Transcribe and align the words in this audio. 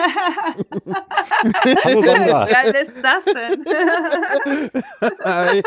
Wer 1.84 2.82
ist 2.82 3.02
das 3.02 3.24
denn? 3.24 3.64
Hi. 5.24 5.62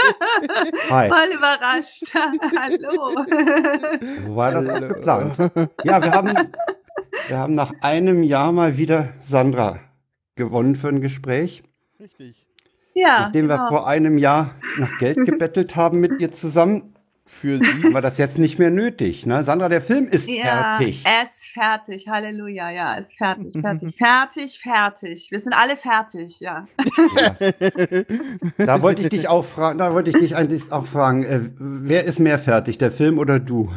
Hi. 0.89 1.09
Voll 1.09 1.33
überrascht. 1.35 2.13
Hallo. 2.57 3.13
So 4.25 4.35
war 4.35 4.51
das 4.51 4.67
auch 4.67 4.79
geplant. 4.79 5.35
Ja, 5.83 6.01
wir 6.01 6.11
haben, 6.11 6.51
wir 7.27 7.37
haben 7.37 7.55
nach 7.55 7.73
einem 7.81 8.23
Jahr 8.23 8.51
mal 8.51 8.77
wieder 8.77 9.09
Sandra 9.21 9.79
gewonnen 10.35 10.75
für 10.75 10.89
ein 10.89 11.01
Gespräch. 11.01 11.63
Richtig. 11.99 12.47
Ja. 12.93 13.21
Nachdem 13.21 13.47
wir 13.47 13.57
genau. 13.57 13.69
vor 13.69 13.87
einem 13.87 14.17
Jahr 14.17 14.55
nach 14.77 14.99
Geld 14.99 15.25
gebettelt 15.25 15.75
haben 15.75 15.99
mit 15.99 16.19
ihr 16.19 16.31
zusammen, 16.31 16.92
Für 17.39 17.57
Sie. 17.57 17.83
wir 17.93 18.01
das 18.01 18.17
jetzt 18.17 18.37
nicht 18.37 18.59
mehr 18.59 18.69
nötig. 18.69 19.25
Ne? 19.25 19.43
Sandra, 19.43 19.67
der 19.67 19.81
Film 19.81 20.05
ist 20.05 20.29
ja, 20.29 20.77
fertig. 20.77 21.03
er 21.03 21.23
ist 21.23 21.45
fertig. 21.47 22.07
Halleluja. 22.07 22.69
Ja, 22.69 22.95
ist 22.95 23.17
fertig, 23.17 23.59
fertig, 23.59 23.95
fertig, 23.97 24.59
fertig. 24.59 25.31
Wir 25.31 25.39
sind 25.39 25.53
alle 25.53 25.75
fertig, 25.75 26.39
ja. 26.39 26.65
Da 28.57 28.81
wollte 28.81 29.01
ich 29.01 29.09
dich 29.09 29.27
auch 29.27 29.45
fragen, 29.45 29.79
da 29.79 29.93
wollte 29.93 30.11
ich 30.11 30.17
dich 30.17 30.35
eigentlich 30.35 30.71
auch 30.71 30.85
fragen, 30.85 31.23
äh, 31.23 31.41
wer 31.57 32.05
ist 32.05 32.19
mehr 32.19 32.39
fertig, 32.39 32.77
der 32.77 32.91
Film 32.91 33.17
oder 33.17 33.39
du? 33.39 33.73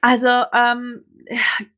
Also, 0.00 0.28
ähm, 0.54 1.02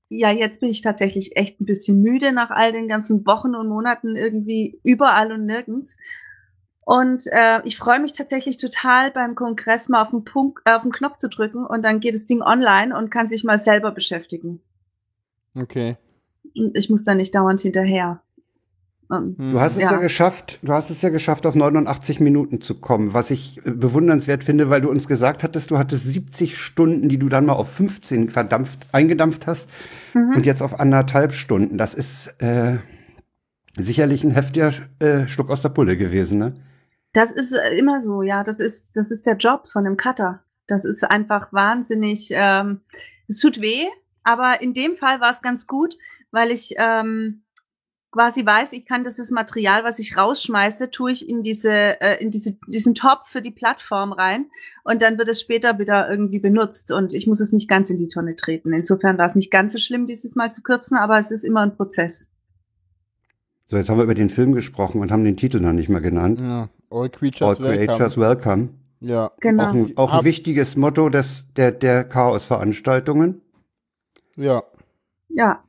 ja, 0.09 0.31
jetzt 0.31 0.61
bin 0.61 0.69
ich 0.71 0.83
tatsächlich 0.83 1.37
echt 1.37 1.61
ein 1.61 1.67
bisschen 1.67 2.01
müde 2.03 2.33
nach 2.33 2.51
all 2.51 2.73
den 2.73 2.89
ganzen 2.89 3.27
Wochen 3.27 3.55
und 3.55 3.69
Monaten 3.69 4.15
irgendwie 4.15 4.79
überall 4.85 5.33
und 5.33 5.47
nirgends. 5.47 5.97
Und 6.89 7.27
äh, 7.33 7.61
ich 7.65 7.77
freue 7.79 7.99
mich 7.99 8.13
tatsächlich 8.13 8.59
total 8.59 9.11
beim 9.11 9.35
Kongress 9.35 9.89
mal 9.89 10.03
auf 10.03 10.11
den 10.11 10.23
Punkt, 10.23 10.61
äh, 10.67 10.73
auf 10.73 10.83
den 10.83 10.93
Knopf 10.93 11.17
zu 11.17 11.29
drücken 11.29 11.67
und 11.67 11.83
dann 11.85 11.99
geht 11.99 12.15
das 12.15 12.27
Ding 12.27 12.43
online 12.43 12.97
und 12.97 13.11
kann 13.11 13.27
sich 13.27 13.43
mal 13.43 13.59
selber 13.59 13.91
beschäftigen. 13.91 14.61
Okay. 15.59 15.97
Und 16.57 16.77
ich 16.77 16.89
muss 16.89 17.03
da 17.03 17.17
nicht 17.17 17.35
dauernd 17.35 17.61
hinterher. 17.61 18.21
Und, 19.09 19.37
Hm. 19.37 19.53
Du 19.53 19.61
hast 19.61 19.73
es 19.75 19.83
ja. 19.83 19.93
Ja. 19.93 19.99
geschafft, 19.99 20.61
du 20.63 20.73
hast 20.73 20.91
es 20.91 21.03
ja 21.03 21.09
geschafft, 21.09 21.45
auf 21.45 21.57
89 21.57 22.21
Minuten 22.21 22.61
zu 22.61 22.77
kommen, 22.81 23.15
was 23.15 23.33
ich 23.33 23.59
äh, 23.67 23.73
bewundernswert 23.73 24.45
finde, 24.45 24.71
weil 24.71 24.81
du 24.81 24.89
uns 24.89 25.09
gesagt 25.09 25.43
hattest, 25.43 25.73
du 25.73 25.79
hattest 25.79 26.05
70 26.05 26.57
Stunden, 26.57 27.09
die 27.09 27.19
du 27.19 27.29
dann 27.29 27.47
mal 27.47 27.55
auf 27.55 27.69
15 27.73 28.31
verdampft, 28.31 28.87
eingedampft 28.93 29.49
hast 29.49 29.69
Mhm. 30.15 30.35
und 30.37 30.47
jetzt 30.47 30.63
auf 30.63 30.79
anderthalb 30.79 31.33
Stunden. 31.33 31.79
Das 31.79 31.95
ist 31.95 32.29
äh, 32.41 32.77
sicherlich 33.77 34.23
ein 34.23 34.31
heftiger 34.31 34.73
äh, 35.01 35.27
Schluck 35.27 35.51
aus 35.51 35.63
der 35.63 35.71
Pulle 35.71 35.97
gewesen, 35.97 36.39
ne? 36.39 36.55
Das 37.17 37.33
ist 37.33 37.53
äh, 37.53 37.75
immer 37.79 38.03
so, 38.03 38.21
ja. 38.21 38.45
Das 38.45 38.61
ist, 38.61 38.95
das 38.95 39.11
ist 39.11 39.27
der 39.27 39.39
Job 39.39 39.69
von 39.69 39.87
einem 39.87 39.97
Cutter. 39.97 40.45
Das 40.67 40.85
ist 40.85 41.03
einfach 41.03 41.51
wahnsinnig. 41.51 42.29
Ähm, 42.31 42.83
es 43.27 43.39
tut 43.39 43.59
weh, 43.63 43.87
aber 44.23 44.61
in 44.61 44.75
dem 44.75 44.97
Fall 44.97 45.19
war 45.19 45.31
es 45.31 45.41
ganz 45.41 45.67
gut, 45.67 45.97
weil 46.31 46.51
ich 46.51 46.75
ähm, 46.77 47.43
quasi 48.11 48.45
weiß, 48.45 48.75
ich 48.75 48.85
kann 48.85 49.03
dieses 49.03 49.31
Material, 49.31 49.83
was 49.83 49.99
ich 49.99 50.19
rausschmeiße, 50.19 50.91
tue 50.91 51.13
ich 51.13 51.27
in 51.27 51.43
diese, 51.43 51.73
äh, 51.73 52.23
in 52.23 52.31
diese, 52.31 52.59
diesen 52.67 52.95
Topf 52.95 53.31
für 53.31 53.41
die 53.41 53.51
Plattform 53.51 54.13
rein 54.13 54.51
und 54.85 55.01
dann 55.01 55.17
wird 55.17 55.31
es 55.31 55.41
später 55.41 55.79
wieder 55.79 56.11
irgendwie 56.11 56.39
benutzt 56.39 56.93
und 56.93 57.15
ich 57.15 57.27
muss 57.27 57.41
es 57.41 57.51
nicht 57.51 57.69
ganz 57.69 57.89
in 57.89 57.97
die 57.97 58.09
Tonne 58.09 58.37
treten. 58.37 58.75
Insofern 58.75 59.17
war 59.17 59.27
es 59.27 59.37
nicht 59.37 59.51
ganz 59.51 59.73
so 59.73 59.79
schlimm, 59.79 60.05
dieses 60.05 60.37
Mal 60.37 60.53
zu 60.53 60.63
kürzen, 60.63 60.99
aber 60.99 61.19
es 61.19 61.31
ist 61.31 61.45
immer 61.45 61.63
ein 61.63 61.77
Prozess. 61.77 62.29
So, 63.69 63.77
jetzt 63.77 63.89
haben 63.89 63.99
wir 63.99 64.05
über 64.05 64.15
den 64.15 64.31
Film 64.31 64.53
gesprochen 64.53 65.01
und 65.01 65.11
haben 65.11 65.25
den 65.25 65.37
Titel 65.37 65.59
noch 65.61 65.73
nicht 65.73 65.89
mal 65.89 66.01
genannt. 66.01 66.39
Ja. 66.39 66.69
All 66.91 67.03
All 67.03 67.11
Creatures 67.11 67.59
Creatures 67.59 68.17
Welcome. 68.17 68.69
Welcome. 68.69 68.69
Ja. 69.01 69.33
Genau. 69.41 69.65
Auch 69.65 69.75
ein, 69.75 69.93
auch 69.97 70.13
ein 70.13 70.25
wichtiges 70.25 70.77
Motto 70.77 71.09
des, 71.09 71.45
der, 71.57 71.73
der 71.73 72.05
Chaos-Veranstaltungen. 72.05 73.43
Ja. 74.37 74.63
Ja, 75.29 75.65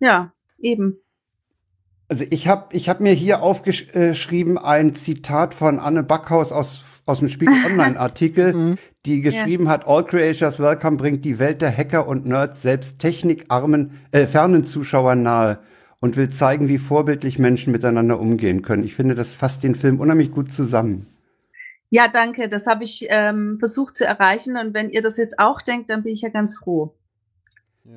ja, 0.00 0.32
eben. 0.58 0.96
Also 2.08 2.24
ich 2.30 2.48
habe 2.48 2.74
ich 2.74 2.88
hab 2.88 3.00
mir 3.00 3.12
hier 3.12 3.42
aufgeschrieben 3.42 4.58
ein 4.58 4.94
Zitat 4.94 5.54
von 5.54 5.78
Anne 5.78 6.02
Backhaus 6.02 6.52
aus, 6.52 6.82
aus 7.06 7.18
dem 7.18 7.28
Spiegel 7.28 7.54
Online-Artikel, 7.66 8.54
Mhm. 8.54 8.78
die 9.04 9.20
geschrieben 9.20 9.68
hat, 9.68 9.86
All 9.86 10.04
Creators 10.04 10.58
Welcome 10.60 10.96
bringt 10.96 11.24
die 11.24 11.38
Welt 11.38 11.60
der 11.60 11.76
Hacker 11.76 12.06
und 12.08 12.26
Nerds 12.26 12.62
selbst 12.62 12.98
technikarmen, 13.00 14.00
äh, 14.12 14.26
fernen 14.26 14.64
Zuschauern 14.64 15.22
nahe 15.22 15.58
und 16.04 16.18
will 16.18 16.28
zeigen, 16.28 16.68
wie 16.68 16.76
vorbildlich 16.76 17.38
Menschen 17.38 17.72
miteinander 17.72 18.20
umgehen 18.20 18.60
können. 18.60 18.84
Ich 18.84 18.94
finde, 18.94 19.14
das 19.14 19.32
fasst 19.32 19.62
den 19.62 19.74
Film 19.74 20.00
unheimlich 20.00 20.30
gut 20.30 20.52
zusammen. 20.52 21.06
Ja, 21.88 22.08
danke. 22.08 22.46
Das 22.50 22.66
habe 22.66 22.84
ich 22.84 23.06
ähm, 23.08 23.56
versucht 23.58 23.96
zu 23.96 24.04
erreichen. 24.04 24.58
Und 24.58 24.74
wenn 24.74 24.90
ihr 24.90 25.00
das 25.00 25.16
jetzt 25.16 25.38
auch 25.38 25.62
denkt, 25.62 25.88
dann 25.88 26.02
bin 26.02 26.12
ich 26.12 26.20
ja 26.20 26.28
ganz 26.28 26.58
froh. 26.58 26.94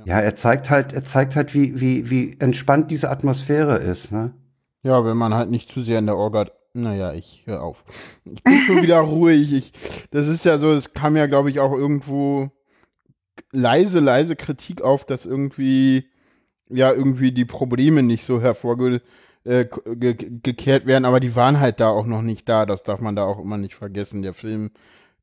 Ja, 0.05 0.21
er 0.21 0.37
zeigt 0.37 0.69
halt, 0.69 0.93
er 0.93 1.03
zeigt 1.03 1.35
halt, 1.35 1.53
wie, 1.53 1.81
wie, 1.81 2.09
wie 2.09 2.37
entspannt 2.39 2.91
diese 2.91 3.09
Atmosphäre 3.09 3.75
ist. 3.79 4.13
Ne? 4.13 4.31
Ja, 4.83 5.03
wenn 5.03 5.17
man 5.17 5.33
halt 5.33 5.49
nicht 5.49 5.69
zu 5.69 5.81
sehr 5.81 5.99
in 5.99 6.05
der 6.05 6.15
Orga. 6.15 6.45
Naja, 6.73 7.11
ich 7.11 7.43
höre 7.45 7.61
auf. 7.61 7.83
Ich 8.23 8.41
bin 8.41 8.57
schon 8.59 8.83
wieder 8.83 8.99
ruhig. 9.01 9.51
Ich, 9.51 9.73
das 10.11 10.29
ist 10.29 10.45
ja 10.45 10.59
so, 10.59 10.71
es 10.71 10.93
kam 10.93 11.17
ja, 11.17 11.25
glaube 11.25 11.49
ich, 11.49 11.59
auch 11.59 11.73
irgendwo 11.73 12.51
leise, 13.51 13.99
leise 13.99 14.37
Kritik 14.37 14.81
auf, 14.81 15.03
dass 15.03 15.25
irgendwie, 15.25 16.07
ja, 16.69 16.91
irgendwie 16.91 17.31
die 17.31 17.45
Probleme 17.45 18.03
nicht 18.03 18.25
so 18.25 18.41
hervorgekehrt 18.41 19.03
äh, 19.43 19.65
ge 19.65 20.85
werden, 20.85 21.05
aber 21.05 21.19
die 21.19 21.35
waren 21.35 21.59
halt 21.59 21.79
da 21.79 21.89
auch 21.89 22.05
noch 22.05 22.21
nicht 22.21 22.47
da. 22.49 22.65
Das 22.65 22.83
darf 22.83 22.99
man 22.99 23.15
da 23.15 23.25
auch 23.25 23.39
immer 23.39 23.57
nicht 23.57 23.75
vergessen. 23.75 24.21
Der 24.21 24.33
Film 24.33 24.71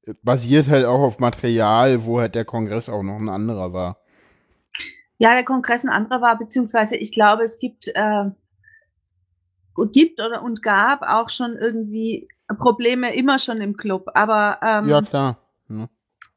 äh, 0.07 0.15
basiert 0.23 0.69
halt 0.69 0.85
auch 0.85 1.01
auf 1.01 1.19
Material, 1.19 2.05
wo 2.05 2.21
halt 2.21 2.35
der 2.35 2.45
Kongress 2.45 2.89
auch 2.89 3.03
noch 3.03 3.19
ein 3.19 3.29
anderer 3.29 3.73
war. 3.73 3.99
Ja, 5.19 5.33
der 5.33 5.45
Kongress 5.45 5.85
ein 5.85 5.91
anderer 5.91 6.21
war, 6.21 6.39
beziehungsweise 6.39 6.97
ich 6.97 7.13
glaube, 7.13 7.45
es 7.45 7.59
gibt, 7.59 7.89
äh, 7.89 8.25
gibt 9.93 10.21
oder 10.21 10.43
und 10.43 10.63
gab 10.63 11.03
auch 11.03 11.31
schon 11.31 11.57
irgendwie 11.57 12.29
Probleme 12.59 13.15
immer 13.15 13.39
schon 13.39 13.61
im 13.61 13.77
Club. 13.77 14.11
Aber 14.15 14.59
ähm, 14.63 14.89
Ja, 14.89 15.01
klar. 15.03 15.39
Ne? 15.69 15.89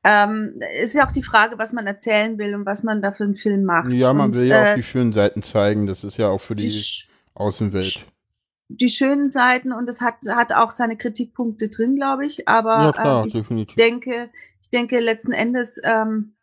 Ähm, 0.04 0.60
ist 0.82 0.94
ja 0.96 1.06
auch 1.08 1.12
die 1.12 1.24
Frage, 1.24 1.58
was 1.58 1.74
man 1.74 1.86
erzählen 1.88 2.38
will 2.38 2.56
und 2.56 2.66
was 2.66 2.84
man 2.84 3.02
da 3.02 3.12
für 3.12 3.26
einen 3.26 3.36
Film 3.36 3.64
macht. 3.66 3.90
Ja, 3.92 4.14
man 4.14 4.28
und, 4.30 4.36
will 4.36 4.48
ja 4.48 4.62
auch 4.64 4.68
äh, 4.68 4.76
die 4.76 4.84
schönen 4.84 5.12
Seiten 5.14 5.44
zeigen. 5.44 5.86
Das 5.86 6.04
ist 6.04 6.18
ja 6.18 6.30
auch 6.30 6.40
für 6.40 6.56
die, 6.56 6.70
die 6.70 6.86
Außenwelt. 7.34 8.06
die 8.70 8.90
schönen 8.90 9.28
Seiten 9.30 9.72
und 9.74 9.90
es 9.90 10.02
hat, 10.02 10.16
hat 10.30 10.54
auch 10.54 10.72
seine 10.72 10.98
Kritikpunkte 10.98 11.70
drin, 11.70 11.96
glaube 11.96 12.26
ich. 12.26 12.48
Aber 12.48 12.84
Ja, 12.86 12.92
klar, 12.94 13.22
ähm, 13.22 13.28
ich 13.28 13.34
definitiv. 13.34 13.76
denke, 13.76 14.30
ich 14.62 14.70
denke 14.70 15.00
letzten 15.00 15.34
Endes, 15.34 15.80
ähm, 15.84 16.36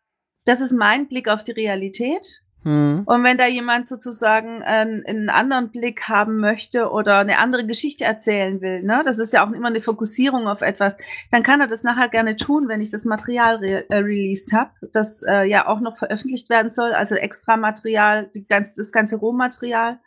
das 0.45 0.61
ist 0.61 0.73
mein 0.73 1.09
Blick 1.09 1.29
auf 1.29 1.43
die 1.45 1.53
Realität. 1.53 2.43
Hm. 2.65 3.03
Und 3.05 3.25
wenn 3.25 3.37
da 3.37 3.47
jemand 3.47 3.87
sozusagen 3.87 4.63
einen, 4.63 5.05
einen 5.05 5.29
anderen 5.29 5.71
Blick 5.71 6.09
haben 6.09 6.39
möchte 6.39 6.91
oder 6.91 7.19
eine 7.19 7.39
andere 7.39 7.67
Geschichte 7.67 8.05
erzählen 8.05 8.63
will, 8.63 8.83
ne, 8.83 9.03
das 9.05 9.19
ist 9.19 9.35
ja 9.35 9.47
auch 9.47 9.53
immer 9.53 9.69
eine 9.69 9.83
Fokussierung 9.83 10.49
auf 10.49 10.63
etwas, 10.63 10.95
dann 11.31 11.43
kann 11.43 11.61
er 11.61 11.67
das 11.67 11.85
nachher 11.85 12.09
gerne 12.09 12.37
tun, 12.37 12.67
wenn 12.69 12.81
ich 12.81 12.91
das 12.91 13.05
Material 13.05 13.57
re 13.57 13.85
äh, 13.91 13.97
released 13.97 14.55
habe, 14.55 14.71
das 14.93 15.23
äh, 15.29 15.45
ja 15.45 15.69
auch 15.69 15.81
noch 15.81 15.99
veröffentlicht 15.99 16.49
werden 16.49 16.71
soll, 16.71 16.95
also 16.95 17.17
extra 17.17 17.59
Material, 17.59 18.31
ganz, 18.49 18.77
das 18.77 18.93
ganze 18.93 19.17
Rohmaterial. 19.17 19.99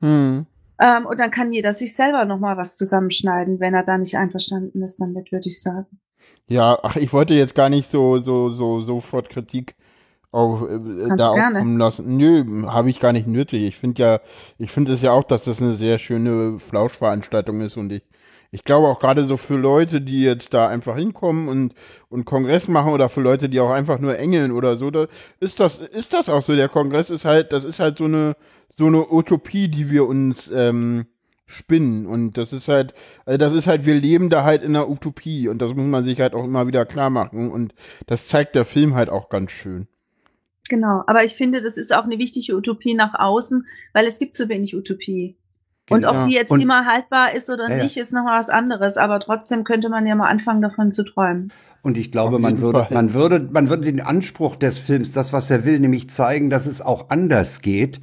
Hm. 0.00 0.46
Ähm, 0.80 1.06
und 1.06 1.20
dann 1.20 1.30
kann 1.30 1.52
jeder 1.52 1.74
sich 1.74 1.94
selber 1.94 2.24
noch 2.24 2.38
mal 2.38 2.56
was 2.56 2.78
zusammenschneiden, 2.78 3.60
wenn 3.60 3.74
er 3.74 3.84
da 3.84 3.98
nicht 3.98 4.16
einverstanden 4.16 4.82
ist 4.82 5.00
damit, 5.00 5.32
würde 5.32 5.48
ich 5.50 5.62
sagen. 5.62 6.00
Ja, 6.46 6.78
ach, 6.82 6.96
ich 6.96 7.12
wollte 7.12 7.34
jetzt 7.34 7.54
gar 7.54 7.68
nicht 7.68 7.90
so, 7.90 8.20
so, 8.20 8.48
so, 8.50 8.80
sofort 8.80 9.28
Kritik 9.28 9.76
auf, 10.34 10.62
äh, 10.62 10.78
Kannst 11.08 11.20
da 11.20 11.30
aufkommen 11.30 11.78
lassen. 11.78 12.16
Nö, 12.16 12.66
habe 12.66 12.90
ich 12.90 12.98
gar 12.98 13.12
nicht 13.12 13.28
nötig. 13.28 13.62
Ich 13.62 13.76
finde 13.76 14.02
ja, 14.02 14.20
ich 14.58 14.70
finde 14.70 14.92
es 14.92 15.02
ja 15.02 15.12
auch, 15.12 15.22
dass 15.22 15.44
das 15.44 15.62
eine 15.62 15.74
sehr 15.74 15.98
schöne 15.98 16.58
Flauschveranstaltung 16.58 17.60
ist 17.60 17.76
und 17.76 17.92
ich, 17.92 18.02
ich 18.50 18.64
glaube 18.64 18.88
auch 18.88 18.98
gerade 18.98 19.24
so 19.24 19.36
für 19.36 19.56
Leute, 19.56 20.00
die 20.00 20.22
jetzt 20.22 20.52
da 20.52 20.66
einfach 20.66 20.96
hinkommen 20.96 21.48
und, 21.48 21.74
und 22.08 22.24
Kongress 22.24 22.66
machen 22.66 22.92
oder 22.92 23.08
für 23.08 23.20
Leute, 23.20 23.48
die 23.48 23.60
auch 23.60 23.70
einfach 23.70 24.00
nur 24.00 24.18
engeln 24.18 24.50
oder 24.50 24.76
so, 24.76 24.90
da 24.90 25.06
ist 25.38 25.60
das, 25.60 25.78
ist 25.78 26.12
das 26.12 26.28
auch 26.28 26.42
so. 26.42 26.56
Der 26.56 26.68
Kongress 26.68 27.10
ist 27.10 27.24
halt, 27.24 27.52
das 27.52 27.64
ist 27.64 27.78
halt 27.78 27.98
so 27.98 28.04
eine, 28.04 28.34
so 28.76 28.86
eine 28.86 29.12
Utopie, 29.12 29.68
die 29.68 29.90
wir 29.90 30.06
uns, 30.06 30.50
ähm, 30.52 31.06
spinnen 31.46 32.06
und 32.06 32.38
das 32.38 32.54
ist 32.54 32.68
halt, 32.68 32.94
also 33.26 33.36
das 33.36 33.52
ist 33.52 33.66
halt, 33.66 33.84
wir 33.84 33.94
leben 33.94 34.30
da 34.30 34.44
halt 34.44 34.62
in 34.62 34.74
einer 34.74 34.88
Utopie 34.88 35.46
und 35.48 35.60
das 35.60 35.74
muss 35.74 35.84
man 35.84 36.02
sich 36.02 36.18
halt 36.18 36.32
auch 36.32 36.44
immer 36.44 36.66
wieder 36.66 36.86
klar 36.86 37.10
machen 37.10 37.52
und 37.52 37.74
das 38.06 38.28
zeigt 38.28 38.54
der 38.54 38.64
Film 38.64 38.94
halt 38.94 39.10
auch 39.10 39.28
ganz 39.28 39.50
schön. 39.50 39.86
Genau, 40.68 41.02
aber 41.06 41.24
ich 41.24 41.34
finde, 41.34 41.62
das 41.62 41.76
ist 41.76 41.94
auch 41.94 42.04
eine 42.04 42.18
wichtige 42.18 42.56
Utopie 42.56 42.94
nach 42.94 43.14
außen, 43.14 43.66
weil 43.92 44.06
es 44.06 44.18
gibt 44.18 44.34
zu 44.34 44.48
wenig 44.48 44.74
Utopie. 44.74 45.36
Und 45.90 46.00
Genau. 46.00 46.22
ob 46.22 46.28
die 46.28 46.34
jetzt 46.34 46.50
Und- 46.50 46.60
immer 46.62 46.86
haltbar 46.86 47.34
ist 47.34 47.50
oder 47.50 47.68
Ja, 47.68 47.76
ja. 47.76 47.82
nicht, 47.82 47.98
ist 47.98 48.14
noch 48.14 48.24
was 48.24 48.48
anderes. 48.48 48.96
Aber 48.96 49.20
trotzdem 49.20 49.64
könnte 49.64 49.90
man 49.90 50.06
ja 50.06 50.14
mal 50.14 50.28
anfangen, 50.30 50.62
davon 50.62 50.92
zu 50.92 51.02
träumen. 51.04 51.52
Und 51.82 51.98
ich 51.98 52.10
glaube, 52.10 52.38
man 52.38 52.62
würde, 52.62 52.84
Fall. 52.84 52.94
man 52.94 53.12
würde, 53.12 53.46
man 53.52 53.68
würde 53.68 53.84
den 53.84 54.00
Anspruch 54.00 54.56
des 54.56 54.78
Films, 54.78 55.12
das, 55.12 55.34
was 55.34 55.50
er 55.50 55.66
will, 55.66 55.78
nämlich 55.80 56.08
zeigen, 56.08 56.48
dass 56.48 56.64
es 56.64 56.80
auch 56.80 57.10
anders 57.10 57.60
geht. 57.60 58.00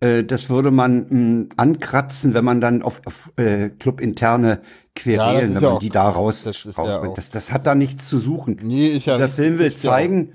Äh, 0.00 0.24
das 0.24 0.48
würde 0.48 0.70
man 0.70 1.06
mh, 1.10 1.46
ankratzen, 1.58 2.32
wenn 2.32 2.46
man 2.46 2.62
dann 2.62 2.80
auf, 2.82 3.02
auf 3.04 3.30
äh, 3.36 3.68
clubinterne 3.68 4.48
Ja, 4.48 4.58
Querelen, 4.94 5.50
ist 5.50 5.54
wenn 5.56 5.62
ja 5.62 5.68
man 5.68 5.76
auch- 5.76 5.80
die 5.80 5.90
da 5.90 6.08
raus, 6.08 6.44
das 6.44 6.64
ist 6.64 6.78
ja 6.78 7.06
das, 7.14 7.30
das 7.30 7.52
hat 7.52 7.66
da 7.66 7.74
nichts 7.74 8.08
zu 8.08 8.18
suchen. 8.18 8.58
Nee, 8.62 8.92
ja 8.92 8.98
Dieser 8.98 9.14
richtig, 9.18 9.34
Film 9.34 9.58
will 9.58 9.70
ja 9.70 9.76
zeigen, 9.76 10.32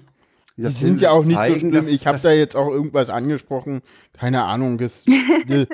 Die 0.56 0.68
sind 0.72 1.02
ja 1.02 1.12
auch 1.12 1.26
nicht 1.26 1.40
so 1.40 1.58
schlimm. 1.58 1.72
Dass, 1.72 1.88
ich 1.88 2.06
habe 2.06 2.20
da 2.22 2.32
jetzt 2.32 2.56
auch 2.56 2.70
irgendwas 2.70 3.10
angesprochen. 3.10 3.82
Keine 4.14 4.44
Ahnung. 4.44 4.78
Das, 4.78 5.04
ich 5.48 5.68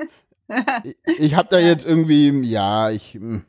ich 1.05 1.35
habe 1.35 1.49
da 1.51 1.59
jetzt 1.59 1.85
irgendwie, 1.85 2.29
ja, 2.49 2.89
ich. 2.89 3.15
Hm. 3.15 3.43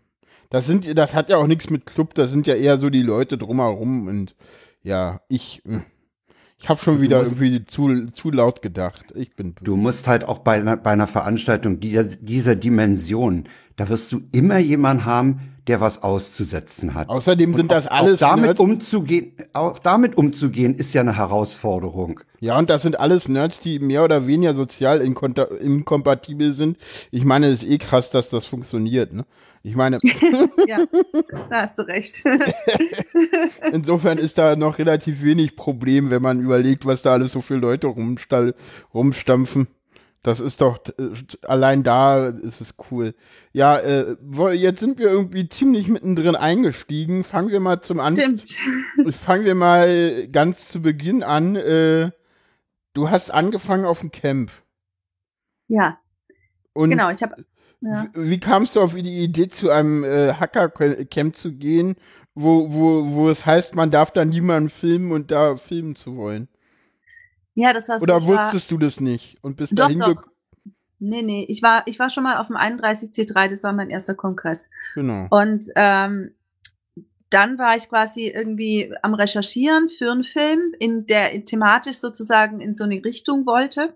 Das 0.50 0.66
sind, 0.66 0.98
das 0.98 1.14
hat 1.14 1.30
ja 1.30 1.36
auch 1.36 1.46
nichts 1.46 1.70
mit 1.70 1.86
Club. 1.86 2.14
Das 2.14 2.30
sind 2.30 2.48
ja 2.48 2.54
eher 2.54 2.78
so 2.80 2.90
die 2.90 3.02
Leute 3.02 3.38
drumherum 3.38 4.08
und 4.08 4.34
ja, 4.82 5.20
ich. 5.28 5.62
Hm. 5.64 5.84
Ich 6.58 6.68
habe 6.68 6.78
schon 6.78 7.00
wieder 7.00 7.20
musst, 7.20 7.40
irgendwie 7.40 7.64
zu, 7.64 8.10
zu 8.10 8.30
laut 8.30 8.60
gedacht. 8.60 9.06
Ich 9.14 9.34
bin. 9.34 9.54
Du 9.62 9.76
musst 9.76 10.06
halt 10.06 10.24
auch 10.24 10.38
bei, 10.38 10.60
bei 10.60 10.90
einer 10.90 11.06
Veranstaltung 11.06 11.80
dieser, 11.80 12.04
dieser 12.04 12.54
Dimension, 12.54 13.48
da 13.76 13.88
wirst 13.88 14.12
du 14.12 14.20
immer 14.32 14.58
jemanden 14.58 15.06
haben, 15.06 15.49
der 15.66 15.80
was 15.80 16.02
auszusetzen 16.02 16.94
hat. 16.94 17.08
Außerdem 17.08 17.54
sind 17.54 17.70
das 17.70 17.86
alles. 17.86 18.22
Auch 18.22 18.28
damit 18.28 18.46
Nerds. 18.46 18.60
umzugehen, 18.60 19.32
auch 19.52 19.78
damit 19.78 20.16
umzugehen, 20.16 20.74
ist 20.74 20.94
ja 20.94 21.00
eine 21.00 21.16
Herausforderung. 21.16 22.20
Ja, 22.40 22.58
und 22.58 22.70
das 22.70 22.82
sind 22.82 22.98
alles 22.98 23.28
Nerds, 23.28 23.60
die 23.60 23.78
mehr 23.78 24.02
oder 24.02 24.26
weniger 24.26 24.54
sozial 24.54 25.00
inkompatibel 25.00 26.52
sind. 26.52 26.78
Ich 27.10 27.24
meine, 27.24 27.46
es 27.48 27.62
ist 27.62 27.70
eh 27.70 27.78
krass, 27.78 28.10
dass 28.10 28.30
das 28.30 28.46
funktioniert, 28.46 29.12
ne? 29.12 29.26
Ich 29.62 29.76
meine. 29.76 29.98
ja, 30.66 30.78
da 31.50 31.62
hast 31.62 31.78
du 31.78 31.82
recht. 31.82 32.24
Insofern 33.72 34.16
ist 34.16 34.38
da 34.38 34.56
noch 34.56 34.78
relativ 34.78 35.22
wenig 35.22 35.54
Problem, 35.54 36.08
wenn 36.10 36.22
man 36.22 36.40
überlegt, 36.40 36.86
was 36.86 37.02
da 37.02 37.12
alles 37.12 37.32
so 37.32 37.42
viele 37.42 37.60
Leute 37.60 37.88
rumstampfen. 38.94 39.68
Das 40.22 40.38
ist 40.38 40.60
doch, 40.60 40.78
allein 41.46 41.82
da 41.82 42.28
ist 42.28 42.60
es 42.60 42.74
cool. 42.90 43.14
Ja, 43.52 43.78
äh, 43.78 44.16
jetzt 44.52 44.80
sind 44.80 44.98
wir 44.98 45.08
irgendwie 45.08 45.48
ziemlich 45.48 45.88
mittendrin 45.88 46.36
eingestiegen. 46.36 47.24
Fangen 47.24 47.48
wir 47.48 47.60
mal 47.60 47.80
zum 47.80 48.00
Anfang. 48.00 48.38
Stimmt. 48.38 49.14
Fangen 49.14 49.46
wir 49.46 49.54
mal 49.54 50.28
ganz 50.28 50.68
zu 50.68 50.82
Beginn 50.82 51.22
an. 51.22 51.56
Äh, 51.56 52.10
du 52.92 53.08
hast 53.08 53.30
angefangen 53.30 53.86
auf 53.86 54.00
dem 54.00 54.10
Camp. 54.10 54.50
Ja. 55.68 55.98
Und 56.74 56.90
genau, 56.90 57.10
ich 57.10 57.22
habe. 57.22 57.36
Ja. 57.80 58.04
Wie 58.12 58.38
kamst 58.38 58.76
du 58.76 58.82
auf 58.82 58.94
die 58.94 59.24
Idee, 59.24 59.48
zu 59.48 59.70
einem 59.70 60.04
äh, 60.04 60.34
Hacker-Camp 60.34 61.34
zu 61.34 61.54
gehen, 61.54 61.96
wo, 62.34 62.70
wo, 62.74 63.10
wo 63.12 63.30
es 63.30 63.46
heißt, 63.46 63.74
man 63.74 63.90
darf 63.90 64.10
da 64.10 64.26
niemanden 64.26 64.68
filmen 64.68 65.12
und 65.12 65.30
da 65.30 65.56
filmen 65.56 65.96
zu 65.96 66.16
wollen? 66.16 66.48
Ja, 67.60 67.72
das 67.74 67.88
war. 67.88 68.00
Oder 68.00 68.22
wusstest 68.22 68.70
war, 68.70 68.78
du 68.78 68.84
das 68.84 69.00
nicht 69.00 69.36
und 69.42 69.56
bist 69.56 69.72
doch, 69.72 69.84
dahin 69.84 70.00
doch. 70.00 70.22
Nee, 70.98 71.22
nee, 71.22 71.46
ich 71.48 71.62
war, 71.62 71.82
ich 71.86 71.98
war 71.98 72.10
schon 72.10 72.24
mal 72.24 72.38
auf 72.38 72.48
dem 72.48 72.56
31C3, 72.56 73.48
das 73.48 73.62
war 73.62 73.72
mein 73.72 73.88
erster 73.88 74.14
Kongress. 74.14 74.70
Genau. 74.94 75.28
Und 75.30 75.64
ähm, 75.74 76.34
dann 77.30 77.58
war 77.58 77.76
ich 77.76 77.88
quasi 77.88 78.28
irgendwie 78.28 78.92
am 79.02 79.14
Recherchieren 79.14 79.88
für 79.88 80.10
einen 80.10 80.24
Film, 80.24 80.74
in 80.78 81.06
der 81.06 81.44
thematisch 81.44 81.98
sozusagen 81.98 82.60
in 82.60 82.74
so 82.74 82.84
eine 82.84 83.02
Richtung 83.02 83.46
wollte. 83.46 83.94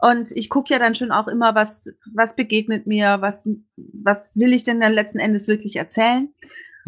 Und 0.00 0.30
ich 0.32 0.48
gucke 0.48 0.72
ja 0.72 0.78
dann 0.78 0.94
schon 0.94 1.10
auch 1.10 1.26
immer, 1.26 1.56
was, 1.56 1.92
was 2.14 2.36
begegnet 2.36 2.86
mir, 2.86 3.18
was, 3.20 3.50
was 3.76 4.36
will 4.36 4.52
ich 4.52 4.62
denn 4.62 4.80
dann 4.80 4.92
letzten 4.92 5.18
Endes 5.18 5.48
wirklich 5.48 5.76
erzählen. 5.76 6.32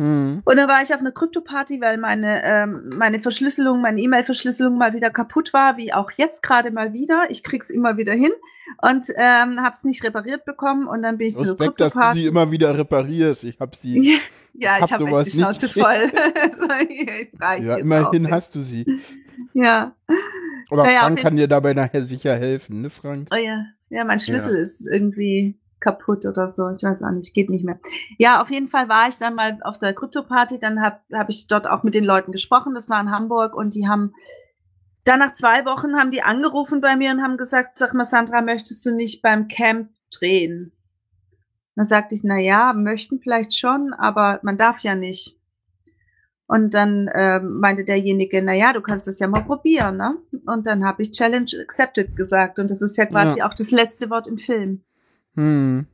Mhm. 0.00 0.40
Und 0.44 0.56
dann 0.56 0.68
war 0.68 0.82
ich 0.82 0.94
auf 0.94 1.00
einer 1.00 1.12
Krypto-Party, 1.12 1.80
weil 1.80 1.98
meine, 1.98 2.42
ähm, 2.42 2.90
meine 2.96 3.20
Verschlüsselung, 3.20 3.82
meine 3.82 4.00
E-Mail-Verschlüsselung 4.00 4.78
mal 4.78 4.94
wieder 4.94 5.10
kaputt 5.10 5.52
war, 5.52 5.76
wie 5.76 5.92
auch 5.92 6.10
jetzt 6.12 6.42
gerade 6.42 6.70
mal 6.70 6.94
wieder. 6.94 7.24
Ich 7.28 7.42
krieg's 7.42 7.68
immer 7.68 7.98
wieder 7.98 8.14
hin 8.14 8.32
und 8.80 9.06
ähm, 9.16 9.60
hab's 9.60 9.84
nicht 9.84 10.02
repariert 10.02 10.46
bekommen 10.46 10.86
und 10.86 11.02
dann 11.02 11.18
bin 11.18 11.28
ich 11.28 11.34
Respekt, 11.34 11.58
so 11.58 11.64
eine 11.64 11.72
Krypto-Party. 11.72 11.98
dass 11.98 12.14
du 12.14 12.20
sie 12.22 12.28
immer 12.28 12.50
wieder 12.50 12.78
reparierst. 12.78 13.44
Ich 13.44 13.60
hab 13.60 13.74
sie. 13.74 14.18
ja, 14.54 14.82
ich 14.82 14.90
hab 14.90 15.00
echt 15.02 15.26
die 15.26 15.30
Schnauze 15.30 15.68
voll. 15.68 16.10
so, 16.58 17.66
ja, 17.66 17.76
immerhin 17.76 18.30
hast 18.30 18.54
du 18.54 18.62
sie. 18.62 18.86
Ja. 19.52 19.94
Aber 20.70 20.90
ja, 20.90 21.00
Frank 21.00 21.18
kann 21.18 21.36
dir 21.36 21.48
dabei 21.48 21.74
nachher 21.74 22.04
sicher 22.04 22.36
helfen, 22.36 22.80
ne, 22.80 22.90
Frank? 22.90 23.28
Oh 23.32 23.36
ja. 23.36 23.66
Ja, 23.90 24.04
mein 24.04 24.20
Schlüssel 24.20 24.54
ja. 24.54 24.62
ist 24.62 24.86
irgendwie 24.86 25.58
kaputt 25.80 26.26
oder 26.26 26.48
so. 26.48 26.68
Ich 26.68 26.82
weiß 26.82 27.02
auch 27.02 27.10
nicht, 27.10 27.34
geht 27.34 27.50
nicht 27.50 27.64
mehr. 27.64 27.78
Ja, 28.18 28.40
auf 28.40 28.50
jeden 28.50 28.68
Fall 28.68 28.88
war 28.88 29.08
ich 29.08 29.16
dann 29.16 29.34
mal 29.34 29.58
auf 29.62 29.78
der 29.78 29.94
Krypto-Party. 29.94 30.58
Dann 30.58 30.80
habe 30.80 31.00
hab 31.12 31.28
ich 31.28 31.46
dort 31.48 31.68
auch 31.68 31.82
mit 31.82 31.94
den 31.94 32.04
Leuten 32.04 32.32
gesprochen. 32.32 32.74
Das 32.74 32.90
war 32.90 33.00
in 33.00 33.10
Hamburg 33.10 33.54
und 33.54 33.74
die 33.74 33.88
haben 33.88 34.12
dann 35.04 35.18
nach 35.18 35.32
zwei 35.32 35.64
Wochen 35.64 35.96
haben 35.96 36.10
die 36.10 36.22
angerufen 36.22 36.80
bei 36.80 36.94
mir 36.94 37.10
und 37.10 37.22
haben 37.22 37.38
gesagt, 37.38 37.76
sag 37.78 37.94
mal, 37.94 38.04
Sandra, 38.04 38.42
möchtest 38.42 38.84
du 38.84 38.94
nicht 38.94 39.22
beim 39.22 39.48
Camp 39.48 39.90
drehen? 40.12 40.72
Dann 41.74 41.84
sagte 41.84 42.14
ich, 42.14 42.22
na 42.24 42.38
ja, 42.38 42.74
möchten 42.74 43.20
vielleicht 43.20 43.54
schon, 43.54 43.94
aber 43.94 44.40
man 44.42 44.58
darf 44.58 44.80
ja 44.80 44.94
nicht. 44.94 45.36
Und 46.46 46.74
dann 46.74 47.06
äh, 47.08 47.40
meinte 47.40 47.84
derjenige, 47.84 48.42
na 48.42 48.52
ja, 48.52 48.72
du 48.72 48.80
kannst 48.80 49.06
das 49.06 49.20
ja 49.20 49.28
mal 49.28 49.44
probieren, 49.44 49.96
ne? 49.96 50.16
Und 50.46 50.66
dann 50.66 50.84
habe 50.84 51.02
ich 51.02 51.12
Challenge 51.12 51.46
accepted 51.62 52.16
gesagt 52.16 52.58
und 52.58 52.70
das 52.70 52.82
ist 52.82 52.96
ja 52.96 53.06
quasi 53.06 53.38
ja. 53.38 53.48
auch 53.48 53.54
das 53.54 53.70
letzte 53.70 54.10
Wort 54.10 54.26
im 54.26 54.36
Film. 54.36 54.82
Hm. 55.34 55.86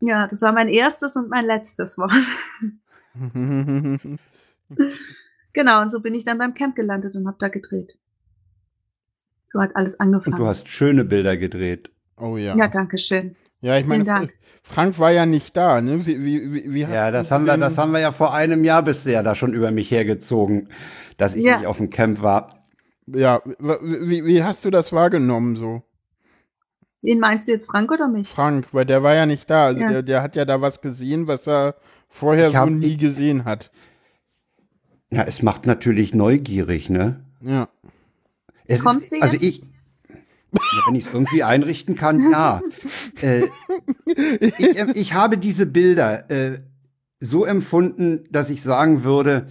Ja, 0.00 0.26
das 0.26 0.42
war 0.42 0.52
mein 0.52 0.68
erstes 0.68 1.16
und 1.16 1.28
mein 1.28 1.44
letztes 1.44 1.98
Wort. 1.98 2.12
genau, 5.52 5.82
und 5.82 5.90
so 5.90 6.00
bin 6.00 6.14
ich 6.14 6.24
dann 6.24 6.38
beim 6.38 6.54
Camp 6.54 6.74
gelandet 6.74 7.14
und 7.16 7.26
habe 7.26 7.36
da 7.38 7.48
gedreht. 7.48 7.98
So 9.46 9.60
hat 9.60 9.76
alles 9.76 9.98
angefangen. 10.00 10.34
Und 10.34 10.40
du 10.40 10.46
hast 10.46 10.68
schöne 10.68 11.04
Bilder 11.04 11.36
gedreht. 11.36 11.90
Oh 12.16 12.36
ja. 12.36 12.56
Ja, 12.56 12.68
danke 12.68 12.98
schön. 12.98 13.36
Ja, 13.60 13.76
ich 13.76 13.86
meine, 13.86 14.30
Frank 14.62 14.98
war 14.98 15.10
ja 15.10 15.26
nicht 15.26 15.56
da, 15.56 15.80
ne? 15.80 16.06
Wie, 16.06 16.22
wie, 16.22 16.72
wie 16.72 16.80
ja, 16.80 17.10
das 17.10 17.30
haben 17.30 17.46
wir, 17.46 17.56
das 17.56 17.76
haben 17.78 17.92
wir 17.92 18.00
ja 18.00 18.12
vor 18.12 18.32
einem 18.32 18.64
Jahr 18.64 18.82
bisher 18.82 19.22
da 19.22 19.34
schon 19.34 19.52
über 19.52 19.70
mich 19.70 19.90
hergezogen, 19.90 20.68
dass 21.16 21.34
ich 21.34 21.44
ja. 21.44 21.58
nicht 21.58 21.66
auf 21.66 21.78
dem 21.78 21.90
Camp 21.90 22.22
war. 22.22 22.66
Ja, 23.06 23.42
wie, 23.44 24.24
wie 24.24 24.42
hast 24.42 24.64
du 24.64 24.70
das 24.70 24.92
wahrgenommen 24.92 25.56
so? 25.56 25.82
Wen 27.02 27.18
meinst 27.18 27.48
du 27.48 27.52
jetzt, 27.52 27.66
Frank 27.66 27.90
oder 27.90 28.08
mich? 28.08 28.28
Frank, 28.28 28.68
weil 28.72 28.84
der 28.84 29.02
war 29.02 29.14
ja 29.14 29.26
nicht 29.26 29.48
da. 29.48 29.66
Also 29.66 29.80
ja. 29.80 29.90
Der, 29.90 30.02
der, 30.02 30.22
hat 30.22 30.36
ja 30.36 30.44
da 30.44 30.60
was 30.60 30.80
gesehen, 30.80 31.26
was 31.26 31.46
er 31.46 31.76
vorher 32.08 32.48
ich 32.48 32.52
so 32.54 32.58
hab, 32.58 32.70
nie 32.70 32.96
gesehen 32.96 33.44
hat. 33.44 33.70
Ja, 35.10 35.22
es 35.22 35.42
macht 35.42 35.66
natürlich 35.66 36.14
neugierig, 36.14 36.90
ne? 36.90 37.24
Ja. 37.40 37.68
Es 38.66 38.84
Kommst 38.84 39.12
ist, 39.12 39.20
du 39.20 39.22
also 39.22 39.34
jetzt? 39.34 39.44
Also 39.44 39.46
ich, 39.46 39.62
ja, 40.52 40.82
wenn 40.86 40.94
ich 40.94 41.06
es 41.06 41.12
irgendwie 41.12 41.42
einrichten 41.42 41.96
kann, 41.96 42.30
ja. 42.30 42.60
Äh, 43.22 43.48
ich, 44.06 44.78
äh, 44.78 44.92
ich, 44.94 45.12
habe 45.12 45.36
diese 45.36 45.66
Bilder 45.66 46.30
äh, 46.30 46.58
so 47.18 47.44
empfunden, 47.44 48.24
dass 48.30 48.48
ich 48.48 48.62
sagen 48.62 49.04
würde, 49.04 49.48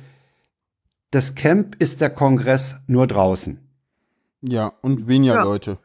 das 1.11 1.35
Camp 1.35 1.75
ist 1.79 2.01
der 2.01 2.09
Kongress 2.09 2.75
nur 2.87 3.05
draußen. 3.05 3.59
Ja, 4.41 4.73
und 4.81 5.07
weniger 5.07 5.35
ja. 5.35 5.43
Leute. 5.43 5.77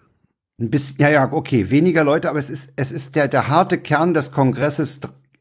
Ein 0.60 0.70
bisschen, 0.70 0.98
ja, 1.00 1.08
ja, 1.08 1.32
okay, 1.32 1.70
weniger 1.70 2.04
Leute, 2.04 2.30
aber 2.30 2.38
es 2.38 2.48
ist, 2.48 2.74
es 2.76 2.92
ist 2.92 3.16
der, 3.16 3.26
der 3.26 3.48
harte 3.48 3.78
Kern 3.78 4.14
des 4.14 4.30
Kongresses 4.30 5.00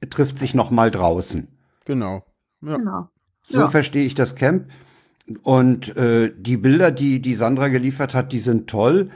trifft 0.10 0.40
sich 0.40 0.54
noch 0.54 0.72
mal 0.72 0.90
draußen. 0.90 1.48
Genau. 1.86 2.24
Ja. 2.62 2.78
genau. 2.78 3.10
So 3.44 3.60
ja. 3.60 3.68
verstehe 3.68 4.06
ich 4.06 4.16
das 4.16 4.36
Camp. 4.36 4.70
Und 5.44 5.96
äh, 5.96 6.32
die 6.36 6.58
Bilder, 6.58 6.92
die 6.92 7.22
die 7.22 7.36
Sandra 7.36 7.68
geliefert 7.70 8.14
hat, 8.14 8.32
die 8.32 8.40
sind 8.40 8.70
toll. 8.70 9.10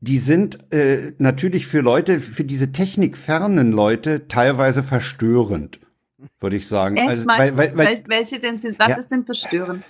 Die 0.00 0.18
sind 0.18 0.72
äh, 0.72 1.12
natürlich 1.18 1.66
für 1.66 1.80
Leute, 1.80 2.20
für 2.20 2.44
diese 2.44 2.70
technikfernen 2.70 3.72
Leute 3.72 4.28
teilweise 4.28 4.84
verstörend, 4.84 5.80
würde 6.38 6.56
ich 6.56 6.68
sagen. 6.68 6.96
Echt? 6.96 7.08
Also, 7.08 7.26
weil, 7.26 7.56
weil, 7.56 7.76
weil, 7.76 8.04
welche 8.06 8.38
denn 8.38 8.58
sind? 8.58 8.78
Was 8.78 8.90
ja, 8.90 8.96
ist 8.98 9.10
denn 9.10 9.24
verstörend? 9.24 9.82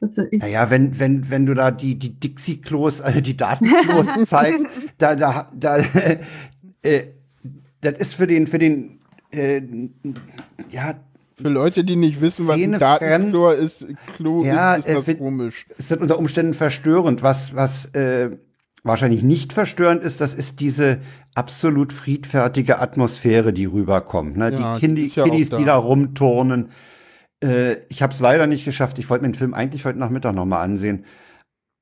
Also 0.00 0.22
naja, 0.32 0.70
wenn, 0.70 0.98
wenn, 0.98 1.30
wenn 1.30 1.44
du 1.44 1.54
da 1.54 1.70
die, 1.70 1.98
die 1.98 2.18
Dixie-Klos, 2.18 3.02
also 3.02 3.20
die 3.20 3.36
Datenklos 3.36 4.06
zeigst, 4.24 4.66
da, 4.96 5.14
da, 5.14 5.46
da, 5.54 5.78
äh, 6.82 7.04
das 7.82 7.94
ist 7.98 8.14
für 8.14 8.26
den, 8.26 8.46
für 8.46 8.58
den, 8.58 9.00
äh, 9.30 9.60
ja. 10.70 10.94
Für 11.36 11.48
Leute, 11.48 11.84
die 11.84 11.96
nicht 11.96 12.20
wissen, 12.20 12.48
was 12.48 12.56
ein 12.56 12.72
Datenklo 12.72 13.50
ist, 13.50 13.86
Klo 14.16 14.44
ja, 14.44 14.74
ist, 14.74 14.86
ist 14.86 14.96
das 14.96 15.08
äh, 15.08 15.14
komisch. 15.14 15.66
Es 15.78 15.90
ist 15.90 16.00
unter 16.00 16.18
Umständen 16.18 16.54
verstörend. 16.54 17.22
Was, 17.22 17.54
was 17.54 17.86
äh, 17.94 18.30
wahrscheinlich 18.82 19.22
nicht 19.22 19.52
verstörend 19.52 20.02
ist, 20.02 20.20
das 20.20 20.34
ist 20.34 20.60
diese 20.60 21.00
absolut 21.34 21.92
friedfertige 21.92 22.78
Atmosphäre, 22.78 23.52
die 23.52 23.66
rüberkommt. 23.66 24.36
Ne? 24.36 24.52
Ja, 24.52 24.78
die 24.78 25.06
ja 25.08 25.24
Kiddies, 25.24 25.50
da. 25.50 25.58
die 25.58 25.64
da 25.64 25.76
rumturnen 25.76 26.70
äh, 27.42 27.76
ich 27.88 28.02
habe 28.02 28.12
es 28.12 28.20
leider 28.20 28.46
nicht 28.46 28.64
geschafft. 28.64 28.98
Ich 28.98 29.08
wollte 29.10 29.22
mir 29.22 29.30
den 29.30 29.38
Film 29.38 29.54
eigentlich 29.54 29.84
heute 29.84 29.98
Nachmittag 29.98 30.34
nochmal 30.34 30.64
ansehen. 30.64 31.04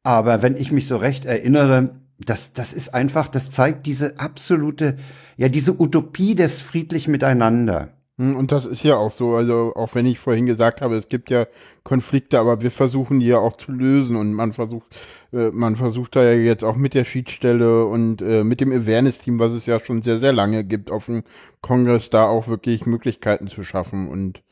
Aber 0.02 0.42
wenn 0.42 0.56
ich 0.56 0.72
mich 0.72 0.86
so 0.86 0.96
recht 0.96 1.24
erinnere, 1.24 1.96
das, 2.18 2.52
das 2.52 2.72
ist 2.72 2.94
einfach, 2.94 3.28
das 3.28 3.50
zeigt 3.50 3.86
diese 3.86 4.18
absolute, 4.18 4.96
ja, 5.36 5.48
diese 5.48 5.80
Utopie 5.80 6.34
des 6.34 6.60
friedlich 6.60 7.08
Miteinander. 7.08 7.92
Hm, 8.18 8.36
und 8.36 8.50
das 8.50 8.66
ist 8.66 8.82
ja 8.82 8.96
auch 8.96 9.12
so, 9.12 9.34
also 9.34 9.72
auch 9.76 9.94
wenn 9.94 10.06
ich 10.06 10.18
vorhin 10.18 10.46
gesagt 10.46 10.80
habe, 10.80 10.96
es 10.96 11.08
gibt 11.08 11.30
ja 11.30 11.46
Konflikte, 11.84 12.40
aber 12.40 12.62
wir 12.62 12.70
versuchen 12.72 13.20
die 13.20 13.26
ja 13.26 13.38
auch 13.38 13.56
zu 13.56 13.70
lösen 13.70 14.16
und 14.16 14.32
man 14.32 14.52
versucht, 14.52 14.86
äh, 15.32 15.50
man 15.52 15.76
versucht 15.76 16.16
da 16.16 16.24
ja 16.24 16.32
jetzt 16.32 16.64
auch 16.64 16.76
mit 16.76 16.94
der 16.94 17.04
Schiedsstelle 17.04 17.86
und 17.86 18.20
äh, 18.20 18.42
mit 18.44 18.60
dem 18.60 18.72
Awareness-Team, 18.72 19.38
was 19.38 19.52
es 19.52 19.66
ja 19.66 19.78
schon 19.78 20.02
sehr, 20.02 20.18
sehr 20.18 20.32
lange 20.32 20.64
gibt, 20.64 20.90
auf 20.90 21.06
dem 21.06 21.22
Kongress 21.60 22.10
da 22.10 22.26
auch 22.26 22.48
wirklich 22.48 22.86
Möglichkeiten 22.86 23.46
zu 23.48 23.62
schaffen 23.62 24.08
und 24.08 24.42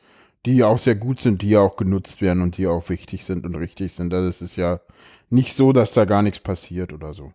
die 0.45 0.57
ja 0.57 0.67
auch 0.67 0.79
sehr 0.79 0.95
gut 0.95 1.19
sind, 1.19 1.41
die 1.41 1.49
ja 1.49 1.59
auch 1.59 1.75
genutzt 1.75 2.21
werden 2.21 2.41
und 2.41 2.57
die 2.57 2.67
auch 2.67 2.89
wichtig 2.89 3.25
sind 3.25 3.45
und 3.45 3.55
richtig 3.55 3.93
sind. 3.93 4.13
Also 4.13 4.29
es 4.29 4.41
ist 4.41 4.55
ja 4.55 4.79
nicht 5.29 5.55
so, 5.55 5.73
dass 5.73 5.93
da 5.93 6.05
gar 6.05 6.21
nichts 6.21 6.39
passiert 6.39 6.93
oder 6.93 7.13
so. 7.13 7.33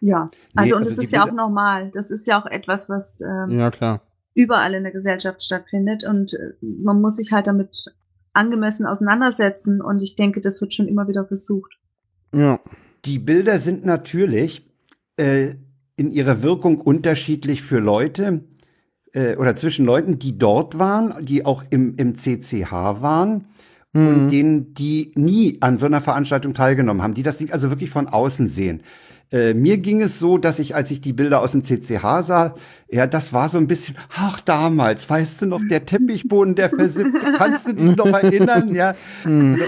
Ja, 0.00 0.30
also 0.54 0.68
Nee, 0.68 0.72
und 0.74 0.78
also 0.88 0.90
es 0.90 0.98
ist 0.98 1.12
ja 1.12 1.24
auch 1.24 1.32
normal. 1.32 1.90
Das 1.92 2.10
ist 2.10 2.26
ja 2.26 2.40
auch 2.40 2.46
etwas, 2.46 2.88
was 2.88 3.20
ähm, 3.20 3.58
Ja, 3.58 3.70
klar. 3.70 4.02
überall 4.34 4.74
in 4.74 4.82
der 4.82 4.92
Gesellschaft 4.92 5.42
stattfindet 5.42 6.04
und 6.04 6.34
äh, 6.34 6.52
man 6.60 7.00
muss 7.00 7.16
sich 7.16 7.32
halt 7.32 7.46
damit 7.46 7.86
angemessen 8.32 8.86
auseinandersetzen 8.86 9.80
und 9.80 10.02
ich 10.02 10.16
denke, 10.16 10.40
das 10.40 10.60
wird 10.60 10.74
schon 10.74 10.88
immer 10.88 11.06
wieder 11.08 11.24
versucht. 11.24 11.78
Ja. 12.34 12.60
Die 13.04 13.18
Bilder 13.18 13.58
sind 13.58 13.84
natürlich 13.84 14.66
äh, 15.16 15.54
in 15.96 16.10
ihrer 16.10 16.42
Wirkung 16.42 16.80
unterschiedlich 16.80 17.62
für 17.62 17.78
Leute 17.78 18.44
äh, 19.12 19.36
oder 19.36 19.56
zwischen 19.56 19.86
Leuten, 19.86 20.18
die 20.18 20.38
dort 20.38 20.78
waren, 20.78 21.24
die 21.24 21.44
auch 21.44 21.64
im, 21.70 21.94
im 21.96 22.14
CCH 22.16 22.72
waren 22.72 23.44
und 23.94 24.30
denen, 24.30 24.72
die 24.72 25.10
nie 25.16 25.58
an 25.60 25.76
so 25.76 25.84
einer 25.84 26.00
Veranstaltung 26.00 26.54
teilgenommen 26.54 27.02
haben, 27.02 27.12
die 27.12 27.22
das 27.22 27.36
Ding 27.36 27.52
also 27.52 27.68
wirklich 27.68 27.90
von 27.90 28.08
außen 28.08 28.48
sehen. 28.48 28.82
Äh, 29.30 29.52
mir 29.52 29.76
ging 29.78 30.00
es 30.00 30.18
so, 30.18 30.38
dass 30.38 30.58
ich, 30.58 30.74
als 30.74 30.90
ich 30.90 31.02
die 31.02 31.12
Bilder 31.12 31.40
aus 31.42 31.52
dem 31.52 31.62
CCH 31.62 32.22
sah, 32.22 32.54
ja, 32.90 33.06
das 33.06 33.34
war 33.34 33.48
so 33.50 33.58
ein 33.58 33.66
bisschen, 33.66 33.96
ach, 34.16 34.40
damals, 34.40 35.08
weißt 35.08 35.42
du 35.42 35.46
noch, 35.46 35.60
der 35.68 35.84
Teppichboden, 35.84 36.54
der 36.54 36.70
versifft, 36.70 37.10
kannst 37.36 37.68
du 37.68 37.74
dich 37.74 37.96
noch 37.96 38.06
erinnern, 38.06 38.74
ja? 38.74 38.94
Also, 39.24 39.64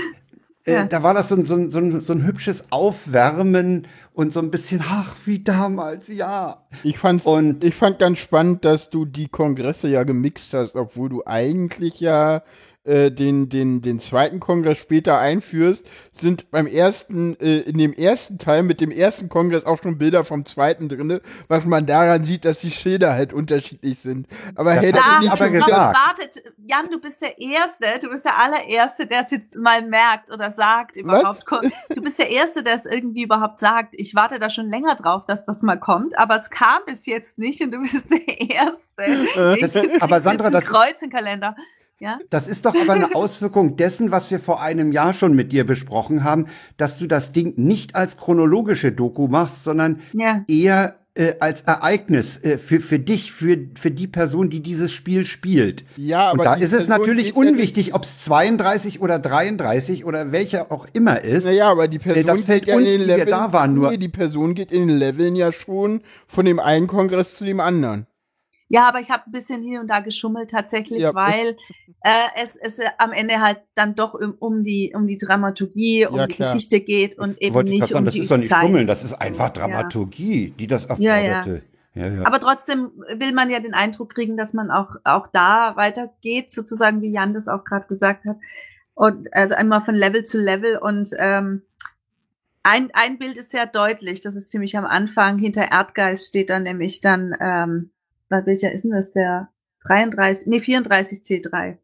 äh, 0.66 0.72
Ja. 0.72 0.84
Da 0.84 1.02
war 1.02 1.12
das 1.12 1.28
so 1.28 1.34
ein, 1.36 1.44
so, 1.44 1.54
ein, 1.56 1.70
so, 1.70 1.78
ein, 1.78 2.00
so 2.00 2.14
ein 2.14 2.24
hübsches 2.24 2.64
Aufwärmen 2.70 3.86
und 4.14 4.32
so 4.32 4.40
ein 4.40 4.50
bisschen, 4.50 4.80
ach, 4.82 5.14
wie 5.26 5.40
damals, 5.42 6.08
ja. 6.08 6.64
Ich 6.82 6.98
fand's, 6.98 7.26
Und- 7.26 7.62
ich 7.64 7.74
fand 7.74 7.98
ganz 7.98 8.18
spannend, 8.20 8.64
dass 8.64 8.88
du 8.88 9.04
die 9.04 9.28
Kongresse 9.28 9.88
ja 9.88 10.04
gemixt 10.04 10.54
hast, 10.54 10.76
obwohl 10.76 11.08
du 11.10 11.22
eigentlich 11.26 12.00
ja 12.00 12.42
äh, 12.84 13.10
den, 13.10 13.48
den, 13.48 13.80
den 13.80 13.98
zweiten 13.98 14.40
Kongress 14.40 14.78
später 14.78 15.18
einführst, 15.18 15.86
sind 16.12 16.50
beim 16.50 16.66
ersten, 16.66 17.34
äh, 17.40 17.60
in 17.60 17.78
dem 17.78 17.92
ersten 17.92 18.38
Teil 18.38 18.62
mit 18.62 18.80
dem 18.80 18.90
ersten 18.90 19.28
Kongress 19.28 19.64
auch 19.64 19.82
schon 19.82 19.96
Bilder 19.98 20.22
vom 20.24 20.44
zweiten 20.44 20.88
drinne, 20.88 21.20
was 21.48 21.64
man 21.64 21.86
daran 21.86 22.24
sieht, 22.24 22.44
dass 22.44 22.60
die 22.60 22.70
Schilder 22.70 23.12
halt 23.14 23.32
unterschiedlich 23.32 23.98
sind. 24.00 24.26
Aber 24.54 24.74
Das 24.74 24.84
ist 24.84 24.94
aber 24.96 25.20
nicht 25.20 25.38
schon 25.38 25.52
gesagt. 25.52 25.70
wartet, 25.96 26.42
Jan, 26.66 26.90
du 26.90 27.00
bist 27.00 27.22
der 27.22 27.40
Erste, 27.40 27.86
du 28.02 28.10
bist 28.10 28.24
der 28.24 28.38
allererste, 28.38 29.06
der 29.06 29.22
es 29.22 29.30
jetzt 29.30 29.56
mal 29.56 29.80
merkt 29.82 30.30
oder 30.30 30.50
sagt 30.50 30.96
überhaupt. 30.96 31.46
Ko- 31.46 31.60
Du 31.94 32.02
bist 32.02 32.18
der 32.18 32.30
Erste, 32.30 32.62
der 32.62 32.74
es 32.74 32.84
irgendwie 32.86 33.22
überhaupt 33.22 33.58
sagt. 33.58 33.94
Ich 33.96 34.14
warte 34.14 34.38
da 34.38 34.50
schon 34.50 34.68
länger 34.68 34.94
drauf, 34.96 35.24
dass 35.26 35.44
das 35.44 35.62
mal 35.62 35.76
kommt, 35.78 36.18
aber 36.18 36.38
es 36.38 36.50
kam 36.50 36.80
bis 36.86 37.06
jetzt 37.06 37.38
nicht 37.38 37.60
und 37.62 37.70
du 37.72 37.80
bist 37.80 38.10
der 38.10 38.28
Erste. 38.50 39.56
Das- 39.60 39.74
Ich- 39.76 40.02
aber 40.02 40.18
ich 40.18 40.22
Sandra, 40.22 40.50
das- 40.50 40.66
Kreuz 40.66 41.00
im 41.02 41.10
Kalender. 41.10 41.56
Ja? 42.00 42.18
Das 42.30 42.48
ist 42.48 42.66
doch 42.66 42.74
aber 42.74 42.92
eine 42.94 43.14
Auswirkung 43.14 43.76
dessen, 43.76 44.10
was 44.10 44.30
wir 44.30 44.38
vor 44.38 44.60
einem 44.62 44.92
Jahr 44.92 45.14
schon 45.14 45.34
mit 45.34 45.52
dir 45.52 45.64
besprochen 45.64 46.24
haben, 46.24 46.46
dass 46.76 46.98
du 46.98 47.06
das 47.06 47.32
Ding 47.32 47.54
nicht 47.56 47.94
als 47.94 48.16
chronologische 48.16 48.92
Doku 48.92 49.28
machst, 49.28 49.64
sondern 49.64 50.00
Ja. 50.12 50.44
eher 50.48 50.96
äh, 51.16 51.34
als 51.38 51.60
Ereignis 51.60 52.42
äh, 52.42 52.58
für, 52.58 52.80
für 52.80 52.98
dich, 52.98 53.30
für, 53.30 53.56
für 53.76 53.92
die 53.92 54.08
Person, 54.08 54.50
die 54.50 54.60
dieses 54.60 54.90
Spiel 54.90 55.26
spielt. 55.26 55.84
Ja, 55.96 56.30
aber 56.30 56.40
Und 56.40 56.44
da 56.44 56.54
ist 56.54 56.72
es 56.72 56.86
Person 56.88 57.00
natürlich 57.00 57.36
unwichtig, 57.36 57.94
ob 57.94 58.02
es 58.02 58.18
32 58.18 59.00
oder 59.00 59.20
33 59.20 60.04
oder 60.04 60.32
welcher 60.32 60.72
auch 60.72 60.88
immer 60.92 61.20
ist. 61.22 61.44
Naja, 61.44 61.70
aber 61.70 61.86
die 61.86 62.00
Person 62.00 62.20
Äh, 62.20 62.24
das 62.26 62.40
fällt 62.40 62.66
uns, 62.68 62.78
in 62.80 62.84
den 62.86 63.00
die 63.02 63.06
wir 63.06 63.16
Leveln, 63.18 63.28
da 63.30 63.52
waren, 63.52 63.74
nur- 63.74 63.90
nee, 63.92 63.96
die 63.96 64.08
Person 64.08 64.54
geht 64.54 64.72
in 64.72 64.88
den 64.88 64.98
Leveln 64.98 65.36
ja 65.36 65.52
schon 65.52 66.00
von 66.26 66.44
dem 66.46 66.58
einen 66.58 66.88
Kongress 66.88 67.36
zu 67.36 67.44
dem 67.44 67.60
anderen. 67.60 68.08
Ja, 68.74 68.88
aber 68.88 69.00
ich 69.00 69.10
habe 69.10 69.22
ein 69.26 69.32
bisschen 69.32 69.62
hier 69.62 69.80
und 69.80 69.88
da 69.88 70.00
geschummelt 70.00 70.50
tatsächlich, 70.50 71.00
Ja. 71.02 71.14
weil 71.14 71.56
äh, 72.02 72.26
es, 72.42 72.56
es 72.56 72.78
äh, 72.78 72.86
am 72.98 73.12
Ende 73.12 73.40
halt 73.40 73.58
dann 73.74 73.94
doch 73.94 74.14
um, 74.14 74.34
um 74.38 74.64
die 74.64 74.92
um 74.94 75.06
die 75.06 75.16
Dramaturgie, 75.16 76.06
um 76.06 76.16
Ja, 76.16 76.26
die. 76.26 76.36
Geschichte 76.36 76.80
geht 76.80 77.18
und 77.18 77.40
eben 77.40 77.56
ich 77.58 77.64
nicht 77.70 77.80
grad 77.80 77.88
sagen, 77.88 77.98
um 78.00 78.04
das 78.06 78.14
die 78.14 78.20
ist 78.20 78.30
doch 78.30 78.36
nicht 78.36 78.48
Zeit. 78.48 78.62
Schummeln, 78.64 78.86
das 78.86 79.04
ist 79.04 79.14
einfach 79.14 79.46
Ja. 79.56 79.66
Dramaturgie, 79.66 80.50
die 80.58 80.66
das 80.66 80.88
Ja, 80.98 81.16
ja. 81.18 81.36
erforderte. 81.36 81.62
Ja, 81.94 82.08
ja. 82.08 82.26
Aber 82.26 82.40
trotzdem 82.40 82.90
will 83.16 83.32
man 83.32 83.50
ja 83.50 83.60
den 83.60 83.72
Eindruck 83.74 84.10
kriegen, 84.14 84.36
dass 84.36 84.52
man 84.52 84.70
auch 84.72 84.96
auch 85.04 85.28
da 85.28 85.76
weitergeht, 85.76 86.50
sozusagen 86.50 87.00
wie 87.02 87.10
Jan 87.12 87.34
das 87.34 87.46
auch 87.46 87.64
gerade 87.64 87.86
gesagt 87.86 88.24
hat. 88.24 88.36
Und 88.94 89.32
also 89.32 89.54
einmal 89.54 89.82
von 89.82 89.94
Level 89.94 90.24
zu 90.24 90.38
Level 90.38 90.76
und 90.78 91.10
ähm, 91.18 91.62
ein, 92.64 92.90
ein 92.94 93.18
Bild 93.18 93.36
ist 93.38 93.50
sehr 93.50 93.66
deutlich, 93.66 94.20
das 94.22 94.36
ist 94.36 94.50
ziemlich 94.50 94.76
am 94.76 94.86
Anfang. 94.86 95.38
Hinter 95.38 95.70
Erdgeist 95.70 96.26
steht 96.28 96.48
dann 96.50 96.62
nämlich 96.64 97.00
dann, 97.00 97.34
ähm, 97.38 97.90
was- 98.38 98.46
welcher 98.46 98.72
ist 98.72 98.84
denn 98.84 98.90
das? 98.92 99.12
Der 99.12 99.48
33, 99.86 100.46
nee, 100.48 100.60
34 100.60 101.18
C3. 101.20 101.78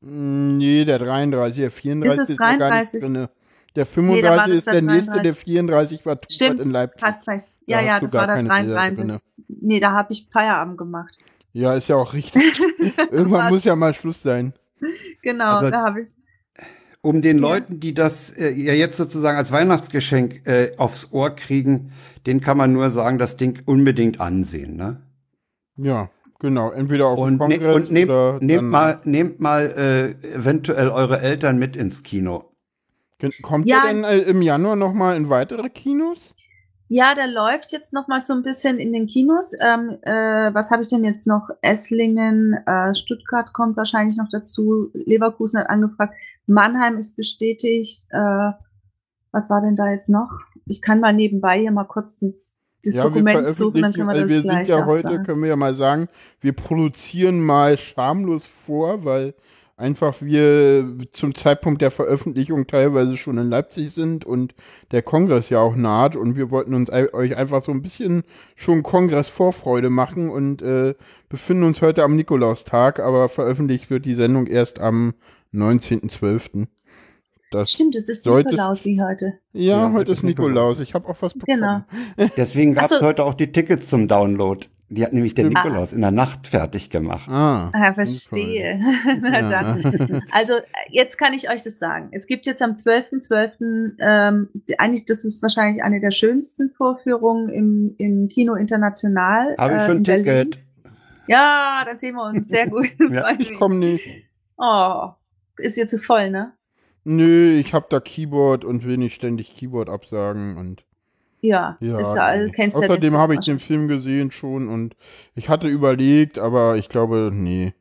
Mm, 0.00 0.58
Nee, 0.58 0.84
der 0.84 0.98
33, 0.98 1.60
der 1.62 1.70
34 1.70 2.12
Ist 2.18 2.22
es 2.24 2.30
ist, 2.30 2.38
ja 2.40 2.46
gar 2.46 2.50
nicht 2.52 2.60
33? 2.62 3.00
drin. 3.02 3.14
Der 3.14 3.22
Nee, 3.22 3.74
da 3.74 3.84
35 3.84 4.30
war 4.30 4.36
das 4.48 4.56
ist 4.56 4.66
der 4.66 4.72
der 4.74 4.82
nächste, 4.82 5.10
der 5.12 5.22
33. 5.22 5.44
34 5.44 6.06
war 6.06 6.14
Tubert 6.20 6.32
Stimmt, 6.32 6.60
in 6.60 6.70
Leipzig. 6.72 7.06
hast 7.06 7.28
recht. 7.28 7.46
Da 7.66 7.72
Ja, 7.72 7.76
hast 7.78 7.84
ja, 7.86 8.00
das 8.00 8.12
war 8.14 8.26
der 8.26 8.36
keine 8.36 8.48
Bilder 8.64 8.74
33. 8.74 9.20
Nee, 9.60 9.80
da 9.80 9.92
habe 9.92 10.12
ich 10.12 10.28
Feierabend 10.32 10.78
gemacht. 10.78 11.16
Ja, 11.52 11.74
ist 11.74 11.88
ja 11.88 11.96
auch 11.96 12.12
richtig. 12.12 12.42
Irgendwann 13.10 13.52
muss 13.52 13.64
ja 13.64 13.76
mal 13.76 13.94
Schluss 13.94 14.22
sein. 14.22 14.54
Genau, 15.22 15.56
Also- 15.56 15.70
da 15.70 15.82
habe 15.84 16.02
ich. 16.02 16.08
um 17.02 17.22
den. 17.22 17.38
Leuten, 17.38 17.78
die 17.80 17.94
das 17.94 18.30
äh, 18.30 18.50
ja 18.50 18.72
jetzt 18.72 18.96
sozusagen 18.96 19.36
als 19.38 19.52
Weihnachtsgeschenk 19.52 20.46
äh, 20.46 20.72
aufs 20.76 21.12
Ohr 21.12 21.30
kriegen, 21.36 21.92
den 22.26 22.40
kann 22.40 22.56
man 22.56 22.72
nur 22.72 22.90
sagen, 22.90 23.18
das 23.18 23.36
Ding 23.36 23.62
unbedingt 23.66 24.20
ansehen. 24.20 24.76
Ne? 24.76 25.00
Ja, 25.82 26.10
genau. 26.38 26.70
Entweder 26.70 27.06
auf 27.08 27.16
dem 27.18 27.40
Und, 27.40 27.48
ne, 27.48 27.58
Kongress 27.58 27.76
und 27.76 27.92
nehmt, 27.92 28.10
oder 28.10 28.38
nehmt 28.40 28.58
dann- 28.58 28.68
mal, 28.68 29.00
nehmt 29.04 29.40
mal 29.40 29.62
äh, 30.22 30.28
eventuell 30.34 30.88
eure 30.88 31.20
Eltern 31.20 31.58
mit 31.58 31.76
ins 31.76 32.02
Kino. 32.02 32.44
Kommt 33.42 33.66
Ja. 33.66 33.82
der 33.84 33.92
denn 33.92 34.04
äh, 34.04 34.18
im 34.20 34.40
Januar 34.42 34.76
noch 34.76 34.94
mal 34.94 35.16
in 35.16 35.28
weitere 35.28 35.68
Kinos? 35.68 36.34
Ja, 36.92 37.14
der 37.14 37.28
läuft 37.28 37.70
jetzt 37.70 37.92
noch 37.92 38.08
mal 38.08 38.20
so 38.20 38.32
ein 38.32 38.42
bisschen 38.42 38.78
in 38.80 38.92
den 38.92 39.06
Kinos. 39.06 39.52
Ähm, 39.60 39.98
äh, 40.02 40.52
was 40.52 40.70
habe 40.72 40.82
ich 40.82 40.88
denn 40.88 41.04
jetzt 41.04 41.26
noch? 41.26 41.48
Esslingen, 41.62 42.54
äh, 42.66 42.94
Stuttgart 42.96 43.52
kommt 43.52 43.76
wahrscheinlich 43.76 44.16
noch 44.16 44.28
dazu. 44.32 44.90
Leverkusen 44.94 45.60
hat 45.60 45.70
angefragt. 45.70 46.14
Mannheim 46.46 46.96
ist 46.98 47.14
bestätigt. 47.16 48.06
Äh, 48.10 48.50
was 49.32 49.50
war 49.50 49.60
denn 49.60 49.76
da 49.76 49.88
jetzt 49.90 50.08
noch? 50.08 50.30
Ich 50.66 50.82
kann 50.82 50.98
mal 50.98 51.12
nebenbei 51.12 51.60
hier 51.60 51.70
mal 51.70 51.84
kurz 51.84 52.18
das, 52.18 52.56
das 52.84 52.94
ja, 52.94 53.04
wir 53.04 53.10
Dokument 53.10 53.48
suchen, 53.48 53.82
dann 53.82 53.92
können 53.92 54.08
wir 54.08 54.20
das 54.20 54.30
wir 54.30 54.42
gleich 54.42 54.66
sind 54.66 54.76
ja 54.76 54.86
heute, 54.86 55.02
sagen. 55.02 55.24
können 55.24 55.42
wir 55.42 55.48
ja 55.48 55.56
mal 55.56 55.74
sagen, 55.74 56.08
wir 56.40 56.52
produzieren 56.52 57.40
mal 57.44 57.76
schamlos 57.76 58.46
vor, 58.46 59.04
weil 59.04 59.34
einfach 59.80 60.20
wir 60.20 60.98
zum 61.12 61.34
Zeitpunkt 61.34 61.80
der 61.80 61.90
Veröffentlichung 61.90 62.66
teilweise 62.66 63.16
schon 63.16 63.38
in 63.38 63.48
Leipzig 63.48 63.92
sind 63.92 64.24
und 64.24 64.54
der 64.92 65.02
Kongress 65.02 65.48
ja 65.48 65.60
auch 65.60 65.74
naht 65.74 66.16
und 66.16 66.36
wir 66.36 66.50
wollten 66.50 66.74
uns 66.74 66.90
euch 66.90 67.36
einfach 67.36 67.62
so 67.62 67.72
ein 67.72 67.82
bisschen 67.82 68.22
schon 68.54 68.82
Kongress-Vorfreude 68.82 69.90
machen 69.90 70.28
und 70.30 70.62
äh, 70.62 70.94
befinden 71.28 71.64
uns 71.64 71.82
heute 71.82 72.04
am 72.04 72.14
Nikolaustag, 72.14 73.00
aber 73.00 73.28
veröffentlicht 73.28 73.90
wird 73.90 74.04
die 74.04 74.14
Sendung 74.14 74.46
erst 74.46 74.80
am 74.80 75.14
19.12. 75.52 76.66
Das 77.50 77.72
Stimmt, 77.72 77.96
es 77.96 78.08
ist 78.08 78.26
Nikolausi 78.26 79.00
heute. 79.02 79.34
ja, 79.52 79.88
Ja, 79.88 79.92
heute 79.92 80.12
ist 80.12 80.22
Nikolaus. 80.22 80.78
Ich 80.78 80.94
habe 80.94 81.08
auch 81.08 81.20
was 81.20 81.34
bekommen. 81.34 81.84
Genau. 82.16 82.28
Deswegen 82.36 82.74
gab 82.74 82.84
es 82.86 82.92
Also- 82.92 83.06
heute 83.06 83.24
auch 83.24 83.34
die 83.34 83.50
Tickets 83.50 83.88
zum 83.88 84.06
Download. 84.06 84.66
Die 84.92 85.04
hat 85.04 85.12
nämlich 85.12 85.34
der 85.34 85.44
Stimmt. 85.44 85.54
Nikolaus 85.64 85.92
in 85.92 86.00
der 86.00 86.10
Nacht 86.10 86.48
fertig 86.48 86.90
gemacht. 86.90 87.28
Ah, 87.28 87.70
Ah, 87.72 87.92
verstehe. 87.94 88.80
Na 89.20 89.40
Ja. 89.40 89.50
dann. 89.50 90.22
Also 90.32 90.54
jetzt 90.90 91.16
kann 91.16 91.32
ich 91.32 91.48
euch 91.48 91.62
das 91.62 91.78
sagen. 91.78 92.08
Es 92.12 92.26
gibt 92.26 92.46
jetzt 92.46 92.60
am 92.62 92.72
12.12. 92.72 93.94
Ähm, 94.00 94.48
die- 94.68 94.78
eigentlich, 94.80 95.06
das 95.06 95.24
ist 95.24 95.42
wahrscheinlich 95.42 95.82
eine 95.82 96.00
der 96.00 96.10
schönsten 96.12 96.70
Vorführungen 96.70 97.48
im, 97.50 97.94
im 97.98 98.28
Kino 98.28 98.54
International. 98.54 99.54
Habe 99.58 99.72
ich 99.74 99.78
äh, 99.78 99.86
schon 99.86 99.90
in 99.90 99.96
ein 99.98 100.02
Berlin. 100.04 100.24
Ticket. 100.50 100.58
Ja, 101.28 101.82
dann 101.86 101.98
sehen 101.98 102.14
wir 102.16 102.24
uns. 102.24 102.48
Sehr 102.48 102.68
gut. 102.68 102.88
Ja, 103.10 103.30
ich 103.38 103.54
komme 103.54 103.76
nicht. 103.76 104.04
Oh, 104.56 105.10
ist 105.58 105.78
ihr 105.78 105.86
zu 105.86 105.98
voll, 105.98 106.30
ne? 106.30 106.52
Nö, 107.04 107.52
ich 107.58 107.72
habe 107.74 107.86
da 107.88 108.00
Keyboard 108.00 108.64
und 108.64 108.84
will 108.84 108.96
nicht 108.98 109.14
ständig 109.14 109.54
Keyboard 109.54 109.88
absagen 109.88 110.56
und 110.58 110.84
Ja, 111.40 111.76
ja. 111.80 111.98
ist 112.00 112.14
ja, 112.14 112.36
nee. 112.36 112.50
kennst 112.50 112.76
ja 112.76 112.82
Außerdem 112.84 113.00
Film 113.12 113.16
habe 113.18 113.34
ich 113.34 113.40
den. 113.40 113.58
Film 113.58 113.88
gesehen 113.88 114.30
schon 114.30 114.68
und 114.68 114.96
ich 115.34 115.48
hatte 115.48 115.68
überlegt, 115.68 116.38
aber 116.38 116.76
ich 116.76 116.88
glaube, 116.88 117.30
nee. 117.32 117.72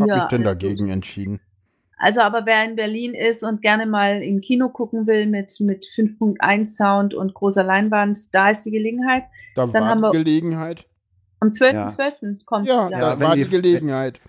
Hab 0.00 0.08
Ja, 0.08 0.14
mich 0.16 0.32
alles 0.46 0.52
dagegen 0.58 0.84
gut. 0.86 0.92
entschieden. 0.94 1.40
Also, 1.96 2.20
aber 2.20 2.44
wer 2.46 2.64
in 2.64 2.74
Berlin 2.76 3.14
ist 3.14 3.44
und 3.44 3.62
gerne 3.62 3.86
mal 3.86 4.20
im 4.22 4.40
Kino 4.40 4.68
gucken 4.68 5.06
will 5.06 5.26
mit, 5.26 5.56
mit 5.60 5.86
5.1 5.86 6.64
Sound 6.76 7.14
und 7.14 7.32
großer 7.34 7.62
Leinwand, 7.62 8.34
da 8.34 8.50
ist 8.50 8.64
die 8.64 8.72
Gelegenheit. 8.72 9.24
Da 9.54 9.66
Dann 9.66 9.72
war 9.82 9.88
haben 9.90 10.00
wir- 10.00 10.10
die 10.10 10.18
Gelegenheit. 10.18 10.86
Am 11.40 11.50
12.12. 11.52 12.44
kommt 12.44 12.66
Ja, 12.66 12.88
Ja, 12.90 13.14
da 13.14 13.20
war 13.20 13.36
die- 13.36 13.44
die 13.44 13.50
Gelegenheit. 13.50 14.20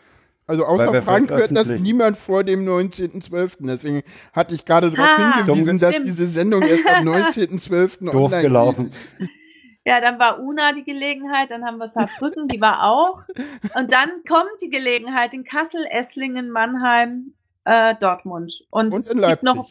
Also 0.47 0.65
außer 0.65 1.01
Frank 1.01 1.31
hört 1.31 1.55
das 1.57 1.67
niemand 1.67 2.17
vor 2.17 2.43
dem 2.43 2.65
19.12. 2.67 3.57
Deswegen 3.65 4.03
hatte 4.33 4.53
ich 4.53 4.63
gerade 4.65 4.91
darauf 4.91 5.09
Ah, 5.17 5.43
hingewiesen, 5.43 5.77
dass 5.79 5.91
stimmt. 5.93 6.07
diese 6.07 6.27
Sendung 6.27 6.61
erst 6.61 6.85
am 6.87 7.07
19.12. 7.07 8.05
Doof 8.11 8.15
online 8.15 8.41
gelaufen. 8.41 8.91
Ja, 9.87 10.01
dann 10.01 10.17
war 10.19 10.39
Una 10.39 10.73
die 10.73 10.83
Gelegenheit, 10.83 11.51
dann 11.51 11.63
haben 11.65 11.77
wir 11.77 11.87
Saarbrücken, 11.87 12.47
die 12.47 12.59
war 12.61 12.83
auch. 12.83 13.23
Und 13.75 13.91
dann 13.91 14.09
kommt 14.27 14.49
die 14.61 14.69
Gelegenheit 14.69 15.33
in 15.33 15.43
Kassel, 15.43 15.85
Esslingen, 15.89 16.49
Mannheim, 16.51 17.33
äh, 17.65 17.93
Dortmund. 17.99 18.65
Und, 18.69 18.93
Und 18.93 18.99
es 18.99 19.09
in 19.11 19.17
gibt 19.17 19.27
Leipzig. 19.27 19.43
noch 19.43 19.69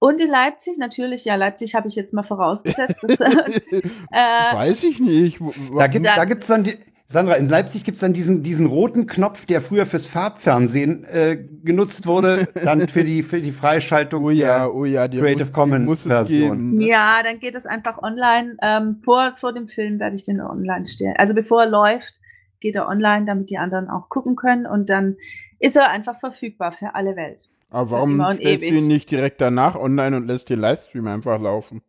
und 0.00 0.20
in 0.20 0.28
Leipzig 0.28 0.76
natürlich, 0.76 1.24
ja, 1.24 1.34
Leipzig 1.34 1.74
habe 1.74 1.88
ich 1.88 1.94
jetzt 1.94 2.12
mal 2.12 2.24
vorausgesetzt. 2.24 3.04
Das, 3.08 3.20
äh, 3.20 3.82
Weiß 4.10 4.84
ich 4.84 5.00
nicht. 5.00 5.38
Da 5.78 5.86
gibt 5.86 6.04
Da- 6.04 6.16
da 6.16 6.24
gibt's 6.26 6.46
dann 6.46 6.64
die, 6.64 6.76
Sandra, 7.06 7.34
in 7.34 7.48
Leipzig 7.48 7.84
gibt's 7.84 8.00
dann 8.00 8.14
diesen, 8.14 8.42
diesen 8.42 8.66
roten 8.66 9.06
Knopf, 9.06 9.44
der 9.44 9.60
früher 9.60 9.84
fürs 9.84 10.06
Farbfernsehen 10.06 11.04
äh, 11.04 11.36
genutzt 11.62 12.06
wurde, 12.06 12.48
dann 12.54 12.88
für 12.88 13.04
die, 13.04 13.22
für 13.22 13.40
die 13.40 13.52
Freischaltung 13.52 14.24
Oh 14.24 14.30
ja, 14.30 14.64
der 14.64 14.74
oh 14.74 14.84
ja, 14.84 15.06
die 15.06 15.18
Creative 15.18 15.52
Commons 15.52 16.04
Version. 16.04 16.80
ja, 16.80 17.22
dann 17.22 17.40
geht 17.40 17.54
es 17.54 17.66
einfach 17.66 18.02
online. 18.02 18.56
Ähm, 18.62 19.00
vor, 19.04 19.34
vor 19.38 19.52
dem 19.52 19.68
Film 19.68 20.00
werde 20.00 20.16
ich 20.16 20.24
den 20.24 20.40
online 20.40 20.86
stellen. 20.86 21.14
Also 21.18 21.34
bevor 21.34 21.64
er 21.64 21.70
läuft, 21.70 22.20
geht 22.60 22.74
er 22.74 22.88
online, 22.88 23.26
damit 23.26 23.50
die 23.50 23.58
anderen 23.58 23.90
auch 23.90 24.08
gucken 24.08 24.34
können. 24.34 24.66
Und 24.66 24.88
dann 24.88 25.16
ist 25.58 25.76
er 25.76 25.90
einfach 25.90 26.18
verfügbar 26.18 26.72
für 26.72 26.94
alle 26.94 27.16
Welt. 27.16 27.48
Aber 27.70 27.90
warum 27.90 28.24
stellst 28.34 28.70
du 28.70 28.74
ihn 28.74 28.86
nicht 28.86 29.10
direkt 29.10 29.40
danach 29.40 29.76
online 29.76 30.16
und 30.16 30.26
lässt 30.26 30.48
den 30.48 30.60
Livestream 30.60 31.06
einfach 31.08 31.40
laufen? 31.40 31.82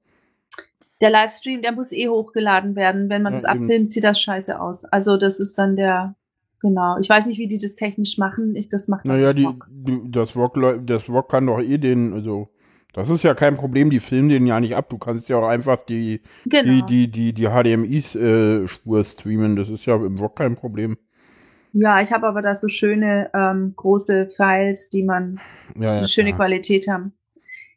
Der 1.02 1.10
Livestream, 1.10 1.62
der 1.62 1.74
muss 1.74 1.92
eh 1.92 2.08
hochgeladen 2.08 2.76
werden. 2.76 3.10
Wenn 3.10 3.22
man 3.22 3.34
Ja, 3.34 3.40
das 3.42 3.44
eben. 3.54 3.64
abfilmt, 3.66 3.92
sieht 3.92 4.04
das 4.04 4.20
scheiße 4.20 4.60
aus. 4.60 4.86
Also 4.86 5.18
das 5.18 5.40
ist 5.40 5.58
dann 5.58 5.76
der, 5.76 6.16
genau. 6.62 6.98
Ich 7.00 7.10
weiß 7.10 7.28
nicht, 7.28 7.38
wie 7.38 7.48
die 7.48 7.58
das 7.58 7.76
technisch 7.76 8.18
machen. 8.18 8.56
Ich, 8.56 8.70
das 8.70 8.88
macht 8.88 9.06
Naja, 9.06 9.28
das 9.28 9.36
die, 9.36 9.42
Mock. 9.44 9.68
die, 9.70 10.00
das, 10.12 10.34
läu- 10.36 10.80
das 10.86 11.04
VOG 11.04 11.28
kann 11.30 11.48
doch 11.48 11.60
eh 11.60 11.78
den, 11.78 12.14
also, 12.14 12.48
das 12.94 13.10
ist 13.10 13.24
ja 13.24 13.34
kein 13.34 13.58
Problem, 13.58 13.90
die 13.90 14.00
filmen 14.00 14.30
den 14.30 14.48
ja 14.48 14.58
nicht 14.62 14.76
ab. 14.76 14.88
Du 14.90 14.98
kannst 14.98 15.28
ja 15.28 15.38
auch 15.38 15.48
einfach 15.48 15.84
die, 15.84 16.22
Genau. 16.46 16.86
die, 16.88 17.08
die, 17.10 17.12
die, 17.12 17.34
die 17.34 17.48
HDMI-Spur 17.50 19.04
streamen. 19.04 19.56
Das 19.58 19.68
ist 19.70 19.86
ja 19.86 19.96
im 19.98 20.18
VOG 20.18 20.36
kein 20.36 20.56
Problem. 20.56 20.98
Ja, 21.74 22.02
ich 22.02 22.14
habe 22.14 22.26
aber 22.26 22.42
da 22.42 22.56
so 22.56 22.70
schöne 22.70 23.30
ähm, 23.34 23.74
große 23.76 24.28
Files, 24.30 24.90
die 24.90 25.04
man 25.04 25.40
Ja, 25.76 25.84
ja, 25.92 25.98
eine 25.98 26.08
schöne 26.08 26.30
klar. 26.30 26.48
Qualität 26.48 26.88
haben. 26.88 27.12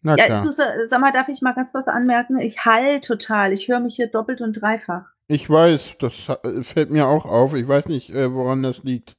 Na 0.02 0.17
Ja, 0.17 0.26
klar. 0.26 0.38
Susa, 0.38 0.64
sag 0.87 1.00
mal, 1.00 1.12
darf 1.12 1.28
ich 1.28 1.43
mal 1.43 1.55
ganz 1.55 1.75
was 1.75 1.88
anmerken? 1.88 2.38
Ich 2.38 2.64
hall 2.64 3.00
total. 3.00 3.52
Ich 3.52 3.69
höre 3.69 3.81
mich 3.81 3.97
hier 3.97 4.07
doppelt 4.07 4.40
und 4.40 4.52
dreifach. 4.61 5.07
Ich 5.26 5.49
weiß, 5.49 5.95
das 5.99 6.28
äh, 6.28 6.62
fällt 6.62 6.90
mir 6.90 7.07
auch 7.09 7.25
auf. 7.26 7.55
Ich 7.55 7.67
weiß 7.67 7.88
nicht, 7.88 8.11
äh, 8.11 8.33
woran 8.33 8.62
das 8.62 8.85
liegt. 8.85 9.17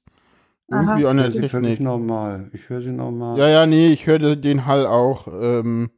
Aha. 0.72 0.82
Irgendwie 0.82 1.06
an 1.08 1.18
der 1.18 1.28
Ich 1.30 1.36
höre 1.36 1.62
Technik. 1.62 1.80
normal. 1.82 2.50
Ich 2.54 2.70
höre 2.70 2.82
sie 2.82 2.92
normal. 2.92 3.38
Ja, 3.38 3.48
ja, 3.50 3.66
nee, 3.66 3.88
ich 3.88 4.08
höre 4.08 4.36
den 4.36 4.66
Hall 4.66 4.86
auch. 4.86 5.28
Ähm, 5.28 5.90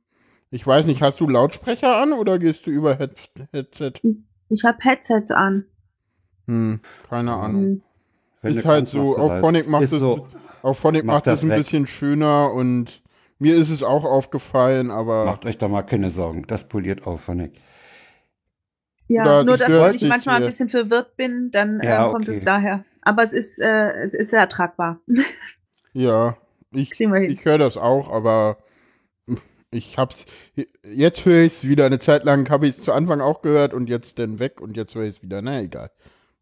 ich 0.50 0.66
weiß 0.66 0.86
nicht, 0.86 1.02
hast 1.02 1.20
du 1.22 1.28
Lautsprecher 1.28 1.96
an 1.98 2.14
oder 2.14 2.40
gehst 2.40 2.68
du 2.68 2.72
über 2.72 2.96
Head 2.98 3.30
Headset? 3.52 3.94
Ich 4.50 4.64
habe 4.66 4.78
Headsets 4.82 5.32
an. 5.32 5.66
Hm, 6.48 6.80
keine 7.10 7.34
Ahnung. 7.34 7.62
Hm. 7.64 7.82
Wenn 8.42 8.58
ist 8.58 8.66
halt 8.66 8.78
kannst, 8.80 8.94
so, 8.94 9.18
auf 9.18 9.32
halt. 9.32 9.42
Phonic 9.42 9.68
macht 9.70 9.84
Ist 9.84 9.94
es 9.94 10.00
so. 10.00 10.28
Auf 10.64 10.80
Phonic 10.80 11.06
Macht 11.06 11.28
es 11.28 11.34
das 11.34 11.44
ein 11.44 11.50
weg. 11.50 11.58
bisschen 11.60 11.88
schöner 11.88 12.52
und 12.54 13.01
mir 13.42 13.56
ist 13.56 13.72
es 13.72 13.82
auch 13.82 14.04
aufgefallen, 14.06 14.92
aber 14.92 15.26
Macht 15.26 15.46
euch 15.46 15.58
da 15.58 15.68
mal 15.68 15.82
keine 15.82 16.12
Sorgen. 16.12 16.46
Das 16.48 16.68
poliert 16.68 17.08
auf, 17.08 17.22
Phonic. 17.22 17.54
Ja, 19.08 19.24
Oder 19.24 19.44
nur 19.44 19.58
dass 19.58 19.96
ich 19.96 20.08
manchmal 20.08 20.36
ein 20.36 20.42
hier. 20.44 20.48
bisschen 20.48 20.70
verwirrt 20.70 21.18
bin, 21.18 21.50
dann 21.52 21.82
Ja, 21.84 22.06
ähm, 22.06 22.12
kommt 22.12 22.30
okay. 22.30 22.38
es 22.38 22.46
daher. 22.46 22.86
Aber 23.02 23.24
es 23.24 23.34
ist, 23.34 23.60
äh, 23.60 23.92
es 24.04 24.14
ist 24.14 24.30
sehr 24.30 24.48
tragbar. 24.48 25.00
ja, 25.94 26.38
ich, 26.72 27.00
ich 27.02 27.46
höre 27.46 27.58
das 27.58 27.78
auch, 27.78 28.12
aber 28.14 28.58
ich 29.72 29.98
hab's, 29.98 30.26
jetzt 30.84 31.26
höre 31.26 31.42
ich 31.44 31.54
es 31.54 31.68
wieder. 31.68 31.86
Eine 31.88 32.00
Zeit 32.00 32.24
lang 32.24 32.48
habe 32.50 32.68
ich 32.68 32.78
es 32.78 32.84
zu 32.84 32.94
Anfang 32.94 33.22
auch 33.22 33.42
gehört 33.42 33.74
und 33.74 33.90
jetzt 33.90 34.20
dann 34.20 34.40
weg 34.40 34.62
und 34.62 34.78
jetzt 34.78 34.94
höre 34.94 35.04
ich 35.04 35.16
es 35.18 35.24
wieder. 35.24 35.42
Na, 35.42 35.62
egal. 35.62 35.90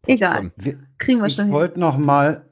Egal. 0.06 0.52
Wir, 0.56 0.74
Kriegen 0.98 1.20
wir 1.20 1.26
ich 1.28 1.34
schon 1.34 1.46
hin. 1.46 1.54
wollte 1.54 1.80
noch 1.80 1.96
mal 1.96 2.44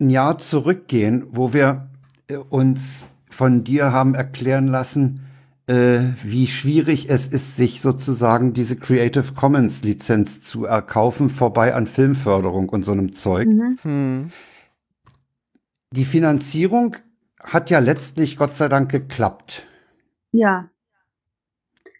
ein 0.00 0.10
Jahr 0.10 0.38
zurückgehen, 0.38 1.26
wo 1.30 1.52
wir 1.52 1.90
äh, 2.28 2.36
uns 2.36 3.06
von 3.32 3.64
dir 3.64 3.92
haben 3.92 4.14
erklären 4.14 4.68
lassen, 4.68 5.26
äh, 5.66 6.00
wie 6.22 6.46
schwierig 6.46 7.08
es 7.08 7.28
ist, 7.28 7.56
sich 7.56 7.80
sozusagen 7.80 8.52
diese 8.52 8.76
Creative 8.76 9.32
Commons 9.34 9.82
Lizenz 9.82 10.42
zu 10.42 10.64
erkaufen, 10.64 11.30
vorbei 11.30 11.74
an 11.74 11.86
Filmförderung 11.86 12.68
und 12.68 12.84
so 12.84 12.92
einem 12.92 13.14
Zeug. 13.14 13.48
Mhm. 13.48 13.78
Hm. 13.82 14.32
Die 15.92 16.04
Finanzierung 16.04 16.96
hat 17.42 17.70
ja 17.70 17.78
letztlich 17.78 18.36
Gott 18.36 18.54
sei 18.54 18.68
Dank 18.68 18.90
geklappt. 18.90 19.66
Ja, 20.32 20.70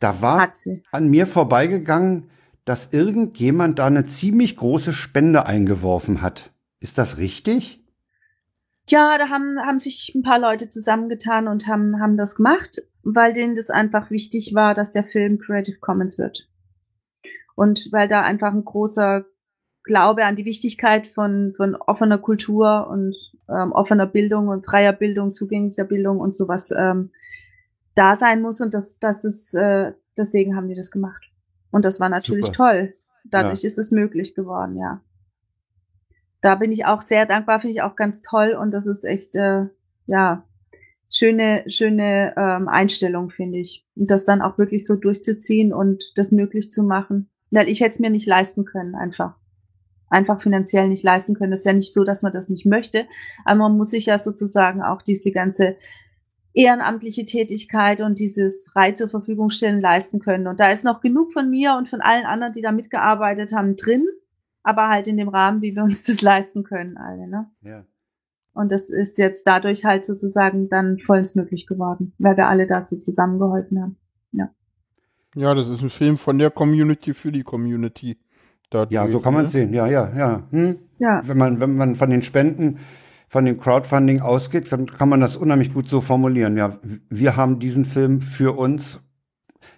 Da 0.01 0.21
war 0.21 0.51
an 0.91 1.09
mir 1.11 1.27
vorbeigegangen, 1.27 2.31
dass 2.65 2.93
irgendjemand 2.93 3.79
da 3.79 3.87
eine 3.87 4.07
ziemlich 4.07 4.57
große 4.57 4.93
Spende 4.93 5.47
eingeworfen 5.47 6.23
hat. 6.23 6.53
Ist 6.81 6.99
das 6.99 7.19
richtig? 7.19 7.82
Ja, 8.87 9.17
da 9.17 9.29
haben, 9.29 9.59
haben 9.61 9.79
sich 9.79 10.13
ein 10.15 10.23
paar 10.23 10.39
Leute 10.39 10.69
zusammengetan 10.69 11.49
und 11.49 11.67
haben, 11.67 12.01
haben 12.01 12.17
das 12.17 12.35
gemacht, 12.35 12.83
weil 13.03 13.33
denen 13.33 13.55
das 13.55 13.71
einfach 13.71 14.11
wichtig 14.11 14.55
war, 14.55 14.75
dass 14.75 14.93
der 14.93 15.05
Film 15.05 15.39
Creative 15.39 15.79
Commons 15.79 16.19
wird. 16.19 16.49
Und 17.55 17.89
weil 17.93 18.09
da 18.09 18.23
einfach 18.23 18.53
ein 18.53 18.65
großer 18.65 19.25
Glaube 19.85 20.25
an 20.25 20.37
die 20.37 20.45
Wichtigkeit 20.45 21.07
von, 21.07 21.53
von 21.57 21.75
offener 21.75 22.19
Kultur 22.19 22.89
und 22.89 23.17
ähm, 23.49 23.73
offener 23.73 24.07
Bildung 24.07 24.49
und 24.49 24.65
freier 24.65 24.93
Bildung, 24.93 25.33
zugänglicher 25.33 25.85
Bildung 25.85 26.19
und 26.19 26.37
sowas 26.37 26.73
ähm, 26.77 27.11
da 27.95 28.15
sein 28.17 28.43
muss. 28.43 28.61
Und 28.61 28.75
das, 28.75 28.99
das 29.01 29.25
ist, 29.25 29.55
äh, 29.55 29.93
deswegen 30.17 30.57
haben 30.57 30.69
die 30.69 30.77
das 30.77 30.91
gemacht. 30.91 31.31
Und 31.71 31.85
das 31.85 31.99
war 31.99 32.09
natürlich 32.09 32.47
Super. 32.47 32.57
toll. 32.57 32.95
Dadurch 33.25 33.65
ist 33.65 33.79
es 33.79 33.91
möglich 33.91 34.35
geworden, 34.35 34.77
ja. 34.77 35.01
Da 36.43 36.57
bin 36.57 36.71
ich 36.73 36.85
auch 36.85 37.01
sehr 37.01 37.25
dankbar, 37.25 37.61
finde 37.61 37.75
ich 37.75 37.83
auch 37.83 37.97
ganz 37.97 38.21
toll 38.21 38.57
und 38.61 38.73
das 38.73 38.87
ist 38.87 39.05
echt, 39.05 39.35
äh, 39.35 39.67
ja, 40.07 40.45
schöne, 41.13 41.65
schöne 41.69 42.35
ähm, 42.37 42.69
Einstellung, 42.69 43.31
finde 43.31 43.59
ich. 43.59 43.87
Und 43.95 44.11
das 44.11 44.25
dann 44.25 44.43
auch 44.43 44.59
wirklich 44.59 44.87
so 44.87 44.97
durchzuziehen 44.97 45.73
und 45.73 46.13
das 46.17 46.33
möglich 46.33 46.71
zu 46.71 46.83
machen. 46.83 47.31
Weil 47.51 47.69
ich 47.69 47.81
hätte 47.81 47.93
es 47.93 48.01
mir 48.01 48.11
nicht 48.11 48.27
leisten 48.27 48.65
können, 48.65 48.95
einfach. 48.95 49.37
Einfach 50.09 50.43
finanziell 50.43 50.89
nicht 50.89 51.05
leisten 51.05 51.35
können. 51.35 51.51
Das 51.51 51.61
ist 51.61 51.67
ja 51.67 51.73
nicht 51.73 51.93
so, 51.93 52.05
dass 52.05 52.23
man 52.23 52.33
das 52.33 52.49
nicht 52.49 52.67
möchte, 52.67 53.07
aber 53.45 53.59
man 53.59 53.77
muss 53.77 53.91
sich 53.91 54.07
ja 54.07 54.19
sozusagen 54.19 54.83
auch 54.83 55.03
diese 55.03 55.31
ganze 55.33 55.77
ehrenamtliche 56.55 57.25
Tätigkeit 57.25 58.01
und 58.01 58.19
dieses 58.19 58.69
frei 58.71 58.93
zur 58.93 59.09
Verfügung 59.09 59.51
stellen 59.51 59.81
leisten 59.81 60.21
können. 60.21 60.47
Und 60.47 60.61
da 60.61 60.71
ist 60.71 60.85
noch 60.85 61.01
genug 61.01 61.33
von 61.33 61.49
mir 61.49 61.77
und 61.77 61.89
von 61.89 62.01
allen 62.01 62.27
anderen, 62.27 62.53
die 62.53 62.61
da 62.61 62.73
mitgearbeitet 62.73 63.53
haben, 63.53 63.77
drin, 63.77 64.07
aber 64.63 64.89
halt 64.89 65.07
in 65.07 65.17
dem 65.17 65.29
Rahmen, 65.29 65.63
wie 65.63 65.75
wir 65.75 65.83
uns 65.83 66.05
das 66.05 66.23
leisten 66.23 66.65
können, 66.65 66.97
alle, 66.97 67.27
ne? 67.29 67.51
Ja. 67.63 67.85
Und 68.55 68.71
das 68.71 68.91
ist 68.91 69.17
jetzt 69.17 69.47
dadurch 69.47 69.85
halt 69.85 70.05
sozusagen 70.05 70.69
dann 70.69 70.99
vollends 70.99 71.35
möglich 71.35 71.67
geworden, 71.67 72.13
weil 72.19 72.37
wir 72.37 72.49
alle 72.49 72.67
dazu 72.67 72.99
zusammengeholfen 72.99 73.81
haben. 73.81 73.97
Ja, 75.35 75.55
das 75.55 75.69
ist 75.69 75.81
ein 75.83 75.91
Film 75.91 76.19
von 76.19 76.39
der 76.39 76.51
Community 76.51 77.15
für 77.15 77.33
die 77.33 77.43
Community. 77.43 78.19
Dadurch, 78.71 78.93
Ja, 78.93 79.09
so 79.09 79.21
kann 79.21 79.33
man 79.33 79.43
ne? 79.43 79.47
es 79.47 79.53
sehen. 79.53 79.73
Ja, 79.73 79.87
ja, 79.87 80.13
ja. 80.15 80.43
Hm? 80.51 80.79
Ja, 80.99 81.21
Wenn 81.27 81.39
man, 81.39 81.61
wenn 81.61 81.77
man 81.77 81.95
von 81.95 82.11
den 82.11 82.23
Spenden, 82.23 82.79
von 83.29 83.45
dem 83.47 83.59
Crowdfunding 83.59 84.21
ausgeht, 84.21 84.71
dann 84.71 84.87
kann 84.87 85.09
man 85.09 85.21
das 85.21 85.37
unheimlich 85.37 85.73
gut 85.73 85.89
so 85.89 86.01
formulieren. 86.03 86.57
Ja, 86.57 86.79
wir 87.09 87.37
haben 87.37 87.59
diesen 87.59 87.85
Film 87.87 88.21
für 88.21 88.57
uns. 88.59 89.01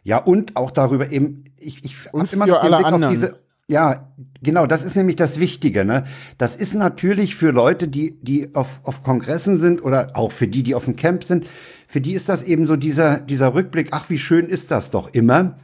Ja, 0.03 0.19
und 0.19 0.57
auch 0.57 0.71
darüber 0.73 1.11
eben, 1.13 1.45
ich, 1.59 1.85
ich 1.85 2.13
Und 2.13 2.23
hab 2.23 2.33
immer 2.33 2.45
für 2.47 2.51
noch 2.51 2.61
den 2.63 2.73
alle 2.75 2.77
Blick 2.79 2.87
auf 2.87 2.93
anderen. 2.95 3.15
diese, 3.15 3.44
ja, 3.67 4.13
genau, 4.43 4.67
das 4.67 4.83
ist 4.83 4.95
nämlich 4.95 5.17
das 5.17 5.41
Wichtige, 5.41 5.85
ne? 5.85 6.05
Das 6.37 6.55
ist 6.55 6.75
natürlich 6.75 7.35
für 7.35 7.51
Leute, 7.51 7.89
die, 7.89 8.19
die 8.21 8.55
auf, 8.55 8.81
auf 8.85 9.03
Kongressen 9.03 9.57
sind 9.57 9.83
oder 9.83 10.11
auch 10.15 10.33
für 10.33 10.49
die, 10.49 10.63
die 10.63 10.75
auf 10.75 10.85
dem 10.85 10.97
Camp 10.97 11.25
sind, 11.25 11.47
für 11.89 12.01
die 12.01 12.13
ist 12.13 12.29
das 12.29 12.43
eben 12.43 12.67
so 12.67 12.77
dieser, 12.77 13.21
dieser 13.21 13.55
Rückblick, 13.55 13.89
ach, 13.93 14.11
wie 14.11 14.19
schön 14.19 14.49
ist 14.49 14.71
das 14.71 14.91
doch 14.91 15.09
immer. 15.15 15.59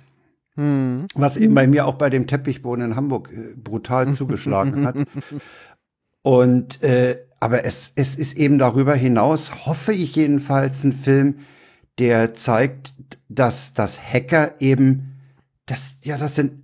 Hm. 0.55 1.07
Was 1.15 1.37
eben 1.37 1.55
bei 1.55 1.67
mir 1.67 1.87
auch 1.87 1.95
bei 1.95 2.11
dem 2.11 2.27
Teppichboden 2.27 2.85
in 2.85 2.97
Hamburg 2.97 3.31
äh, 3.33 3.55
brutal 3.55 4.13
zugeschlagen 4.15 4.87
hat. 4.87 4.97
Und 6.23 6.83
äh, 6.83 7.19
aber 7.41 7.65
es, 7.65 7.93
es 7.97 8.17
ist 8.17 8.37
eben 8.37 8.59
darüber 8.59 8.95
hinaus, 8.95 9.67
hoffe 9.67 9.95
ich 9.95 10.15
jedenfalls, 10.15 10.85
ein 10.85 10.93
Film, 10.93 11.41
der 11.99 12.35
zeigt, 12.35 12.93
dass 13.29 13.73
das 13.73 13.99
Hacker 14.01 14.61
eben, 14.61 15.19
das, 15.65 15.97
ja, 16.03 16.19
das 16.19 16.35
sind, 16.35 16.63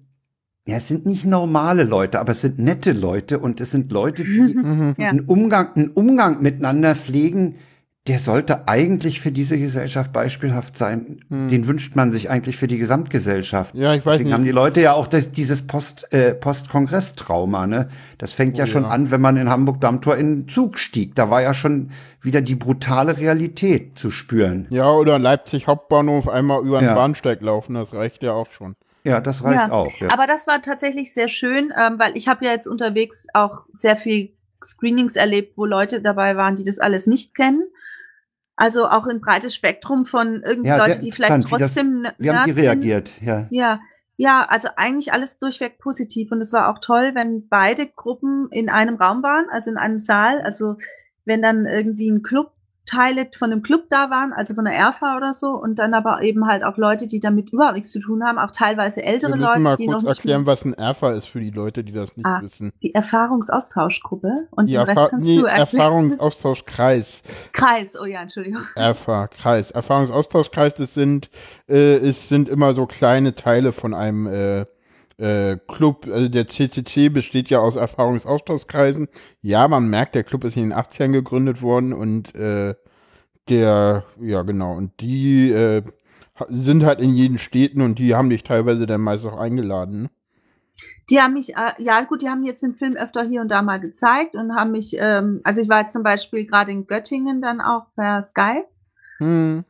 ja, 0.66 0.76
es 0.78 0.88
sind 0.88 1.06
nicht 1.06 1.24
normale 1.24 1.84
Leute, 1.84 2.18
aber 2.20 2.32
es 2.32 2.40
sind 2.40 2.58
nette 2.58 2.92
Leute 2.92 3.38
und 3.38 3.60
es 3.60 3.70
sind 3.70 3.92
Leute, 3.92 4.24
die. 4.24 4.56
Ja. 4.98 5.10
einen 5.10 5.20
Umgang, 5.20 5.68
einen 5.76 5.90
Umgang 5.90 6.42
miteinander 6.42 6.94
pflegen, 6.96 7.56
der 8.08 8.18
sollte 8.20 8.68
eigentlich 8.68 9.20
für 9.20 9.32
diese 9.32 9.58
Gesellschaft 9.58 10.12
beispielhaft 10.12 10.76
sein. 10.78 11.18
Den 11.28 11.66
wünscht 11.66 11.96
man 11.96 12.12
sich 12.12 12.30
eigentlich 12.30 12.56
für 12.56 12.68
die 12.68 12.78
Gesamtgesellschaft. 12.78 13.74
Ja, 13.74 13.94
ich 13.94 14.06
weiß 14.06 14.12
Deswegen 14.12 14.28
nicht. 14.28 14.34
haben 14.34 14.44
die 14.44 14.52
Leute 14.52 14.80
ja 14.80 14.92
auch 14.92 15.08
das, 15.08 15.32
dieses 15.32 15.66
Post, 15.66 16.12
äh, 16.12 16.32
Post-Kongress-Trauma, 16.34 17.66
ne? 17.66 17.88
Das 18.18 18.32
fängt 18.32 18.58
ja 18.58 18.64
Oh 18.64 18.68
schon 18.68 18.82
ja. 18.84 18.90
an, 18.90 19.10
wenn 19.10 19.20
man 19.20 19.36
in 19.36 19.50
Hamburg-Dammtor 19.50 20.16
in 20.16 20.36
den 20.42 20.48
Zug 20.48 20.78
stieg. 20.78 21.14
Da 21.16 21.30
war 21.30 21.42
ja 21.42 21.52
schon 21.52 21.90
wieder 22.22 22.40
die 22.42 22.54
brutale 22.54 23.18
Realität 23.18 23.98
zu 23.98 24.10
spüren. 24.12 24.66
Ja, 24.70 24.88
oder 24.90 25.18
Leipzig 25.18 25.66
Hauptbahnhof 25.66 26.28
einmal 26.28 26.64
über 26.64 26.78
den 26.78 26.86
Ja. 26.88 26.94
Bahnsteig 26.94 27.40
laufen, 27.42 27.74
das 27.74 27.92
reicht 27.92 28.22
ja 28.22 28.32
auch 28.34 28.50
schon. 28.52 28.76
Ja, 29.06 29.20
das 29.20 29.42
reicht 29.44 29.68
Ja. 29.68 29.72
auch. 29.72 29.92
Ja. 30.00 30.08
Aber 30.10 30.26
das 30.26 30.46
war 30.46 30.60
tatsächlich 30.62 31.12
sehr 31.14 31.28
schön, 31.28 31.72
ähm, 31.76 31.98
weil 31.98 32.16
ich 32.16 32.28
habe 32.28 32.44
ja 32.44 32.50
jetzt 32.52 32.66
unterwegs 32.66 33.26
auch 33.34 33.64
sehr 33.72 33.96
viel 33.96 34.34
Screenings 34.64 35.16
erlebt, 35.16 35.56
wo 35.56 35.64
Leute 35.64 36.00
dabei 36.02 36.36
waren, 36.36 36.56
die 36.56 36.64
das 36.64 36.78
alles 36.78 37.06
nicht 37.06 37.34
kennen. 37.34 37.62
Also 38.56 38.88
auch 38.88 39.06
ein 39.06 39.20
breites 39.20 39.54
Spektrum 39.54 40.06
von 40.06 40.42
irgendwie 40.42 40.70
Ja, 40.70 40.78
Leute, 40.78 41.00
die 41.00 41.12
vielleicht 41.12 41.34
interessant, 41.34 41.60
wie 41.60 41.62
das- 41.62 41.74
trotzdem 41.74 42.06
Wie 42.18 42.30
haben 42.30 42.44
die 42.52 42.58
reagiert? 42.60 43.10
Ja. 43.20 43.46
Ja, 43.50 43.80
ja, 44.16 44.46
also 44.48 44.68
eigentlich 44.76 45.12
alles 45.12 45.36
durchweg 45.38 45.78
positiv 45.78 46.32
und 46.32 46.40
es 46.40 46.52
war 46.54 46.70
auch 46.70 46.78
toll, 46.80 47.10
wenn 47.14 47.48
beide 47.48 47.86
Gruppen 47.86 48.48
in 48.50 48.70
einem 48.70 48.96
Raum 48.96 49.22
waren, 49.22 49.44
also 49.50 49.70
in 49.70 49.76
einem 49.76 49.98
Saal, 49.98 50.40
also 50.40 50.76
wenn 51.26 51.42
dann 51.42 51.66
irgendwie 51.66 52.08
ein 52.10 52.22
Club 52.22 52.52
Teile 52.86 53.28
von 53.38 53.50
dem 53.50 53.62
Club 53.62 53.84
da 53.90 54.08
waren, 54.10 54.32
also 54.32 54.54
von 54.54 54.64
der 54.64 54.74
ERFA 54.74 55.16
oder 55.16 55.32
so, 55.34 55.48
und 55.50 55.74
dann 55.78 55.92
aber 55.92 56.22
eben 56.22 56.46
halt 56.46 56.64
auch 56.64 56.76
Leute, 56.78 57.06
die 57.06 57.20
damit 57.20 57.52
überhaupt 57.52 57.74
nichts 57.74 57.90
zu 57.90 58.00
tun 58.00 58.24
haben, 58.24 58.38
auch 58.38 58.50
teilweise 58.52 58.96
Wir 58.98 59.04
ältere 59.06 59.32
müssen 59.32 59.42
Leute, 59.42 59.58
mal 59.60 59.76
die 59.76 59.86
kurz 59.86 60.02
noch 60.02 60.08
nicht 60.08 60.18
erklären, 60.18 60.46
was 60.46 60.64
ein 60.64 60.72
ERFA 60.74 61.10
ist 61.12 61.26
für 61.26 61.40
die 61.40 61.50
Leute, 61.50 61.84
die 61.84 61.92
das 61.92 62.16
nicht 62.16 62.24
Ah. 62.26 62.40
wissen. 62.42 62.72
die 62.82 62.94
Erfahrungsaustauschgruppe 62.94 64.48
und 64.50 64.66
Die 64.66 64.72
den 64.72 64.80
Rest 64.82 64.90
Erfa 64.96 65.08
kannst 65.08 65.28
nee, 65.28 65.36
du 65.36 65.44
erklären. 65.44 65.60
Erfahrungsaustauschkreis. 65.60 67.22
Kreis, 67.52 67.96
oh 68.00 68.04
ja, 68.04 68.22
Entschuldigung. 68.22 68.62
ERFA, 68.76 69.28
Kreis. 69.28 69.70
Erfahrungsaustauschkreis, 69.70 70.74
das 70.74 70.94
sind, 70.94 71.30
äh, 71.68 71.96
es 71.96 72.28
sind 72.28 72.48
immer 72.48 72.74
so 72.74 72.86
kleine 72.86 73.34
Teile 73.34 73.72
von 73.72 73.94
einem 73.94 74.26
äh, 74.26 74.66
äh, 75.18 75.56
Club. 75.68 76.06
Also 76.10 76.28
der 76.28 76.48
CCC 76.48 77.08
besteht 77.08 77.50
ja 77.50 77.58
aus 77.60 77.76
Erfahrungsaustauschkreisen. 77.76 79.08
Ja, 79.40 79.68
man 79.68 79.88
merkt, 79.88 80.14
der 80.14 80.24
Club 80.24 80.44
ist 80.44 80.56
in 80.56 80.70
den 80.70 80.78
80ern 80.78 81.12
gegründet 81.12 81.62
worden 81.62 81.92
und 81.92 82.34
äh, 82.34 82.74
der, 83.48 84.04
ja 84.20 84.42
genau, 84.42 84.74
und 84.74 85.00
die 85.00 85.50
äh, 85.50 85.82
sind 86.48 86.84
halt 86.84 87.00
in 87.00 87.14
jeden 87.14 87.38
Städten 87.38 87.80
und 87.80 87.98
die 87.98 88.14
haben 88.14 88.30
dich 88.30 88.42
teilweise 88.42 88.86
dann 88.86 89.00
meist 89.00 89.24
auch 89.24 89.38
eingeladen. 89.38 90.02
ne? 90.02 90.10
Die 91.08 91.20
haben 91.20 91.34
mich, 91.34 91.54
äh, 91.56 91.72
ja 91.78 92.02
gut, 92.02 92.22
die 92.22 92.28
haben 92.28 92.42
jetzt 92.42 92.62
den 92.62 92.74
Film 92.74 92.96
öfter 92.96 93.22
hier 93.22 93.40
und 93.40 93.48
da 93.48 93.62
mal 93.62 93.80
gezeigt 93.80 94.34
und 94.34 94.54
haben 94.54 94.72
mich, 94.72 94.96
ähm, 94.98 95.40
also 95.44 95.62
ich 95.62 95.68
war 95.68 95.80
jetzt 95.80 95.92
zum 95.92 96.02
Beispiel 96.02 96.46
gerade 96.46 96.72
in 96.72 96.86
Göttingen 96.86 97.40
dann 97.40 97.60
auch 97.60 97.86
per 97.94 98.22
Skype. 98.22 98.66
Hm. 99.18 99.64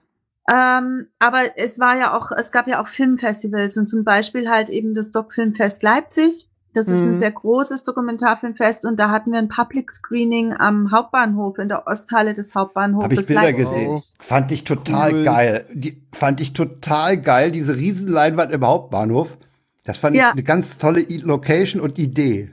Ähm, 0.53 1.09
aber 1.19 1.57
es 1.57 1.79
war 1.81 1.97
ja 1.99 2.17
auch, 2.17 2.31
es 2.33 2.53
gab 2.53 2.69
ja 2.69 2.81
auch 2.83 2.89
Filmfestivals 2.89 3.77
und 3.77 3.87
zum 3.87 4.05
Beispiel 4.05 4.49
halt 4.49 4.69
eben 4.69 4.95
das 4.95 5.11
Doc 5.13 5.33
Filmfest 5.33 5.83
Leipzig. 5.83 6.49
Das 6.73 6.89
ist 6.89 7.05
Mhm. 7.05 7.13
ein 7.13 7.15
sehr 7.17 7.31
großes 7.33 7.85
Dokumentarfilmfest 7.85 8.85
und 8.85 8.99
da 9.01 9.11
hatten 9.11 9.33
wir 9.33 9.39
ein 9.39 9.49
Public 9.49 9.91
Screening 9.91 10.53
am 10.53 10.91
Hauptbahnhof, 10.93 11.59
in 11.59 11.69
der 11.69 11.87
Osthalle 11.87 12.35
des 12.35 12.55
Hauptbahnhofs. 12.55 13.05
Habe 13.05 13.15
ich 13.15 13.27
Bilder 13.27 13.43
Leipzig. 13.43 13.65
gesehen. 13.65 13.97
Fand 14.21 14.53
ich 14.53 14.65
total 14.65 15.15
Cool. 15.15 15.25
geil. 15.25 15.65
Die 15.73 16.03
fand 16.13 16.41
ich 16.41 16.53
total 16.53 17.17
geil, 17.17 17.51
diese 17.51 17.75
Riesenleinwand 17.77 18.53
im 18.53 18.65
Hauptbahnhof. 18.65 19.39
Das 19.85 19.97
fand 19.99 20.17
Ja. 20.17 20.29
ich 20.29 20.33
eine 20.33 20.43
ganz 20.43 20.77
tolle 20.79 21.01
I 21.01 21.19
Location 21.19 21.81
und 21.81 21.99
Idee. 21.99 22.51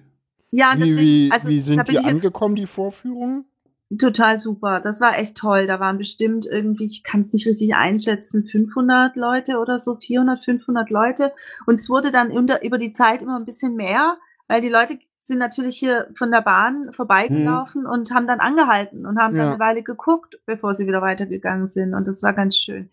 Ja, 0.51 0.71
und 0.71 0.77
Wie, 0.77 0.89
deswegen, 0.89 0.99
wie, 1.01 1.31
also 1.31 1.49
wie 1.49 1.57
da 1.59 1.63
sind 1.65 1.75
bin 1.77 1.85
die 1.87 1.91
ich 1.99 2.05
jetzt 2.05 2.25
angekommen, 2.25 2.55
die 2.55 2.67
Vorführungen? 2.67 3.45
Total 3.99 4.39
super. 4.39 4.79
Das 4.79 5.01
war 5.01 5.17
echt 5.17 5.37
toll. 5.37 5.67
Da 5.67 5.79
waren 5.79 5.97
bestimmt 5.97 6.45
irgendwie, 6.45 6.85
ich 6.85 7.03
kann 7.03 7.21
es 7.21 7.33
nicht 7.33 7.45
richtig 7.47 7.75
einschätzen, 7.75 8.45
500 8.45 9.15
Leute 9.15 9.57
oder 9.57 9.79
so, 9.79 9.95
400, 9.95 10.43
500 10.43 10.89
Leute. 10.89 11.31
Und 11.65 11.75
es 11.75 11.89
wurde 11.89 12.11
dann 12.11 12.31
unter, 12.31 12.63
über 12.63 12.77
die 12.77 12.91
Zeit 12.91 13.21
immer 13.21 13.37
ein 13.37 13.45
bisschen 13.45 13.75
mehr, 13.75 14.17
weil 14.47 14.61
die 14.61 14.69
Leute 14.69 14.99
sind 15.19 15.39
natürlich 15.39 15.77
hier 15.77 16.07
von 16.15 16.31
der 16.31 16.41
Bahn 16.41 16.91
vorbeigelaufen 16.93 17.85
und 17.85 18.11
haben 18.11 18.27
dann 18.27 18.41
angehalten 18.41 19.05
und 19.05 19.17
haben 19.19 19.35
dann 19.35 19.45
Ja. 19.47 19.51
eine 19.51 19.59
Weile 19.59 19.81
geguckt, 19.83 20.37
bevor 20.45 20.73
sie 20.73 20.85
wieder 20.85 21.01
weitergegangen 21.01 21.67
sind. 21.67 21.93
Und 21.93 22.07
das 22.07 22.23
war 22.23 22.33
ganz 22.33 22.57
schön. 22.57 22.89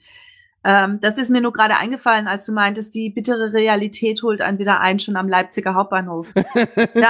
Ähm, 0.63 0.99
das 1.01 1.17
ist 1.17 1.31
mir 1.31 1.41
nur 1.41 1.53
gerade 1.53 1.77
eingefallen, 1.77 2.27
als 2.29 2.45
du 2.45 2.53
meintest, 2.53 2.95
die 2.95 3.09
bittere 3.09 3.55
Realität 3.55 4.23
holt 4.23 4.43
einen 4.43 4.59
wieder 4.59 4.81
ein, 4.81 5.01
schon 5.01 5.17
am 5.17 5.27
Leipziger 5.27 5.75
Hauptbahnhof. 5.75 6.29
da 6.35 6.43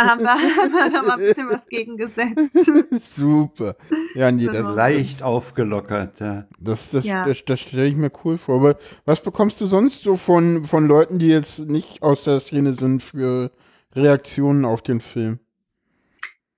haben 0.06 0.22
wir, 0.22 0.30
haben 0.62 0.72
wir 0.72 0.90
noch 0.90 1.06
mal 1.06 1.14
ein 1.14 1.18
bisschen 1.18 1.48
was 1.48 1.66
gegengesetzt. 1.66 2.56
Super. 3.16 3.74
Ja, 4.14 4.30
nee, 4.30 4.46
das. 4.46 4.76
Leicht 4.76 5.22
aufgelockert. 5.24 6.20
Ja. 6.20 6.46
das, 6.60 6.90
das, 6.90 7.04
Ja. 7.04 7.24
das, 7.24 7.44
das 7.44 7.58
stelle 7.58 7.86
ich 7.86 7.96
mir 7.96 8.12
cool 8.24 8.38
vor. 8.38 8.56
Aber 8.56 8.76
was 9.04 9.20
bekommst 9.20 9.60
du 9.60 9.66
sonst 9.66 10.02
so 10.02 10.14
von, 10.14 10.64
von 10.64 10.86
Leuten, 10.86 11.18
die 11.18 11.28
jetzt 11.28 11.58
nicht 11.58 12.02
aus 12.02 12.22
der 12.22 12.38
Szene 12.38 12.74
sind, 12.74 13.02
für 13.02 13.50
Reaktionen 13.96 14.64
auf 14.64 14.82
den 14.82 15.00
Film? 15.00 15.40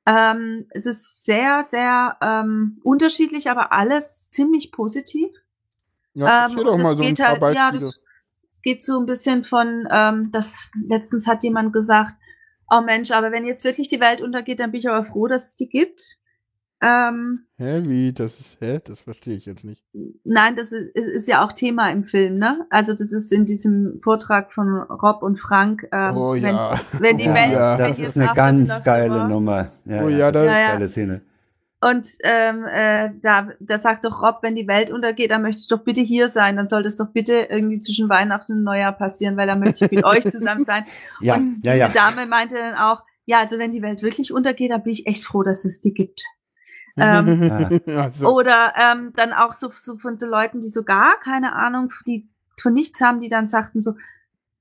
Ähm, 0.04 0.66
es 0.70 0.84
ist 0.84 1.24
sehr, 1.24 1.62
sehr 1.64 2.16
ähm, 2.20 2.80
unterschiedlich, 2.82 3.48
aber 3.48 3.72
alles 3.72 4.28
ziemlich 4.30 4.72
positiv. 4.72 5.30
Ja, 6.14 6.46
ähm, 6.46 6.56
doch 6.56 6.76
mal 6.76 6.82
es 6.82 6.90
so 6.90 6.96
ein 6.96 7.00
geht 7.00 7.18
paar 7.18 7.40
halt, 7.40 7.56
ja, 7.56 7.72
das 7.72 8.00
geht 8.62 8.82
so 8.82 8.98
ein 8.98 9.06
bisschen 9.06 9.44
von, 9.44 9.86
ähm, 9.90 10.30
das 10.32 10.70
letztens 10.88 11.26
hat 11.26 11.42
jemand 11.42 11.72
gesagt, 11.72 12.14
oh 12.70 12.80
Mensch, 12.80 13.10
aber 13.10 13.32
wenn 13.32 13.44
jetzt 13.44 13.64
wirklich 13.64 13.88
die 13.88 14.00
Welt 14.00 14.20
untergeht, 14.20 14.60
dann 14.60 14.70
bin 14.72 14.80
ich 14.80 14.88
aber 14.88 15.04
froh, 15.04 15.26
dass 15.26 15.48
es 15.48 15.56
die 15.56 15.68
gibt. 15.68 16.00
Ähm, 16.84 17.46
hä, 17.58 17.82
wie? 17.84 18.12
Das 18.12 18.40
ist, 18.40 18.60
hä? 18.60 18.80
Das 18.84 18.98
verstehe 18.98 19.36
ich 19.36 19.46
jetzt 19.46 19.64
nicht. 19.64 19.84
nein, 20.24 20.56
das 20.56 20.72
ist, 20.72 20.90
ist 20.96 21.28
ja 21.28 21.44
auch 21.44 21.52
Thema 21.52 21.90
im 21.92 22.02
Film, 22.02 22.38
ne? 22.38 22.66
Also 22.70 22.92
das 22.92 23.12
ist 23.12 23.32
in 23.32 23.46
diesem 23.46 24.00
Vortrag 24.02 24.52
von 24.52 24.68
Rob 24.68 25.22
und 25.22 25.38
Frank. 25.38 25.86
Ähm, 25.92 26.16
oh 26.16 26.32
wenn, 26.32 26.56
ja. 26.56 26.80
wenn 26.98 27.18
die 27.18 27.28
oh, 27.28 27.34
Welt- 27.34 27.52
ja. 27.52 27.78
wenn 27.78 27.88
Das 27.88 27.98
ist 28.00 28.18
eine 28.18 28.32
ganz 28.34 28.82
geile 28.82 29.14
war. 29.14 29.28
Nummer. 29.28 29.70
Ja, 29.84 30.02
Oh 30.02 30.08
ja, 30.08 30.18
ja, 30.18 30.32
das 30.32 30.42
ist 30.42 30.48
eine 30.50 30.72
geile 30.72 30.88
Szene. 30.88 31.22
Und 31.82 32.06
ähm, 32.22 32.64
äh, 32.64 33.10
da, 33.22 33.48
da 33.58 33.76
sagt 33.76 34.04
doch 34.04 34.22
Rob, 34.22 34.38
wenn 34.42 34.54
die 34.54 34.68
Welt 34.68 34.92
untergeht, 34.92 35.32
dann 35.32 35.42
möchte 35.42 35.62
ich 35.62 35.68
doch 35.68 35.82
bitte 35.82 36.00
hier 36.00 36.28
sein. 36.28 36.56
Dann 36.56 36.68
soll 36.68 36.84
das 36.84 36.96
doch 36.96 37.08
bitte 37.12 37.48
irgendwie 37.50 37.80
zwischen 37.80 38.08
Weihnachten 38.08 38.52
und 38.52 38.62
Neujahr 38.62 38.92
passieren, 38.92 39.36
weil 39.36 39.48
dann 39.48 39.58
möchte 39.58 39.86
ich 39.86 39.90
mit 39.90 40.04
euch 40.04 40.22
zusammen 40.30 40.64
sein. 40.64 40.84
Ja, 41.20 41.34
und 41.34 41.50
ja, 41.64 41.72
diese 41.72 41.76
ja. 41.76 41.88
Dame 41.88 42.26
meinte 42.26 42.54
dann 42.54 42.76
auch, 42.76 43.02
ja, 43.24 43.40
also 43.40 43.58
wenn 43.58 43.72
die 43.72 43.82
Welt 43.82 44.02
wirklich 44.02 44.32
untergeht, 44.32 44.70
dann 44.70 44.84
bin 44.84 44.92
ich 44.92 45.06
echt 45.06 45.24
froh, 45.24 45.42
dass 45.42 45.64
es 45.64 45.80
die 45.80 45.92
gibt. 45.92 46.22
Ähm, 46.96 47.80
also, 47.96 48.28
Oder 48.28 48.74
ähm, 48.80 49.12
dann 49.16 49.32
auch 49.32 49.50
so, 49.50 49.68
so 49.72 49.98
von 49.98 50.18
so 50.18 50.26
Leuten, 50.26 50.60
die 50.60 50.68
so 50.68 50.84
gar 50.84 51.18
keine 51.18 51.54
Ahnung, 51.54 51.92
die 52.06 52.28
von 52.60 52.74
nichts 52.74 53.00
haben, 53.00 53.18
die 53.18 53.28
dann 53.28 53.48
sagten 53.48 53.80
so, 53.80 53.94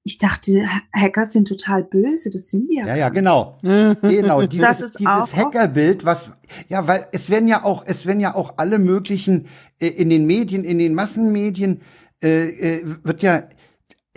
ich 0.03 0.17
dachte, 0.17 0.65
Hacker 0.93 1.25
sind 1.25 1.47
total 1.47 1.83
böse, 1.83 2.29
das 2.31 2.49
sind 2.49 2.67
die 2.69 2.77
ja. 2.77 2.87
Ja, 2.87 2.95
ja, 2.95 3.09
genau. 3.09 3.59
Genau, 4.01 4.41
dieses, 4.41 4.67
Das 4.67 4.81
ist 4.81 4.99
dieses 4.99 5.35
Hackerbild, 5.35 6.05
was, 6.05 6.31
ja, 6.69 6.87
weil 6.87 7.07
es 7.11 7.29
werden 7.29 7.47
ja 7.47 7.63
auch, 7.63 7.83
es 7.85 8.05
werden 8.05 8.19
ja 8.19 8.33
auch 8.33 8.55
alle 8.57 8.79
möglichen, 8.79 9.47
äh, 9.79 9.87
in 9.87 10.09
den 10.09 10.25
Medien, 10.25 10.63
in 10.63 10.79
den 10.79 10.95
Massenmedien, 10.95 11.81
äh, 12.23 12.77
äh, 12.77 12.95
wird 13.03 13.21
ja 13.21 13.43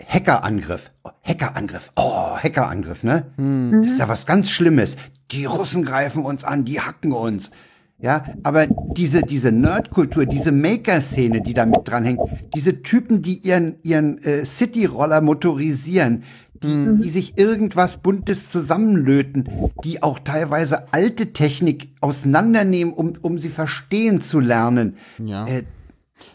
Hackerangriff, 0.03 0.91
oh, 1.03 1.11
Hackerangriff, 1.23 1.91
oh, 1.95 2.35
Hackerangriff, 2.37 3.03
ne? 3.03 3.31
Mhm. 3.37 3.83
Das 3.83 3.93
ist 3.93 3.99
ja 3.99 4.09
was 4.09 4.25
ganz 4.25 4.49
Schlimmes. 4.49 4.97
Die 5.31 5.45
Russen 5.45 5.83
greifen 5.83 6.25
uns 6.25 6.43
an, 6.43 6.65
die 6.65 6.81
hacken 6.81 7.11
uns. 7.11 7.51
Ja, 7.97 8.25
aber 8.43 8.67
diese, 8.67 9.21
diese 9.21 9.51
Nerdkultur, 9.51 10.25
diese 10.25 10.51
Maker-Szene, 10.51 11.41
die 11.41 11.53
da 11.53 11.65
mit 11.65 11.79
dranhängt, 11.85 12.19
diese 12.53 12.81
Typen, 12.81 13.21
die 13.21 13.37
ihren, 13.37 13.75
ihren 13.83 14.21
äh, 14.23 14.43
City-Roller 14.43 15.21
motorisieren, 15.21 16.23
die, 16.61 17.03
die 17.03 17.09
sich 17.09 17.37
irgendwas 17.37 17.97
Buntes 17.97 18.49
zusammenlöten, 18.49 19.49
die 19.83 20.03
auch 20.03 20.19
teilweise 20.19 20.93
alte 20.93 21.33
Technik 21.33 21.89
auseinandernehmen, 22.01 22.93
um, 22.93 23.13
um 23.21 23.37
sie 23.37 23.49
verstehen 23.49 24.21
zu 24.21 24.39
lernen. 24.39 24.97
ja. 25.17 25.47
Äh, 25.47 25.63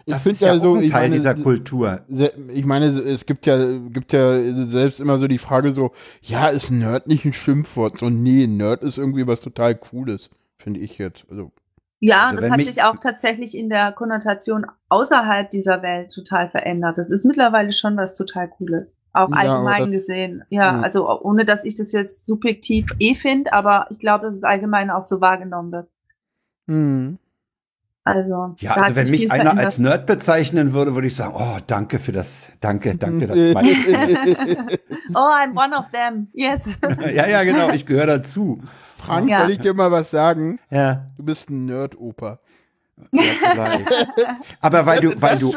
ich 0.04 0.12
das 0.12 0.22
finde 0.22 0.34
ist 0.34 0.40
ja, 0.40 0.54
ja 0.54 0.60
so, 0.60 0.74
ein 0.74 0.82
ich 0.82 0.90
Teil 0.90 1.02
meine, 1.02 1.16
dieser 1.16 1.34
Kultur. 1.34 2.00
Ich 2.52 2.64
meine, 2.64 2.86
es 2.86 3.24
gibt 3.24 3.46
ja, 3.46 3.78
gibt 3.88 4.12
ja 4.12 4.38
selbst 4.66 5.00
immer 5.00 5.18
so 5.18 5.26
die 5.26 5.38
Frage 5.38 5.70
so, 5.70 5.92
ja, 6.22 6.48
ist 6.48 6.70
Nerd 6.70 7.06
nicht 7.06 7.24
ein 7.24 7.32
Schimpfwort? 7.32 7.98
So, 7.98 8.10
nee, 8.10 8.46
Nerd 8.46 8.82
ist 8.82 8.98
irgendwie 8.98 9.26
was 9.26 9.40
total 9.40 9.74
Cooles, 9.74 10.28
finde 10.60 10.80
ich 10.80 10.98
jetzt. 10.98 11.26
Also, 11.30 11.50
Ja, 12.02 12.28
Also 12.28 12.36
und 12.36 12.42
das 12.42 12.50
hat 12.50 12.60
sich 12.60 12.82
auch 12.82 12.96
tatsächlich 12.96 13.54
in 13.56 13.68
der 13.68 13.92
Konnotation 13.92 14.64
außerhalb 14.88 15.50
dieser 15.50 15.82
Welt 15.82 16.10
total 16.14 16.48
verändert. 16.48 16.96
Das 16.98 17.10
ist 17.10 17.24
mittlerweile 17.24 17.72
schon 17.72 17.96
was 17.96 18.16
total 18.16 18.48
Cooles. 18.48 18.96
Auch 19.12 19.28
Ja, 19.30 19.36
allgemein 19.36 19.82
das- 19.84 19.90
gesehen. 19.90 20.42
Ja, 20.48 20.72
Mhm. 20.72 20.84
also 20.84 21.20
ohne 21.22 21.44
dass 21.44 21.64
ich 21.64 21.74
das 21.74 21.92
jetzt 21.92 22.24
subjektiv 22.26 22.86
eh 23.00 23.14
finde, 23.14 23.52
aber 23.52 23.86
ich 23.90 23.98
glaube, 23.98 24.26
dass 24.26 24.36
es 24.36 24.44
allgemein 24.44 24.88
auch 24.90 25.02
so 25.04 25.20
wahrgenommen 25.20 25.72
wird. 25.72 25.88
hm. 26.68 27.18
Also, 28.02 28.54
Ja, 28.60 28.72
also 28.76 28.96
wenn 28.96 29.10
mich 29.10 29.30
einer 29.30 29.42
verändert. 29.42 29.66
als 29.66 29.78
Nerd 29.78 30.06
bezeichnen 30.06 30.72
würde, 30.72 30.94
würde 30.94 31.06
ich 31.06 31.14
sagen, 31.14 31.34
oh, 31.36 31.58
danke 31.66 31.98
für 31.98 32.12
das, 32.12 32.50
danke, 32.60 32.94
danke. 32.96 33.26
Das 33.26 33.36
oh, 35.14 35.18
I'm 35.18 35.54
one 35.54 35.76
of 35.76 35.90
them. 35.90 36.28
Yes. 36.32 36.78
ja, 37.14 37.26
ja, 37.28 37.42
genau, 37.44 37.68
ich 37.70 37.84
gehöre 37.84 38.06
dazu. 38.06 38.62
Frank, 39.00 39.28
Ja. 39.30 39.40
soll 39.42 39.50
ich 39.52 39.58
dir 39.60 39.74
mal 39.74 39.90
was 39.90 40.10
sagen? 40.10 40.58
Ja, 40.70 41.06
Du 41.16 41.24
bist 41.24 41.48
ein 41.50 41.64
Nerd-Opa. 41.66 42.38
ja 43.12 43.22
vielleicht. 43.22 44.08
Aber 44.60 44.86
weil 44.86 45.00
du, 45.00 45.20
weil 45.22 45.38
das, 45.38 45.50
du, 45.50 45.52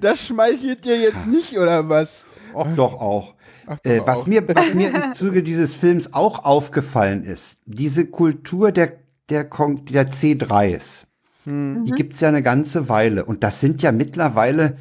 das 0.00 0.18
schmeichelt 0.26 0.84
dir 0.84 0.98
jetzt 0.98 1.26
nicht, 1.26 1.58
oder 1.58 1.88
was? 1.88 2.24
auch 2.54 2.66
doch 2.74 2.94
auch. 3.00 3.34
Ach, 3.66 3.76
Äh, 3.84 4.00
was 4.06 4.20
auch. 4.20 4.26
mir, 4.26 4.46
was 4.56 4.72
mir 4.74 4.88
im 4.94 5.14
Zuge 5.14 5.42
dieses 5.42 5.74
Films 5.74 6.14
auch 6.14 6.44
aufgefallen 6.44 7.24
ist, 7.24 7.58
diese 7.66 8.06
Kultur 8.06 8.72
der, 8.72 8.92
der, 9.28 9.44
Kon- 9.44 9.84
der 9.84 10.10
C3s, 10.10 11.04
Hm. 11.44 11.84
die 11.84 11.92
gibt's 11.92 12.20
ja 12.20 12.28
eine 12.28 12.42
ganze 12.42 12.88
Weile. 12.88 13.24
Und 13.26 13.42
das 13.44 13.60
sind 13.60 13.82
ja 13.82 13.92
mittlerweile 13.92 14.78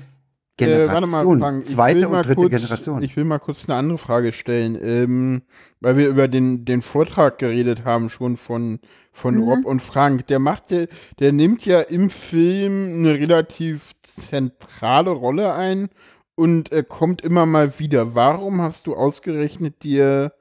Generation. 0.57 1.37
Äh, 1.37 1.41
Frank, 1.41 1.65
Zweite 1.65 2.09
und 2.09 2.25
dritte 2.25 2.35
kurz, 2.35 2.51
Generation. 2.51 3.03
Ich 3.03 3.15
will 3.15 3.23
mal 3.23 3.37
kurz 3.39 3.69
eine 3.69 3.77
andere 3.77 3.97
Frage 3.97 4.33
stellen, 4.33 4.77
ähm, 4.81 5.41
weil 5.79 5.97
wir 5.97 6.09
über 6.09 6.27
den, 6.27 6.65
den 6.65 6.81
Vortrag 6.81 7.37
geredet 7.37 7.85
haben, 7.85 8.09
schon 8.09 8.37
von, 8.37 8.79
von 9.11 9.35
Mhm. 9.35 9.43
Rob 9.43 9.65
und 9.65 9.81
Frank. 9.81 10.27
Der 10.27 10.39
macht, 10.39 10.71
der, 10.71 10.87
der 11.19 11.31
nimmt 11.31 11.65
ja 11.65 11.81
im 11.81 12.09
Film 12.09 12.95
eine 12.99 13.13
relativ 13.13 13.91
zentrale 14.01 15.11
Rolle 15.11 15.53
ein 15.53 15.89
und 16.35 16.71
er 16.71 16.83
kommt 16.83 17.21
immer 17.21 17.45
mal 17.45 17.79
wieder. 17.79 18.15
Warum 18.15 18.61
hast 18.61 18.87
du 18.87 18.95
ausgerechnet 18.95 19.83
dir 19.83 20.33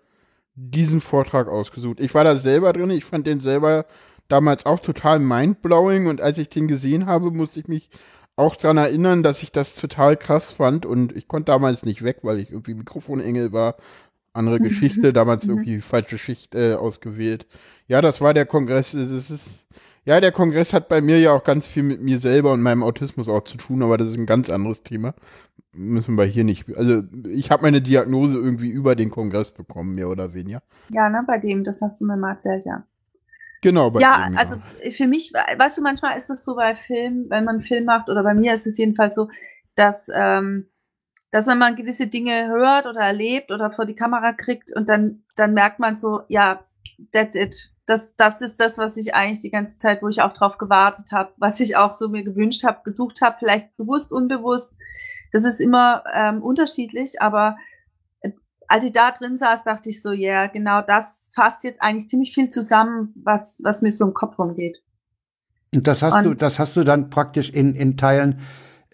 diesen 0.55 1.01
Vortrag 1.03 1.49
ausgesucht? 1.49 2.01
Ich 2.01 2.15
war 2.15 2.25
da 2.25 2.37
selber 2.37 2.73
drin, 2.73 2.91
ich 2.91 3.05
fand 3.05 3.27
den 3.27 3.41
selber 3.41 3.85
damals 4.29 4.67
auch 4.67 4.81
total 4.81 5.21
mindblowing 5.21 6.07
und 6.07 6.21
als 6.21 6.39
ich 6.39 6.49
den 6.49 6.69
gesehen 6.69 7.07
habe, 7.07 7.31
musste 7.31 7.61
ich 7.61 7.69
mich 7.69 7.91
auch 8.37 8.57
daran 8.57 8.77
erinnern, 8.79 9.23
dass 9.23 9.43
ich 9.43 9.51
das 9.53 9.75
total 9.75 10.17
krass 10.17 10.53
fand 10.53 10.87
und 10.87 11.17
ich 11.17 11.27
konnte 11.29 11.53
damals 11.53 11.85
nicht 11.85 12.03
weg, 12.05 12.19
weil 12.23 12.39
ich 12.39 12.51
irgendwie 12.51 12.75
Mikrofonengel 12.75 13.53
war. 13.53 13.77
Andere 14.35 14.61
Geschichte, 14.61 15.13
damals 15.15 15.47
Mhm. 15.47 15.53
irgendwie 15.55 15.81
falsche 15.81 16.19
Schicht 16.19 16.55
äh, 16.55 16.75
ausgewählt. 16.75 17.47
Ja, 17.89 18.03
das 18.03 18.21
war 18.21 18.35
der 18.35 18.45
Kongress. 18.45 18.93
Das 18.93 19.31
ist, 19.31 19.67
ja, 20.05 20.21
der 20.21 20.31
Kongress 20.33 20.75
hat 20.75 20.89
bei 20.89 21.01
mir 21.01 21.19
ja 21.19 21.33
auch 21.33 21.43
ganz 21.45 21.67
viel 21.67 21.83
mit 21.83 22.03
mir 22.03 22.19
selber 22.19 22.53
und 22.53 22.61
meinem 22.63 22.83
Autismus 22.83 23.29
auch 23.31 23.45
zu 23.45 23.57
tun, 23.57 23.83
aber 23.83 23.97
das 23.97 24.09
ist 24.09 24.19
ein 24.19 24.27
ganz 24.27 24.51
anderes 24.51 24.83
Thema. 24.83 25.15
Müssen 25.75 26.17
wir 26.17 26.25
hier 26.25 26.45
nicht. 26.45 26.67
Also, 26.77 27.03
ich 27.29 27.51
habe 27.51 27.63
meine 27.63 27.81
Diagnose 27.83 28.37
irgendwie 28.39 28.69
über 28.69 28.95
den 28.97 29.11
Kongress 29.11 29.51
bekommen, 29.53 29.95
mehr 29.95 30.09
oder 30.11 30.35
weniger. 30.35 30.63
Ja, 30.91 31.09
ne, 31.09 31.23
bei 31.27 31.39
dem, 31.39 31.65
das 31.65 31.81
hast 31.81 32.01
du 32.01 32.07
mir 32.07 32.17
mal 32.17 32.33
erzählt, 32.33 32.65
ja. 32.67 32.85
Genau, 33.63 33.91
bei 33.91 34.01
ja, 34.01 34.29
dem, 34.29 34.37
also 34.37 34.57
für 34.93 35.07
mich, 35.07 35.33
weißt 35.33 35.79
du, 35.79 35.83
manchmal 35.83 36.17
ist 36.17 36.31
es 36.31 36.45
so 36.45 36.57
bei 36.57 36.75
Filmen, 36.75 37.31
wenn 37.31 37.45
man 37.45 37.57
einen 37.57 37.65
Film 37.65 37.85
macht, 37.85 38.09
oder 38.09 38.23
bei 38.23 38.35
mir 38.35 38.55
ist 38.55 38.67
es 38.67 38.79
jedenfalls 38.79 39.15
so, 39.15 39.29
dass, 39.75 40.09
ähm, 40.13 40.69
dass 41.31 41.47
wenn 41.47 41.59
man 41.59 41.77
gewisse 41.77 42.07
Dinge 42.07 42.49
hört 42.49 42.87
oder 42.87 43.01
erlebt 43.01 43.51
oder 43.51 43.71
vor 43.71 43.87
die 43.87 43.95
Kamera 43.95 44.33
kriegt 44.33 44.75
und 44.75 44.89
dann, 44.89 45.25
dann 45.37 45.55
merkt 45.55 45.79
man 45.79 45.97
so, 45.97 46.23
ja, 46.29 46.65
that's 47.13 47.35
it. 47.35 47.73
Das, 47.87 48.17
das 48.17 48.41
ist 48.41 48.59
das, 48.59 48.79
was 48.79 48.97
ich 48.97 49.15
eigentlich 49.15 49.41
die 49.41 49.51
ganze 49.51 49.77
Zeit, 49.77 50.03
wo 50.03 50.09
ich 50.09 50.21
auch 50.21 50.33
drauf 50.33 50.59
gewartet 50.59 51.13
habe, 51.13 51.33
was 51.37 51.61
ich 51.61 51.77
auch 51.77 51.93
so 51.93 52.09
mir 52.09 52.25
gewünscht 52.25 52.65
habe, 52.65 52.81
gesucht 52.85 53.21
habe, 53.23 53.37
vielleicht 53.39 53.77
bewusst, 53.77 54.13
unbewusst. 54.13 54.77
Das 55.33 55.45
ist 55.45 55.61
immer 55.61 56.03
ähm, 56.13 56.43
unterschiedlich, 56.43 57.23
aber 57.23 57.57
äh, 57.59 57.76
als 58.69 58.85
ich 58.85 58.93
da 58.93 59.11
drin 59.11 59.37
saß, 59.37 59.65
dachte 59.65 59.91
ich 59.91 60.03
so, 60.03 60.13
ja, 60.13 60.43
yeah, 60.43 60.47
genau 60.47 60.83
das 60.83 61.33
fasst 61.35 61.65
jetzt 61.65 61.83
eigentlich 61.83 62.09
ziemlich 62.09 62.35
viel 62.35 62.49
zusammen, 62.49 63.13
was, 63.17 63.61
was 63.65 63.83
mir 63.83 63.93
so 63.93 64.07
im 64.07 64.15
Kopf 64.15 64.39
rumgeht. 64.39 64.83
Und 65.75 65.87
das 65.87 66.03
hast 66.03 66.15
und 66.15 66.25
du, 66.25 66.33
das 66.33 66.59
hast 66.59 66.77
du 66.77 66.85
dann 66.85 67.11
praktisch 67.11 67.51
in, 67.51 67.75
in 67.75 67.97
Teilen 67.97 68.41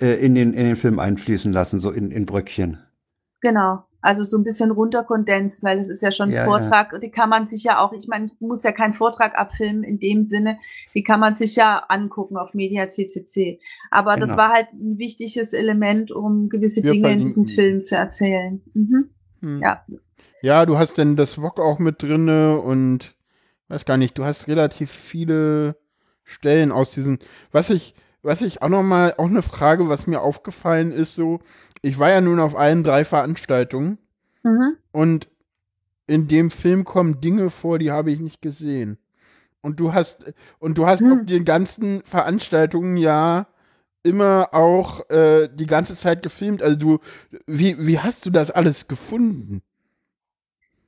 äh, 0.00 0.14
in, 0.14 0.35
den, 0.35 0.52
in 0.52 0.66
den 0.66 0.76
Film 0.76 0.98
einfließen 0.98 1.52
lassen, 1.52 1.80
so 1.80 1.90
in, 1.90 2.11
in 2.11 2.26
Bröckchen. 2.26 2.78
Genau. 3.40 3.85
Also 4.04 4.24
so 4.24 4.37
ein 4.37 4.42
bisschen 4.42 4.72
runterkondenst, 4.72 5.62
weil 5.62 5.78
es 5.78 5.88
ist 5.88 6.02
ja 6.02 6.11
schon 6.11 6.30
ein 6.30 6.35
Ja, 6.35 6.44
Vortrag, 6.44 7.00
die 7.00 7.11
kann 7.11 7.28
man 7.28 7.46
sich 7.46 7.62
ja 7.62 7.78
auch, 7.78 7.92
ich 7.92 8.08
meine, 8.08 8.26
ich 8.26 8.32
muss 8.40 8.64
ja 8.64 8.72
keinen 8.72 8.94
Vortrag 8.94 9.38
abfilmen 9.38 9.85
in 9.85 10.00
dem 10.00 10.24
Sinne, 10.24 10.58
die 10.92 11.04
kann 11.04 11.20
man 11.20 11.37
sich 11.37 11.54
ja 11.54 11.85
angucken 11.88 12.37
auf 12.37 12.52
Media 12.52 12.88
CCC. 12.88 13.61
Aber 13.92 14.16
das 14.16 14.30
Genau. 14.30 14.38
war 14.38 14.50
halt 14.50 14.72
ein 14.72 14.98
wichtiges 14.98 15.52
Element, 15.52 16.11
um 16.11 16.48
gewisse 16.48 16.82
Wir 16.82 16.92
Dinge 16.92 17.12
in 17.12 17.20
diesem. 17.20 17.46
Film 17.46 17.85
zu 17.85 17.94
erzählen. 17.94 18.61
Mhm. 18.74 19.11
Hm. 19.42 19.61
Ja. 19.61 19.85
Ja, 20.40 20.66
du 20.66 20.78
hast 20.78 20.98
denn 20.98 21.16
das 21.16 21.35
VOG 21.35 21.61
auch 21.61 21.78
mit 21.78 22.02
drinne 22.02 22.59
und 22.59 23.14
weiß 23.68 23.85
gar 23.85 23.96
nicht, 23.96 24.18
du 24.18 24.24
hast 24.24 24.48
relativ 24.48 24.90
viele 24.90 25.76
Stellen 26.24 26.72
aus 26.72 26.92
diesen, 26.92 27.18
was 27.52 27.70
ich, 27.70 27.94
was 28.22 28.42
ich 28.42 28.62
auch 28.62 28.68
noch 28.68 28.83
mal, 28.83 29.14
auch 29.18 29.26
eine 29.26 29.42
Frage, 29.42 29.88
was 29.88 30.07
mir 30.07 30.20
aufgefallen 30.20 30.90
ist, 30.92 31.14
so, 31.14 31.40
ich 31.81 31.98
war 31.98 32.11
ja 32.11 32.20
nun 32.20 32.40
auf 32.40 32.57
allen 32.57 32.85
drei 32.85 33.05
Veranstaltungen 33.05 33.98
Mhm. 34.44 34.76
und 34.92 35.28
in 36.07 36.28
dem 36.28 36.50
Film 36.50 36.85
kommen 36.85 37.20
Dinge 37.20 37.50
vor, 37.50 37.78
die 37.78 37.90
habe 37.92 38.11
ich 38.11 38.20
nicht 38.20 38.42
gesehen. 38.42 38.98
Und 39.62 39.81
du 39.81 39.94
hast, 39.94 40.33
und 40.59 40.78
du 40.78 40.87
hast 40.87 41.00
Hm. 41.00 41.12
auf 41.12 41.26
den 41.26 41.44
ganzen 41.44 42.02
Veranstaltungen 42.05 42.96
ja 42.96 43.46
immer 44.03 44.49
auch 44.53 45.09
äh, 45.11 45.49
die 45.53 45.67
ganze 45.67 45.97
Zeit 45.97 46.23
gefilmt. 46.23 46.62
Also 46.62 46.77
du, 46.79 46.99
wie, 47.47 47.77
wie 47.87 47.99
hast 48.01 48.27
du 48.27 48.31
das 48.31 48.51
alles 48.51 48.88
gefunden? 48.88 49.62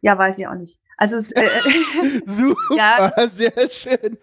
Ja, 0.00 0.18
weiß 0.18 0.38
ich 0.38 0.46
auch 0.46 0.55
nicht. 0.55 0.79
Also 0.96 1.18
äh, 1.18 1.61
Super, 2.27 2.77
Ja. 2.77 3.29
sehr 3.29 3.53
schön. 3.70 4.18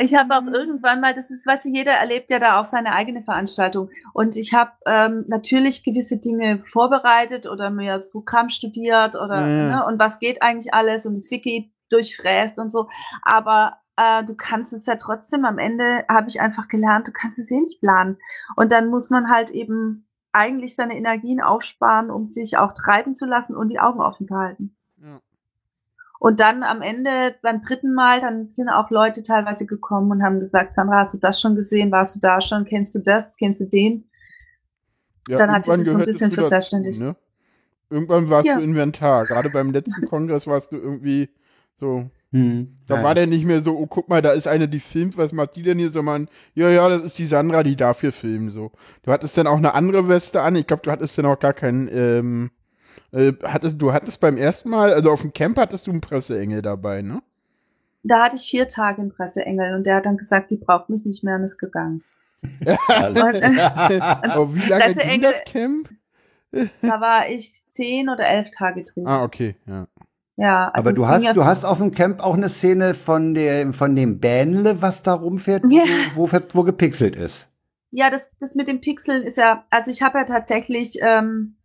ich 0.00 0.14
habe 0.14 0.34
auch 0.36 0.46
irgendwann 0.46 1.00
mal, 1.00 1.14
das 1.14 1.30
ist, 1.30 1.46
weißt 1.46 1.64
du, 1.66 1.68
jeder 1.70 1.92
erlebt 1.92 2.30
ja 2.30 2.38
da 2.38 2.60
auch 2.60 2.66
seine 2.66 2.92
eigene 2.92 3.22
Veranstaltung. 3.22 3.90
Und 4.12 4.36
ich 4.36 4.52
habe 4.52 4.72
ähm, 4.86 5.24
natürlich 5.28 5.82
gewisse 5.84 6.18
Dinge 6.18 6.62
vorbereitet 6.72 7.46
oder 7.46 7.70
mir 7.70 7.96
das 7.96 8.10
Programm 8.10 8.50
studiert 8.50 9.14
oder 9.14 9.40
Ja, 9.40 9.76
ne, 9.78 9.86
und 9.86 9.98
was 9.98 10.18
geht 10.18 10.42
eigentlich 10.42 10.74
alles 10.74 11.06
und 11.06 11.14
das 11.14 11.30
Wiki 11.30 11.72
durchfräst 11.90 12.58
und 12.58 12.70
so. 12.70 12.88
Aber 13.22 13.78
äh, 13.96 14.24
du 14.24 14.34
kannst 14.34 14.72
es 14.72 14.86
ja 14.86 14.96
trotzdem, 14.96 15.44
am 15.44 15.58
Ende 15.58 16.04
habe 16.08 16.28
ich 16.28 16.40
einfach 16.40 16.68
gelernt, 16.68 17.08
du 17.08 17.12
kannst 17.12 17.38
es 17.38 17.50
eh 17.50 17.60
nicht 17.60 17.80
planen. 17.80 18.18
Und 18.56 18.72
dann 18.72 18.88
muss 18.88 19.10
man 19.10 19.30
halt 19.30 19.50
eben 19.50 20.06
eigentlich 20.32 20.74
seine 20.74 20.96
Energien 20.96 21.40
aufsparen, 21.40 22.10
um 22.10 22.26
sich 22.26 22.56
auch 22.58 22.72
treiben 22.72 23.14
zu 23.14 23.24
lassen 23.24 23.56
und 23.56 23.68
die 23.68 23.78
Augen 23.78 24.00
offen 24.00 24.26
zu 24.26 24.34
halten. 24.36 24.74
Ja. 25.00 25.20
Und 26.18 26.40
dann 26.40 26.62
am 26.62 26.82
Ende, 26.82 27.36
beim 27.42 27.60
dritten 27.60 27.94
Mal, 27.94 28.20
dann 28.20 28.50
sind 28.50 28.68
auch 28.68 28.90
Leute 28.90 29.22
teilweise 29.22 29.66
gekommen 29.66 30.10
und 30.10 30.22
haben 30.22 30.40
gesagt, 30.40 30.74
Sandra, 30.74 31.02
hast 31.02 31.14
du 31.14 31.18
das 31.18 31.40
schon 31.40 31.54
gesehen? 31.54 31.92
Warst 31.92 32.16
du 32.16 32.20
da 32.20 32.40
schon? 32.40 32.64
Kennst 32.64 32.94
du 32.94 32.98
das? 33.00 33.36
Kennst 33.36 33.60
du 33.60 33.66
den? 33.66 34.08
Ja, 35.28 35.38
Dann 35.38 35.52
hat 35.52 35.64
sich 35.64 35.74
das 35.74 35.86
so 35.86 35.98
ein 35.98 36.04
bisschen 36.04 36.32
verselbstständigt. 36.32 37.00
Ne? 37.00 37.16
Irgendwann 37.90 38.28
warst 38.30 38.46
Ja. 38.46 38.56
du 38.56 38.62
Inventar. 38.62 39.26
Gerade 39.26 39.50
beim 39.50 39.70
letzten 39.70 40.06
Kongress 40.06 40.46
warst 40.46 40.72
du 40.72 40.76
irgendwie 40.76 41.30
so. 41.76 42.10
Hm. 42.34 42.78
Da 42.88 42.96
Ja, 42.96 43.02
war 43.04 43.14
der 43.14 43.28
nicht 43.28 43.44
mehr 43.44 43.60
so, 43.62 43.78
oh, 43.78 43.86
guck 43.86 44.08
mal, 44.08 44.20
da 44.20 44.32
ist 44.32 44.48
eine, 44.48 44.68
die 44.68 44.80
filmt, 44.80 45.16
was 45.16 45.32
macht 45.32 45.54
die 45.54 45.62
denn 45.62 45.78
hier? 45.78 45.90
Sondern, 45.90 46.28
ja, 46.54 46.68
ja, 46.68 46.88
das 46.88 47.04
ist 47.04 47.16
die 47.18 47.26
Sandra, 47.26 47.62
die 47.62 47.76
dafür 47.76 48.10
filmt, 48.10 48.52
so. 48.52 48.72
Du 49.04 49.12
hattest 49.12 49.38
dann 49.38 49.46
auch 49.46 49.56
eine 49.56 49.74
andere 49.74 50.08
Weste 50.08 50.42
an. 50.42 50.56
Ich 50.56 50.66
glaube, 50.66 50.82
du 50.82 50.90
hattest 50.90 51.16
dann 51.16 51.26
auch 51.26 51.38
gar 51.38 51.52
keinen, 51.52 51.88
ähm, 51.92 52.50
äh, 53.12 53.32
hattest, 53.44 53.80
du 53.80 53.92
hattest 53.92 54.20
beim 54.20 54.36
ersten 54.36 54.68
Mal, 54.70 54.92
also 54.92 55.12
auf 55.12 55.22
dem 55.22 55.32
Camp 55.32 55.56
hattest 55.58 55.86
du 55.86 55.92
einen 55.92 56.00
Presseengel 56.00 56.60
dabei, 56.60 57.02
ne? 57.02 57.22
Da 58.02 58.24
hatte 58.24 58.36
ich 58.36 58.50
vier 58.50 58.66
Tage 58.66 59.00
einen 59.00 59.12
Presseengel 59.12 59.76
und 59.76 59.86
der 59.86 59.94
hat 59.96 60.06
dann 60.06 60.16
gesagt, 60.16 60.50
die 60.50 60.56
braucht 60.56 60.90
mich 60.90 61.06
nicht 61.06 61.22
mehr 61.22 61.36
und 61.36 61.44
ist 61.44 61.58
gegangen. 61.58 62.02
Und, 62.66 63.16
Oh, 64.36 64.54
wie 64.54 64.68
lange 64.68 64.94
ging 64.94 65.20
das 65.22 65.44
Camp? 65.46 65.88
da 66.82 67.00
war 67.00 67.28
ich 67.28 67.64
zehn 67.70 68.08
oder 68.10 68.26
elf 68.28 68.50
Tage 68.50 68.84
drin. 68.84 69.06
Ah, 69.06 69.22
okay, 69.24 69.56
ja. 69.66 69.86
Ja, 70.36 70.68
also 70.70 70.88
Aber 70.88 70.94
du 70.94 71.06
hast, 71.06 71.24
ja- 71.24 71.32
du 71.32 71.44
hast 71.44 71.64
auf 71.64 71.78
dem 71.78 71.92
Camp 71.92 72.22
auch 72.24 72.34
eine 72.34 72.48
Szene 72.48 72.94
von 72.94 73.34
dem, 73.34 73.72
von 73.72 73.94
dem 73.94 74.18
Bähnle, 74.18 74.82
was 74.82 75.02
da 75.02 75.14
rumfährt, 75.14 75.62
Ja. 75.70 75.84
wo, 76.14 76.30
wo, 76.30 76.38
wo 76.52 76.62
gepixelt 76.64 77.14
ist. 77.16 77.50
Ja, 77.90 78.10
das, 78.10 78.34
das 78.40 78.56
mit 78.56 78.66
den 78.66 78.80
Pixeln 78.80 79.22
ist 79.22 79.36
ja, 79.36 79.64
also 79.70 79.90
ich 79.92 80.02
habe 80.02 80.18
ja 80.18 80.24
tatsächlich, 80.24 80.98
ähm, 81.00 81.56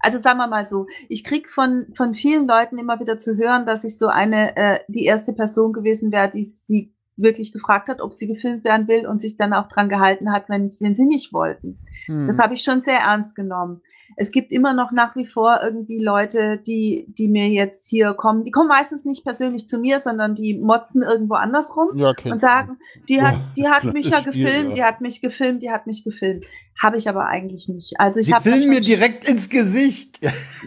also 0.00 0.18
sagen 0.18 0.38
wir 0.38 0.48
mal 0.48 0.66
so, 0.66 0.86
ich 1.08 1.22
krieg 1.22 1.48
von, 1.48 1.86
von 1.94 2.14
vielen 2.14 2.48
Leuten 2.48 2.78
immer 2.78 2.98
wieder 2.98 3.18
zu 3.18 3.36
hören, 3.36 3.66
dass 3.66 3.84
ich 3.84 3.96
so 3.96 4.08
eine, 4.08 4.56
äh, 4.56 4.80
die 4.88 5.04
erste 5.04 5.32
Person 5.32 5.72
gewesen 5.72 6.10
wäre, 6.10 6.28
die 6.30 6.44
sie 6.44 6.92
wirklich 7.22 7.52
gefragt 7.52 7.88
hat, 7.88 8.00
ob 8.00 8.14
sie 8.14 8.26
gefilmt 8.26 8.64
werden 8.64 8.88
will 8.88 9.06
und 9.06 9.20
sich 9.20 9.36
dann 9.36 9.52
auch 9.52 9.68
dran 9.68 9.88
gehalten 9.88 10.32
hat, 10.32 10.48
wenn, 10.48 10.70
wenn 10.80 10.94
sie 10.94 11.04
nicht 11.04 11.32
wollten. 11.32 11.78
Hm. 12.06 12.26
Das 12.26 12.38
habe 12.38 12.54
ich 12.54 12.62
schon 12.62 12.80
sehr 12.80 12.98
ernst 12.98 13.34
genommen. 13.34 13.82
Es 14.16 14.32
gibt 14.32 14.52
immer 14.52 14.74
noch 14.74 14.92
nach 14.92 15.16
wie 15.16 15.26
vor 15.26 15.60
irgendwie 15.62 16.02
Leute, 16.02 16.58
die, 16.58 17.06
die 17.18 17.28
mir 17.28 17.48
jetzt 17.48 17.88
hier 17.88 18.14
kommen. 18.14 18.44
Die 18.44 18.50
kommen 18.50 18.68
meistens 18.68 19.04
nicht 19.04 19.24
persönlich 19.24 19.66
zu 19.66 19.78
mir, 19.78 20.00
sondern 20.00 20.34
die 20.34 20.54
motzen 20.58 21.02
irgendwo 21.02 21.34
anders 21.34 21.76
rum 21.76 21.90
ja, 21.94 22.12
kennt 22.14 22.34
und 22.34 22.40
sagen, 22.40 22.78
die 23.08 23.22
hat, 23.22 23.34
Oh, 23.40 23.52
die 23.56 23.68
hat 23.68 23.84
mich 23.84 24.06
ja 24.06 24.20
gefilmt, 24.20 24.76
die 24.76 24.82
hat 24.82 25.00
mich 25.00 25.20
gefilmt, 25.20 25.62
die 25.62 25.70
hat 25.70 25.86
mich 25.86 26.04
gefilmt. 26.04 26.44
Habe 26.80 26.96
ich 26.96 27.08
aber 27.08 27.26
eigentlich 27.26 27.68
nicht. 27.68 27.94
Also 27.98 28.20
ich 28.20 28.32
habe 28.32 28.50
filmen 28.50 28.70
mir 28.70 28.80
direkt 28.80 29.28
ins 29.28 29.50
Gesicht. 29.50 30.18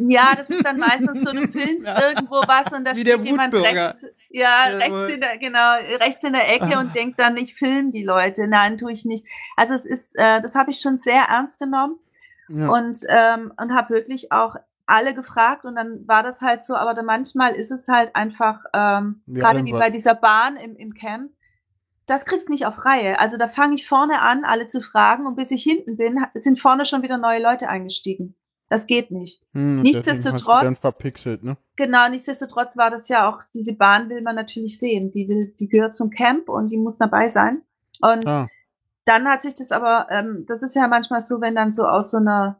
ja, 0.08 0.34
das 0.36 0.50
ist 0.50 0.64
dann 0.66 0.78
meistens 0.78 1.22
so, 1.22 1.32
du 1.32 1.48
filmst 1.48 1.88
Ja. 1.94 2.10
irgendwo 2.10 2.36
was 2.36 2.72
und 2.72 2.86
da 2.86 2.96
Wie 2.96 3.00
steht 3.00 3.26
jemand 3.26 3.54
rechts, 3.54 4.06
ja, 4.34 4.70
Ja, 4.70 4.78
rechts 4.78 5.14
in 5.14 5.22
der, 5.22 5.38
genau, 5.38 5.74
rechts 6.00 6.24
in 6.24 6.34
der 6.34 6.50
Ecke 6.54 6.76
Ah. 6.76 6.80
und 6.80 6.96
denkt 6.96 7.20
dann, 7.20 7.38
ich 7.38 7.56
film 7.56 7.92
die 7.92 8.04
Leute. 8.04 8.48
Nein, 8.48 8.78
tue 8.78 8.92
ich 8.92 9.06
nicht. 9.06 9.26
Also 9.56 9.74
es 9.74 9.86
ist, 9.86 10.18
äh, 10.18 10.42
das 10.42 10.56
habe 10.56 10.72
ich 10.72 10.80
schon 10.80 10.98
sehr 10.98 11.24
ernst 11.30 11.60
genommen 11.60 12.00
ja. 12.50 12.68
und 12.70 12.98
ähm, 13.08 13.54
und 13.58 13.74
habe 13.74 13.94
wirklich 13.94 14.32
auch 14.32 14.56
alle 14.86 15.14
gefragt 15.14 15.64
und 15.66 15.76
dann 15.76 16.06
war 16.08 16.24
das 16.24 16.42
halt 16.42 16.66
so, 16.66 16.76
aber 16.76 16.94
dann 16.94 17.06
manchmal 17.06 17.54
ist 17.56 17.72
es 17.72 17.88
halt 17.88 18.16
einfach 18.16 18.60
ähm, 18.74 19.22
Ja, 19.28 19.40
gerade 19.42 19.64
wie 19.64 19.72
bei 19.72 19.90
dieser 19.90 20.16
Bahn 20.16 20.58
im, 20.58 20.76
im 20.76 20.94
Camp. 20.94 21.32
Das 22.06 22.26
kriegst 22.26 22.50
nicht 22.50 22.66
auf 22.66 22.84
Reihe. 22.84 23.18
Also 23.18 23.38
da 23.38 23.48
fange 23.48 23.76
ich 23.76 23.88
vorne 23.88 24.20
an, 24.20 24.44
alle 24.44 24.68
zu 24.68 24.82
fragen 24.82 25.26
und 25.26 25.38
bis 25.38 25.52
ich 25.52 25.64
hinten 25.64 25.96
bin, 25.96 26.20
sind 26.34 26.60
vorne 26.60 26.84
schon 26.84 27.02
wieder 27.02 27.18
neue 27.18 27.42
Leute 27.42 27.70
eingestiegen. 27.70 28.36
Das 28.70 28.88
geht 28.88 29.12
nicht. 29.12 29.44
Hm, 29.54 29.82
nichtsdestotrotz- 29.82 30.64
Dann 30.64 30.76
verpixelt, 30.76 31.44
ne? 31.44 31.58
Genau, 31.76 32.10
nichtsdestotrotz 32.10 32.76
war 32.78 32.90
das 32.90 33.08
ja 33.08 33.30
auch, 33.30 33.42
diese 33.54 33.74
Bahn 33.74 34.10
will 34.10 34.22
man 34.22 34.36
natürlich 34.36 34.80
sehen. 34.80 35.12
Die 35.12 35.28
will, 35.28 35.54
die 35.60 35.68
gehört 35.70 35.94
zum 35.96 36.10
Camp 36.10 36.50
und 36.50 36.70
die 36.70 36.78
muss 36.78 36.98
dabei 36.98 37.30
sein. 37.30 37.62
Und 38.02 38.26
Ah, 38.28 38.48
dann 39.06 39.28
hat 39.28 39.42
sich 39.42 39.54
das 39.54 39.72
aber, 39.72 40.08
ähm, 40.10 40.46
das 40.48 40.64
ist 40.64 40.76
ja 40.76 40.88
manchmal 40.88 41.22
so, 41.22 41.42
wenn 41.42 41.56
dann 41.56 41.74
so 41.74 41.84
aus 41.86 42.10
so 42.12 42.18
einer 42.18 42.60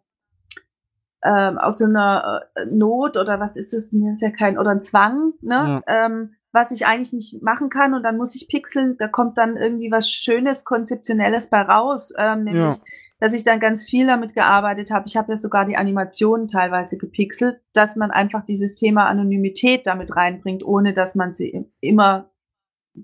ähm, 1.26 1.58
aus 1.58 1.78
so 1.78 1.86
einer 1.86 2.42
äh, 2.56 2.66
Not 2.66 3.16
oder 3.16 3.40
was 3.40 3.56
ist 3.56 3.74
es, 3.74 3.92
das 3.92 3.94
ist 3.94 4.22
ja 4.22 4.30
kein, 4.32 4.58
oder 4.58 4.72
ein 4.72 4.82
Zwang, 4.82 5.34
ne? 5.42 5.82
Ähm, 5.88 6.36
was 6.52 6.72
ich 6.72 6.86
eigentlich 6.86 7.14
nicht 7.14 7.42
machen 7.42 7.70
kann 7.70 7.94
und 7.94 8.04
dann 8.04 8.18
muss 8.18 8.36
ich 8.36 8.48
pixeln, 8.50 8.98
da 8.98 9.08
kommt 9.08 9.38
dann 9.38 9.56
irgendwie 9.58 9.90
was 9.90 10.10
Schönes, 10.10 10.66
Konzeptionelles 10.66 11.50
bei 11.50 11.62
raus, 11.62 12.14
ähm, 12.18 12.44
nämlich, 12.44 12.78
Ja. 12.78 12.84
Dass 13.20 13.34
ich 13.34 13.44
dann 13.44 13.60
ganz 13.60 13.86
viel 13.86 14.06
damit 14.08 14.36
gearbeitet 14.36 14.92
habe. 14.92 15.08
Ich 15.08 15.16
habe 15.16 15.32
ja 15.32 15.38
sogar 15.38 15.66
die 15.66 15.78
Animationen 15.78 16.48
teilweise 16.48 16.98
gepixelt, 16.98 17.62
dass 17.74 17.96
man 17.96 18.12
einfach 18.12 18.44
dieses 18.44 18.76
Thema 18.76 19.08
Anonymität 19.08 19.86
damit 19.88 20.16
reinbringt, 20.16 20.64
ohne 20.64 20.94
dass 20.94 21.16
man 21.16 21.34
sie 21.34 21.66
immer 21.80 22.30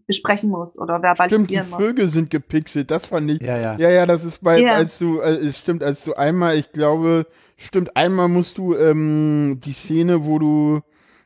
besprechen 0.05 0.49
muss 0.49 0.77
oder 0.77 0.97
Stimmt, 1.15 1.49
die 1.49 1.55
verbalisieren 1.55 1.69
muss. 1.69 1.79
Vögel 1.79 2.07
sind 2.07 2.29
gepixelt, 2.29 2.91
das 2.91 3.07
fand 3.07 3.31
ich. 3.31 3.41
Ja, 3.41 3.57
ja. 3.57 3.77
Ja, 3.77 3.89
ja, 3.89 4.05
das 4.05 4.23
ist 4.23 4.43
bei, 4.43 4.59
Ja. 4.61 4.75
als 4.75 4.99
du, 4.99 5.19
äh, 5.19 5.31
es 5.31 5.57
stimmt, 5.57 5.81
als 5.83 6.03
du 6.03 6.13
einmal, 6.13 6.57
ich 6.57 6.71
glaube, 6.71 7.25
stimmt, 7.57 7.95
einmal 7.97 8.27
musst 8.27 8.57
du 8.57 8.75
ähm, 8.75 9.59
die 9.63 9.73
Szene, 9.73 10.25
wo 10.25 10.37
du, 10.37 10.81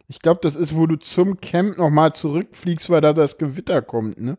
ich 0.07 0.19
glaube, 0.19 0.39
das 0.43 0.55
ist, 0.55 0.75
wo 0.77 0.85
du 0.87 0.95
zum 0.97 1.41
Camp 1.41 1.77
nochmal 1.77 2.13
zurückfliegst, 2.13 2.89
weil 2.89 3.01
da 3.01 3.11
das 3.11 3.37
Gewitter 3.37 3.81
kommt, 3.81 4.21
ne? 4.21 4.37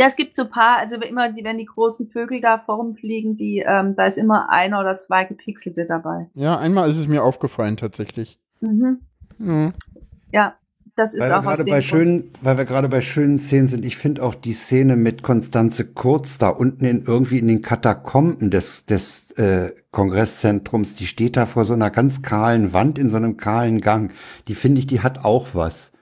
Ja, 0.00 0.06
es 0.06 0.16
gibt 0.16 0.34
so 0.34 0.44
ein 0.44 0.50
paar, 0.50 0.78
also 0.78 0.96
immer, 0.96 1.30
die, 1.30 1.44
wenn 1.44 1.58
die 1.58 1.66
großen 1.66 2.08
Vögel 2.08 2.40
da 2.40 2.56
vorumfliegen, 2.56 3.36
die, 3.36 3.62
ähm, 3.66 3.94
da 3.96 4.06
ist 4.06 4.16
immer 4.16 4.48
einer 4.48 4.80
oder 4.80 4.96
zwei 4.96 5.24
gepixelte 5.24 5.84
dabei. 5.84 6.30
Ja, 6.32 6.58
einmal 6.58 6.88
ist 6.88 6.96
es 6.96 7.06
mir 7.06 7.22
aufgefallen 7.22 7.76
tatsächlich. 7.76 8.40
Mhm. 8.62 9.00
Ja. 9.38 9.72
Ja, 10.32 10.54
das 10.96 11.12
ist 11.12 11.20
Weil 11.20 11.28
wir, 11.28 11.34
auch 11.34 11.40
aus 11.40 11.44
gerade 11.48 11.64
dem 11.64 11.70
bei 11.70 11.82
schönen, 11.82 12.30
weil 12.40 12.56
wir 12.56 12.64
gerade 12.64 12.88
bei 12.88 13.02
schönen 13.02 13.38
Szenen 13.38 13.68
sind, 13.68 13.84
ich 13.84 13.98
finde 13.98 14.22
auch 14.22 14.34
die 14.34 14.54
Szene 14.54 14.96
mit 14.96 15.22
Konstanze 15.22 15.84
Kurz 15.84 16.38
da 16.38 16.48
unten 16.48 16.86
in 16.86 17.04
irgendwie 17.04 17.38
in 17.38 17.48
den 17.48 17.60
Katakomben 17.60 18.50
des, 18.50 18.86
des 18.86 19.32
äh, 19.32 19.74
Kongresszentrums, 19.90 20.94
die 20.94 21.06
steht 21.06 21.36
da 21.36 21.44
vor 21.44 21.66
so 21.66 21.74
einer 21.74 21.90
ganz 21.90 22.22
kahlen 22.22 22.72
Wand 22.72 22.98
in 22.98 23.10
so 23.10 23.18
einem 23.18 23.36
kahlen 23.36 23.82
Gang. 23.82 24.14
Die 24.48 24.54
finde 24.54 24.78
ich, 24.78 24.86
die 24.86 25.00
hat 25.00 25.26
auch 25.26 25.48
was. 25.52 25.92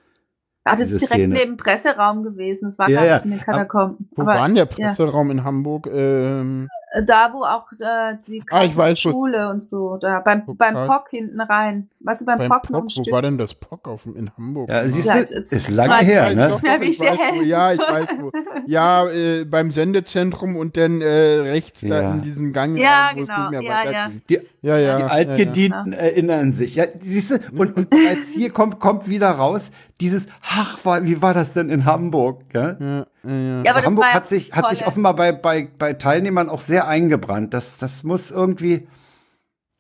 Ah, 0.73 0.77
das 0.77 0.91
ist 0.91 1.01
direkt 1.01 1.21
Szene. 1.21 1.35
neben 1.35 1.51
dem 1.53 1.57
Presseraum 1.57 2.23
gewesen. 2.23 2.67
Das 2.67 2.79
war 2.79 2.89
Ja, 2.89 3.01
gar 3.01 3.07
ja. 3.07 3.15
nicht 3.17 3.25
in 3.25 3.31
den 3.33 3.41
Katakomben. 3.41 4.09
Wo 4.17 4.27
war 4.27 4.47
denn 4.47 4.55
der 4.57 4.67
Presseraum 4.67 5.31
in 5.31 5.45
Hamburg? 5.45 5.89
Ähm, 5.93 6.69
äh, 6.93 7.03
da, 7.03 7.33
wo 7.33 7.45
auch 7.45 7.71
äh, 7.73 8.17
die 8.27 8.43
Ah, 8.51 8.95
Schule 8.97 9.51
und 9.51 9.63
so, 9.63 9.97
da 9.97 10.21
beim, 10.21 10.43
beim 10.47 10.77
ah. 10.77 10.87
POC 10.87 11.09
hinten 11.11 11.41
rein. 11.41 11.89
Weißt 12.01 12.21
du, 12.21 12.27
beim, 12.27 12.39
beim 12.39 12.49
POC 12.49 12.71
noch 12.71 12.79
ein 12.79 12.85
wo 12.85 12.89
Stück. 12.91 13.13
war 13.13 13.23
denn 13.23 13.39
das 13.39 13.55
POC 13.55 13.89
auf, 13.89 14.03
dem- 14.05 14.15
in 14.15 14.31
Hamburg? 14.37 14.69
Ja, 14.69 14.85
siehst 14.87 15.07
Ja, 15.07 15.15
du, 15.15 15.19
jetzt- 15.19 15.33
jetzt- 15.35 15.53
ist 15.53 15.69
lange 15.69 15.97
her, 16.05 16.33
ne? 16.33 16.49
doch, 16.49 16.63
Mehr 16.63 16.81
ich 16.81 17.01
weiß, 17.01 17.19
wo, 17.35 17.43
ja, 17.43 17.73
ich 17.73 17.79
weiß 17.81 18.09
wo. 18.21 18.31
Ja, 18.69 19.09
äh, 19.09 19.45
beim 19.45 19.73
Sendezentrum 19.73 20.57
und 20.57 20.77
dann 20.77 21.01
äh, 21.01 21.07
rechts 21.07 21.81
da 21.81 21.87
Ja. 22.03 22.13
in 22.13 22.23
diesem 22.23 22.53
Gang, 22.53 22.77
Ja, 22.77 23.11
wo 23.15 23.23
es 23.23 23.27
genau, 23.29 23.41
nicht 23.51 23.51
mehr 23.51 23.63
ja, 23.63 23.91
ja. 23.91 24.11
Die, 24.29 24.35
Ja, 24.63 24.79
ja. 24.79 24.97
die 24.97 25.03
ja, 25.03 25.07
Altgedienten 25.09 25.93
erinnern 25.93 26.53
sich. 26.53 26.77
Ja, 26.77 26.85
siehst 27.01 27.31
du, 27.33 27.39
und, 27.59 27.77
und 27.77 27.91
bereits 27.91 28.29
hier 28.33 28.51
kommt, 28.51 28.79
kommt 28.79 29.09
wieder 29.09 29.31
raus, 29.31 29.73
dieses, 30.01 30.29
ach, 30.43 30.79
war, 30.85 31.05
wie 31.05 31.21
war 31.21 31.35
das 31.35 31.53
denn 31.55 31.69
in 31.69 31.85
Hamburg? 31.85 32.43
Ja, 32.55 32.77
ja, 32.79 33.07
ja. 33.25 33.63
Ja, 33.65 33.75
das 33.75 33.85
Hamburg 33.87 34.05
ja 34.07 34.15
hat 34.15 34.29
sich, 34.29 34.53
hat 34.53 34.71
sich 34.71 34.87
offenbar 34.87 35.17
bei, 35.17 35.33
bei, 35.33 35.67
bei 35.77 35.95
Teilnehmern 35.95 36.49
auch 36.49 36.61
sehr 36.61 36.87
eingebrannt. 36.87 37.53
Das, 37.55 37.79
das 37.79 38.05
muss 38.05 38.31
irgendwie, 38.31 38.87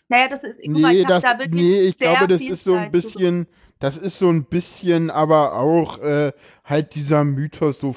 Naja, 0.09 0.29
das 0.29 0.45
ist, 0.45 0.61
guck 0.65 0.79
mal, 0.79 0.93
Nee, 0.93 1.01
ich 1.01 1.07
das, 1.07 1.23
da 1.23 1.39
wirklich 1.39 1.63
nee, 1.63 1.81
ich 1.83 1.97
sehr 1.99 2.11
glaube, 2.13 2.29
das 2.29 2.41
ist 2.41 2.65
so 2.65 2.75
ein 2.75 2.91
bisschen, 2.91 3.47
das 3.79 3.97
ist 3.97 4.19
so 4.19 4.29
ein 4.31 4.45
bisschen 4.45 5.11
aber 5.11 5.55
auch 5.55 5.99
äh, 6.01 6.33
halt 6.65 6.95
dieser 6.95 7.25
Mythos 7.25 7.79
so 7.81 7.95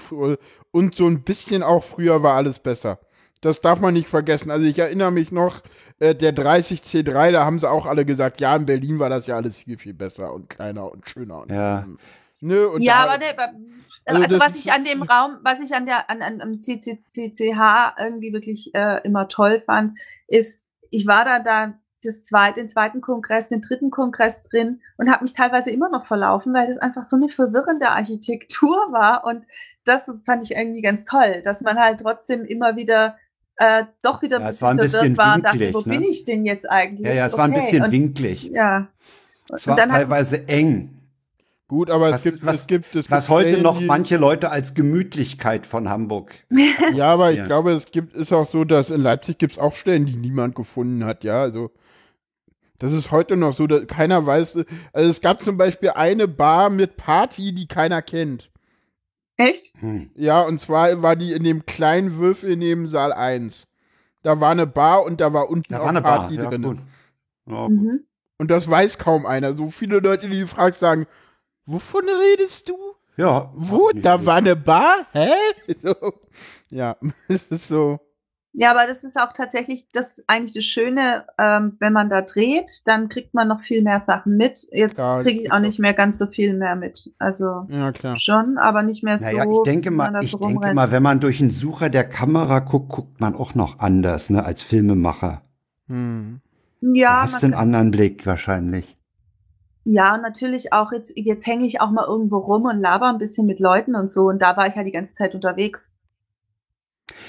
und 0.71 0.95
so 0.95 1.07
ein 1.07 1.23
bisschen 1.23 1.63
auch 1.63 1.83
früher 1.83 2.21
war 2.23 2.35
alles 2.35 2.59
besser. 2.59 2.99
Das 3.41 3.59
darf 3.59 3.79
man 3.79 3.95
nicht 3.95 4.07
vergessen. 4.07 4.51
Also 4.51 4.65
ich 4.67 4.77
erinnere 4.77 5.11
mich 5.11 5.31
noch, 5.31 5.61
äh, 5.99 6.13
der 6.13 6.35
30C3, 6.35 7.31
da 7.31 7.43
haben 7.45 7.59
sie 7.59 7.69
auch 7.69 7.87
alle 7.87 8.05
gesagt, 8.05 8.39
ja, 8.39 8.55
in 8.55 8.65
Berlin 8.67 8.99
war 8.99 9.09
das 9.09 9.25
ja 9.25 9.35
alles 9.35 9.57
viel, 9.63 9.77
viel 9.79 9.93
besser 9.95 10.31
und 10.33 10.49
kleiner 10.49 10.91
und 10.91 11.09
schöner. 11.09 11.41
Und, 11.41 11.51
Ja. 11.51 11.85
Ne, 12.43 12.67
und 12.67 12.81
ja, 12.81 13.05
da, 13.05 13.09
aber 13.13 13.17
ne, 13.19 13.25
aber- 13.33 13.53
Also 14.05 14.23
also, 14.23 14.39
was 14.39 14.55
ich 14.55 14.71
an 14.71 14.83
dem 14.83 15.03
Raum, 15.03 15.37
was 15.43 15.59
ich 15.59 15.73
an 15.75 15.85
der 15.85 16.09
an, 16.09 16.21
an 16.23 16.41
am 16.41 16.59
CC, 16.61 17.03
CCH 17.07 17.95
irgendwie 17.99 18.33
wirklich 18.33 18.73
äh, 18.73 18.99
immer 19.03 19.27
toll 19.27 19.61
fand, 19.61 19.95
ist, 20.27 20.65
ich 20.89 21.05
war 21.05 21.23
da 21.23 21.39
da 21.39 21.73
das 22.03 22.23
zweite, 22.23 22.59
den 22.59 22.69
zweiten 22.69 23.01
Kongress, 23.01 23.49
den 23.49 23.61
dritten 23.61 23.91
Kongress 23.91 24.43
drin 24.43 24.81
und 24.97 25.09
habe 25.11 25.23
mich 25.23 25.33
teilweise 25.33 25.69
immer 25.71 25.89
noch 25.89 26.05
verlaufen, 26.05 26.53
weil 26.53 26.67
das 26.67 26.77
einfach 26.77 27.03
so 27.03 27.15
eine 27.15 27.29
verwirrende 27.29 27.89
Architektur 27.89 28.75
war 28.91 29.23
und 29.25 29.43
das 29.85 30.11
fand 30.25 30.43
ich 30.43 30.51
irgendwie 30.51 30.81
ganz 30.81 31.05
toll, 31.05 31.41
dass 31.43 31.61
man 31.61 31.77
halt 31.79 31.99
trotzdem 32.01 32.45
immer 32.45 32.75
wieder 32.75 33.17
äh, 33.57 33.83
doch 34.01 34.21
wieder 34.21 34.39
Ja, 34.39 34.49
es 34.49 34.61
war 34.61 34.71
ein 34.71 34.77
verwirrt 34.77 34.91
bisschen 35.01 35.17
war 35.17 35.35
und 35.35 35.45
dachte, 35.45 35.59
winklig, 35.59 35.75
wo 35.75 35.89
ne? 35.89 35.97
bin 35.99 36.03
ich 36.09 36.23
denn 36.23 36.45
jetzt 36.45 36.69
eigentlich? 36.69 37.05
ja, 37.05 37.13
ja, 37.13 37.25
es 37.27 37.33
war 37.37 37.45
ein 37.45 37.51
Okay, 37.51 37.59
bisschen 37.61 37.83
und, 37.83 37.91
winklig. 37.91 38.43
Ja. 38.45 38.87
Es 39.53 39.67
war 39.67 39.75
teilweise 39.75 40.47
eng. 40.47 40.97
gut, 41.67 41.89
aber 41.91 42.09
Was- 42.11 42.17
es 42.25 42.31
gibt, 42.31 42.45
was- 42.45 42.55
es 42.55 42.67
gibt, 42.67 42.95
es 42.95 43.11
Was 43.11 43.25
gibt 43.25 43.29
heute 43.29 43.49
Stellen, 43.49 43.63
noch 43.63 43.79
manche 43.81 44.17
Leute 44.17 44.49
als 44.49 44.73
Gemütlichkeit 44.73 45.67
von 45.67 45.89
Hamburg. 45.89 46.33
Ja, 46.93 47.07
aber 47.13 47.31
ich 47.31 47.37
Ja. 47.37 47.45
glaube, 47.45 47.71
es 47.73 47.85
gibt, 47.91 48.15
ist 48.15 48.33
auch 48.33 48.45
so, 48.47 48.63
dass 48.63 48.89
in 48.89 49.01
Leipzig 49.01 49.37
gibt 49.37 49.53
es 49.53 49.59
auch 49.59 49.73
Stellen, 49.75 50.05
die 50.05 50.15
niemand 50.15 50.55
gefunden 50.55 51.05
hat, 51.05 51.23
ja. 51.23 51.41
Also 51.41 51.71
das 52.81 52.93
ist 52.93 53.11
heute 53.11 53.37
noch 53.37 53.53
so, 53.53 53.67
dass 53.67 53.85
keiner 53.85 54.25
weiß. 54.25 54.57
Also 54.91 55.09
es 55.09 55.21
gab 55.21 55.41
zum 55.43 55.55
Beispiel 55.55 55.91
eine 55.91 56.27
Bar 56.27 56.71
mit 56.71 56.97
Party, 56.97 57.53
die 57.53 57.67
keiner 57.67 58.01
kennt. 58.01 58.49
Echt? 59.37 59.73
Hm. 59.79 60.09
Ja, 60.15 60.41
und 60.41 60.59
zwar 60.59 61.01
war 61.03 61.15
die 61.15 61.31
in 61.33 61.43
dem 61.43 61.65
kleinen 61.67 62.17
Würfel 62.17 62.57
neben 62.57 62.87
Saal 62.87 63.13
1. 63.13 63.67
Da 64.23 64.39
war 64.39 64.49
eine 64.49 64.65
Bar 64.65 65.03
und 65.03 65.21
da 65.21 65.31
war 65.31 65.49
unten 65.49 65.73
Da 65.73 65.79
auch 65.79 65.83
war 65.83 65.89
eine 65.89 66.01
Bar. 66.01 66.19
Party 66.21 66.35
Ja, 66.35 66.49
drin. 66.49 66.61
gut. 66.63 66.77
Ja, 67.45 67.67
gut. 67.67 67.71
Mhm. 67.71 67.99
Und 68.39 68.49
das 68.49 68.67
weiß 68.67 68.97
kaum 68.97 69.27
einer. 69.27 69.53
So 69.53 69.67
viele 69.69 69.99
Leute, 69.99 70.27
die 70.27 70.39
du 70.39 70.47
fragst, 70.47 70.79
sagen, 70.79 71.05
wovon 71.67 72.03
redest 72.09 72.67
du? 72.69 72.75
ja 73.15 73.51
Wo? 73.53 73.91
Da 73.93 74.25
war 74.25 74.37
eine 74.37 74.55
Bar? 74.55 75.05
Hä? 75.11 75.29
So. 75.83 75.95
Ja, 76.71 76.95
es 77.27 77.47
ist 77.49 77.67
so. 77.67 77.99
Ja, 78.53 78.71
aber 78.71 78.85
das 78.85 79.05
ist 79.05 79.17
auch 79.17 79.31
tatsächlich 79.31 79.87
das 79.93 80.25
eigentlich 80.27 80.53
das 80.53 80.65
Schöne, 80.65 81.25
ähm, 81.37 81.77
wenn 81.79 81.93
man 81.93 82.09
da 82.09 82.21
dreht, 82.21 82.81
dann 82.85 83.07
kriegt 83.07 83.33
man 83.33 83.47
noch 83.47 83.61
viel 83.61 83.81
mehr 83.81 84.01
Sachen 84.01 84.35
mit. 84.35 84.67
Jetzt 84.71 84.99
Ja, 84.99 85.21
kriege 85.21 85.43
ich 85.43 85.51
auch 85.53 85.59
nicht 85.59 85.79
mehr 85.79 85.93
ganz 85.93 86.17
so 86.17 86.27
viel 86.27 86.53
mehr 86.53 86.75
mit. 86.75 87.13
Also 87.17 87.65
Ja, 87.69 87.93
klar. 87.93 88.17
schon, 88.17 88.57
aber 88.57 88.83
nicht 88.83 89.03
mehr 89.03 89.19
so. 89.19 89.25
Naja, 89.25 89.45
ich 89.49 89.63
denke 89.63 89.89
mal, 89.89 90.21
ich 90.21 90.31
so 90.31 90.37
denke 90.37 90.73
mal, 90.73 90.91
wenn 90.91 91.01
man 91.01 91.21
durch 91.21 91.37
den 91.37 91.51
Sucher 91.51 91.89
der 91.89 92.03
Kamera 92.03 92.59
guckt, 92.59 92.89
guckt 92.89 93.21
man 93.21 93.35
auch 93.35 93.55
noch 93.55 93.79
anders, 93.79 94.29
ne, 94.29 94.43
als 94.43 94.61
Filmemacher. 94.61 95.43
Hm. 95.87 96.41
ja, 96.81 97.15
du 97.15 97.21
hast 97.21 97.33
man 97.41 97.43
einen 97.43 97.53
anderen 97.53 97.91
Blick 97.91 98.25
wahrscheinlich. 98.25 98.97
ja, 99.85 100.15
und 100.15 100.23
natürlich 100.23 100.73
auch 100.73 100.91
jetzt, 100.91 101.13
jetzt 101.15 101.47
hänge 101.47 101.65
ich 101.65 101.79
auch 101.79 101.91
mal 101.91 102.05
irgendwo 102.05 102.37
rum 102.37 102.65
und 102.65 102.81
laber 102.81 103.07
ein 103.07 103.17
bisschen 103.17 103.47
mit 103.47 103.61
Leuten 103.61 103.95
und 103.95 104.11
so. 104.11 104.23
Und 104.27 104.41
da 104.41 104.57
war 104.57 104.67
ich 104.67 104.75
halt 104.75 104.87
die 104.87 104.91
ganze 104.91 105.15
Zeit 105.15 105.35
unterwegs. 105.35 105.95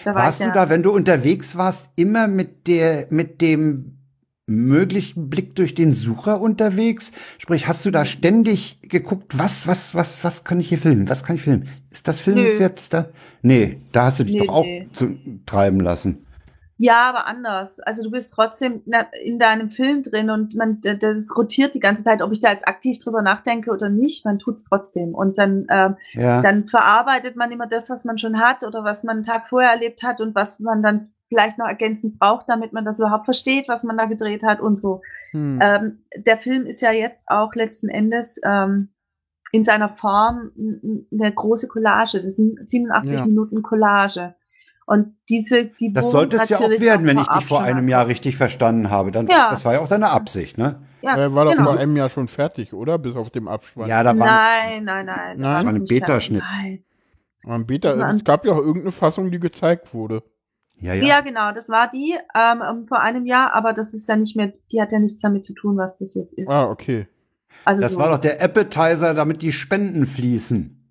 Da 0.05 0.15
war 0.15 0.25
Warst 0.25 0.41
ich 0.41 0.47
du 0.47 0.49
ja, 0.49 0.55
da, 0.55 0.69
wenn 0.71 0.83
du 0.83 0.91
unterwegs 0.93 1.57
warst, 1.57 1.87
immer 1.97 2.29
mit 2.29 2.67
der, 2.67 3.07
mit 3.11 3.41
dem 3.41 3.99
möglichen 4.47 5.31
Blick 5.31 5.55
durch 5.55 5.75
den 5.75 5.95
Sucher 5.95 6.41
unterwegs? 6.41 7.13
Sprich, 7.39 7.69
hast 7.69 7.85
du 7.87 7.91
da 7.91 8.05
ständig 8.05 8.81
geguckt, 8.83 9.39
was, 9.39 9.67
was, 9.67 9.95
was, 9.95 10.25
was 10.25 10.45
kann 10.45 10.61
ich 10.61 10.69
hier 10.69 10.79
filmen? 10.79 11.09
Was 11.09 11.25
kann 11.25 11.37
ich 11.37 11.43
filmen? 11.43 11.69
Ist 11.91 12.09
das 12.09 12.21
filmenswert? 12.21 12.79
Ist 12.81 12.93
da? 12.95 13.09
Nee, 13.43 13.79
da 13.93 14.07
hast 14.07 14.21
du 14.21 14.25
dich 14.25 14.35
Nee, 14.35 14.47
doch 14.47 14.55
auch 14.55 14.65
nee. 14.65 14.89
zu, 14.93 15.17
treiben 15.47 15.81
lassen. 15.81 16.27
Ja, 16.83 17.05
aber 17.09 17.29
anders. 17.29 17.79
Also 17.79 18.03
du 18.03 18.11
bist 18.11 18.35
trotzdem 18.35 18.83
in 19.23 19.39
deinem 19.39 19.71
Film 19.71 20.03
drin 20.03 20.31
und 20.31 20.57
man, 20.57 20.81
das 20.81 21.37
rotiert 21.37 21.75
die 21.75 21.79
ganze 21.81 22.03
Zeit, 22.03 22.23
ob 22.23 22.33
ich 22.33 22.41
da 22.41 22.51
jetzt 22.51 22.67
aktiv 22.67 22.99
drüber 22.99 23.23
nachdenke 23.23 23.71
oder 23.71 23.89
nicht, 23.89 24.25
man 24.25 24.41
tut's 24.41 24.65
trotzdem. 24.65 25.15
Und 25.15 25.39
dann, 25.39 25.67
ähm, 25.71 25.97
Ja. 26.15 26.43
dann 26.43 26.67
verarbeitet 26.67 27.37
man 27.37 27.53
immer 27.53 27.69
das, 27.69 27.89
was 27.89 28.05
man 28.05 28.19
schon 28.19 28.41
hat 28.41 28.65
oder 28.65 28.83
was 28.83 29.05
man 29.05 29.19
einen 29.19 29.23
Tag 29.25 29.47
vorher 29.47 29.71
erlebt 29.71 30.03
hat 30.03 30.21
und 30.21 30.35
was 30.35 30.59
man 30.59 30.83
dann 30.83 31.11
vielleicht 31.29 31.57
noch 31.57 31.69
ergänzend 31.69 32.19
braucht, 32.19 32.49
damit 32.49 32.73
man 32.73 32.85
das 32.85 32.99
überhaupt 32.99 33.27
versteht, 33.27 33.69
was 33.69 33.85
man 33.85 33.97
da 33.97 34.07
gedreht 34.07 34.43
hat 34.43 34.61
und 34.61 34.75
so. 34.77 35.03
Hm. 35.31 35.61
Ähm, 35.63 36.03
der 36.17 36.39
Film 36.39 36.67
ist 36.67 36.81
ja 36.81 36.91
jetzt 36.91 37.29
auch 37.29 37.55
letzten 37.55 37.91
Endes 37.91 38.41
ähm, 38.45 38.89
in 39.53 39.63
seiner 39.63 39.89
Form 39.89 40.51
eine 41.13 41.33
große 41.33 41.69
Collage. 41.69 42.21
Das 42.23 42.35
sind 42.35 42.59
87 42.67 43.19
Ja. 43.21 43.25
Minuten 43.25 43.63
Collage. 43.63 44.35
Und 44.87 45.15
diese, 45.29 45.67
die 45.67 45.93
Das 45.93 46.11
sollte 46.11 46.37
es 46.37 46.49
ja 46.49 46.59
auch 46.59 46.69
werden, 46.69 47.07
wenn 47.07 47.19
ich 47.19 47.27
dich 47.29 47.45
vor 47.45 47.63
einem 47.63 47.89
Jahr 47.89 48.07
richtig 48.09 48.37
verstanden 48.37 48.91
habe. 48.91 49.11
Dann, 49.13 49.27
Ja. 49.29 49.51
Das 49.51 49.65
war 49.65 49.75
ja 49.75 49.81
auch 49.81 49.89
deine 49.89 50.11
Absicht, 50.11 50.59
ne? 50.59 50.81
Ja, 51.03 51.17
Er 51.17 51.35
war 51.35 51.45
doch 51.45 51.53
genau. 51.53 51.71
vor 51.73 51.81
einem 51.81 51.97
Jahr 51.97 52.09
schon 52.11 52.29
fertig, 52.29 52.73
oder? 52.73 52.99
Bis 52.99 53.17
auf 53.17 53.31
dem 53.31 53.49
Abspann. 53.49 53.89
Ja, 53.89 54.03
da 54.03 54.17
war 54.19 54.27
Nein, 54.27 54.85
nein, 54.85 55.07
nein. 55.07 55.37
Nein? 55.39 55.67
War 55.67 55.73
ein 55.73 55.85
Beta-Schnitt. 55.87 56.43
Beta, 57.67 57.91
ein- 57.95 58.17
es 58.17 58.25
gab 58.25 58.45
ja 58.45 58.53
auch 58.53 58.59
irgendeine 58.59 58.93
Fassung, 58.93 59.31
die 59.31 59.41
gezeigt 59.41 59.95
wurde. 59.95 60.23
ja, 60.79 60.95
Ja. 60.95 61.05
ja. 61.05 61.21
genau, 61.21 61.53
das 61.53 61.69
war 61.69 61.91
die 61.91 62.17
ähm, 62.35 62.63
ähm, 62.63 62.85
vor 62.87 63.01
einem 63.01 63.27
Jahr, 63.27 63.53
aber 63.55 63.73
das 63.73 63.95
ist 63.95 64.09
ja 64.09 64.17
nicht 64.17 64.37
mehr, 64.37 64.53
die 64.71 64.81
hat 64.81 64.93
ja 64.93 64.99
nichts 64.99 65.21
damit 65.21 65.45
zu 65.45 65.55
tun, 65.55 65.77
was 65.77 65.99
das 65.99 66.15
jetzt 66.15 66.35
ist. 66.35 66.49
Ah, 66.49 66.69
okay. 66.69 67.07
also 67.65 67.83
Das 67.83 67.93
so. 67.95 67.99
war 67.99 68.09
doch 68.11 68.19
der 68.19 68.41
Appetizer, 68.43 69.15
damit 69.15 69.43
die 69.43 69.53
Spenden 69.53 70.07
fließen. 70.07 70.82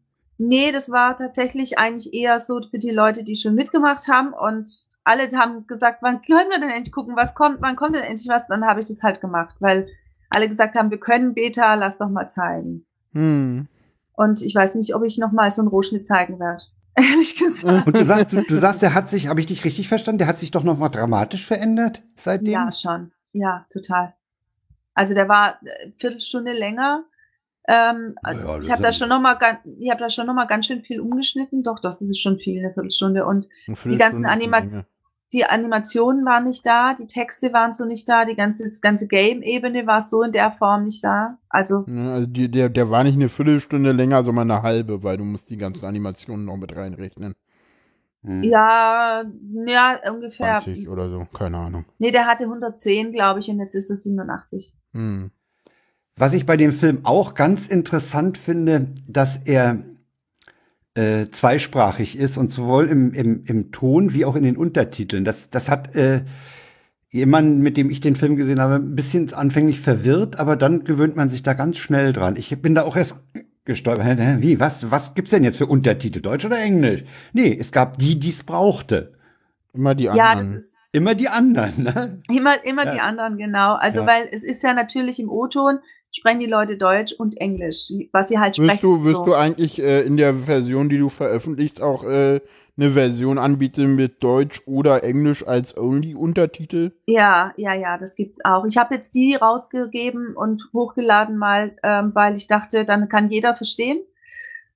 Nee, 0.44 0.72
das 0.72 0.90
war 0.90 1.16
tatsächlich 1.20 1.78
eigentlich 1.78 2.16
eher 2.16 2.40
so 2.40 2.62
für 2.72 2.80
die 2.80 2.90
Leute, 2.90 3.24
die 3.24 3.36
schon 3.36 3.54
mitgemacht 3.54 4.08
haben 4.08 4.34
und 4.34 4.88
alle 5.04 5.30
haben 5.38 5.68
gesagt, 5.68 6.00
wann 6.02 6.24
können 6.24 6.50
wir 6.50 6.60
denn 6.60 6.72
endlich 6.72 6.92
gucken, 6.92 7.16
was 7.16 7.36
kommt, 7.36 7.62
wann 7.62 7.76
kommt 7.76 7.96
denn 7.96 8.04
endlich 8.04 8.28
was? 8.28 8.48
Dann 8.48 8.66
habe 8.66 8.80
ich 8.80 8.88
das 8.88 9.04
halt 9.04 9.22
gemacht, 9.22 9.56
weil 9.60 9.88
alle 10.32 10.48
gesagt 10.48 10.76
haben, 10.76 10.90
wir 10.90 11.00
können 11.00 11.36
Beta, 11.36 11.76
lass 11.76 12.00
doch 12.00 12.10
mal 12.10 12.28
zeigen. 12.28 12.88
Hm. 13.14 13.68
Und 14.14 14.42
ich 14.42 14.56
weiß 14.56 14.74
nicht, 14.76 14.96
ob 14.96 15.04
ich 15.04 15.20
noch 15.20 15.32
mal 15.32 15.52
so 15.52 15.62
einen 15.62 15.68
Rohschnitt 15.68 16.08
zeigen 16.08 16.40
werde. 16.40 16.64
Ehrlich 16.96 17.36
gesagt. 17.36 17.86
Und 17.86 17.96
du 17.96 18.04
sagst, 18.04 18.34
du, 18.34 18.42
du 18.42 18.60
sagst, 18.60 18.82
der 18.82 18.96
hat 18.96 19.10
sich, 19.10 19.28
habe 19.28 19.40
ich 19.40 19.46
dich 19.46 19.64
richtig 19.64 19.88
verstanden, 19.90 20.18
der 20.18 20.28
hat 20.28 20.40
sich 20.40 20.50
doch 20.50 20.64
noch 20.64 20.78
mal 20.78 20.90
dramatisch 20.90 21.46
verändert 21.46 22.02
seitdem? 22.16 22.54
Ja, 22.54 22.72
schon. 22.72 23.12
Ja, 23.32 23.68
total. 23.72 24.16
Also 24.96 25.14
der 25.14 25.30
war 25.30 25.60
äh, 25.64 25.92
Viertelstunde 25.98 26.52
länger. 26.52 27.06
Ähm, 27.68 28.16
also 28.24 28.42
Ja, 28.48 28.60
ich 28.60 28.72
habe 28.72 28.82
da 28.82 28.92
schon 28.94 29.10
noch 29.10 29.22
mal, 29.22 29.36
gan- 29.36 29.60
ich 29.80 29.90
habe 29.90 30.00
da 30.00 30.10
schon 30.10 30.26
noch 30.28 30.34
mal 30.34 30.46
ganz 30.48 30.66
schön 30.66 30.82
viel 30.84 31.00
umgeschnitten. 31.00 31.64
Doch, 31.64 31.80
das 31.80 32.02
ist 32.02 32.20
schon 32.20 32.40
viel, 32.40 32.60
eine 32.60 32.74
Viertelstunde. 32.74 33.26
Und 33.26 33.48
die 33.68 33.98
ganzen 33.98 34.26
Animationen, 34.26 34.86
die 35.34 35.46
Animationen 35.46 36.26
waren 36.26 36.44
nicht 36.44 36.66
da, 36.66 36.94
die 36.94 37.08
Texte 37.08 37.54
waren 37.54 37.72
so 37.74 37.86
nicht 37.86 38.10
da, 38.10 38.26
die 38.26 38.36
ganze, 38.36 38.64
das 38.66 38.82
ganze 38.82 39.08
Game-Ebene 39.08 39.88
war 39.88 40.02
so 40.02 40.24
in 40.24 40.32
der 40.34 40.52
Form 40.52 40.84
nicht 40.84 41.04
da. 41.04 41.38
Also 41.50 41.86
Ja, 41.88 42.14
also 42.16 42.28
die, 42.28 42.50
der, 42.52 42.70
der 42.70 42.90
war 42.90 43.04
nicht 43.04 43.16
eine 43.16 43.30
Viertelstunde 43.30 43.92
länger, 43.94 44.24
sondern 44.24 44.52
eine 44.52 44.62
halbe, 44.64 45.04
weil 45.04 45.18
du 45.18 45.24
musst 45.24 45.50
die 45.50 45.58
ganzen 45.58 45.86
Animationen 45.86 46.46
noch 46.46 46.58
mit 46.58 46.76
reinrechnen. 46.76 47.34
Hm. 48.24 48.44
ja, 48.44 49.24
ja, 49.66 50.00
ungefähr. 50.12 50.60
20 50.60 50.88
oder 50.90 51.10
so, 51.10 51.26
keine 51.34 51.58
Ahnung. 51.58 51.86
Nee, 51.98 52.12
der 52.12 52.28
hatte 52.28 52.44
110, 52.46 53.12
glaube 53.14 53.40
ich, 53.40 53.50
und 53.50 53.60
jetzt 53.60 53.74
ist 53.74 53.90
es 53.90 54.04
87. 54.04 54.76
Hm. 54.92 55.32
Was 56.18 56.34
ich 56.34 56.46
bei 56.46 56.58
dem 56.58 56.74
Film 56.74 57.00
auch 57.04 57.34
ganz 57.34 57.68
interessant 57.68 58.38
finde, 58.38 58.88
dass 59.08 59.38
er 59.38 59.80
äh, 60.94 61.28
zweisprachig 61.32 62.18
ist 62.18 62.38
und 62.38 62.52
sowohl 62.52 62.88
im, 62.90 63.14
im, 63.14 63.44
im 63.46 63.72
Ton 63.72 64.14
wie 64.14 64.26
auch 64.26 64.36
in 64.36 64.44
den 64.44 64.58
Untertiteln. 64.58 65.24
Das, 65.24 65.50
das 65.50 65.70
hat 65.70 65.96
äh, 65.96 66.24
jemand, 67.10 67.60
mit 67.60 67.78
dem 67.78 67.90
ich 67.90 68.02
den 68.02 68.16
Film 68.16 68.36
gesehen 68.36 68.60
habe, 68.60 68.76
ein 68.76 68.96
bisschen 68.96 69.34
anfänglich 69.34 69.80
verwirrt, 69.80 70.38
aber 70.38 70.56
dann 70.58 70.84
gewöhnt 70.84 71.16
man 71.16 71.30
sich 71.30 71.44
da 71.44 71.54
ganz 71.54 71.78
schnell 71.78 72.12
dran. 72.14 72.36
Ich 72.36 72.62
bin 72.62 72.76
da 72.76 72.84
auch 72.84 72.98
erst 72.98 73.16
gestolpert. 73.64 74.20
Wie, 74.42 74.60
was, 74.60 74.92
was 74.92 75.14
gibt's 75.14 75.32
denn 75.32 75.44
jetzt 75.44 75.58
für 75.58 75.66
Untertitel, 75.68 76.20
Deutsch 76.22 76.46
oder 76.46 76.60
Englisch? 76.60 77.04
Nee, 77.32 77.56
es 77.58 77.72
gab 77.72 77.98
die, 77.98 78.20
die 78.20 78.30
es 78.30 78.44
brauchte. 78.44 79.14
Immer 79.74 79.96
die 79.96 80.06
Ja, 80.06 80.12
anderen. 80.32 80.54
das 80.56 80.58
ist 80.66 80.78
Immer 80.94 81.16
die 81.16 81.30
anderen, 81.30 81.84
ne? 81.84 82.22
immer, 82.30 82.66
immer 82.66 82.86
Ja. 82.86 82.94
die 82.94 83.00
anderen, 83.00 83.38
genau. 83.38 83.76
Also, 83.76 84.02
Ja. 84.02 84.08
weil 84.08 84.28
es 84.34 84.44
ist 84.44 84.62
ja 84.62 84.74
natürlich 84.74 85.20
im 85.20 85.30
O-Ton, 85.30 85.80
sprechen 86.12 86.40
die 86.40 86.46
Leute 86.46 86.78
Deutsch 86.78 87.14
und 87.14 87.40
Englisch, 87.40 87.92
was 88.12 88.30
sie 88.30 88.40
halt 88.40 88.58
Wirst 88.58 88.68
sprechen. 88.68 88.82
du, 88.82 89.04
wirst 89.04 89.18
so. 89.18 89.26
du 89.26 89.34
eigentlich 89.34 89.82
äh, 89.82 90.02
in 90.02 90.18
der 90.18 90.34
Version, 90.34 90.90
die 90.90 90.98
du 90.98 91.10
veröffentlichst, 91.10 91.82
auch 91.82 92.04
äh, 92.04 92.42
eine 92.78 92.92
Version 92.92 93.38
anbieten 93.38 93.96
mit 93.96 94.24
Deutsch 94.24 94.62
oder 94.66 95.04
Englisch 95.04 95.46
als 95.46 95.78
Only-Untertitel? 95.78 96.92
Ja, 97.06 97.54
ja, 97.58 97.74
ja, 97.74 97.98
das 97.98 98.16
gibt's 98.16 98.44
auch. 98.44 98.66
Ich 98.66 98.78
habe 98.78 98.96
jetzt 98.96 99.14
die 99.16 99.36
rausgegeben 99.36 100.36
und 100.36 100.64
hochgeladen 100.74 101.38
mal, 101.38 101.76
ähm, 101.84 102.12
weil 102.14 102.36
ich 102.36 102.48
dachte, 102.48 102.86
dann 102.86 103.10
kann 103.10 103.30
jeder 103.30 103.56
verstehen. 103.56 104.02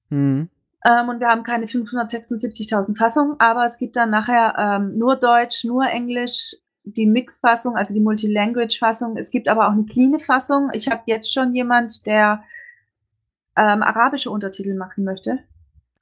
Hm. 0.10 0.50
Ähm, 0.88 1.10
und 1.10 1.20
wir 1.20 1.28
haben 1.28 1.44
keine 1.44 1.66
576.000 1.66 2.98
Fassungen, 2.98 3.36
aber 3.40 3.66
es 3.66 3.78
gibt 3.80 3.96
dann 3.96 4.12
nachher 4.12 4.56
ähm, 4.58 4.98
nur 4.98 5.16
Deutsch, 5.16 5.64
nur 5.64 5.86
Englisch, 5.86 6.56
die 6.86 7.06
Mix-Fassung, 7.08 7.76
also 7.76 7.94
die 7.94 8.00
Multilanguage-Fassung. 8.00 9.18
Es 9.18 9.32
gibt 9.32 9.48
aber 9.48 9.68
auch 9.68 9.72
eine 9.72 9.86
cleane 9.86 10.20
Fassung. 10.20 10.70
Ich 10.74 10.88
habe 10.88 11.02
jetzt 11.08 11.34
schon 11.34 11.54
jemand, 11.56 12.06
der 12.06 12.44
ähm, 13.58 13.84
arabische 13.84 14.30
Untertitel 14.30 14.76
machen 14.76 15.04
möchte. 15.04 15.40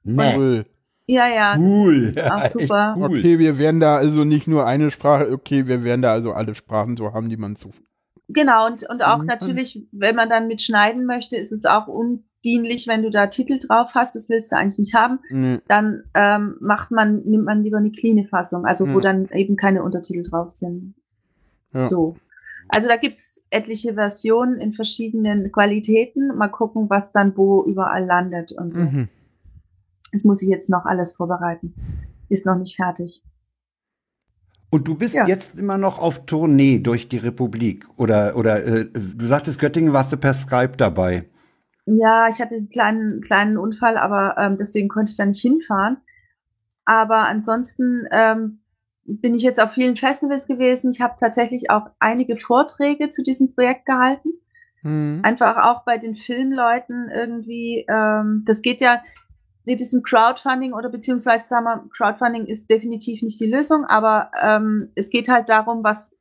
Nee. 0.02 0.36
Cool. 0.36 0.66
Ja, 1.06 1.28
ja. 1.28 1.56
Cool. 1.58 2.14
Ach, 2.22 2.48
super. 2.48 2.94
Cool. 2.96 3.18
Okay, 3.18 3.38
wir 3.38 3.58
werden 3.58 3.80
da 3.80 3.96
also 3.96 4.24
nicht 4.24 4.46
nur 4.46 4.66
eine 4.66 4.90
Sprache, 4.90 5.30
okay, 5.32 5.66
wir 5.66 5.84
werden 5.84 6.02
da 6.02 6.12
also 6.12 6.32
alle 6.32 6.54
Sprachen 6.54 6.96
so 6.96 7.12
haben, 7.12 7.28
die 7.28 7.36
man 7.36 7.56
zu. 7.56 7.70
Genau, 8.28 8.66
und, 8.66 8.88
und 8.88 9.02
auch 9.02 9.18
Mhm. 9.18 9.26
natürlich, 9.26 9.86
wenn 9.92 10.16
man 10.16 10.30
dann 10.30 10.48
mitschneiden 10.48 11.04
möchte, 11.04 11.36
ist 11.36 11.52
es 11.52 11.66
auch 11.66 11.88
undienlich, 12.44 12.86
wenn 12.86 13.02
du 13.02 13.10
da 13.10 13.26
Titel 13.28 13.58
drauf 13.58 13.90
hast, 13.94 14.14
das 14.14 14.28
willst 14.28 14.52
du 14.52 14.56
eigentlich 14.56 14.78
nicht 14.78 14.94
haben, 14.94 15.18
Nee. 15.30 15.60
dann 15.68 16.04
ähm, 16.14 16.56
macht 16.60 16.90
man, 16.90 17.22
nimmt 17.24 17.44
man 17.44 17.62
lieber 17.62 17.78
eine 17.78 17.90
cleane 17.90 18.26
Fassung, 18.26 18.66
also 18.66 18.86
wo 18.86 18.98
Ja. 18.98 19.12
dann 19.12 19.28
eben 19.32 19.56
keine 19.56 19.82
Untertitel 19.82 20.22
drauf 20.28 20.50
sind. 20.50 20.94
Ja. 21.72 21.88
So. 21.88 22.16
Also 22.68 22.88
da 22.88 22.96
gibt's 22.96 23.44
etliche 23.50 23.94
Versionen 23.94 24.58
in 24.58 24.72
verschiedenen 24.72 25.52
Qualitäten. 25.52 26.36
Mal 26.36 26.48
gucken, 26.48 26.88
was 26.88 27.12
dann 27.12 27.36
wo 27.36 27.62
überall 27.64 28.04
landet 28.04 28.52
und 28.52 28.72
so. 28.72 28.80
Mhm. 28.80 29.08
Das 30.12 30.24
muss 30.24 30.42
ich 30.42 30.48
jetzt 30.48 30.70
noch 30.70 30.84
alles 30.84 31.12
vorbereiten. 31.12 31.74
Ist 32.28 32.46
noch 32.46 32.56
nicht 32.56 32.76
fertig. 32.76 33.22
Und 34.70 34.88
du 34.88 34.94
bist 34.96 35.14
Ja. 35.14 35.26
jetzt 35.26 35.58
immer 35.58 35.78
noch 35.78 35.98
auf 35.98 36.26
Tournee 36.26 36.78
durch 36.78 37.08
die 37.08 37.18
Republik. 37.18 37.86
Oder, 37.96 38.36
oder 38.36 38.64
äh, 38.64 38.86
du 38.92 39.26
sagtest, 39.26 39.58
Göttingen 39.58 39.92
warst 39.92 40.12
du 40.12 40.16
per 40.16 40.34
Skype 40.34 40.76
dabei. 40.76 41.28
Ja, 41.86 42.28
ich 42.28 42.40
hatte 42.40 42.54
einen 42.54 42.68
kleinen, 42.68 43.20
kleinen 43.20 43.58
Unfall, 43.58 43.96
aber 43.96 44.36
ähm, 44.38 44.56
deswegen 44.58 44.88
konnte 44.88 45.10
ich 45.10 45.16
da 45.16 45.26
nicht 45.26 45.42
hinfahren. 45.42 45.98
Aber 46.84 47.26
ansonsten 47.28 48.06
ähm, 48.10 48.60
bin 49.04 49.34
ich 49.34 49.42
jetzt 49.42 49.60
auf 49.60 49.72
vielen 49.72 49.96
Festivals 49.96 50.46
gewesen. 50.46 50.90
Ich 50.90 51.00
habe 51.00 51.16
tatsächlich 51.18 51.70
auch 51.70 51.90
einige 51.98 52.36
Vorträge 52.36 53.10
zu 53.10 53.22
diesem 53.22 53.54
Projekt 53.54 53.86
gehalten. 53.86 54.30
Mhm. 54.82 55.20
Einfach 55.22 55.56
auch 55.56 55.84
bei 55.84 55.98
den 55.98 56.16
Filmleuten 56.16 57.10
irgendwie. 57.10 57.84
Ähm, 57.88 58.44
das 58.46 58.62
geht 58.62 58.80
ja 58.80 59.02
mit 59.66 59.80
diesem 59.80 60.02
Crowdfunding 60.02 60.74
oder 60.74 60.90
beziehungsweise 60.90 61.48
sagen 61.48 61.64
wir, 61.64 61.88
Crowdfunding 61.96 62.46
ist 62.46 62.68
definitiv 62.68 63.22
nicht 63.22 63.40
die 63.40 63.50
Lösung, 63.50 63.84
aber 63.86 64.30
ähm, 64.42 64.90
es 64.94 65.08
geht 65.08 65.28
halt 65.28 65.48
darum, 65.48 65.82
was 65.82 66.18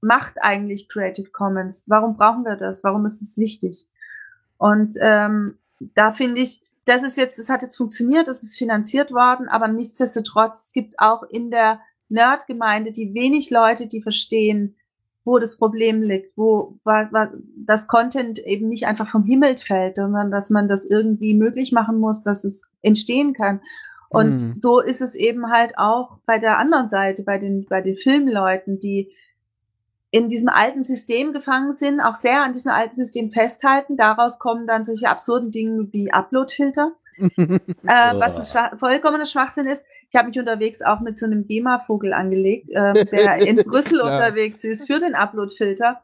macht 0.00 0.36
eigentlich 0.40 0.88
Creative 0.88 1.30
Commons? 1.30 1.84
Warum 1.88 2.16
brauchen 2.16 2.44
wir 2.44 2.56
das? 2.56 2.82
Warum 2.82 3.04
ist 3.04 3.20
es 3.20 3.38
wichtig? 3.38 3.88
Und 4.62 4.94
ähm, 5.00 5.58
da 5.96 6.12
finde 6.12 6.40
ich, 6.40 6.60
das 6.84 7.02
ist 7.02 7.16
jetzt, 7.16 7.36
es 7.40 7.48
hat 7.48 7.62
jetzt 7.62 7.76
funktioniert, 7.76 8.28
es 8.28 8.44
ist 8.44 8.56
finanziert 8.56 9.10
worden, 9.10 9.48
aber 9.48 9.66
nichtsdestotrotz 9.66 10.72
gibt 10.72 10.90
es 10.90 10.98
auch 11.00 11.24
in 11.24 11.50
der 11.50 11.80
Nerd-Gemeinde 12.08 12.92
die 12.92 13.12
wenig 13.12 13.50
Leute, 13.50 13.88
die 13.88 14.02
verstehen, 14.02 14.76
wo 15.24 15.40
das 15.40 15.58
Problem 15.58 16.02
liegt, 16.02 16.36
wo 16.36 16.78
das 17.56 17.88
Content 17.88 18.38
eben 18.38 18.68
nicht 18.68 18.86
einfach 18.86 19.08
vom 19.10 19.24
Himmel 19.24 19.56
fällt, 19.56 19.96
sondern 19.96 20.30
dass 20.30 20.48
man 20.48 20.68
das 20.68 20.84
irgendwie 20.88 21.34
möglich 21.34 21.72
machen 21.72 21.98
muss, 21.98 22.22
dass 22.22 22.44
es 22.44 22.70
entstehen 22.82 23.32
kann. 23.32 23.62
Und 24.10 24.44
Mhm. 24.44 24.54
so 24.58 24.78
ist 24.78 25.00
es 25.00 25.16
eben 25.16 25.50
halt 25.50 25.76
auch 25.76 26.18
bei 26.24 26.38
der 26.38 26.58
anderen 26.58 26.86
Seite, 26.86 27.24
bei 27.24 27.38
den, 27.38 27.66
bei 27.68 27.80
den 27.80 27.96
Filmleuten, 27.96 28.78
die 28.78 29.10
in 30.12 30.28
diesem 30.28 30.50
alten 30.50 30.84
System 30.84 31.32
gefangen 31.32 31.72
sind, 31.72 31.98
auch 32.00 32.16
sehr 32.16 32.42
an 32.42 32.52
diesem 32.52 32.70
alten 32.70 32.94
System 32.94 33.32
festhalten. 33.32 33.96
Daraus 33.96 34.38
kommen 34.38 34.66
dann 34.66 34.84
solche 34.84 35.08
absurden 35.08 35.50
Dinge 35.50 35.88
wie 35.90 36.12
Uploadfilter, 36.12 36.92
äh, 37.18 37.58
was 37.86 38.36
ein 38.36 38.44
schwach, 38.44 38.78
vollkommener 38.78 39.24
Schwachsinn 39.24 39.66
ist. 39.66 39.84
Ich 40.10 40.14
habe 40.14 40.28
mich 40.28 40.38
unterwegs 40.38 40.82
auch 40.82 41.00
mit 41.00 41.16
so 41.16 41.24
einem 41.24 41.46
GEMA-Vogel 41.46 42.12
angelegt, 42.12 42.68
ähm, 42.74 42.92
der 43.10 43.36
in 43.46 43.56
Brüssel 43.64 44.02
unterwegs 44.02 44.62
ist 44.64 44.86
für 44.86 45.00
den 45.00 45.14
Uploadfilter. 45.14 46.02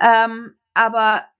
Ähm, 0.00 0.54
aber 0.74 1.18
äh, 1.18 1.33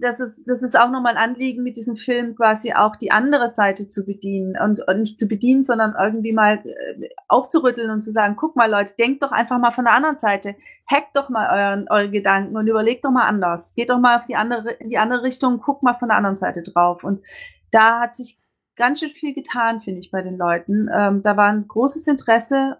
das 0.00 0.20
ist, 0.20 0.48
das 0.48 0.62
ist 0.62 0.78
auch 0.78 0.90
nochmal 0.90 1.16
ein 1.16 1.30
Anliegen 1.30 1.62
mit 1.62 1.76
diesem 1.76 1.96
Film 1.96 2.34
quasi 2.34 2.72
auch 2.72 2.96
die 2.96 3.10
andere 3.10 3.48
Seite 3.48 3.88
zu 3.88 4.04
bedienen 4.04 4.56
und, 4.58 4.86
und 4.86 5.00
nicht 5.00 5.18
zu 5.18 5.26
bedienen, 5.26 5.62
sondern 5.62 5.94
irgendwie 5.98 6.32
mal 6.32 6.64
äh, 6.64 7.08
aufzurütteln 7.28 7.90
und 7.90 8.02
zu 8.02 8.10
sagen, 8.10 8.36
guck 8.36 8.56
mal 8.56 8.70
Leute, 8.70 8.94
denkt 8.98 9.22
doch 9.22 9.32
einfach 9.32 9.58
mal 9.58 9.70
von 9.70 9.84
der 9.84 9.94
anderen 9.94 10.18
Seite, 10.18 10.56
hackt 10.90 11.16
doch 11.16 11.28
mal 11.28 11.48
euren, 11.50 11.88
eure 11.88 12.10
Gedanken 12.10 12.56
und 12.56 12.66
überlegt 12.66 13.04
doch 13.04 13.10
mal 13.10 13.26
anders, 13.26 13.74
geht 13.74 13.90
doch 13.90 13.98
mal 13.98 14.18
auf 14.18 14.26
die 14.26 14.36
andere, 14.36 14.72
in 14.72 14.90
die 14.90 14.98
andere 14.98 15.22
Richtung, 15.22 15.60
guckt 15.60 15.82
mal 15.82 15.94
von 15.94 16.08
der 16.08 16.16
anderen 16.16 16.36
Seite 16.36 16.62
drauf. 16.62 17.04
Und 17.04 17.22
da 17.70 18.00
hat 18.00 18.16
sich 18.16 18.38
ganz 18.76 19.00
schön 19.00 19.10
viel 19.10 19.34
getan, 19.34 19.80
finde 19.80 20.00
ich, 20.00 20.10
bei 20.10 20.22
den 20.22 20.36
Leuten. 20.36 20.88
Ähm, 20.92 21.22
da 21.22 21.36
war 21.36 21.48
ein 21.48 21.68
großes 21.68 22.06
Interesse 22.06 22.78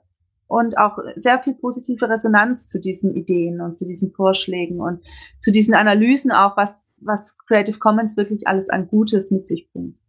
und 0.52 0.76
auch 0.76 0.98
sehr 1.16 1.42
viel 1.42 1.54
positive 1.54 2.10
Resonanz 2.10 2.68
zu 2.68 2.78
diesen 2.78 3.16
Ideen 3.16 3.62
und 3.62 3.74
zu 3.74 3.86
diesen 3.86 4.12
Vorschlägen 4.12 4.80
und 4.80 5.00
zu 5.40 5.50
diesen 5.50 5.74
Analysen 5.74 6.30
auch, 6.30 6.58
was, 6.58 6.90
was 7.00 7.38
Creative 7.38 7.78
Commons 7.78 8.18
wirklich 8.18 8.46
alles 8.46 8.68
an 8.68 8.86
Gutes 8.86 9.30
mit 9.30 9.48
sich 9.48 9.70
bringt. 9.72 10.02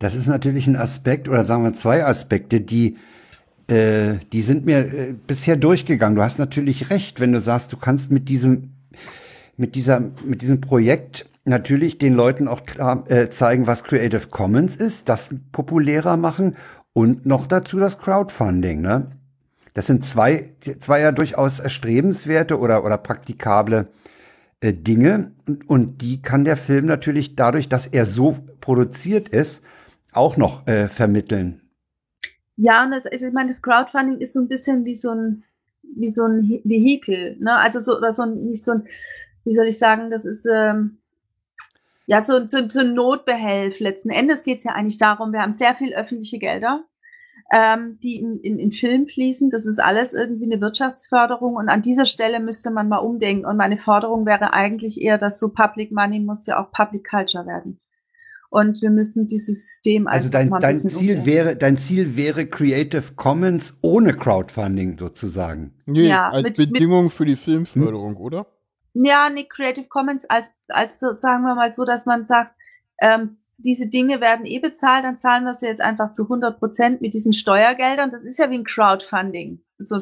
Das 0.00 0.16
ist 0.16 0.26
natürlich 0.26 0.66
ein 0.66 0.76
Aspekt, 0.76 1.28
oder 1.28 1.44
sagen 1.44 1.62
wir 1.62 1.72
zwei 1.74 2.04
Aspekte, 2.04 2.60
die, 2.60 2.96
äh, 3.68 4.14
die 4.32 4.42
sind 4.42 4.66
mir 4.66 4.78
äh, 4.78 5.14
bisher 5.26 5.56
durchgegangen. 5.56 6.16
Du 6.16 6.22
hast 6.22 6.40
natürlich 6.40 6.90
recht, 6.90 7.20
wenn 7.20 7.32
du 7.32 7.40
sagst, 7.40 7.72
du 7.72 7.76
kannst 7.76 8.10
mit 8.10 8.28
diesem, 8.28 8.72
mit 9.56 9.76
dieser, 9.76 10.00
mit 10.24 10.42
diesem 10.42 10.60
Projekt 10.60 11.30
natürlich 11.44 11.98
den 11.98 12.14
Leuten 12.14 12.48
auch 12.48 12.64
klar, 12.66 13.04
äh, 13.08 13.30
zeigen, 13.30 13.68
was 13.68 13.84
Creative 13.84 14.26
Commons 14.26 14.74
ist, 14.74 15.08
das 15.08 15.30
populärer 15.52 16.16
machen 16.16 16.56
und 16.92 17.26
noch 17.26 17.46
dazu 17.46 17.78
das 17.78 17.98
Crowdfunding, 18.00 18.80
ne? 18.80 19.06
Das 19.74 19.86
sind 19.86 20.04
zwei, 20.04 20.54
zwei 20.78 21.00
ja 21.00 21.12
durchaus 21.12 21.60
erstrebenswerte 21.60 22.58
oder, 22.58 22.84
oder 22.84 22.96
praktikable 22.96 23.88
äh, 24.60 24.72
Dinge. 24.72 25.32
Und, 25.46 25.68
und 25.68 25.98
die 26.02 26.22
kann 26.22 26.44
der 26.44 26.56
Film 26.56 26.86
natürlich 26.86 27.36
dadurch, 27.36 27.68
dass 27.68 27.86
er 27.86 28.06
so 28.06 28.38
produziert 28.60 29.28
ist, 29.28 29.62
auch 30.12 30.36
noch 30.36 30.66
äh, 30.66 30.88
vermitteln. 30.88 31.60
Ja, 32.56 32.84
und 32.84 32.92
das, 32.92 33.04
also 33.06 33.26
ich 33.26 33.32
meine, 33.32 33.48
das 33.48 33.62
Crowdfunding 33.62 34.18
ist 34.18 34.32
so 34.32 34.40
ein 34.40 34.48
bisschen 34.48 34.84
wie 34.84 34.94
so 34.94 35.10
ein, 35.10 35.42
wie 35.82 36.10
so 36.10 36.24
ein 36.24 36.60
Vehikel, 36.62 37.36
ne? 37.40 37.56
Also 37.56 37.80
so, 37.80 37.96
oder 37.96 38.12
so 38.12 38.22
ein, 38.22 38.46
nicht 38.46 38.64
so 38.64 38.72
ein, 38.72 38.84
wie 39.44 39.54
soll 39.54 39.66
ich 39.66 39.78
sagen, 39.78 40.10
das 40.10 40.24
ist, 40.24 40.46
ähm, 40.46 40.98
ja, 42.06 42.22
so, 42.22 42.46
so, 42.46 42.68
so 42.68 42.80
ein 42.80 42.94
Notbehelf. 42.94 43.80
Letzten 43.80 44.10
Endes 44.10 44.44
geht 44.44 44.58
es 44.58 44.64
ja 44.64 44.72
eigentlich 44.72 44.98
darum, 44.98 45.32
wir 45.32 45.40
haben 45.40 45.52
sehr 45.52 45.74
viel 45.74 45.94
öffentliche 45.94 46.38
Gelder, 46.38 46.84
ähm, 47.52 47.98
die 48.02 48.18
in, 48.18 48.38
in, 48.40 48.58
in 48.58 48.72
Film 48.72 49.06
fließen. 49.06 49.50
Das 49.50 49.66
ist 49.66 49.78
alles 49.78 50.14
irgendwie 50.14 50.44
eine 50.44 50.60
Wirtschaftsförderung 50.60 51.56
und 51.56 51.68
an 51.68 51.82
dieser 51.82 52.06
Stelle 52.06 52.40
müsste 52.40 52.70
man 52.70 52.88
mal 52.88 52.98
umdenken. 52.98 53.46
Und 53.46 53.56
meine 53.56 53.76
Forderung 53.76 54.26
wäre 54.26 54.52
eigentlich 54.52 55.00
eher, 55.00 55.18
dass 55.18 55.38
so 55.38 55.52
Public 55.52 55.92
Money 55.92 56.20
muss 56.20 56.46
ja 56.46 56.62
auch 56.62 56.70
Public 56.70 57.08
Culture 57.08 57.46
werden. 57.46 57.80
Und 58.50 58.82
wir 58.82 58.90
müssen 58.90 59.26
dieses 59.26 59.66
System 59.66 60.06
also 60.06 60.28
dein, 60.28 60.48
mal 60.48 60.58
ein 60.58 60.62
dein 60.62 60.76
Ziel 60.76 61.18
umgehen. 61.18 61.26
wäre 61.26 61.56
dein 61.56 61.76
Ziel 61.76 62.16
wäre 62.16 62.46
Creative 62.46 63.14
Commons 63.16 63.78
ohne 63.82 64.14
Crowdfunding 64.14 64.96
sozusagen. 64.96 65.74
Nee, 65.86 66.06
ja, 66.06 66.30
als 66.30 66.44
mit, 66.44 66.72
Bedingung 66.72 67.04
mit, 67.04 67.12
für 67.12 67.24
die 67.24 67.34
Filmförderung, 67.34 68.14
hm? 68.14 68.20
oder? 68.20 68.46
Ja, 68.92 69.28
nee, 69.28 69.46
Creative 69.48 69.88
Commons 69.88 70.24
als 70.26 70.54
als 70.68 71.00
so, 71.00 71.14
sagen 71.14 71.42
wir 71.42 71.56
mal 71.56 71.72
so, 71.72 71.84
dass 71.84 72.06
man 72.06 72.26
sagt, 72.26 72.52
ähm, 73.00 73.36
diese 73.58 73.88
Dinge 73.88 74.20
werden 74.20 74.46
eh 74.46 74.58
bezahlt, 74.58 75.04
dann 75.04 75.16
zahlen 75.16 75.44
wir 75.44 75.54
sie 75.54 75.66
jetzt 75.66 75.80
einfach 75.80 76.10
zu 76.10 76.24
100 76.24 76.58
Prozent 76.58 77.00
mit 77.00 77.14
diesen 77.14 77.32
Steuergeldern. 77.32 78.10
Das 78.10 78.24
ist 78.24 78.38
ja 78.38 78.50
wie 78.50 78.58
ein 78.58 78.64
Crowdfunding. 78.64 79.60
So 79.78 80.00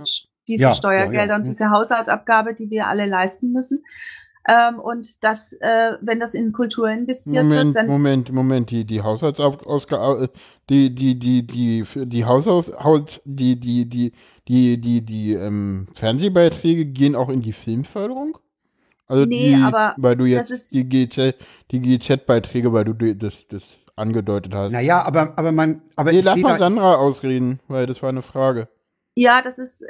diese 0.48 0.62
ja, 0.62 0.74
Steuergelder 0.74 1.24
ja, 1.24 1.30
ja. 1.30 1.36
und 1.36 1.46
diese 1.46 1.70
Haushaltsabgabe, 1.70 2.54
die 2.54 2.70
wir 2.70 2.86
alle 2.86 3.06
leisten 3.06 3.52
müssen. 3.52 3.84
Ähm, 4.48 4.80
und 4.80 5.22
das, 5.22 5.52
äh, 5.60 5.92
wenn 6.00 6.18
das 6.18 6.34
in 6.34 6.52
Kultur 6.52 6.88
investiert 6.88 7.44
Moment, 7.44 7.74
wird, 7.74 7.76
dann. 7.76 7.86
Moment, 7.86 8.32
Moment, 8.32 8.70
die, 8.70 8.84
die 8.84 9.00
Haushaltsausgabe, 9.00 10.30
die, 10.68 10.92
die, 10.92 11.16
die, 11.16 11.46
die, 11.46 11.84
die 11.94 12.24
Haushaus, 12.24 12.72
die, 13.24 13.60
die, 13.60 13.88
die, 13.88 14.12
die, 14.48 14.80
die, 14.80 15.04
die, 15.04 15.32
ähm, 15.34 15.86
Fernsehbeiträge 15.94 16.86
gehen 16.86 17.14
auch 17.14 17.28
in 17.28 17.40
die 17.40 17.52
Filmförderung? 17.52 18.36
Also 19.06 19.24
nee, 19.24 19.54
die, 19.54 19.62
aber 19.62 19.94
weil 19.96 20.16
du 20.16 20.24
jetzt 20.24 20.72
die 20.72 20.88
GZ, 20.88 21.34
die 21.70 21.80
GZ-Beiträge, 21.80 22.72
weil 22.72 22.84
du 22.84 23.14
das, 23.14 23.46
das 23.48 23.62
angedeutet 23.96 24.54
hast. 24.54 24.72
Naja, 24.72 25.02
aber, 25.02 25.34
aber 25.36 25.52
man, 25.52 25.82
aber 25.96 26.12
nee, 26.12 26.20
lass 26.20 26.38
mal 26.38 26.58
Sandra 26.58 26.96
ausreden, 26.96 27.60
weil 27.68 27.86
das 27.86 28.02
war 28.02 28.08
eine 28.08 28.22
Frage. 28.22 28.68
Ja, 29.14 29.42
das 29.42 29.58
ist, 29.58 29.84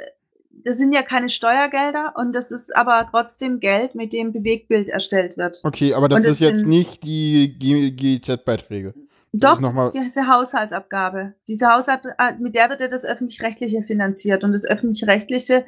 das 0.51 0.77
sind 0.77 0.93
ja 0.93 1.01
keine 1.01 1.29
Steuergelder 1.29 2.13
und 2.17 2.33
das 2.33 2.51
ist 2.51 2.75
aber 2.75 3.05
trotzdem 3.09 3.59
Geld, 3.59 3.95
mit 3.95 4.13
dem 4.13 4.33
Bewegtbild 4.33 4.89
erstellt 4.89 5.37
wird. 5.37 5.61
Okay, 5.63 5.93
aber 5.93 6.09
das 6.09 6.19
und 6.19 6.25
ist 6.25 6.41
jetzt 6.41 6.65
nicht 6.65 7.03
die 7.03 7.57
GIZ-Beiträge. 7.57 8.93
Doch, 9.35 9.59
das 9.59 9.77
ist 9.79 9.93
diese 9.93 10.27
Haushaltsabgabe. 10.27 11.33
Diese 11.47 11.67
Haushalt, 11.67 12.01
äh, 12.19 12.33
mit 12.39 12.53
der 12.53 12.69
wird 12.69 12.81
ja 12.81 12.87
das 12.87 13.03
Öffentlich-Rechtliche 13.03 13.81
finanziert 13.81 14.43
und 14.43 14.51
das 14.51 14.63
Öffentlich-Rechtliche 14.63 15.65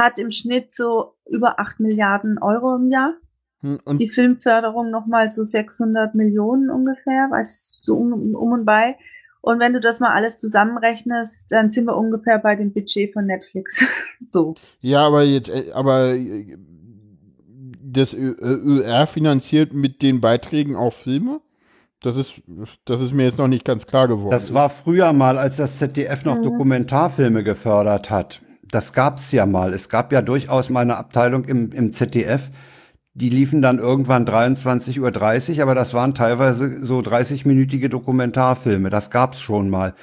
hat 0.00 0.18
im 0.18 0.30
Schnitt 0.30 0.70
so 0.70 1.14
über 1.28 1.60
8 1.60 1.80
Milliarden 1.80 2.38
Euro 2.38 2.76
im 2.76 2.90
Jahr. 2.90 3.14
Hm, 3.60 3.78
und 3.84 3.98
die 3.98 4.08
Filmförderung 4.08 4.90
nochmal 4.90 5.30
so 5.30 5.44
600 5.44 6.14
Millionen 6.14 6.70
ungefähr, 6.70 7.28
weiß 7.30 7.80
so 7.82 7.96
um, 7.96 8.34
um 8.34 8.52
und 8.52 8.64
bei. 8.64 8.96
Und 9.42 9.58
wenn 9.58 9.72
du 9.72 9.80
das 9.80 10.00
mal 10.00 10.12
alles 10.12 10.40
zusammenrechnest, 10.40 11.52
dann 11.52 11.70
sind 11.70 11.86
wir 11.86 11.96
ungefähr 11.96 12.38
bei 12.38 12.56
dem 12.56 12.72
Budget 12.72 13.12
von 13.12 13.26
Netflix. 13.26 13.84
so. 14.24 14.54
Ja, 14.80 15.06
aber 15.06 15.22
jetzt, 15.22 15.48
äh, 15.48 15.72
aber 15.72 16.14
äh, 16.14 16.56
das 17.82 18.14
ÖR 18.14 19.06
finanziert 19.06 19.72
mit 19.72 20.02
den 20.02 20.20
Beiträgen 20.20 20.76
auch 20.76 20.92
Filme? 20.92 21.40
Das 22.02 22.16
ist, 22.16 22.32
das 22.86 23.02
ist 23.02 23.12
mir 23.12 23.24
jetzt 23.24 23.38
noch 23.38 23.48
nicht 23.48 23.64
ganz 23.64 23.86
klar 23.86 24.08
geworden. 24.08 24.30
Das 24.30 24.54
war 24.54 24.70
früher 24.70 25.12
mal, 25.12 25.36
als 25.36 25.58
das 25.58 25.78
ZDF 25.78 26.24
noch 26.24 26.38
mhm. 26.38 26.44
Dokumentarfilme 26.44 27.44
gefördert 27.44 28.10
hat. 28.10 28.40
Das 28.70 28.92
gab's 28.92 29.32
ja 29.32 29.46
mal. 29.46 29.74
Es 29.74 29.88
gab 29.88 30.12
ja 30.12 30.22
durchaus 30.22 30.70
mal 30.70 30.80
eine 30.80 30.96
Abteilung 30.96 31.44
im, 31.44 31.72
im 31.72 31.92
ZDF, 31.92 32.50
die 33.14 33.28
liefen 33.28 33.60
dann 33.60 33.78
irgendwann 33.78 34.24
23.30 34.24 35.56
Uhr, 35.56 35.62
aber 35.62 35.74
das 35.74 35.94
waren 35.94 36.14
teilweise 36.14 36.84
so 36.84 37.00
30-minütige 37.00 37.88
Dokumentarfilme. 37.88 38.88
Das 38.88 39.10
gab's 39.10 39.40
schon 39.40 39.68
mal. 39.68 39.94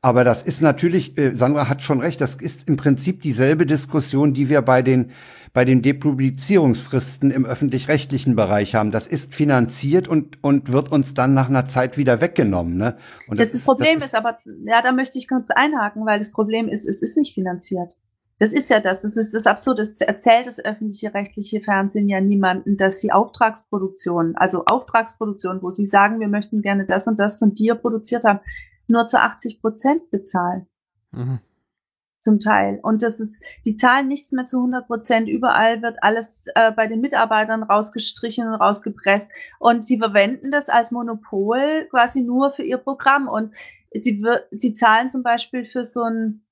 Aber 0.00 0.24
das 0.24 0.42
ist 0.42 0.62
natürlich, 0.62 1.18
äh, 1.18 1.34
Sandra 1.34 1.68
hat 1.68 1.82
schon 1.82 2.00
recht, 2.00 2.20
das 2.20 2.34
ist 2.34 2.68
im 2.68 2.76
Prinzip 2.76 3.20
dieselbe 3.20 3.66
Diskussion, 3.66 4.34
die 4.34 4.48
wir 4.48 4.62
bei 4.62 4.80
den, 4.80 5.10
bei 5.52 5.64
den 5.64 5.82
Depublizierungsfristen 5.82 7.30
im 7.30 7.44
öffentlich-rechtlichen 7.44 8.36
Bereich 8.36 8.74
haben. 8.74 8.90
Das 8.90 9.06
ist 9.06 9.34
finanziert 9.34 10.06
und, 10.06 10.42
und 10.44 10.70
wird 10.70 10.92
uns 10.92 11.14
dann 11.14 11.34
nach 11.34 11.48
einer 11.48 11.66
Zeit 11.66 11.96
wieder 11.96 12.20
weggenommen. 12.20 12.76
Ne? 12.76 12.96
Und 13.28 13.40
das, 13.40 13.48
das, 13.48 13.56
ist, 13.56 13.64
Problem 13.64 13.94
das 13.94 14.04
ist, 14.04 14.08
ist 14.08 14.14
aber, 14.14 14.38
ja, 14.64 14.80
da 14.80 14.92
möchte 14.92 15.18
ich 15.18 15.28
kurz 15.28 15.50
einhaken, 15.50 16.06
weil 16.06 16.20
das 16.20 16.30
Problem 16.30 16.68
ist, 16.68 16.86
es 16.86 17.02
ist 17.02 17.16
nicht 17.16 17.34
finanziert. 17.34 17.96
Das 18.38 18.52
ist 18.52 18.68
ja 18.68 18.80
das. 18.80 19.02
Das 19.02 19.16
ist 19.16 19.32
das 19.34 19.46
Absurde. 19.46 19.80
Das 19.80 20.00
erzählt 20.00 20.46
das 20.46 20.62
öffentliche 20.62 21.14
rechtliche 21.14 21.60
Fernsehen 21.60 22.08
ja 22.08 22.20
niemanden, 22.20 22.76
dass 22.76 23.00
sie 23.00 23.12
Auftragsproduktion, 23.12 24.36
also 24.36 24.64
Auftragsproduktion, 24.66 25.62
wo 25.62 25.70
sie 25.70 25.86
sagen, 25.86 26.20
wir 26.20 26.28
möchten 26.28 26.60
gerne 26.60 26.84
das 26.84 27.06
und 27.06 27.18
das 27.18 27.38
von 27.38 27.54
dir 27.54 27.76
produziert 27.76 28.24
haben, 28.24 28.40
nur 28.88 29.06
zu 29.06 29.20
80 29.20 29.60
Prozent 29.60 30.10
bezahlen. 30.10 30.66
Mhm. 31.12 31.38
Zum 32.20 32.40
Teil. 32.40 32.80
Und 32.82 33.02
das 33.02 33.20
ist, 33.20 33.42
die 33.64 33.76
zahlen 33.76 34.08
nichts 34.08 34.32
mehr 34.32 34.46
zu 34.46 34.58
100 34.58 34.86
Prozent. 34.86 35.28
Überall 35.28 35.80
wird 35.80 36.02
alles 36.02 36.46
äh, 36.56 36.72
bei 36.72 36.88
den 36.88 37.00
Mitarbeitern 37.00 37.62
rausgestrichen 37.62 38.48
und 38.48 38.54
rausgepresst. 38.54 39.30
Und 39.60 39.84
sie 39.84 39.98
verwenden 39.98 40.50
das 40.50 40.68
als 40.68 40.90
Monopol 40.90 41.86
quasi 41.88 42.22
nur 42.22 42.50
für 42.50 42.64
ihr 42.64 42.78
Programm. 42.78 43.28
Und 43.28 43.54
sie, 43.94 44.22
sie 44.50 44.74
zahlen 44.74 45.08
zum 45.08 45.22
Beispiel 45.22 45.64
für 45.64 45.84
so 45.84 46.02
ein 46.02 46.45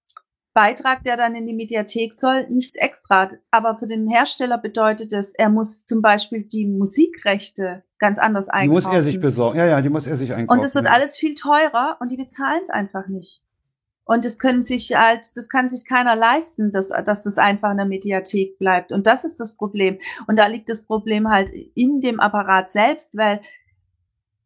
Beitrag, 0.54 1.02
der 1.02 1.16
dann 1.16 1.34
in 1.34 1.46
die 1.46 1.52
Mediathek 1.52 2.14
soll, 2.14 2.48
nichts 2.48 2.76
extra. 2.76 3.28
Aber 3.50 3.76
für 3.76 3.88
den 3.88 4.08
Hersteller 4.08 4.56
bedeutet 4.56 5.12
es, 5.12 5.34
er 5.34 5.50
muss 5.50 5.84
zum 5.84 6.00
Beispiel 6.00 6.44
die 6.44 6.64
Musikrechte 6.64 7.82
ganz 7.98 8.18
anders 8.18 8.48
einkaufen. 8.48 8.80
Die 8.80 8.86
muss 8.86 8.94
er 8.94 9.02
sich 9.02 9.20
besorgen. 9.20 9.58
Ja, 9.58 9.66
ja, 9.66 9.82
die 9.82 9.88
muss 9.88 10.06
er 10.06 10.16
sich 10.16 10.32
einkaufen. 10.32 10.60
Und 10.60 10.64
es 10.64 10.74
wird 10.74 10.86
ja. 10.86 10.92
alles 10.92 11.16
viel 11.16 11.34
teurer 11.34 11.96
und 12.00 12.10
die 12.10 12.16
bezahlen 12.16 12.60
es 12.62 12.70
einfach 12.70 13.08
nicht. 13.08 13.42
Und 14.04 14.24
das 14.24 14.38
können 14.38 14.62
sich 14.62 14.94
halt, 14.94 15.36
das 15.36 15.48
kann 15.48 15.68
sich 15.68 15.86
keiner 15.86 16.14
leisten, 16.14 16.70
dass, 16.70 16.90
dass 16.90 17.22
das 17.22 17.38
einfach 17.38 17.70
in 17.70 17.78
der 17.78 17.86
Mediathek 17.86 18.58
bleibt. 18.58 18.92
Und 18.92 19.06
das 19.06 19.24
ist 19.24 19.40
das 19.40 19.56
Problem. 19.56 19.98
Und 20.26 20.38
da 20.38 20.46
liegt 20.46 20.68
das 20.68 20.82
Problem 20.82 21.30
halt 21.30 21.50
in 21.74 22.00
dem 22.00 22.20
Apparat 22.20 22.70
selbst, 22.70 23.16
weil 23.16 23.40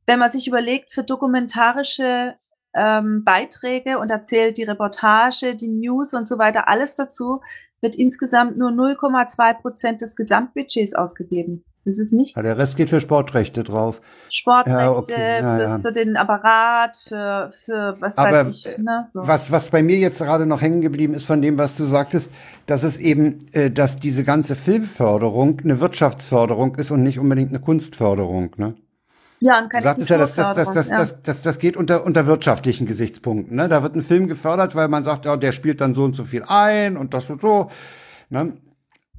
wenn 0.07 0.21
man 0.21 0.31
sich 0.31 0.47
überlegt, 0.47 0.95
für 0.95 1.03
dokumentarische 1.03 2.37
ähm, 2.79 3.25
Beiträge 3.25 3.99
und 3.99 4.11
erzählt 4.11 4.57
die 4.59 4.65
Reportage, 4.65 5.57
die 5.57 5.69
News 5.69 6.15
und 6.15 6.27
so 6.27 6.39
weiter, 6.39 6.69
alles 6.69 6.97
dazu, 6.97 7.41
wird 7.81 7.97
insgesamt 7.97 8.57
nur 8.57 8.71
0,2 8.71 9.61
Prozent 9.61 10.01
des 10.01 10.17
Gesamtbudgets 10.17 10.95
ausgegeben. 10.95 11.65
Das 11.85 11.99
ist 11.99 12.13
nichts. 12.13 12.37
Ja, 12.37 12.43
der 12.43 12.59
Rest 12.59 12.77
geht 12.77 12.91
für 12.91 13.01
Sportrechte 13.01 13.65
drauf. 13.65 14.03
Sportrechte, 14.29 14.79
ja, 14.79 14.91
okay. 14.91 15.41
ja, 15.41 15.77
für, 15.77 15.83
für, 15.85 15.93
den 15.93 16.17
Apparat, 16.19 16.99
für, 17.09 17.51
für 17.65 17.97
was 17.99 18.19
Aber 18.19 18.47
weiß 18.47 18.67
ich. 18.67 18.79
Ne, 18.79 19.05
so. 19.11 19.27
was, 19.27 19.51
was 19.51 19.71
bei 19.71 19.83
mir 19.83 19.97
jetzt 19.97 20.19
gerade 20.19 20.45
noch 20.45 20.61
hängen 20.61 20.83
geblieben 20.83 21.15
ist 21.15 21.25
von 21.25 21.41
dem, 21.41 21.57
was 21.57 21.77
du 21.77 21.87
sagtest, 21.87 22.31
dass 22.67 22.83
es 22.83 22.99
eben, 22.99 23.47
äh, 23.53 23.71
dass 23.71 23.99
diese 23.99 24.23
ganze 24.23 24.55
Filmförderung 24.55 25.61
eine 25.65 25.81
Wirtschaftsförderung 25.81 26.75
ist 26.75 26.91
und 26.91 27.03
nicht 27.03 27.19
unbedingt 27.19 27.51
eine 27.51 27.61
Kunstförderung. 27.61 28.55
Ne? 28.59 28.75
Ja, 29.41 29.63
und 29.63 29.69
keine 29.71 29.83
du 29.83 29.89
sagtest 29.89 30.11
ja, 30.11 30.19
das, 30.19 30.35
das, 30.35 30.55
das, 30.55 30.73
das, 30.73 30.89
das, 30.89 31.23
das, 31.23 31.43
das 31.43 31.59
geht 31.59 31.77
unter, 31.77 32.05
unter 32.05 32.27
wirtschaftlichen 32.27 32.87
Gesichtspunkten. 32.87 33.57
Ne? 33.57 33.69
Da 33.69 33.83
wird 33.83 33.95
ein 33.95 34.03
Film 34.03 34.27
gefördert, 34.27 34.75
weil 34.75 34.89
man 34.89 35.05
sagt, 35.05 35.27
ja, 35.27 35.37
der 35.37 35.53
spielt 35.53 35.81
dann 35.81 35.95
so 35.95 36.05
und 36.05 36.17
so 36.17 36.25
viel 36.25 36.43
ein 36.47 36.97
und 36.97 37.15
das 37.15 37.31
und 37.31 37.41
so. 37.41 37.71
Ne? 38.31 38.57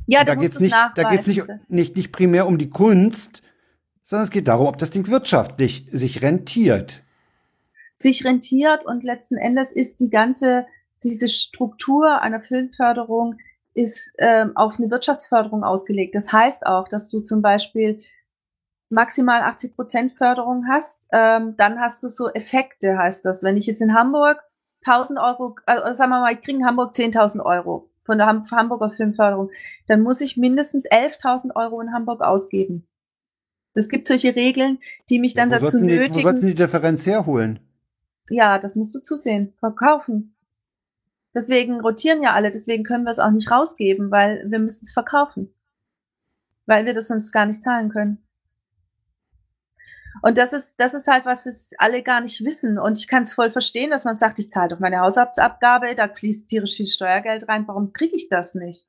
Ja, 0.07 0.23
da 0.23 0.35
geht's 0.35 0.59
nicht, 0.59 0.75
da 0.95 1.09
geht's 1.09 1.27
nicht, 1.27 1.45
nicht, 1.67 1.95
nicht 1.95 2.11
primär 2.11 2.47
um 2.47 2.57
die 2.57 2.69
Kunst, 2.69 3.43
sondern 4.03 4.25
es 4.25 4.31
geht 4.31 4.47
darum, 4.47 4.67
ob 4.67 4.77
das 4.77 4.91
Ding 4.91 5.07
wirtschaftlich 5.07 5.85
sich 5.91 6.21
rentiert. 6.21 7.03
Sich 7.95 8.25
rentiert 8.25 8.85
und 8.85 9.03
letzten 9.03 9.37
Endes 9.37 9.71
ist 9.71 9.99
die 9.99 10.09
ganze, 10.09 10.65
diese 11.03 11.29
Struktur 11.29 12.21
einer 12.21 12.41
Filmförderung 12.41 13.37
ist 13.73 14.13
ähm, 14.17 14.51
auf 14.55 14.77
eine 14.77 14.89
Wirtschaftsförderung 14.89 15.63
ausgelegt. 15.63 16.15
Das 16.15 16.31
heißt 16.31 16.65
auch, 16.65 16.87
dass 16.87 17.09
du 17.09 17.21
zum 17.21 17.41
Beispiel 17.41 18.01
maximal 18.89 19.41
80 19.41 19.75
Prozent 19.75 20.13
Förderung 20.13 20.67
hast, 20.67 21.07
ähm, 21.11 21.55
dann 21.57 21.79
hast 21.79 22.03
du 22.03 22.09
so 22.09 22.29
Effekte, 22.29 22.97
heißt 22.97 23.23
das. 23.25 23.43
Wenn 23.43 23.57
ich 23.57 23.67
jetzt 23.67 23.81
in 23.81 23.93
Hamburg 23.93 24.43
1000 24.85 25.19
Euro, 25.19 25.55
äh, 25.67 25.93
sagen 25.93 26.11
wir 26.11 26.19
mal, 26.19 26.33
ich 26.33 26.41
kriege 26.41 26.57
in 26.57 26.65
Hamburg 26.65 26.93
10.000 26.93 27.43
Euro 27.43 27.89
von 28.03 28.17
der 28.17 28.27
Ham 28.27 28.43
Hamburger 28.49 28.89
Filmförderung, 28.89 29.51
dann 29.87 30.01
muss 30.01 30.21
ich 30.21 30.37
mindestens 30.37 30.89
11.000 30.89 31.55
Euro 31.55 31.79
in 31.81 31.93
Hamburg 31.93 32.21
ausgeben. 32.21 32.87
Es 33.75 33.89
gibt 33.89 34.07
solche 34.07 34.35
Regeln, 34.35 34.79
die 35.09 35.19
mich 35.19 35.35
dann 35.35 35.51
ja, 35.51 35.59
dazu 35.59 35.79
die, 35.79 35.85
nötigen. 35.85 36.15
Wo 36.15 36.21
sollten 36.21 36.47
die 36.47 36.55
Differenz 36.55 37.05
herholen? 37.05 37.59
Ja, 38.29 38.57
das 38.57 38.75
musst 38.75 38.95
du 38.95 38.99
zusehen. 38.99 39.53
Verkaufen. 39.59 40.35
Deswegen 41.35 41.79
rotieren 41.79 42.23
ja 42.23 42.33
alle, 42.33 42.49
deswegen 42.49 42.83
können 42.83 43.03
wir 43.03 43.11
es 43.11 43.19
auch 43.19 43.29
nicht 43.29 43.51
rausgeben, 43.51 44.09
weil 44.09 44.43
wir 44.49 44.57
müssen 44.57 44.85
es 44.85 44.91
verkaufen. 44.91 45.53
Weil 46.65 46.85
wir 46.85 46.93
das 46.93 47.07
sonst 47.07 47.31
gar 47.31 47.45
nicht 47.45 47.61
zahlen 47.61 47.89
können. 47.89 48.23
Und 50.21 50.37
das 50.37 50.53
ist, 50.53 50.79
das 50.79 50.93
ist 50.93 51.07
halt, 51.07 51.25
was 51.25 51.45
es 51.45 51.73
alle 51.77 52.03
gar 52.03 52.21
nicht 52.21 52.43
wissen. 52.43 52.77
Und 52.77 52.97
ich 52.97 53.07
kann 53.07 53.23
es 53.23 53.33
voll 53.33 53.51
verstehen, 53.51 53.91
dass 53.91 54.05
man 54.05 54.17
sagt, 54.17 54.39
ich 54.39 54.49
zahle 54.49 54.69
doch 54.69 54.79
meine 54.79 54.99
Hausabgabe, 54.99 55.95
da 55.95 56.09
fließt 56.09 56.49
tierisch 56.49 56.75
viel 56.75 56.87
Steuergeld 56.87 57.47
rein, 57.47 57.67
warum 57.67 57.93
kriege 57.93 58.15
ich 58.15 58.27
das 58.27 58.55
nicht? 58.55 58.88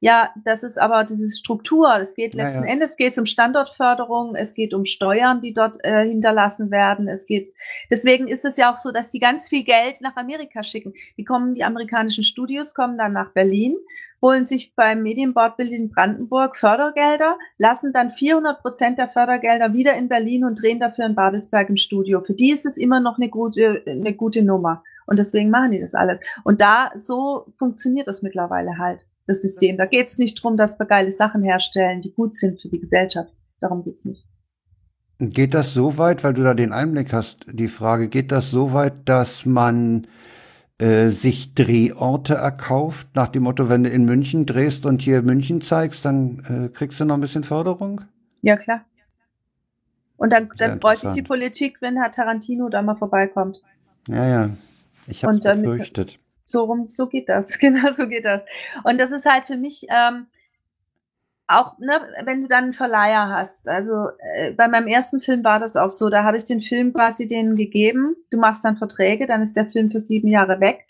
Ja, 0.00 0.30
das 0.44 0.62
ist 0.62 0.78
aber 0.78 1.04
diese 1.04 1.34
Struktur. 1.34 1.96
Es 1.98 2.14
geht 2.14 2.34
letzten 2.34 2.60
ja, 2.60 2.66
ja. 2.66 2.72
Endes 2.72 2.98
geht 2.98 3.16
um 3.16 3.24
Standortförderung, 3.24 4.34
es 4.34 4.52
geht 4.52 4.74
um 4.74 4.84
Steuern, 4.84 5.40
die 5.40 5.54
dort 5.54 5.78
äh, 5.84 6.06
hinterlassen 6.06 6.70
werden. 6.70 7.08
Es 7.08 7.26
geht 7.26 7.54
deswegen 7.90 8.28
ist 8.28 8.44
es 8.44 8.58
ja 8.58 8.70
auch 8.70 8.76
so, 8.76 8.92
dass 8.92 9.08
die 9.08 9.20
ganz 9.20 9.48
viel 9.48 9.64
Geld 9.64 10.02
nach 10.02 10.14
Amerika 10.16 10.62
schicken. 10.64 10.92
Die 11.16 11.24
kommen, 11.24 11.54
die 11.54 11.64
amerikanischen 11.64 12.24
Studios 12.24 12.74
kommen 12.74 12.98
dann 12.98 13.14
nach 13.14 13.32
Berlin, 13.32 13.76
holen 14.20 14.44
sich 14.44 14.74
beim 14.74 15.02
Medienboard 15.02 15.56
Berlin 15.56 15.88
Brandenburg 15.88 16.58
Fördergelder, 16.58 17.38
lassen 17.56 17.94
dann 17.94 18.10
400 18.10 18.60
Prozent 18.60 18.98
der 18.98 19.08
Fördergelder 19.08 19.72
wieder 19.72 19.94
in 19.94 20.08
Berlin 20.08 20.44
und 20.44 20.60
drehen 20.60 20.78
dafür 20.78 21.06
in 21.06 21.14
Babelsberg 21.14 21.70
im 21.70 21.78
Studio. 21.78 22.20
Für 22.20 22.34
die 22.34 22.50
ist 22.50 22.66
es 22.66 22.76
immer 22.76 23.00
noch 23.00 23.16
eine 23.16 23.30
gute, 23.30 23.82
eine 23.86 24.12
gute 24.12 24.42
Nummer. 24.42 24.82
Und 25.06 25.18
deswegen 25.18 25.48
machen 25.48 25.70
die 25.70 25.80
das 25.80 25.94
alles. 25.94 26.18
Und 26.44 26.60
da, 26.60 26.90
so 26.96 27.46
funktioniert 27.58 28.08
das 28.08 28.22
mittlerweile 28.22 28.76
halt 28.76 29.06
das 29.26 29.42
System. 29.42 29.76
Da 29.76 29.86
geht 29.86 30.08
es 30.08 30.18
nicht 30.18 30.38
darum, 30.38 30.56
dass 30.56 30.78
wir 30.78 30.86
geile 30.86 31.10
Sachen 31.12 31.42
herstellen, 31.42 32.00
die 32.00 32.12
gut 32.12 32.34
sind 32.34 32.60
für 32.60 32.68
die 32.68 32.80
Gesellschaft. 32.80 33.32
Darum 33.60 33.82
geht 33.82 33.96
es 33.96 34.04
nicht. 34.04 34.26
Geht 35.18 35.54
das 35.54 35.72
so 35.72 35.98
weit, 35.98 36.24
weil 36.24 36.34
du 36.34 36.42
da 36.42 36.54
den 36.54 36.72
Einblick 36.72 37.12
hast, 37.12 37.46
die 37.50 37.68
Frage, 37.68 38.08
geht 38.08 38.32
das 38.32 38.50
so 38.50 38.72
weit, 38.72 39.08
dass 39.08 39.46
man 39.46 40.06
äh, 40.78 41.08
sich 41.08 41.54
Drehorte 41.54 42.34
erkauft, 42.34 43.08
nach 43.14 43.28
dem 43.28 43.44
Motto, 43.44 43.70
wenn 43.70 43.84
du 43.84 43.90
in 43.90 44.04
München 44.04 44.44
drehst 44.44 44.84
und 44.84 45.00
hier 45.00 45.22
München 45.22 45.62
zeigst, 45.62 46.04
dann 46.04 46.66
äh, 46.66 46.68
kriegst 46.68 47.00
du 47.00 47.06
noch 47.06 47.14
ein 47.14 47.22
bisschen 47.22 47.44
Förderung? 47.44 48.02
Ja, 48.42 48.56
klar. 48.56 48.84
Und 50.18 50.30
dann, 50.30 50.50
dann 50.58 50.80
freut 50.80 50.98
sich 50.98 51.12
die 51.12 51.22
Politik, 51.22 51.78
wenn 51.80 51.96
Herr 51.96 52.10
Tarantino 52.10 52.68
da 52.68 52.82
mal 52.82 52.96
vorbeikommt. 52.96 53.62
Ja, 54.08 54.26
ja. 54.26 54.50
Ich 55.06 55.24
habe 55.24 55.38
befürchtet. 55.38 56.18
So 56.46 56.64
rum, 56.64 56.88
so 56.90 57.08
geht 57.08 57.28
das. 57.28 57.58
Genau, 57.66 57.92
so 57.92 58.08
geht 58.08 58.24
das. 58.24 58.42
Und 58.84 58.98
das 58.98 59.10
ist 59.10 59.26
halt 59.26 59.46
für 59.46 59.56
mich 59.56 59.86
ähm, 59.90 60.28
auch, 61.48 61.78
ne, 61.78 62.00
wenn 62.24 62.42
du 62.42 62.48
dann 62.48 62.64
einen 62.64 62.72
Verleiher 62.72 63.28
hast. 63.28 63.68
Also 63.68 64.08
äh, 64.34 64.52
bei 64.52 64.68
meinem 64.68 64.86
ersten 64.86 65.20
Film 65.20 65.44
war 65.44 65.58
das 65.58 65.76
auch 65.76 65.90
so. 65.90 66.08
Da 66.08 66.24
habe 66.24 66.36
ich 66.36 66.44
den 66.44 66.60
Film 66.60 66.92
quasi 66.92 67.26
denen 67.26 67.56
gegeben. 67.56 68.16
Du 68.30 68.38
machst 68.38 68.64
dann 68.64 68.76
Verträge, 68.76 69.26
dann 69.26 69.42
ist 69.42 69.56
der 69.56 69.66
Film 69.66 69.90
für 69.90 70.00
sieben 70.00 70.28
Jahre 70.28 70.60
weg. 70.60 70.86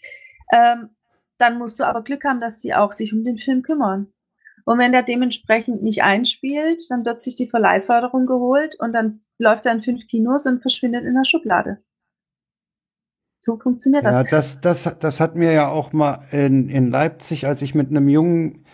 Ähm, 0.52 0.90
dann 1.38 1.58
musst 1.58 1.80
du 1.80 1.84
aber 1.84 2.02
Glück 2.04 2.24
haben, 2.24 2.40
dass 2.40 2.60
sie 2.60 2.74
auch 2.74 2.92
sich 2.92 3.12
um 3.12 3.24
den 3.24 3.38
Film 3.38 3.62
kümmern. 3.62 4.12
Und 4.64 4.78
wenn 4.78 4.92
der 4.92 5.02
dementsprechend 5.02 5.82
nicht 5.82 6.02
einspielt, 6.02 6.82
dann 6.90 7.04
wird 7.04 7.20
sich 7.20 7.36
die 7.36 7.48
Verleihförderung 7.48 8.26
geholt 8.26 8.76
und 8.78 8.92
dann 8.92 9.20
läuft 9.38 9.64
er 9.64 9.72
in 9.72 9.82
fünf 9.82 10.06
Kinos 10.06 10.46
und 10.46 10.60
verschwindet 10.60 11.04
in 11.04 11.14
der 11.14 11.24
Schublade. 11.24 11.78
So 13.46 13.56
funktioniert 13.56 14.04
das. 14.04 14.12
Ja, 14.12 14.24
das, 14.24 14.60
das, 14.60 14.96
das 14.98 15.20
hat 15.20 15.36
mir 15.36 15.52
ja 15.52 15.68
auch 15.68 15.92
mal 15.92 16.18
in, 16.32 16.68
in 16.68 16.90
Leipzig, 16.90 17.46
als 17.46 17.62
ich 17.62 17.76
mit 17.76 17.90
einem 17.90 18.08
Jungen, 18.08 18.64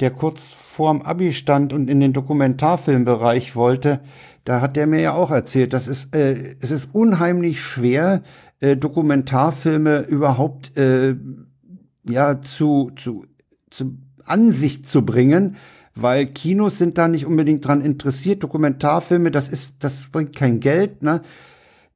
der 0.00 0.10
kurz 0.10 0.46
vorm 0.46 1.02
Abi 1.02 1.34
stand 1.34 1.74
und 1.74 1.90
in 1.90 2.00
den 2.00 2.14
Dokumentarfilmbereich 2.14 3.56
wollte, 3.56 4.00
da 4.44 4.62
hat 4.62 4.76
der 4.76 4.86
mir 4.86 5.02
ja 5.02 5.12
auch 5.12 5.30
erzählt, 5.30 5.74
das 5.74 5.86
ist, 5.86 6.16
äh, 6.16 6.56
es 6.60 6.70
ist 6.70 6.94
unheimlich 6.94 7.60
schwer, 7.60 8.22
äh, 8.60 8.74
Dokumentarfilme 8.74 10.00
überhaupt 10.00 10.78
äh, 10.78 11.14
ja 12.08 12.40
zu, 12.40 12.90
zu, 12.96 13.26
zu 13.68 13.98
Ansicht 14.24 14.88
zu 14.88 15.04
bringen, 15.04 15.56
weil 15.94 16.24
Kinos 16.24 16.78
sind 16.78 16.96
da 16.96 17.06
nicht 17.06 17.26
unbedingt 17.26 17.66
dran 17.66 17.82
interessiert. 17.82 18.42
Dokumentarfilme, 18.42 19.30
das 19.30 19.50
ist, 19.50 19.84
das 19.84 20.08
bringt 20.10 20.34
kein 20.34 20.60
Geld, 20.60 21.02
ne? 21.02 21.20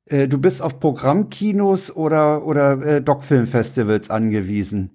Äh, 0.06 0.28
du 0.28 0.38
bist 0.38 0.62
auf 0.62 0.80
Programmkinos 0.80 1.94
oder, 1.94 2.44
oder 2.46 2.80
äh, 2.82 3.02
Doc-Film-Festivals 3.02 4.10
angewiesen. 4.10 4.90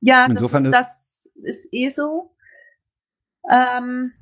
Ja, 0.00 0.26
Insofern 0.26 0.70
das, 0.70 0.88
ist, 1.24 1.32
das 1.34 1.56
ist 1.56 1.68
eh 1.72 1.88
so. 1.90 2.34
Ähm, 3.50 4.12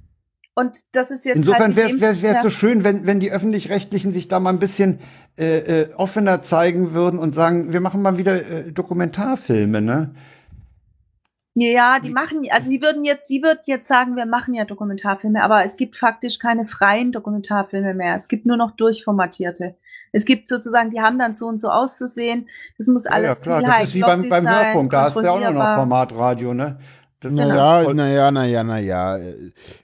und 0.55 0.79
das 0.93 1.11
ist 1.11 1.25
jetzt. 1.25 1.37
Insofern 1.37 1.77
halt 1.77 2.01
wäre 2.01 2.37
es 2.37 2.43
so 2.43 2.51
schön, 2.51 2.83
wenn, 2.83 3.07
wenn 3.07 3.21
die 3.21 3.31
Öffentlich-Rechtlichen 3.31 4.13
sich 4.13 4.27
da 4.27 4.41
mal 4.41 4.51
ein 4.51 4.59
bisschen 4.59 5.01
äh, 5.37 5.83
äh, 5.83 5.95
offener 5.95 6.41
zeigen 6.43 6.95
würden 6.95 7.19
und 7.19 7.33
sagen, 7.33 7.73
wir 7.73 7.81
machen 7.81 8.01
mal 8.01 8.17
wieder 8.17 8.51
äh, 8.51 8.73
Dokumentarfilme, 8.73 9.83
ne? 9.83 10.15
Ja, 11.59 12.01
die 12.01 12.11
machen, 12.11 12.47
also 12.51 12.69
sie 12.69 12.83
würden 12.83 13.03
jetzt, 13.05 13.29
sie 13.29 13.43
wird 13.43 13.61
jetzt 13.67 13.89
sagen, 13.89 14.15
wir 14.15 14.27
machen 14.27 14.53
ja 14.53 14.67
Dokumentarfilme, 14.67 15.43
aber 15.43 15.65
es 15.65 15.79
gibt 15.79 15.97
faktisch 15.97 16.39
keine 16.39 16.67
freien 16.67 17.13
Dokumentarfilme 17.13 17.95
mehr. 17.95 18.15
Es 18.15 18.29
gibt 18.29 18.45
nur 18.45 18.59
noch 18.59 18.73
durchformatierte. 18.73 19.75
Es 20.13 20.27
gibt 20.27 20.49
sozusagen, 20.49 20.91
die 20.91 21.01
haben 21.01 21.19
dann 21.19 21.33
so 21.33 21.47
und 21.47 21.59
so 21.59 21.71
auszusehen. 21.71 22.47
Das 22.77 22.89
muss 22.89 23.07
alles 23.07 23.41
ja, 23.41 23.43
klar. 23.43 23.63
Das 23.63 23.85
ist 23.85 23.95
wie 23.95 24.01
beim, 24.03 24.29
beim 24.29 24.47
Hörfunk, 24.47 24.91
da 24.91 25.05
hast 25.05 25.17
du 25.17 25.23
ja 25.23 25.31
auch 25.31 25.51
noch 25.51 25.77
Formatradio, 25.77 26.53
ne? 26.53 26.79
Naja, 27.23 27.81
genau. 27.81 27.95
naja, 27.95 28.31
naja, 28.31 28.63
naja. 28.63 29.19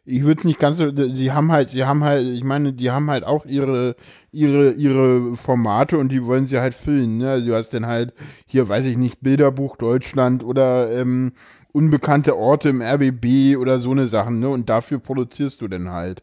Ich 0.05 0.23
würde 0.23 0.47
nicht 0.47 0.61
ganz 0.61 0.77
so, 0.79 0.91
sie 0.95 1.33
haben 1.33 1.51
halt, 1.51 1.71
sie 1.71 1.85
haben 1.85 2.05
halt, 2.05 2.27
ich 2.27 2.45
meine, 2.45 2.75
die 2.75 2.91
haben 2.91 3.11
halt 3.11 3.25
auch 3.25 3.47
ihre, 3.47 3.97
ihre, 4.31 4.73
ihre 4.73 5.35
Formate 5.37 5.97
und 5.97 6.11
die 6.11 6.25
wollen 6.25 6.47
sie 6.47 6.59
halt 6.59 6.75
füllen, 6.75 7.19
ne? 7.19 7.31
Also 7.31 7.47
du 7.49 7.55
hast 7.55 7.71
dann 7.71 7.87
halt 7.87 8.13
hier, 8.47 8.69
weiß 8.69 8.85
ich 8.87 8.99
nicht, 8.99 9.23
Bilderbuch 9.23 9.77
Deutschland 9.77 10.45
oder 10.45 10.93
ähm, 10.93 11.33
unbekannte 11.73 12.37
Orte 12.37 12.69
im 12.69 12.83
RBB 12.83 13.57
oder 13.57 13.81
so 13.81 13.91
eine 13.91 14.07
Sachen, 14.07 14.39
ne? 14.39 14.49
Und 14.49 14.69
dafür 14.69 14.99
produzierst 14.99 15.61
du 15.61 15.69
dann 15.69 15.91
halt. 15.91 16.23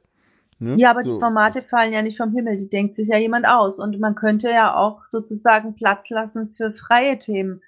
Ne? 0.59 0.75
Ja, 0.77 0.91
aber 0.91 1.03
so. 1.03 1.13
die 1.13 1.19
Formate 1.19 1.61
fallen 1.61 1.93
ja 1.93 2.01
nicht 2.01 2.17
vom 2.17 2.33
Himmel, 2.33 2.57
die 2.57 2.69
denkt 2.69 2.95
sich 2.95 3.07
ja 3.07 3.17
jemand 3.17 3.47
aus. 3.47 3.79
Und 3.79 3.99
man 3.99 4.15
könnte 4.15 4.49
ja 4.49 4.75
auch 4.75 5.05
sozusagen 5.05 5.75
Platz 5.75 6.09
lassen 6.09 6.53
für 6.55 6.73
freie 6.73 7.17
Themen. 7.17 7.61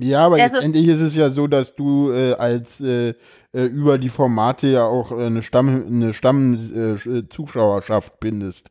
Ja, 0.00 0.24
aber 0.24 0.36
also, 0.36 0.54
letztendlich 0.56 0.86
ist 0.86 1.00
es 1.00 1.16
ja 1.16 1.30
so, 1.30 1.48
dass 1.48 1.74
du 1.74 2.12
äh, 2.12 2.34
als 2.34 2.80
äh, 2.80 3.14
äh, 3.52 3.64
über 3.64 3.98
die 3.98 4.10
Formate 4.10 4.68
ja 4.68 4.84
auch 4.84 5.10
äh, 5.10 5.26
eine 5.26 5.42
Stamm 5.42 5.84
eine 5.86 6.14
Stammzuschauerschaft 6.14 8.12
äh, 8.12 8.16
bindest 8.20 8.70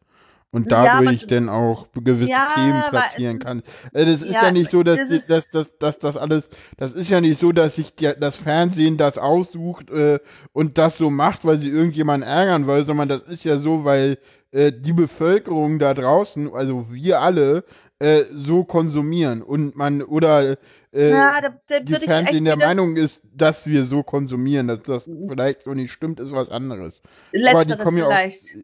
und 0.58 0.72
dadurch 0.72 1.22
ja, 1.22 1.28
dann 1.28 1.50
auch 1.50 1.88
gewisse 1.94 2.30
ja, 2.30 2.48
Themen 2.56 2.84
platzieren 2.90 3.40
kann. 3.40 3.64
Das 3.94 4.22
ist 4.22 4.26
ja, 4.26 4.46
ja 4.46 4.52
nicht 4.52 4.72
so, 4.72 4.84
dass 4.84 5.10
das, 5.10 5.28
dass, 5.28 5.52
dass, 5.52 5.78
dass 5.78 6.00
das 6.00 6.18
alles, 6.18 6.50
das 6.78 6.94
ist 6.94 7.10
ja 7.10 7.22
nicht 7.22 7.40
so, 7.40 7.52
dass 7.52 7.76
sich 7.76 7.94
das 7.96 8.36
Fernsehen 8.36 8.98
das 8.98 9.18
aussucht 9.18 9.90
äh, 9.90 10.20
und 10.52 10.78
das 10.78 10.98
so 10.98 11.10
macht, 11.10 11.46
weil 11.46 11.60
sie 11.60 11.70
irgendjemanden 11.70 12.28
ärgern 12.28 12.68
will, 12.68 12.86
sondern 12.86 13.08
das 13.08 13.22
ist 13.24 13.44
ja 13.44 13.60
so, 13.60 13.86
weil 13.86 14.18
äh, 14.52 14.72
die 14.72 14.94
Bevölkerung 14.94 15.80
da 15.80 15.94
draußen, 15.94 16.54
also 16.54 16.92
wir 16.92 17.22
alle, 17.22 17.64
äh, 18.00 18.26
so 18.32 18.64
konsumieren 18.64 19.42
und 19.42 19.76
man 19.76 20.04
oder 20.04 20.58
äh, 20.94 21.10
ja, 21.10 21.42
da, 21.42 21.60
da 21.68 21.80
die 21.80 21.96
Fernsehen 21.96 22.46
der 22.46 22.58
Meinung 22.58 22.96
ist, 22.96 23.22
dass 23.34 23.68
wir 23.68 23.86
so 23.86 24.04
konsumieren, 24.04 24.68
dass 24.68 24.84
das 24.84 25.10
vielleicht 25.28 25.64
so 25.64 25.74
nicht 25.74 25.92
stimmt, 25.92 26.20
ist 26.20 26.32
was 26.32 26.50
anderes. 26.50 27.02
Letzteres 27.32 27.94
vielleicht. 27.94 28.58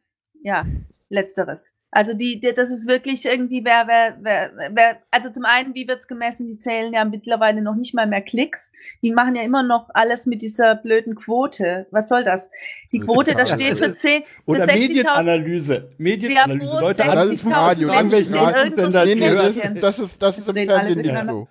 Ja, 0.43 0.65
letzteres. 1.09 1.73
Also 1.93 2.13
die, 2.13 2.39
die, 2.39 2.53
das 2.53 2.71
ist 2.71 2.87
wirklich 2.87 3.25
irgendwie, 3.25 3.63
wer, 3.63 3.85
wer, 3.85 4.17
wer, 4.21 4.51
wer, 4.73 4.97
also 5.11 5.29
zum 5.29 5.45
einen, 5.45 5.75
wie 5.75 5.87
wird's 5.87 6.07
gemessen? 6.07 6.47
Die 6.47 6.57
zählen 6.57 6.91
ja 6.91 7.05
mittlerweile 7.05 7.61
noch 7.61 7.75
nicht 7.75 7.93
mal 7.93 8.07
mehr 8.07 8.21
Klicks. 8.21 8.71
Die 9.03 9.11
machen 9.11 9.35
ja 9.35 9.43
immer 9.43 9.61
noch 9.61 9.89
alles 9.93 10.25
mit 10.25 10.41
dieser 10.41 10.75
blöden 10.75 11.13
Quote. 11.15 11.85
Was 11.91 12.09
soll 12.09 12.23
das? 12.23 12.49
Die 12.91 12.99
Quote, 12.99 13.35
da 13.35 13.45
steht 13.45 13.77
für 13.77 13.93
10, 13.93 14.23
Oder 14.45 14.65
Medienanalyse. 14.65 15.89
Medienanalyse. 15.97 16.79
Leute, 16.79 17.03
das 17.03 17.29
ist 17.29 17.45
Radio. 17.45 17.87
Nee, 17.87 19.15
nee, 19.15 19.79
das, 19.79 19.99
ist, 19.99 20.21
das 20.21 20.39
ist 20.39 20.47
im 20.49 20.55
Fernsehen 20.55 21.01
nicht 21.01 21.25
so. 21.27 21.47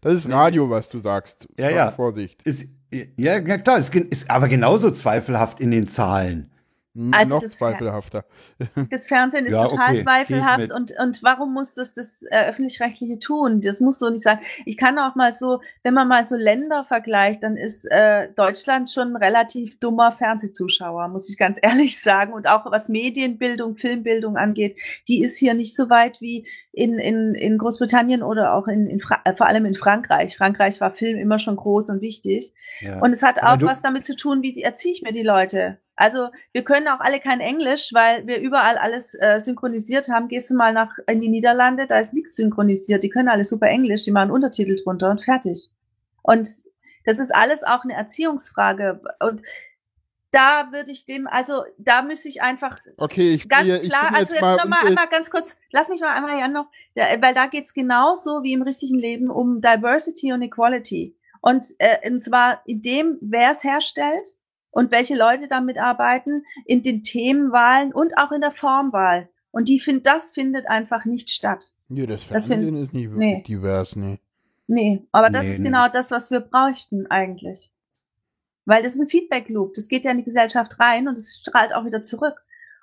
Das 0.00 0.14
ist 0.14 0.28
Radio, 0.28 0.68
was 0.68 0.88
du 0.88 0.98
sagst. 0.98 1.48
Ja, 1.56 1.70
ja. 1.70 1.90
Vorsicht. 1.92 2.42
Ist, 2.42 2.68
ja, 3.16 3.40
klar, 3.40 3.78
ist, 3.78 3.94
ist 3.94 4.30
aber 4.30 4.48
genauso 4.48 4.90
zweifelhaft 4.90 5.60
in 5.60 5.70
den 5.70 5.86
Zahlen. 5.86 6.50
Also 7.10 7.34
noch 7.34 7.42
das 7.42 7.56
zweifelhafter. 7.56 8.24
Das 8.90 9.08
Fernsehen 9.08 9.46
ist 9.46 9.52
ja, 9.52 9.66
total 9.66 9.94
okay. 9.94 10.02
zweifelhaft 10.04 10.72
und, 10.72 10.92
und 10.98 11.22
warum 11.22 11.52
muss 11.52 11.74
das 11.74 11.94
das 11.94 12.24
äh, 12.30 12.48
öffentlich-rechtliche 12.48 13.18
tun? 13.18 13.60
Das 13.60 13.80
muss 13.80 13.98
so 13.98 14.10
nicht 14.10 14.22
sein. 14.22 14.38
Ich 14.64 14.76
kann 14.76 14.98
auch 14.98 15.16
mal 15.16 15.32
so, 15.32 15.60
wenn 15.82 15.94
man 15.94 16.06
mal 16.06 16.24
so 16.24 16.36
Länder 16.36 16.84
vergleicht, 16.84 17.42
dann 17.42 17.56
ist 17.56 17.84
äh, 17.90 18.28
Deutschland 18.36 18.90
schon 18.90 19.12
ein 19.12 19.16
relativ 19.16 19.80
dummer 19.80 20.12
Fernsehzuschauer, 20.12 21.08
muss 21.08 21.28
ich 21.28 21.36
ganz 21.36 21.58
ehrlich 21.62 22.00
sagen. 22.00 22.32
Und 22.32 22.46
auch 22.46 22.70
was 22.70 22.88
Medienbildung, 22.88 23.74
Filmbildung 23.74 24.36
angeht, 24.36 24.76
die 25.08 25.22
ist 25.22 25.36
hier 25.36 25.54
nicht 25.54 25.74
so 25.74 25.90
weit 25.90 26.20
wie 26.20 26.46
in, 26.70 26.98
in, 27.00 27.34
in 27.34 27.58
Großbritannien 27.58 28.22
oder 28.22 28.54
auch 28.54 28.68
in, 28.68 28.88
in 28.88 29.00
Fra 29.00 29.20
äh, 29.24 29.34
vor 29.34 29.46
allem 29.46 29.66
in 29.66 29.74
Frankreich. 29.74 30.36
Frankreich 30.36 30.80
war 30.80 30.92
Film 30.92 31.18
immer 31.18 31.40
schon 31.40 31.56
groß 31.56 31.90
und 31.90 32.02
wichtig. 32.02 32.52
Ja. 32.80 33.00
Und 33.00 33.12
es 33.12 33.22
hat 33.22 33.42
auch 33.42 33.60
was 33.62 33.82
damit 33.82 34.04
zu 34.04 34.14
tun, 34.14 34.42
wie 34.42 34.62
erziehe 34.62 34.92
ich 34.92 35.02
mir 35.02 35.12
die 35.12 35.22
Leute? 35.22 35.78
Also 35.96 36.28
wir 36.52 36.64
können 36.64 36.88
auch 36.88 37.00
alle 37.00 37.20
kein 37.20 37.40
Englisch, 37.40 37.90
weil 37.92 38.26
wir 38.26 38.40
überall 38.40 38.78
alles 38.78 39.14
äh, 39.20 39.38
synchronisiert 39.38 40.08
haben. 40.08 40.28
Gehst 40.28 40.50
du 40.50 40.56
mal 40.56 40.72
nach 40.72 40.98
in 41.06 41.20
die 41.20 41.28
Niederlande, 41.28 41.86
da 41.86 41.98
ist 41.98 42.14
nichts 42.14 42.34
synchronisiert. 42.36 43.02
Die 43.02 43.10
können 43.10 43.28
alle 43.28 43.44
super 43.44 43.66
Englisch, 43.68 44.02
die 44.02 44.10
machen 44.10 44.30
Untertitel 44.30 44.76
drunter 44.76 45.10
und 45.10 45.22
fertig. 45.22 45.70
Und 46.22 46.48
das 47.04 47.18
ist 47.18 47.34
alles 47.34 47.62
auch 47.62 47.84
eine 47.84 47.94
Erziehungsfrage. 47.94 49.00
Und 49.20 49.42
da 50.32 50.72
würde 50.72 50.90
ich 50.90 51.06
dem, 51.06 51.28
also 51.28 51.62
da 51.78 52.02
müsste 52.02 52.28
ich 52.28 52.42
einfach 52.42 52.80
Okay, 52.96 53.34
ich 53.34 53.48
ganz 53.48 53.68
ich 53.68 53.88
klar, 53.88 54.08
bin 54.08 54.16
also 54.16 54.34
jetzt 54.34 54.42
mal 54.42 54.56
nochmal 54.56 54.86
einmal 54.86 55.06
ganz 55.06 55.30
kurz, 55.30 55.56
lass 55.70 55.90
mich 55.90 56.00
mal 56.00 56.12
einmal 56.12 56.36
Jan 56.36 56.52
noch, 56.52 56.66
ja, 56.96 57.04
weil 57.20 57.34
da 57.34 57.46
geht's 57.46 57.72
genauso 57.72 58.42
wie 58.42 58.52
im 58.52 58.62
richtigen 58.62 58.98
Leben 58.98 59.30
um 59.30 59.60
Diversity 59.60 60.32
und 60.32 60.42
Equality. 60.42 61.14
Und, 61.40 61.66
äh, 61.78 62.10
und 62.10 62.20
zwar 62.20 62.62
in 62.66 62.82
dem, 62.82 63.18
wer 63.20 63.52
es 63.52 63.62
herstellt 63.62 64.26
und 64.74 64.90
welche 64.90 65.16
Leute 65.16 65.48
damit 65.48 65.78
arbeiten, 65.78 66.44
in 66.66 66.82
den 66.82 67.02
Themenwahlen 67.02 67.92
und 67.92 68.18
auch 68.18 68.32
in 68.32 68.40
der 68.40 68.50
Formwahl. 68.52 69.28
Und 69.50 69.68
die 69.68 69.78
find, 69.80 70.04
das 70.06 70.32
findet 70.32 70.66
einfach 70.68 71.04
nicht 71.04 71.30
statt. 71.30 71.64
Nee, 71.88 72.06
das 72.06 72.28
Das 72.28 72.48
Fernsehen 72.48 72.74
find- 72.74 72.78
ist 72.88 72.92
nicht 72.94 73.10
wirklich 73.10 73.36
nee. 73.36 73.42
divers, 73.46 73.96
nee. 73.96 74.18
Nee, 74.66 75.06
aber 75.12 75.30
das 75.30 75.44
Nee, 75.44 75.50
ist 75.52 75.58
nee. 75.60 75.66
genau 75.66 75.88
das, 75.88 76.10
was 76.10 76.30
wir 76.30 76.40
bräuchten 76.40 77.06
eigentlich. 77.08 77.70
Weil 78.64 78.82
das 78.82 78.94
ist 78.94 79.00
ein 79.02 79.08
Feedback-Loop. 79.08 79.74
Das 79.74 79.88
geht 79.88 80.04
ja 80.04 80.10
in 80.10 80.16
die 80.18 80.24
Gesellschaft 80.24 80.80
rein 80.80 81.06
und 81.06 81.16
es 81.18 81.36
strahlt 81.36 81.74
auch 81.74 81.84
wieder 81.84 82.00
zurück. 82.02 82.34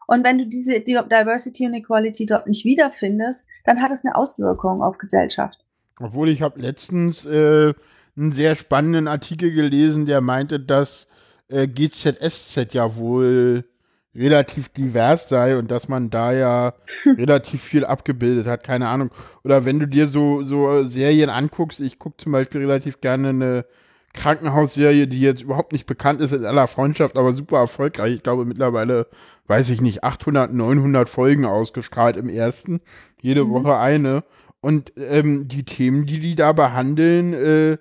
Und 0.07 0.23
wenn 0.23 0.37
du 0.37 0.45
diese 0.45 0.79
die 0.79 0.93
Diversity 0.93 1.65
und 1.65 1.73
Equality 1.73 2.25
dort 2.25 2.45
nicht 2.47 2.65
wiederfindest, 2.65 3.47
dann 3.65 3.81
hat 3.81 3.91
es 3.91 4.05
eine 4.05 4.15
Auswirkung 4.15 4.81
auf 4.83 4.97
Gesellschaft. 4.97 5.57
Obwohl 5.99 6.29
ich 6.29 6.41
habe 6.41 6.59
letztens 6.61 7.25
äh, 7.25 7.73
einen 8.15 8.31
sehr 8.31 8.55
spannenden 8.55 9.07
Artikel 9.07 9.51
gelesen, 9.51 10.05
der 10.05 10.21
meinte, 10.21 10.59
dass 10.59 11.07
äh, 11.51 11.67
GZSZ 11.67 12.73
ja 12.73 12.95
wohl 12.95 13.65
relativ 14.13 14.69
divers 14.69 15.29
sei 15.29 15.57
und 15.57 15.71
dass 15.71 15.87
man 15.87 16.09
da 16.09 16.33
ja 16.33 16.73
relativ 17.05 17.61
viel 17.61 17.85
abgebildet 17.85 18.45
hat, 18.47 18.63
keine 18.63 18.87
Ahnung. 18.87 19.09
Oder 19.43 19.65
wenn 19.65 19.79
du 19.79 19.87
dir 19.87 20.07
so, 20.07 20.43
so 20.43 20.83
Serien 20.83 21.29
anguckst, 21.29 21.79
ich 21.79 21.99
gucke 21.99 22.17
zum 22.17 22.31
Beispiel 22.31 22.61
relativ 22.61 22.99
gerne 23.01 23.29
eine 23.29 23.65
Krankenhausserie, 24.13 25.07
die 25.07 25.21
jetzt 25.21 25.43
überhaupt 25.43 25.71
nicht 25.71 25.85
bekannt 25.85 26.21
ist 26.21 26.33
in 26.33 26.45
aller 26.45 26.67
Freundschaft, 26.67 27.17
aber 27.17 27.31
super 27.31 27.59
erfolgreich. 27.59 28.15
Ich 28.15 28.23
glaube 28.23 28.45
mittlerweile, 28.45 29.07
weiß 29.47 29.69
ich 29.69 29.79
nicht, 29.79 30.03
800, 30.03 30.53
900 30.53 31.09
Folgen 31.09 31.45
ausgestrahlt 31.45 32.17
im 32.17 32.27
ersten. 32.27 32.81
Jede 33.21 33.45
Mhm. 33.45 33.51
Woche 33.51 33.77
eine. 33.77 34.23
Und 34.59 34.91
ähm, 34.97 35.47
die 35.47 35.63
Themen, 35.63 36.05
die 36.05 36.19
die 36.19 36.35
da 36.35 36.51
behandeln, 36.51 37.33
äh, 37.33 37.71
äh, 37.73 37.77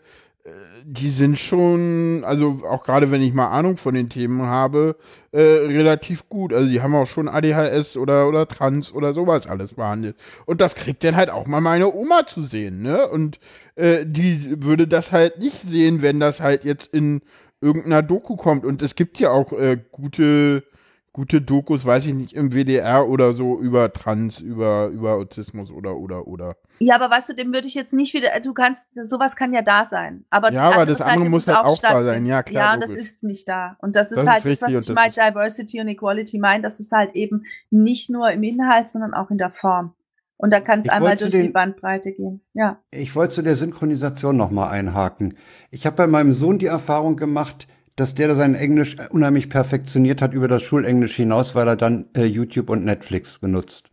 die 0.84 1.10
sind 1.10 1.38
schon, 1.38 2.24
also 2.24 2.60
auch 2.68 2.82
gerade 2.82 3.10
wenn 3.10 3.22
ich 3.22 3.34
mal 3.34 3.48
Ahnung 3.48 3.76
von 3.76 3.94
den 3.94 4.08
Themen 4.08 4.42
habe, 4.42 4.96
äh, 5.32 5.40
relativ 5.40 6.28
gut. 6.28 6.52
Also 6.52 6.68
die 6.68 6.80
haben 6.80 6.94
auch 6.94 7.06
schon 7.06 7.28
ADHS 7.28 7.96
oder, 7.96 8.26
oder 8.26 8.48
Trans 8.48 8.92
oder 8.92 9.12
sowas 9.12 9.46
alles 9.46 9.74
behandelt. 9.74 10.16
Und 10.46 10.60
das 10.60 10.74
kriegt 10.74 11.04
dann 11.04 11.16
halt 11.16 11.30
auch 11.30 11.46
mal 11.46 11.60
meine 11.60 11.92
Oma 11.92 12.26
zu 12.26 12.42
sehen, 12.42 12.82
ne? 12.82 13.08
Und 13.08 13.38
äh, 13.76 14.04
die 14.06 14.64
würde 14.64 14.88
das 14.88 15.12
halt 15.12 15.38
nicht 15.38 15.60
sehen, 15.60 16.02
wenn 16.02 16.20
das 16.20 16.40
halt 16.40 16.64
jetzt 16.64 16.92
in 16.92 17.20
irgendeiner 17.60 18.02
Doku 18.02 18.36
kommt. 18.36 18.64
Und 18.64 18.82
es 18.82 18.94
gibt 18.94 19.18
ja 19.18 19.30
auch 19.30 19.52
äh, 19.52 19.78
gute, 19.92 20.64
gute 21.12 21.40
Dokus, 21.40 21.84
weiß 21.84 22.06
ich 22.06 22.14
nicht, 22.14 22.32
im 22.34 22.50
WDR 22.52 23.08
oder 23.08 23.32
so 23.32 23.58
über 23.60 23.92
Trans, 23.92 24.40
über, 24.40 24.86
über 24.88 25.14
Autismus 25.14 25.70
oder, 25.72 25.96
oder, 25.96 26.26
oder. 26.28 26.56
Ja, 26.78 26.94
aber 26.94 27.10
weißt 27.10 27.30
du, 27.30 27.34
dem 27.34 27.52
würde 27.52 27.66
ich 27.66 27.74
jetzt 27.74 27.92
nicht 27.92 28.14
wieder, 28.14 28.28
du 28.40 28.54
kannst, 28.54 28.94
sowas 29.08 29.34
kann 29.36 29.52
ja 29.52 29.62
da 29.62 29.84
sein. 29.86 30.24
Aber 30.30 30.52
Ja, 30.52 30.70
aber 30.70 30.86
das 30.86 31.00
andere 31.00 31.18
Seite 31.24 31.30
muss 31.30 31.48
halt 31.48 31.58
auch 31.58 31.78
da 31.78 32.04
sein. 32.04 32.26
Ja, 32.26 32.42
klar, 32.42 32.64
Ja, 32.66 32.74
und 32.74 32.80
das 32.82 32.90
logisch. 32.90 33.06
ist 33.06 33.24
nicht 33.24 33.48
da. 33.48 33.76
Und 33.80 33.96
das 33.96 34.12
ist 34.12 34.16
Das 34.18 34.24
ist 34.24 34.30
halt 34.30 34.44
das, 34.44 34.62
was 34.62 34.88
ich 34.88 34.94
mit 34.94 35.16
Diversity 35.16 35.80
und 35.80 35.88
Equality 35.88 36.38
meine. 36.38 36.62
Das 36.62 36.78
ist 36.80 36.92
halt 36.92 37.14
eben 37.16 37.44
nicht 37.70 38.08
nur 38.08 38.30
im 38.30 38.42
Inhalt, 38.42 38.88
sondern 38.88 39.12
auch 39.12 39.30
in 39.30 39.38
der 39.38 39.50
Form. 39.50 39.94
Und 40.36 40.52
da 40.52 40.60
kann 40.60 40.80
es 40.80 40.88
einmal 40.88 41.16
durch 41.16 41.30
den- 41.30 41.42
die 41.48 41.52
Bandbreite 41.52 42.12
gehen. 42.12 42.40
Ja. 42.54 42.78
Ich 42.90 43.14
wollte 43.14 43.34
zu 43.34 43.42
der 43.42 43.56
Synchronisation 43.56 44.38
noch 44.38 44.50
mal 44.50 44.70
einhaken. 44.70 45.36
Ich 45.70 45.84
habe 45.84 45.96
bei 45.96 46.06
meinem 46.06 46.32
Sohn 46.32 46.58
die 46.58 46.66
Erfahrung 46.66 47.16
gemacht, 47.16 47.68
dass 47.96 48.14
der 48.14 48.34
sein 48.34 48.54
Englisch 48.54 48.96
unheimlich 49.10 49.48
perfektioniert 49.50 50.22
hat 50.22 50.32
über 50.32 50.48
das 50.48 50.62
Schulenglisch 50.62 51.16
hinaus, 51.16 51.54
weil 51.54 51.68
er 51.68 51.76
dann 51.76 52.06
äh, 52.16 52.24
YouTube 52.24 52.70
und 52.70 52.84
Netflix 52.84 53.38
benutzt. 53.38 53.90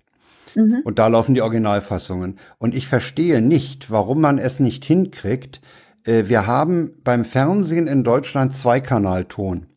Mhm. 0.56 0.82
Und 0.84 1.00
da 1.00 1.08
laufen 1.08 1.36
die 1.36 1.42
Originalfassungen. 1.42 2.38
Und 2.58 2.76
ich 2.76 2.88
verstehe 2.88 3.42
nicht, 3.42 3.92
warum 3.92 4.22
man 4.22 4.38
es 4.38 4.60
nicht 4.60 4.86
hinkriegt. 4.86 5.62
Äh, 6.04 6.26
wir 6.28 6.48
haben 6.48 6.92
beim 7.04 7.26
Fernsehen 7.26 7.88
in 7.88 8.04
Deutschland 8.04 8.56
Zweikanalton. 8.56 9.68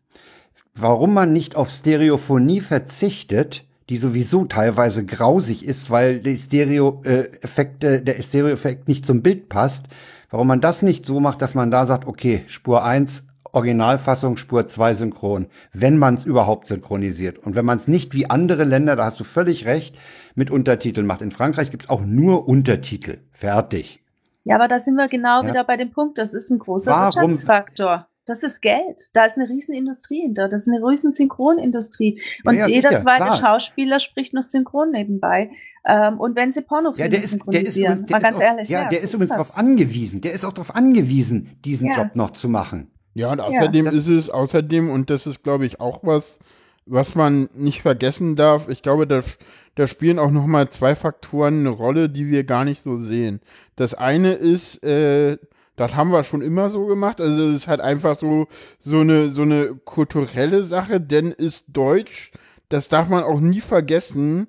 Warum 0.75 1.13
man 1.13 1.33
nicht 1.33 1.57
auf 1.57 1.69
Stereophonie 1.71 2.61
verzichtet, 2.61 3.65
die 3.91 3.99
sowieso 3.99 4.45
teilweise 4.45 5.05
grausig 5.05 5.65
ist, 5.65 5.91
weil 5.91 6.21
die 6.21 6.39
Stereo-Effekte, 6.39 8.01
der 8.01 8.23
Stereo-Effekt 8.23 8.87
nicht 8.87 9.05
zum 9.05 9.21
Bild 9.21 9.49
passt, 9.49 9.87
warum 10.31 10.47
man 10.47 10.61
das 10.61 10.83
nicht 10.83 11.05
so 11.05 11.19
macht, 11.19 11.43
dass 11.43 11.57
man 11.57 11.73
da 11.73 11.85
sagt, 11.85 12.07
okay, 12.07 12.45
Spur 12.47 12.85
1 12.85 13.25
Originalfassung, 13.53 14.37
Spur 14.37 14.67
2 14.67 14.95
synchron, 14.95 15.47
wenn 15.73 15.99
man 15.99 16.15
es 16.15 16.25
überhaupt 16.25 16.67
synchronisiert. 16.67 17.39
Und 17.39 17.55
wenn 17.55 17.65
man 17.65 17.79
es 17.79 17.89
nicht 17.89 18.15
wie 18.15 18.29
andere 18.29 18.65
Länder, 18.65 18.97
da 18.97 19.05
hast 19.07 19.21
du 19.21 19.25
völlig 19.25 19.67
recht, 19.67 19.97
mit 20.35 20.51
Untertiteln 20.51 21.07
macht. 21.07 21.23
In 21.23 21.31
Frankreich 21.33 21.71
gibt's 21.71 21.89
auch 21.91 22.03
nur 22.05 22.49
Untertitel. 22.49 23.19
Fertig. 23.33 24.03
Ja, 24.45 24.57
aber 24.57 24.69
da 24.69 24.81
sind 24.81 24.95
wir 24.95 25.09
genau 25.09 25.43
Ja. 25.43 25.49
wieder 25.49 25.65
bei 25.65 25.77
dem 25.77 25.91
Punkt. 25.91 26.19
Das 26.19 26.33
ist 26.35 26.51
ein 26.51 26.59
großer 26.59 26.91
Warum- 26.91 27.05
Wirtschaftsfaktor. 27.31 28.07
Das 28.27 28.43
ist 28.45 28.61
Geld. 28.61 29.11
Da 29.15 29.25
ist 29.25 29.37
eine 29.39 29.49
riesen 29.49 29.75
Industrie 29.75 30.21
hinter. 30.21 30.49
Das 30.49 30.63
ist 30.67 30.73
eine 30.73 30.87
riesen 30.87 31.11
Synchronindustrie. 31.11 32.21
Und 32.45 32.55
Ja, 32.55 32.61
ja, 32.61 32.67
jeder 32.69 32.91
sicher, 32.91 33.03
zweite 33.03 33.25
klar. 33.25 33.37
Schauspieler 33.37 33.99
spricht 33.99 34.35
noch 34.35 34.45
synchron 34.45 34.93
nebenbei. 34.93 35.51
Ähm, 35.85 36.21
und 36.21 36.37
wenn 36.37 36.53
sie 36.53 36.61
Ja, 36.61 36.67
Pornofilme 36.69 37.09
ist, 37.09 37.17
der 37.17 37.25
ist, 37.25 37.31
synchronisieren, 37.31 37.93
übrigens, 37.95 38.11
mal 38.13 38.21
ganz 38.21 38.37
auch, 38.37 38.43
ehrlich. 38.43 38.69
ja, 38.69 38.85
der 38.89 39.01
ist 39.01 39.15
übrigens 39.15 39.31
darauf 39.31 39.57
angewiesen. 39.59 40.21
Der 40.21 40.33
ist 40.33 40.45
auch 40.45 40.53
darauf 40.53 40.77
angewiesen, 40.77 41.57
diesen 41.65 41.89
Ja. 41.89 41.97
Job 41.97 42.15
noch 42.15 42.31
zu 42.31 42.49
machen. 42.49 42.91
Ja, 43.15 43.33
und 43.33 43.41
außerdem 43.41 43.87
Das- 43.87 43.95
ist 43.95 44.09
es, 44.09 44.31
außerdem, 44.31 44.91
und 44.91 45.11
das 45.11 45.27
ist, 45.27 45.43
glaube 45.43 45.67
ich, 45.67 45.81
auch 45.81 46.01
was, 46.03 46.39
was 46.87 47.15
man 47.15 47.49
nicht 47.55 47.83
vergessen 47.83 48.37
darf, 48.37 48.69
ich 48.69 48.83
glaube, 48.83 49.07
da, 49.07 49.21
da 49.75 49.87
spielen 49.87 50.19
auch 50.19 50.31
nochmal 50.31 50.71
zwei 50.71 50.95
Faktoren 50.95 51.61
eine 51.61 51.69
Rolle, 51.71 52.09
die 52.09 52.29
wir 52.29 52.45
gar 52.45 52.65
nicht 52.65 52.83
so 52.83 52.99
sehen. 53.01 53.41
Das 53.77 53.95
eine 53.95 54.33
ist, 54.33 54.83
äh, 54.85 55.39
das 55.77 55.95
haben 55.97 56.11
wir 56.13 56.23
schon 56.25 56.43
immer 56.43 56.71
so 56.71 56.87
gemacht, 56.87 57.21
also 57.21 57.49
es 57.51 57.57
ist 57.63 57.69
halt 57.69 57.81
einfach 57.81 58.19
so, 58.19 58.47
so 58.79 59.01
eine, 59.01 59.31
so 59.33 59.43
eine 59.43 59.75
kulturelle 59.85 60.63
Sache, 60.63 61.01
denn 61.01 61.31
ist 61.33 61.65
Deutsch, 61.69 62.33
das 62.69 62.89
darf 62.89 63.09
man 63.09 63.25
auch 63.25 63.41
nie 63.41 63.61
vergessen, 63.61 64.49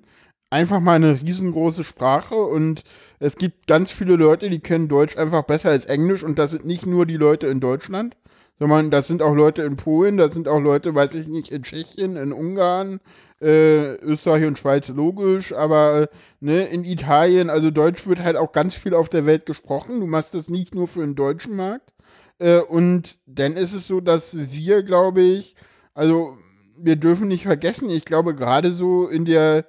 einfach 0.50 0.80
mal 0.80 0.94
eine 0.96 1.20
riesengroße 1.20 1.82
Sprache 1.84 2.34
und 2.36 2.84
es 3.18 3.36
gibt 3.36 3.66
ganz 3.66 3.90
viele 3.90 4.16
Leute, 4.16 4.50
die 4.50 4.60
kennen 4.60 4.88
Deutsch 4.88 5.16
einfach 5.16 5.44
besser 5.44 5.70
als 5.70 5.86
Englisch 5.86 6.22
und 6.22 6.38
das 6.38 6.50
sind 6.50 6.66
nicht 6.66 6.86
nur 6.86 7.06
die 7.06 7.16
Leute 7.16 7.46
in 7.46 7.60
Deutschland, 7.60 8.16
sondern 8.58 8.90
das 8.90 9.06
sind 9.06 9.22
auch 9.22 9.34
Leute 9.34 9.62
in 9.62 9.76
Polen, 9.76 10.16
das 10.16 10.34
sind 10.34 10.48
auch 10.48 10.60
Leute, 10.60 10.94
weiß 10.94 11.14
ich 11.14 11.26
nicht, 11.26 11.50
in 11.50 11.62
Tschechien, 11.62 12.16
in 12.16 12.32
Ungarn, 12.32 13.00
äh, 13.40 13.96
Österreich 13.96 14.46
und 14.46 14.58
Schweiz 14.58 14.88
logisch, 14.88 15.52
aber 15.52 16.02
äh, 16.02 16.06
ne, 16.40 16.66
in 16.66 16.84
Italien, 16.84 17.50
also 17.50 17.70
Deutsch 17.70 18.06
wird 18.06 18.22
halt 18.22 18.36
auch 18.36 18.52
ganz 18.52 18.74
viel 18.74 18.94
auf 18.94 19.08
der 19.08 19.26
Welt 19.26 19.46
gesprochen. 19.46 20.00
Du 20.00 20.06
machst 20.06 20.34
das 20.34 20.48
nicht 20.48 20.74
nur 20.74 20.86
für 20.86 21.00
den 21.00 21.16
deutschen 21.16 21.56
Markt. 21.56 21.92
Äh, 22.38 22.60
und 22.60 23.18
dann 23.26 23.56
ist 23.56 23.72
es 23.72 23.86
so, 23.86 24.00
dass 24.00 24.36
wir, 24.36 24.82
glaube 24.82 25.22
ich, 25.22 25.56
also 25.94 26.36
wir 26.80 26.96
dürfen 26.96 27.28
nicht 27.28 27.44
vergessen, 27.44 27.90
ich 27.90 28.04
glaube 28.04 28.34
gerade 28.34 28.72
so 28.72 29.08
in 29.08 29.24
der 29.24 29.66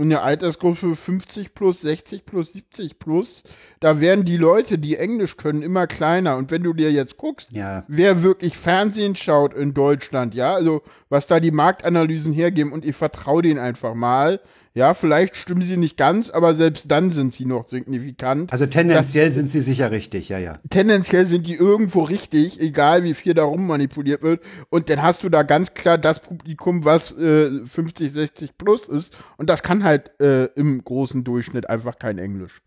in 0.00 0.10
der 0.10 0.22
Altersgruppe 0.22 0.94
50 0.96 1.54
plus, 1.54 1.80
60 1.82 2.24
plus, 2.26 2.52
70 2.52 2.98
plus, 2.98 3.42
da 3.80 4.00
werden 4.00 4.24
die 4.24 4.36
Leute, 4.36 4.78
die 4.78 4.96
Englisch 4.96 5.36
können, 5.36 5.62
immer 5.62 5.86
kleiner. 5.86 6.36
Und 6.36 6.50
wenn 6.50 6.62
du 6.62 6.72
dir 6.72 6.90
jetzt 6.90 7.16
guckst, 7.16 7.50
Ja. 7.52 7.84
wer 7.88 8.22
wirklich 8.22 8.56
Fernsehen 8.56 9.16
schaut 9.16 9.54
in 9.54 9.74
Deutschland, 9.74 10.34
ja, 10.34 10.54
also 10.54 10.82
was 11.08 11.26
da 11.26 11.40
die 11.40 11.50
Marktanalysen 11.50 12.32
hergeben 12.32 12.72
und 12.72 12.84
ich 12.84 12.96
vertraue 12.96 13.42
denen 13.42 13.58
einfach 13.60 13.94
mal, 13.94 14.40
ja, 14.72 14.94
vielleicht 14.94 15.36
stimmen 15.36 15.62
sie 15.62 15.76
nicht 15.76 15.96
ganz, 15.96 16.30
aber 16.30 16.54
selbst 16.54 16.88
dann 16.88 17.10
sind 17.10 17.34
sie 17.34 17.44
noch 17.44 17.68
signifikant. 17.68 18.52
Also 18.52 18.66
tendenziell 18.66 19.32
sind 19.32 19.50
sie 19.50 19.62
sicher 19.62 19.90
richtig, 19.90 20.28
ja, 20.28 20.38
ja. 20.38 20.60
Tendenziell 20.70 21.26
sind 21.26 21.46
die 21.48 21.54
irgendwo 21.54 22.02
richtig, 22.02 22.60
egal 22.60 23.02
wie 23.02 23.14
viel 23.14 23.34
darum 23.34 23.66
manipuliert 23.66 24.22
wird. 24.22 24.40
Und 24.68 24.88
dann 24.88 25.02
hast 25.02 25.24
du 25.24 25.28
da 25.28 25.42
ganz 25.42 25.74
klar 25.74 25.98
das 25.98 26.20
Publikum, 26.20 26.84
was 26.84 27.16
äh, 27.18 27.66
50, 27.66 28.12
60 28.12 28.58
plus 28.58 28.86
ist. 28.86 29.12
Und 29.38 29.50
das 29.50 29.64
kann 29.64 29.82
halt 29.82 30.12
äh, 30.20 30.44
im 30.54 30.84
großen 30.84 31.24
Durchschnitt 31.24 31.68
einfach 31.68 31.98
kein 31.98 32.18
Englisch. 32.18 32.62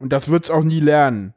Und 0.00 0.12
das 0.12 0.28
wird's 0.30 0.50
auch 0.50 0.64
nie 0.64 0.80
lernen. 0.80 1.34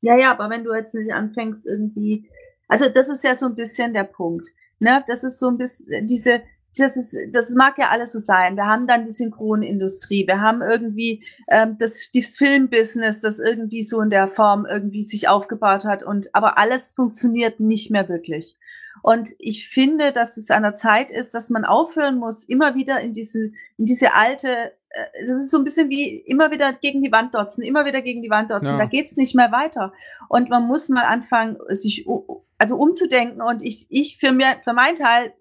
Ja, 0.00 0.16
ja, 0.16 0.32
aber 0.32 0.50
wenn 0.50 0.64
du 0.64 0.74
jetzt 0.74 0.96
nicht 0.96 1.12
anfängst 1.12 1.64
irgendwie, 1.64 2.26
also 2.66 2.88
das 2.88 3.08
ist 3.08 3.22
ja 3.22 3.36
so 3.36 3.46
ein 3.46 3.54
bisschen 3.54 3.94
der 3.94 4.02
Punkt, 4.02 4.48
ne? 4.80 5.04
Das 5.06 5.22
ist 5.22 5.38
so 5.38 5.48
ein 5.48 5.58
bisschen 5.58 6.08
diese, 6.08 6.42
das 6.76 6.96
ist, 6.96 7.16
das 7.32 7.50
mag 7.50 7.76
ja 7.78 7.90
alles 7.90 8.12
so 8.12 8.18
sein. 8.18 8.56
Wir 8.56 8.66
haben 8.66 8.86
dann 8.86 9.04
die 9.04 9.12
Synchronindustrie, 9.12 10.26
wir 10.26 10.40
haben 10.40 10.62
irgendwie 10.62 11.24
ähm, 11.48 11.76
das, 11.78 12.10
das 12.14 12.36
Filmbusiness, 12.36 13.20
das 13.20 13.38
irgendwie 13.38 13.82
so 13.82 14.00
in 14.00 14.10
der 14.10 14.28
Form 14.28 14.66
irgendwie 14.66 15.04
sich 15.04 15.28
aufgebaut 15.28 15.84
hat 15.84 16.02
und 16.02 16.34
aber 16.34 16.58
alles 16.58 16.94
funktioniert 16.94 17.60
nicht 17.60 17.90
mehr 17.90 18.08
wirklich. 18.08 18.56
Und 19.02 19.30
ich 19.38 19.68
finde, 19.68 20.12
dass 20.12 20.36
es 20.36 20.50
an 20.50 20.62
der 20.62 20.74
Zeit 20.74 21.10
ist, 21.10 21.34
dass 21.34 21.50
man 21.50 21.64
aufhören 21.64 22.18
muss, 22.18 22.48
immer 22.48 22.74
wieder 22.74 23.00
in 23.00 23.12
diese, 23.12 23.52
in 23.76 23.86
diese 23.86 24.14
alte, 24.14 24.72
äh, 24.90 25.04
das 25.26 25.36
ist 25.36 25.50
so 25.50 25.58
ein 25.58 25.64
bisschen 25.64 25.88
wie 25.88 26.18
immer 26.18 26.50
wieder 26.50 26.72
gegen 26.72 27.02
die 27.02 27.10
Wand 27.10 27.34
dotzen, 27.34 27.64
immer 27.64 27.84
wieder 27.84 28.02
gegen 28.02 28.22
die 28.22 28.30
Wand 28.30 28.50
dotzen. 28.50 28.68
Ja. 28.68 28.78
Da 28.78 28.86
geht's 28.86 29.16
nicht 29.16 29.34
mehr 29.34 29.50
weiter. 29.50 29.92
Und 30.28 30.50
man 30.50 30.66
muss 30.66 30.88
mal 30.88 31.04
anfangen, 31.04 31.56
sich 31.70 32.06
also 32.58 32.76
umzudenken. 32.76 33.42
Und 33.42 33.62
ich, 33.62 33.86
ich 33.90 34.18
für 34.18 34.30
mir, 34.30 34.56
für 34.62 34.72
meinen 34.72 34.96
Teil 34.96 35.32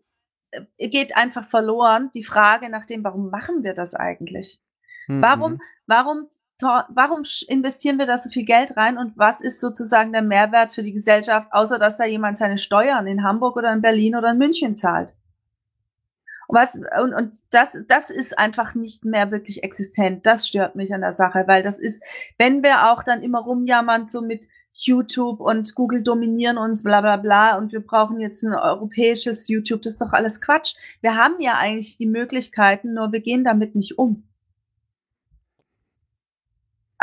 geht 0.78 1.16
einfach 1.16 1.48
verloren 1.50 2.10
die 2.14 2.24
Frage 2.24 2.70
nach 2.70 2.86
dem, 2.86 3.04
warum 3.04 3.30
machen 3.30 3.64
wir 3.64 3.74
das 3.74 3.94
eigentlich? 3.94 4.60
Mhm. 5.08 5.22
Warum, 5.22 5.60
warum, 5.88 6.28
warum 6.60 7.24
investieren 7.48 7.98
wir 7.98 8.06
da 8.06 8.18
so 8.18 8.30
viel 8.30 8.46
Geld 8.46 8.78
rein 8.78 8.98
und 8.98 9.18
was 9.18 9.42
ist 9.42 9.60
sozusagen 9.60 10.12
der 10.12 10.22
Mehrwert 10.22 10.74
für 10.74 10.84
die 10.84 10.94
Gesellschaft, 10.94 11.48
außer 11.52 11.80
dass 11.80 11.98
da 11.98 12.06
jemand 12.06 12.38
seine 12.38 12.58
Steuern 12.58 13.08
in 13.08 13.24
Hamburg 13.24 13.58
oder 13.58 13.74
in 13.74 13.82
Berlin 13.82 14.16
oder 14.16 14.32
in 14.32 14.38
München 14.38 14.76
zahlt? 14.76 15.16
Und 16.48 16.58
Was, 16.58 16.76
und, 17.02 17.14
und 17.14 17.38
das, 17.52 17.78
das 17.88 18.10
ist 18.10 18.38
einfach 18.38 18.76
nicht 18.76 19.06
mehr 19.06 19.32
wirklich 19.32 19.64
existent. 19.64 20.26
Das 20.26 20.48
stört 20.48 20.76
mich 20.76 20.94
an 20.94 21.00
der 21.00 21.14
Sache, 21.14 21.46
weil 21.48 21.64
das 21.64 21.80
ist, 21.80 22.04
wenn 22.38 22.62
wir 22.62 22.92
auch 22.92 23.04
dann 23.04 23.22
immer 23.22 23.40
rumjammern, 23.40 24.10
so 24.10 24.22
mit 24.22 24.48
YouTube 24.86 25.40
und 25.40 25.74
Google 25.76 26.04
dominieren 26.04 26.58
uns, 26.58 26.84
bla 26.84 27.02
bla 27.02 27.18
bla, 27.18 27.58
und 27.58 27.72
wir 27.72 27.82
brauchen 27.82 28.20
jetzt 28.20 28.44
ein 28.44 28.54
europäisches 28.54 29.48
YouTube, 29.48 29.82
das 29.82 29.94
ist 29.94 30.02
doch 30.02 30.14
alles 30.14 30.42
Quatsch. 30.42 30.76
Wir 31.02 31.16
haben 31.16 31.40
ja 31.40 31.58
eigentlich 31.58 31.98
die 31.98 32.08
Möglichkeiten, 32.08 32.94
nur 32.94 33.12
wir 33.12 33.22
gehen 33.22 33.44
damit 33.44 33.76
nicht 33.76 33.98
um. 33.98 34.24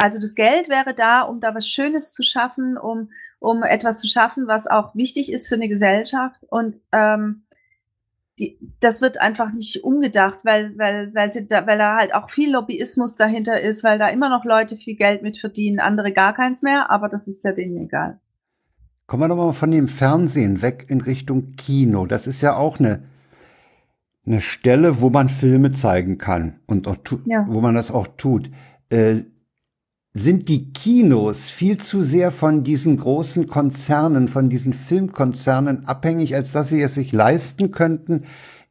Also 0.01 0.21
das 0.21 0.37
Geld 0.37 0.69
wäre 0.69 0.95
da, 0.95 1.23
um 1.23 1.41
da 1.41 1.57
was 1.57 1.69
Schönes 1.69 2.13
zu 2.13 2.23
schaffen, 2.23 2.79
um, 2.79 3.11
um 3.41 3.65
etwas 3.65 4.01
zu 4.01 4.07
schaffen, 4.07 4.47
was 4.47 4.69
auch 4.69 4.95
wichtig 4.95 5.33
ist 5.33 5.49
für 5.49 5.57
eine 5.57 5.69
Gesellschaft. 5.69 6.41
Und 6.51 6.77
ähm, 6.93 7.43
die, 8.39 8.59
das 8.81 9.01
wird 9.03 9.21
einfach 9.21 9.53
nicht 9.53 9.85
umgedacht, 9.85 10.45
weil, 10.45 10.77
weil, 10.79 11.15
weil, 11.15 11.33
sie 11.33 11.47
da, 11.47 11.67
weil 11.67 11.79
da 11.79 11.97
halt 11.97 12.15
auch 12.15 12.31
viel 12.31 12.53
Lobbyismus 12.53 13.17
dahinter 13.17 13.61
ist, 13.61 13.85
weil 13.85 13.99
da 13.99 14.09
immer 14.09 14.29
noch 14.29 14.45
Leute 14.45 14.77
viel 14.77 14.97
Geld 14.97 15.23
mit 15.23 15.39
verdienen, 15.39 15.81
andere 15.81 16.13
gar 16.13 16.35
keins 16.35 16.63
mehr, 16.63 16.91
aber 16.91 17.09
das 17.09 17.29
ist 17.29 17.45
ja 17.45 17.53
denen 17.53 17.77
egal. 17.85 18.19
Kommen 19.07 19.23
wir 19.23 19.29
doch 19.29 19.37
mal 19.37 19.53
von 19.53 19.71
dem 19.71 19.89
Fernsehen 19.89 20.61
weg 20.63 20.87
in 20.89 21.01
Richtung 21.01 21.53
Kino. 21.57 22.07
Das 22.07 22.27
ist 22.27 22.43
ja 22.43 22.57
auch 22.57 22.79
eine, 22.79 23.03
eine 24.27 24.41
Stelle, 24.41 25.01
wo 25.01 25.09
man 25.11 25.29
Filme 25.29 25.73
zeigen 25.73 26.19
kann 26.19 26.61
und 26.67 26.87
auch 26.87 26.97
tu, 26.97 27.19
Ja. 27.25 27.47
wo 27.49 27.61
man 27.61 27.75
das 27.75 27.91
auch 27.91 28.07
tut. 28.19 28.51
Äh, 28.91 29.23
sind 30.19 30.49
die 30.49 30.73
Kinos 30.73 31.51
viel 31.51 31.77
zu 31.77 32.03
sehr 32.03 32.33
von 32.33 32.65
diesen 32.65 32.97
großen 32.97 33.47
Konzernen, 33.47 34.29
von 34.29 34.49
diesen 34.49 34.73
Filmkonzernen 34.73 35.87
abhängig, 35.87 36.35
als 36.35 36.53
dass 36.53 36.69
sie 36.69 36.81
es 36.81 36.95
sich 36.95 37.13
leisten 37.13 37.71
könnten, 37.71 38.25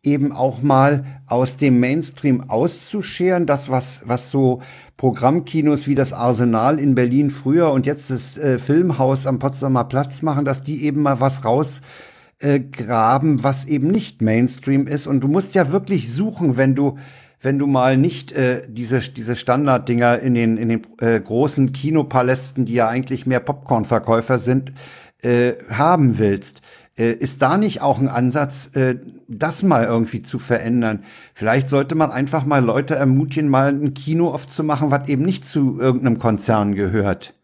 eben 0.04 0.32
auch 0.32 0.62
mal 0.62 1.06
aus 1.26 1.58
dem 1.58 1.80
Mainstream 1.80 2.50
auszuscheren, 2.50 3.46
das 3.46 3.70
was 3.70 4.04
was 4.06 4.32
so 4.32 4.62
Programmkinos 4.96 5.88
wie 5.88 5.96
das 5.96 6.14
Arsenal 6.14 6.80
in 6.80 6.96
Berlin 6.96 7.30
früher 7.30 7.72
und 7.72 7.86
jetzt 7.86 8.10
das 8.10 8.38
äh, 8.38 8.58
Filmhaus 8.58 9.28
am 9.28 9.40
Potsdamer 9.40 9.84
Platz 9.86 10.22
machen, 10.22 10.46
dass 10.46 10.64
die 10.64 10.84
eben 10.84 11.02
mal 11.02 11.20
was 11.20 11.46
raus 11.46 11.82
äh, 12.40 12.60
graben, 12.60 13.44
was 13.44 13.66
eben 13.66 13.88
nicht 13.90 14.22
Mainstream 14.22 14.88
ist. 14.88 15.08
Und 15.08 15.22
du 15.22 15.28
musst 15.28 15.56
ja 15.56 15.72
wirklich 15.72 16.14
suchen, 16.14 16.58
wenn 16.58 16.76
du 16.76 16.98
wenn 17.42 17.60
du 17.60 17.68
mal 17.68 17.98
nicht 17.98 18.32
äh, 18.32 18.64
diese 18.68 19.00
diese 19.00 19.36
Standarddinger 19.36 20.20
in 20.20 20.34
den 20.34 20.58
in 20.58 20.70
den 20.70 20.82
äh, 21.00 21.20
großen 21.20 21.72
Kinopalästen, 21.72 22.66
die 22.66 22.74
ja 22.74 22.88
eigentlich 22.88 23.26
mehr 23.26 23.40
Popcornverkäufer 23.40 24.40
sind, 24.40 24.74
äh, 25.22 25.54
haben 25.70 26.18
willst. 26.18 26.62
Äh, 26.98 27.14
ist 27.14 27.44
da 27.44 27.58
nicht 27.58 27.82
auch 27.82 28.00
ein 28.00 28.08
Ansatz, 28.08 28.76
äh, 28.76 28.96
das 29.28 29.62
mal 29.62 29.86
irgendwie 29.86 30.24
zu 30.24 30.40
verändern? 30.40 31.04
Vielleicht 31.36 31.70
sollte 31.70 31.94
man 31.94 32.10
einfach 32.10 32.46
mal 32.46 32.64
Leute 32.64 32.96
ermutigen, 32.96 33.50
mal 33.50 33.70
ein 33.70 33.94
Kino 33.94 34.30
aufzumachen, 34.30 34.90
was 34.90 35.08
eben 35.08 35.24
nicht 35.24 35.46
zu 35.46 35.80
irgendeinem 35.80 36.18
Konzern 36.18 36.74
gehört. 36.74 37.36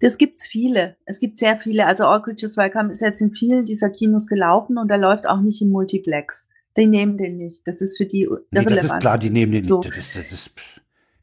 Das 0.00 0.18
gibt's 0.18 0.46
viele. 0.46 0.96
Es 1.04 1.20
gibt 1.20 1.36
sehr 1.36 1.58
viele. 1.58 1.86
Also 1.86 2.06
All 2.06 2.22
Creatures 2.22 2.56
Welcome 2.56 2.90
ist 2.90 3.00
jetzt 3.00 3.20
in 3.20 3.32
vielen 3.32 3.64
dieser 3.64 3.90
Kinos 3.90 4.26
gelaufen 4.26 4.78
und 4.78 4.90
er 4.90 4.98
läuft 4.98 5.26
auch 5.26 5.40
nicht 5.40 5.60
im 5.62 5.70
Multiplex. 5.70 6.48
Die 6.76 6.86
nehmen 6.86 7.16
den 7.16 7.36
nicht. 7.36 7.66
Das 7.66 7.80
ist 7.80 7.96
für 7.96 8.06
die 8.06 8.28
Nee, 8.28 8.36
das 8.50 8.64
ist 8.64 8.70
irrelevant. 8.72 9.00
klar, 9.02 9.18
die 9.18 9.30
nehmen 9.30 9.52
den 9.52 9.60
So. 9.60 9.78
nicht. 9.78 9.96
Das 9.96 10.12
das 10.14 10.32
ist, 10.32 10.54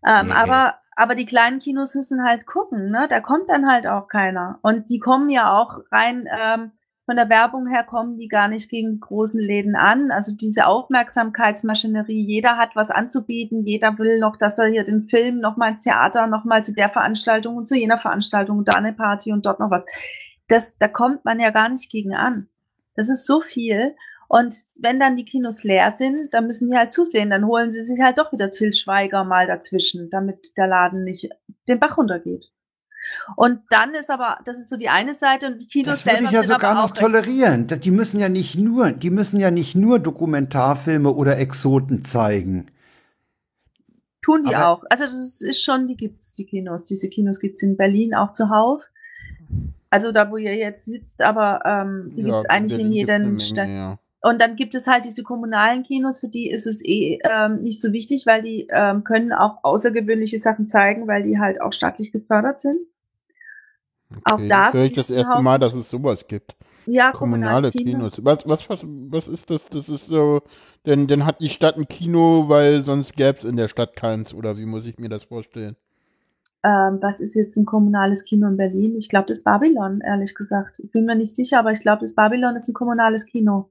Ähm, 0.05 0.27
Nee. 0.27 0.33
aber, 0.33 0.75
aber 0.95 1.15
die 1.15 1.25
kleinen 1.25 1.59
Kinos 1.59 1.93
müssen 1.95 2.23
halt 2.23 2.45
gucken, 2.47 2.89
ne? 2.89 3.07
Da 3.09 3.19
kommt 3.19 3.49
dann 3.49 3.67
halt 3.69 3.85
auch 3.87 4.07
keiner. 4.07 4.59
Und 4.61 4.89
die 4.89 4.99
kommen 4.99 5.29
ja 5.29 5.51
auch 5.59 5.79
rein, 5.91 6.27
ähm, 6.41 6.71
von 7.05 7.15
der 7.17 7.29
Werbung 7.29 7.67
her 7.67 7.83
kommen 7.83 8.17
die 8.17 8.27
gar 8.29 8.47
nicht 8.47 8.69
gegen 8.69 8.99
großen 9.01 9.41
Läden 9.41 9.75
an. 9.75 10.11
Also 10.11 10.33
diese 10.33 10.67
Aufmerksamkeitsmaschinerie, 10.67 12.21
jeder 12.25 12.57
hat 12.57 12.75
was 12.75 12.91
anzubieten, 12.91 13.65
jeder 13.65 13.97
will 13.97 14.19
noch, 14.19 14.37
dass 14.37 14.57
er 14.59 14.67
hier 14.67 14.83
den 14.83 15.03
Film 15.03 15.39
noch 15.39 15.57
mal 15.57 15.69
ins 15.69 15.81
Theater, 15.81 16.27
noch 16.27 16.45
mal 16.45 16.63
zu 16.63 16.73
der 16.73 16.89
Veranstaltung 16.89 17.57
und 17.57 17.67
zu 17.67 17.75
jener 17.75 17.97
Veranstaltung 17.97 18.59
und 18.59 18.67
da 18.67 18.73
eine 18.73 18.93
Party 18.93 19.31
und 19.31 19.45
dort 19.45 19.59
noch 19.59 19.71
was. 19.71 19.83
Das, 20.47 20.77
da 20.77 20.87
kommt 20.87 21.25
man 21.25 21.39
ja 21.39 21.49
gar 21.49 21.69
nicht 21.69 21.89
gegen 21.91 22.13
an. 22.13 22.47
Das 22.95 23.09
ist 23.09 23.25
so 23.25 23.41
viel. 23.41 23.95
Und 24.33 24.55
wenn 24.81 24.97
dann 24.97 25.17
die 25.17 25.25
Kinos 25.25 25.65
leer 25.65 25.91
sind, 25.91 26.33
dann 26.33 26.47
müssen 26.47 26.69
die 26.69 26.77
halt 26.77 26.89
zusehen. 26.93 27.29
Dann 27.29 27.45
holen 27.47 27.69
sie 27.69 27.83
sich 27.83 27.99
halt 27.99 28.17
doch 28.17 28.31
wieder 28.31 28.49
Till 28.49 28.73
Schweiger 28.73 29.25
mal 29.25 29.45
dazwischen, 29.45 30.09
damit 30.09 30.55
der 30.55 30.67
Laden 30.67 31.03
nicht 31.03 31.27
den 31.67 31.79
Bach 31.79 31.97
runtergeht. 31.97 32.49
Und 33.35 33.59
dann 33.71 33.93
ist 33.93 34.09
aber, 34.09 34.37
das 34.45 34.57
ist 34.57 34.69
so 34.69 34.77
die 34.77 34.87
eine 34.87 35.15
Seite 35.15 35.47
und 35.47 35.61
die 35.61 35.67
Kinos 35.67 35.95
das 35.95 36.05
würde 36.05 36.15
selber 36.15 36.29
ich 36.29 36.31
ja 36.31 36.43
sogar 36.55 36.75
noch 36.75 36.91
tolerieren. 36.91 37.67
Das- 37.67 37.81
Die 37.81 37.91
müssen 37.91 38.21
ja 38.21 38.29
nicht 38.29 38.55
nur, 38.57 38.91
die 38.93 39.09
müssen 39.09 39.37
ja 39.37 39.51
nicht 39.51 39.75
nur 39.75 39.99
Dokumentarfilme 39.99 41.11
oder 41.11 41.37
Exoten 41.37 42.05
zeigen. 42.05 42.67
Tun 44.21 44.43
die 44.47 44.55
aber- 44.55 44.67
auch. 44.69 44.83
Also 44.89 45.03
das 45.03 45.41
ist 45.41 45.61
schon, 45.61 45.87
die 45.87 45.97
gibt's, 45.97 46.35
die 46.35 46.45
Kinos. 46.45 46.85
Diese 46.85 47.09
Kinos 47.09 47.41
gibt's 47.41 47.63
in 47.63 47.75
Berlin 47.75 48.13
auch 48.13 48.31
zuhauf. 48.31 48.83
Also 49.89 50.13
da, 50.13 50.31
wo 50.31 50.37
ihr 50.37 50.55
jetzt 50.55 50.85
sitzt, 50.85 51.21
aber 51.21 51.63
ähm, 51.65 52.13
die 52.15 52.23
gibt's 52.23 52.45
eigentlich 52.45 52.79
in 52.79 52.93
jedem 52.93 53.21
Menge, 53.23 53.41
Stadt. 53.41 53.67
ja. 53.67 53.99
Und 54.21 54.39
dann 54.39 54.55
gibt 54.55 54.75
es 54.75 54.85
halt 54.85 55.05
diese 55.05 55.23
kommunalen 55.23 55.81
Kinos, 55.81 56.19
für 56.19 56.27
die 56.27 56.49
ist 56.49 56.67
es 56.67 56.85
eh 56.85 57.19
ähm, 57.23 57.63
nicht 57.63 57.81
so 57.81 57.91
wichtig, 57.91 58.25
weil 58.27 58.43
die 58.43 58.67
ähm, 58.71 59.03
können 59.03 59.33
auch 59.33 59.63
außergewöhnliche 59.63 60.37
Sachen 60.37 60.67
zeigen, 60.67 61.07
weil 61.07 61.23
die 61.23 61.39
halt 61.39 61.59
auch 61.59 61.73
staatlich 61.73 62.11
gefördert 62.11 62.59
sind. 62.59 62.79
Auch 64.23 64.33
Okay, 64.33 64.47
da 64.47 64.65
jetzt 64.65 64.73
höre 64.73 64.85
ich 64.85 64.93
das 64.93 65.09
erste 65.09 65.41
Mal, 65.41 65.57
dass 65.57 65.73
es 65.73 65.89
sowas 65.89 66.27
gibt. 66.27 66.55
Ja, 66.85 67.11
Kommunale 67.11 67.71
Kinos. 67.71 68.23
Was, 68.23 68.47
was, 68.47 68.69
was, 68.69 68.83
was 68.85 69.27
ist 69.27 69.49
das? 69.49 69.67
Das 69.69 69.89
ist 69.89 70.07
so, 70.07 70.41
denn, 70.85 71.07
denn 71.07 71.25
hat 71.25 71.41
die 71.41 71.49
Stadt 71.49 71.77
ein 71.77 71.87
Kino, 71.87 72.45
weil 72.47 72.83
sonst 72.83 73.15
gäbe 73.15 73.37
es 73.39 73.43
in 73.43 73.55
der 73.55 73.67
Stadt 73.67 73.95
keins, 73.95 74.33
oder 74.33 74.57
wie 74.57 74.65
muss 74.65 74.85
ich 74.85 74.99
mir 74.99 75.09
das 75.09 75.23
vorstellen? 75.23 75.75
Ähm, 76.63 76.99
was 77.01 77.21
ist 77.21 77.33
jetzt 77.35 77.57
ein 77.57 77.65
kommunales 77.65 78.23
Kino 78.23 78.47
in 78.47 78.57
Berlin? 78.57 78.95
Ich 78.95 79.09
glaube, 79.09 79.27
das 79.27 79.43
Babylon, 79.43 80.01
ehrlich 80.01 80.35
gesagt. 80.35 80.79
Ich 80.79 80.91
bin 80.91 81.05
mir 81.05 81.15
nicht 81.15 81.35
sicher, 81.35 81.57
aber 81.59 81.71
ich 81.71 81.81
glaube, 81.81 82.01
das 82.01 82.13
Babylon 82.13 82.55
ist 82.55 82.67
ein 82.67 82.73
kommunales 82.73 83.25
Kino. 83.25 83.69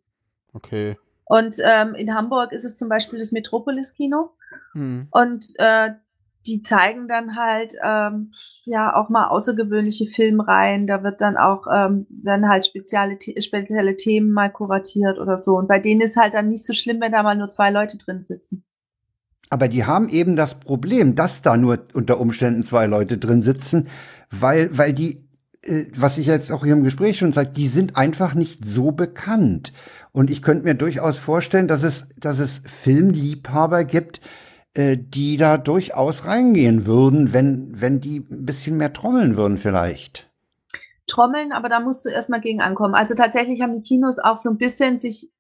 Okay. 0.53 0.97
Und 1.25 1.57
ähm, 1.63 1.95
in 1.95 2.15
Hamburg 2.15 2.53
ist 2.53 2.65
es 2.65 2.77
zum 2.77 2.89
Beispiel 2.89 3.19
das 3.19 3.33
Metropolis 3.33 3.95
Kino. 3.95 4.31
Hm. 4.73 5.07
Und 5.11 5.47
äh, 5.59 5.91
die 6.47 6.63
zeigen 6.63 7.07
dann 7.07 7.37
halt 7.37 7.75
ähm, 7.85 8.33
ja 8.65 8.95
auch 8.95 9.11
mal 9.11 9.29
außergewöhnliche 9.29 10.07
Filmreihen. 10.07 10.87
Da 10.87 11.03
wird 11.03 11.21
dann 11.21 11.37
auch 11.37 11.67
ähm, 11.73 12.07
werden 12.09 12.49
halt 12.49 12.67
spezielle, 12.67 13.19
spezielle 13.39 13.97
Themen 13.97 14.33
mal 14.33 14.51
kuratiert 14.51 15.19
oder 15.19 15.39
so. 15.39 15.57
Und 15.57 15.69
bei 15.69 15.79
denen 15.79 16.01
ist 16.01 16.17
halt 16.17 16.35
dann 16.35 16.49
nicht 16.49 16.65
so 16.65 16.73
schlimm, 16.73 17.01
wenn 17.01 17.13
da 17.13 17.23
mal 17.23 17.37
nur 17.37 17.49
zwei 17.49 17.71
Leute 17.71 17.99
drin 17.99 18.23
sitzen. 18.23 18.65
Aber 19.51 19.69
die 19.69 19.85
haben 19.85 20.09
eben 20.09 20.37
das 20.37 20.61
Problem, 20.61 21.17
dass 21.17 21.43
da 21.43 21.57
nur 21.57 21.79
unter 21.93 22.21
Umständen 22.21 22.63
zwei 22.63 22.87
Leute 22.87 23.19
drin 23.19 23.43
sitzen, 23.43 23.89
weil, 24.31 24.77
weil 24.79 24.93
die, 24.93 25.29
äh, 25.63 25.87
was 25.95 26.19
ich 26.19 26.27
jetzt 26.27 26.53
auch 26.53 26.65
hier 26.65 26.75
im 26.75 26.85
Gespräch 26.85 27.19
schon 27.19 27.33
sage, 27.33 27.51
die 27.51 27.67
sind 27.67 27.97
einfach 27.97 28.35
nicht 28.35 28.65
so 28.65 28.93
bekannt. 28.93 29.73
Und 30.13 30.31
ich 30.31 30.43
könnte 30.43 30.65
mir 30.65 30.75
durchaus 30.75 31.19
vorstellen, 31.19 31.69
dass 31.69 31.83
es, 31.83 32.09
dass 32.19 32.39
es 32.39 32.63
Filmliebhaber 32.67 33.85
gibt, 33.85 34.21
äh, 34.75 34.97
die 34.99 35.37
da 35.37 35.59
durchaus 35.59 36.27
reingehen 36.27 36.87
würden, 36.87 37.33
wenn, 37.33 37.81
wenn 37.81 38.01
die 38.01 38.19
ein 38.19 38.45
bisschen 38.47 38.77
mehr 38.77 38.93
trommeln 38.93 39.37
würden 39.37 39.59
vielleicht. 39.59 40.31
Trommeln, 41.07 41.53
aber 41.53 41.69
da 41.69 41.81
musst 41.81 42.05
du 42.05 42.09
erstmal 42.09 42.41
gegen 42.41 42.61
ankommen. 42.61 42.95
Also 42.95 43.15
tatsächlich 43.15 43.63
haben 43.63 43.83
die 43.83 43.89
Kinos 43.89 44.19
auch 44.19 44.37
so 44.37 44.49
ein 44.49 44.59
bisschen 44.59 44.97
sich 44.97 45.31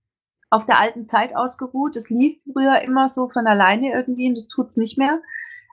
auf 0.50 0.66
der 0.66 0.80
alten 0.80 1.06
Zeit 1.06 1.34
ausgeruht. 1.34 1.96
Es 1.96 2.10
lief 2.10 2.42
früher 2.52 2.80
immer 2.82 3.08
so 3.08 3.28
von 3.28 3.46
alleine 3.46 3.92
irgendwie 3.92 4.28
und 4.28 4.34
das 4.34 4.48
tut's 4.48 4.76
nicht 4.76 4.98
mehr. 4.98 5.20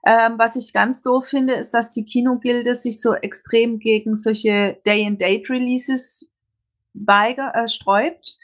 Ähm, 0.05 0.35
was 0.37 0.55
ich 0.55 0.71
ganz 0.71 1.01
doof 1.01 1.25
finde, 1.25 1.55
ist, 1.55 1.73
dass 1.73 1.91
die 1.93 2.05
Kinogilde 2.05 2.75
sich 2.75 3.01
so 3.01 3.15
extrem 3.15 3.79
gegen 3.79 4.15
solche 4.15 4.77
Day-and-Date-Releases 4.85 6.29
äh, 6.93 7.67
sträubt. 7.67 8.37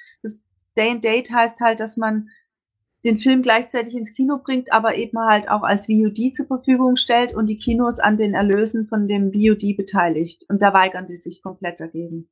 Das 0.75 0.83
Day-and-Date 0.83 1.31
heißt 1.31 1.59
halt, 1.59 1.79
dass 1.79 1.97
man 1.97 2.29
den 3.03 3.17
Film 3.17 3.41
gleichzeitig 3.41 3.95
ins 3.95 4.13
Kino 4.13 4.39
bringt, 4.41 4.71
aber 4.71 4.95
eben 4.95 5.19
halt 5.19 5.49
auch 5.49 5.63
als 5.63 5.87
VOD 5.87 6.33
zur 6.33 6.47
Verfügung 6.47 6.95
stellt 6.95 7.35
und 7.35 7.47
die 7.47 7.57
Kinos 7.57 7.99
an 7.99 8.17
den 8.17 8.33
Erlösen 8.33 8.87
von 8.87 9.07
dem 9.07 9.33
VOD 9.33 9.75
beteiligt. 9.75 10.45
Und 10.47 10.61
da 10.61 10.73
weigern 10.73 11.05
die 11.05 11.17
sich 11.17 11.41
komplett 11.41 11.79
dagegen. 11.79 12.29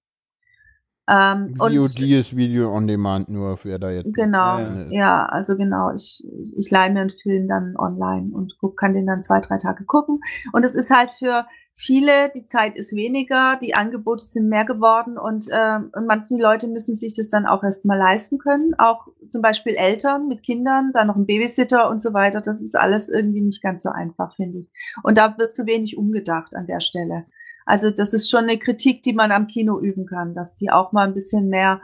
Ähm, 1.09 1.55
und 1.59 1.75
VOD 1.75 2.01
ist 2.01 2.35
Video 2.37 2.73
on 2.73 2.87
Demand 2.87 3.27
nur, 3.27 3.59
wer 3.63 3.79
da 3.79 3.91
jetzt. 3.91 4.13
Genau, 4.13 4.59
Ja, 4.59 4.83
ja. 4.83 4.91
ja, 4.91 5.25
also 5.25 5.57
genau. 5.57 5.91
Ich, 5.93 6.23
ich 6.57 6.71
leihe 6.71 6.91
mir 6.91 7.01
einen 7.01 7.09
Film 7.09 7.47
dann 7.47 7.75
online 7.75 8.29
und 8.31 8.55
guck, 8.61 8.77
kann 8.77 8.93
den 8.93 9.07
dann 9.07 9.23
zwei, 9.23 9.41
drei 9.41 9.57
Tage 9.57 9.83
gucken. 9.83 10.21
Und 10.53 10.63
es 10.63 10.75
ist 10.75 10.89
halt 10.89 11.09
für, 11.19 11.45
viele, 11.73 12.31
die 12.35 12.45
Zeit 12.45 12.75
ist 12.75 12.95
weniger, 12.95 13.57
die 13.61 13.73
Angebote 13.73 14.25
sind 14.25 14.49
mehr 14.49 14.65
geworden 14.65 15.17
und, 15.17 15.47
äh, 15.49 15.77
und 15.77 16.05
manche 16.05 16.35
Leute 16.35 16.67
müssen 16.67 16.95
sich 16.95 17.13
das 17.13 17.29
dann 17.29 17.45
auch 17.45 17.63
erstmal 17.63 17.97
leisten 17.97 18.37
können. 18.37 18.73
Auch 18.77 19.07
zum 19.29 19.41
Beispiel 19.41 19.75
Eltern 19.75 20.27
mit 20.27 20.43
Kindern, 20.43 20.91
dann 20.93 21.07
noch 21.07 21.15
ein 21.15 21.25
Babysitter 21.25 21.89
und 21.89 22.01
so 22.01 22.13
weiter. 22.13 22.41
Das 22.41 22.61
ist 22.61 22.75
alles 22.75 23.09
irgendwie 23.09 23.41
nicht 23.41 23.61
ganz 23.61 23.83
so 23.83 23.89
einfach, 23.89 24.35
finde 24.35 24.59
ich. 24.59 24.67
Und 25.03 25.17
da 25.17 25.37
wird 25.37 25.53
zu 25.53 25.65
wenig 25.65 25.97
umgedacht 25.97 26.55
an 26.55 26.67
der 26.67 26.81
Stelle. 26.81 27.25
Also 27.65 27.91
das 27.91 28.13
ist 28.13 28.29
schon 28.29 28.43
eine 28.43 28.59
Kritik, 28.59 29.03
die 29.03 29.13
man 29.13 29.31
am 29.31 29.47
Kino 29.47 29.79
üben 29.79 30.05
kann, 30.05 30.33
dass 30.33 30.55
die 30.55 30.71
auch 30.71 30.91
mal 30.91 31.07
ein 31.07 31.13
bisschen 31.13 31.47
mehr 31.49 31.81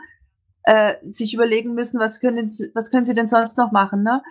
äh, 0.64 0.96
sich 1.06 1.34
überlegen 1.34 1.74
müssen, 1.74 2.00
was 2.00 2.20
können, 2.20 2.50
was 2.74 2.92
können 2.92 3.06
sie 3.06 3.16
denn 3.16 3.28
sonst 3.28 3.58
noch 3.58 3.72
machen, 3.72 4.04
ne? 4.04 4.22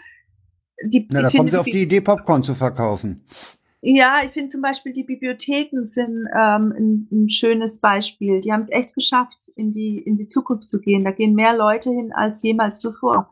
Die, 0.85 1.09
Na, 1.11 1.23
da 1.23 1.31
kommen 1.31 1.49
sie 1.49 1.57
auf 1.57 1.65
die 1.65 1.83
Idee, 1.83 2.03
Popcorn 2.03 2.43
zu 2.43 2.55
verkaufen. 2.55 3.25
Ja, 3.83 4.23
ich 4.25 4.33
finde 4.33 4.49
zum 4.49 4.63
Beispiel 4.63 4.93
die 4.93 5.05
Bibliotheken 5.05 5.85
sind 5.85 6.27
ähm, 6.35 6.73
ein, 6.77 7.09
ein 7.13 7.29
schönes 7.29 7.81
Beispiel. 7.81 8.41
Die 8.41 8.53
haben 8.53 8.61
es 8.61 8.71
echt 8.71 8.95
geschafft, 8.95 9.53
in 9.55 9.71
die, 9.71 9.99
in 9.99 10.17
die 10.17 10.29
Zukunft 10.29 10.69
zu 10.69 10.81
gehen. 10.81 11.05
Da 11.05 11.13
gehen 11.13 11.35
mehr 11.35 11.55
Leute 11.55 11.91
hin 11.91 12.13
als 12.13 12.43
jemals 12.43 12.81
zuvor. 12.81 13.31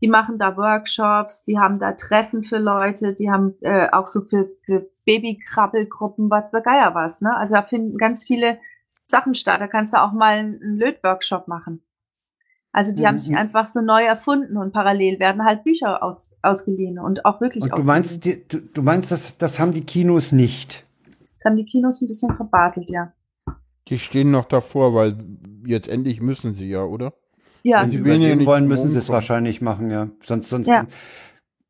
Die 0.00 0.08
machen 0.08 0.38
da 0.38 0.56
Workshops, 0.56 1.44
die 1.44 1.58
haben 1.58 1.78
da 1.78 1.92
Treffen 1.92 2.42
für 2.42 2.58
Leute, 2.58 3.14
die 3.14 3.30
haben 3.30 3.54
äh, 3.60 3.88
auch 3.92 4.06
so 4.06 4.22
für, 4.22 4.50
für 4.64 4.90
Babykrabbelgruppen, 5.04 6.28
was 6.28 6.50
der 6.50 6.62
Geier 6.62 6.94
was. 6.94 7.20
Ne? 7.20 7.36
Also 7.36 7.54
da 7.54 7.62
finden 7.62 7.96
ganz 7.98 8.24
viele 8.26 8.58
Sachen 9.04 9.34
statt. 9.34 9.60
Da 9.60 9.68
kannst 9.68 9.92
du 9.92 10.02
auch 10.02 10.12
mal 10.12 10.38
einen 10.38 10.76
Lötworkshop 10.76 11.46
machen. 11.46 11.82
Also 12.72 12.94
die 12.94 13.02
mhm. 13.02 13.06
haben 13.06 13.18
sich 13.18 13.36
einfach 13.36 13.66
so 13.66 13.82
neu 13.82 14.02
erfunden 14.02 14.56
und 14.56 14.72
parallel 14.72 15.20
werden 15.20 15.44
halt 15.44 15.62
Bücher 15.62 16.02
aus, 16.02 16.34
ausgeliehen 16.40 16.98
und 16.98 17.24
auch 17.26 17.40
wirklich 17.40 17.62
und 17.62 17.76
du 17.76 17.82
meinst, 17.82 18.24
die, 18.24 18.48
du, 18.48 18.60
du 18.60 18.82
meinst, 18.82 19.12
das, 19.12 19.36
das 19.36 19.60
haben 19.60 19.72
die 19.72 19.84
Kinos 19.84 20.32
nicht? 20.32 20.86
Das 21.34 21.44
haben 21.44 21.56
die 21.56 21.66
Kinos 21.66 22.00
ein 22.00 22.06
bisschen 22.06 22.34
verbartelt, 22.34 22.88
ja. 22.90 23.12
Die 23.88 23.98
stehen 23.98 24.30
noch 24.30 24.46
davor, 24.46 24.94
weil 24.94 25.18
jetzt 25.66 25.86
endlich 25.86 26.22
müssen 26.22 26.54
sie 26.54 26.68
ja, 26.68 26.82
oder? 26.82 27.12
Ja. 27.62 27.82
Wenn 27.82 27.90
sie 27.90 27.98
überleben 27.98 28.46
wollen, 28.46 28.66
müssen 28.66 28.88
sie 28.88 28.96
es 28.96 29.10
wahrscheinlich 29.10 29.60
machen, 29.60 29.90
ja. 29.90 30.08
Sonst, 30.24 30.48
sonst, 30.48 30.68
ja. 30.68 30.86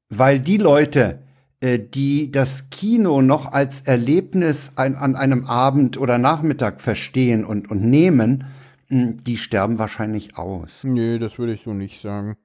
weil 0.09 0.38
die 0.38 0.59
Leute, 0.59 1.18
äh, 1.61 1.80
die 1.80 2.30
das 2.30 2.70
Kino 2.70 3.22
noch 3.22 3.50
als 3.53 3.80
Erlebnis 3.80 4.72
an 4.76 5.16
einem 5.16 5.46
Abend 5.46 5.98
oder 5.98 6.18
Nachmittag 6.18 6.80
verstehen 6.80 7.44
und, 7.44 7.70
und 7.70 7.82
nehmen, 7.82 8.44
hm, 8.44 8.61
die 8.93 9.38
sterben 9.38 9.78
wahrscheinlich 9.78 10.36
aus. 10.36 10.84
Nee, 10.84 11.18
das 11.18 11.38
würde 11.38 11.55
ich 11.55 11.62
so 11.62 11.72
nicht 11.72 12.03
sagen. 12.03 12.36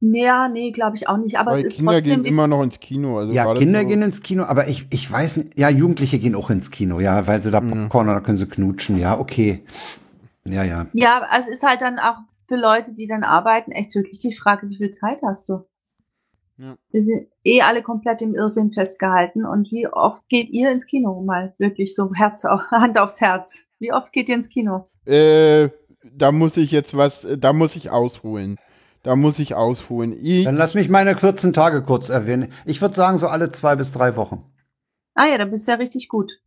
Ja, 0.00 0.48
nee, 0.48 0.70
glaube 0.70 0.96
ich 0.96 1.08
auch 1.08 1.16
nicht. 1.18 1.38
Aber 1.38 1.52
Weil 1.52 1.60
es 1.60 1.66
ist 1.66 1.76
Kinder 1.76 1.92
trotzdem 1.92 2.22
gehen 2.22 2.32
immer 2.32 2.46
noch 2.46 2.62
ins 2.62 2.80
Kino. 2.80 3.18
Also 3.18 3.32
ja, 3.32 3.52
Kinder 3.54 3.82
so 3.82 3.86
gehen 3.86 4.02
ins 4.02 4.22
Kino, 4.22 4.44
aber 4.44 4.68
ich, 4.68 4.86
ich 4.90 5.10
weiß 5.10 5.38
nicht, 5.38 5.58
ja, 5.58 5.68
Jugendliche 5.68 6.18
gehen 6.18 6.34
auch 6.34 6.50
ins 6.50 6.70
Kino, 6.70 7.00
ja, 7.00 7.26
weil 7.26 7.42
sie 7.42 7.50
da 7.50 7.60
Popcorn 7.60 8.08
oder 8.08 8.20
können 8.20 8.38
sie 8.38 8.48
knutschen, 8.48 8.98
ja, 8.98 9.18
okay. 9.18 9.62
Ja, 10.46 10.62
ja. 10.62 10.86
Ja, 10.92 11.22
also 11.22 11.50
es 11.50 11.58
ist 11.58 11.66
halt 11.66 11.80
dann 11.80 11.98
auch 11.98 12.16
für 12.46 12.56
Leute, 12.56 12.94
die 12.94 13.06
dann 13.06 13.24
arbeiten, 13.24 13.72
echt 13.72 13.94
wirklich 13.94 14.20
die 14.20 14.34
Frage, 14.34 14.68
wie 14.68 14.76
viel 14.76 14.92
Zeit 14.92 15.20
hast 15.22 15.48
du? 15.48 15.64
Ja. 16.56 16.76
Wir 16.90 17.02
sind 17.02 17.28
eh 17.42 17.62
alle 17.62 17.82
komplett 17.82 18.22
im 18.22 18.34
Irrsinn 18.34 18.72
festgehalten. 18.72 19.44
Und 19.44 19.72
wie 19.72 19.88
oft 19.88 20.28
geht 20.28 20.50
ihr 20.50 20.70
ins 20.70 20.86
Kino 20.86 21.20
mal? 21.20 21.54
Wirklich 21.58 21.94
so 21.94 22.12
Herz 22.14 22.44
auf, 22.44 22.60
Hand 22.70 22.98
aufs 22.98 23.20
Herz. 23.20 23.66
Wie 23.84 23.92
oft 23.92 24.14
geht 24.14 24.30
ihr 24.30 24.34
ins 24.34 24.48
Kino? 24.48 24.88
Äh, 25.04 25.68
da 26.10 26.32
muss 26.32 26.56
ich 26.56 26.70
jetzt 26.70 26.96
was, 26.96 27.26
da 27.36 27.52
muss 27.52 27.76
ich 27.76 27.90
ausholen. 27.90 28.56
Da 29.02 29.14
muss 29.14 29.38
ich 29.38 29.54
ausholen. 29.54 30.16
Ich 30.18 30.44
Dann 30.44 30.56
lass 30.56 30.72
mich 30.72 30.88
meine 30.88 31.14
14 31.18 31.52
Tage 31.52 31.82
kurz 31.82 32.08
erwähnen. 32.08 32.50
Ich 32.64 32.80
würde 32.80 32.94
sagen, 32.94 33.18
so 33.18 33.28
alle 33.28 33.50
zwei 33.50 33.76
bis 33.76 33.92
drei 33.92 34.16
Wochen. 34.16 34.50
Ah 35.14 35.26
ja, 35.26 35.36
da 35.36 35.44
bist 35.44 35.68
du 35.68 35.72
ja 35.72 35.76
richtig 35.76 36.08
gut. 36.08 36.40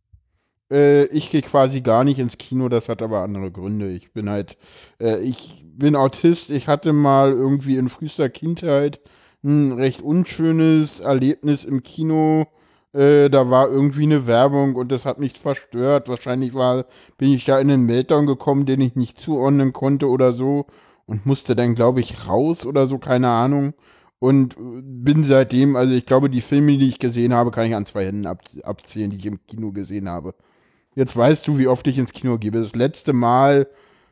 Äh, 0.68 1.04
ich 1.06 1.30
gehe 1.30 1.42
quasi 1.42 1.80
gar 1.80 2.02
nicht 2.02 2.18
ins 2.18 2.38
Kino, 2.38 2.68
das 2.68 2.88
hat 2.88 3.02
aber 3.02 3.20
andere 3.20 3.52
Gründe. 3.52 3.88
Ich 3.92 4.12
bin 4.12 4.28
halt, 4.28 4.58
äh, 5.00 5.20
ich 5.20 5.64
bin 5.64 5.94
Autist, 5.94 6.50
ich 6.50 6.66
hatte 6.66 6.92
mal 6.92 7.30
irgendwie 7.30 7.76
in 7.76 7.88
frühester 7.88 8.28
Kindheit 8.30 9.00
ein 9.44 9.70
recht 9.70 10.00
unschönes 10.00 10.98
Erlebnis 10.98 11.62
im 11.62 11.84
Kino. 11.84 12.48
Äh, 12.92 13.28
da 13.28 13.50
war 13.50 13.68
irgendwie 13.68 14.04
eine 14.04 14.26
Werbung 14.26 14.74
und 14.74 14.90
das 14.90 15.04
hat 15.04 15.18
mich 15.18 15.38
verstört. 15.38 16.08
Wahrscheinlich 16.08 16.54
war, 16.54 16.86
bin 17.18 17.32
ich 17.32 17.44
da 17.44 17.58
in 17.58 17.70
einen 17.70 17.86
Meltdown 17.86 18.26
gekommen, 18.26 18.66
den 18.66 18.80
ich 18.80 18.96
nicht 18.96 19.20
zuordnen 19.20 19.72
konnte 19.72 20.08
oder 20.08 20.32
so 20.32 20.66
und 21.06 21.26
musste 21.26 21.56
dann, 21.56 21.74
glaube 21.74 22.00
ich, 22.00 22.28
raus 22.28 22.66
oder 22.66 22.86
so, 22.86 22.98
keine 22.98 23.28
Ahnung. 23.28 23.74
Und 24.18 24.56
äh, 24.56 24.82
bin 24.82 25.24
seitdem, 25.24 25.76
also 25.76 25.92
ich 25.92 26.06
glaube, 26.06 26.30
die 26.30 26.40
Filme, 26.40 26.78
die 26.78 26.88
ich 26.88 26.98
gesehen 26.98 27.32
habe, 27.34 27.50
kann 27.50 27.66
ich 27.66 27.74
an 27.74 27.86
zwei 27.86 28.06
Händen 28.06 28.26
ab, 28.26 28.42
abzählen, 28.62 29.10
die 29.10 29.18
ich 29.18 29.26
im 29.26 29.44
Kino 29.46 29.72
gesehen 29.72 30.08
habe. 30.08 30.34
Jetzt 30.94 31.16
weißt 31.16 31.46
du, 31.46 31.58
wie 31.58 31.68
oft 31.68 31.86
ich 31.86 31.98
ins 31.98 32.12
Kino 32.12 32.38
gehe. 32.38 32.50
Das 32.50 32.74
letzte 32.74 33.12
Mal, 33.12 33.68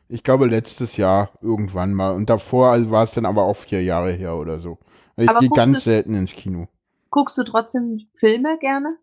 ich 0.09 0.23
glaube, 0.23 0.47
letztes 0.47 0.97
Jahr 0.97 1.31
irgendwann 1.43 1.93
mal. 1.93 2.13
Und 2.15 2.31
davor 2.31 2.71
also 2.71 2.91
war 2.91 3.05
es 3.05 3.13
dann 3.13 3.27
aber 3.27 3.43
auch 3.43 3.57
vier 3.57 3.83
Jahre 3.83 4.13
her 4.13 4.37
oder 4.37 4.61
so. 4.61 4.79
Ich 5.17 5.29
gehe 5.41 5.49
ganz 5.49 5.85
selten 5.85 6.15
ins 6.15 6.33
Kino. 6.33 6.69
Guckst 7.11 7.39
du 7.39 7.45
trotzdem 7.45 8.07
Filme 8.15 8.59
gerne? 8.59 8.97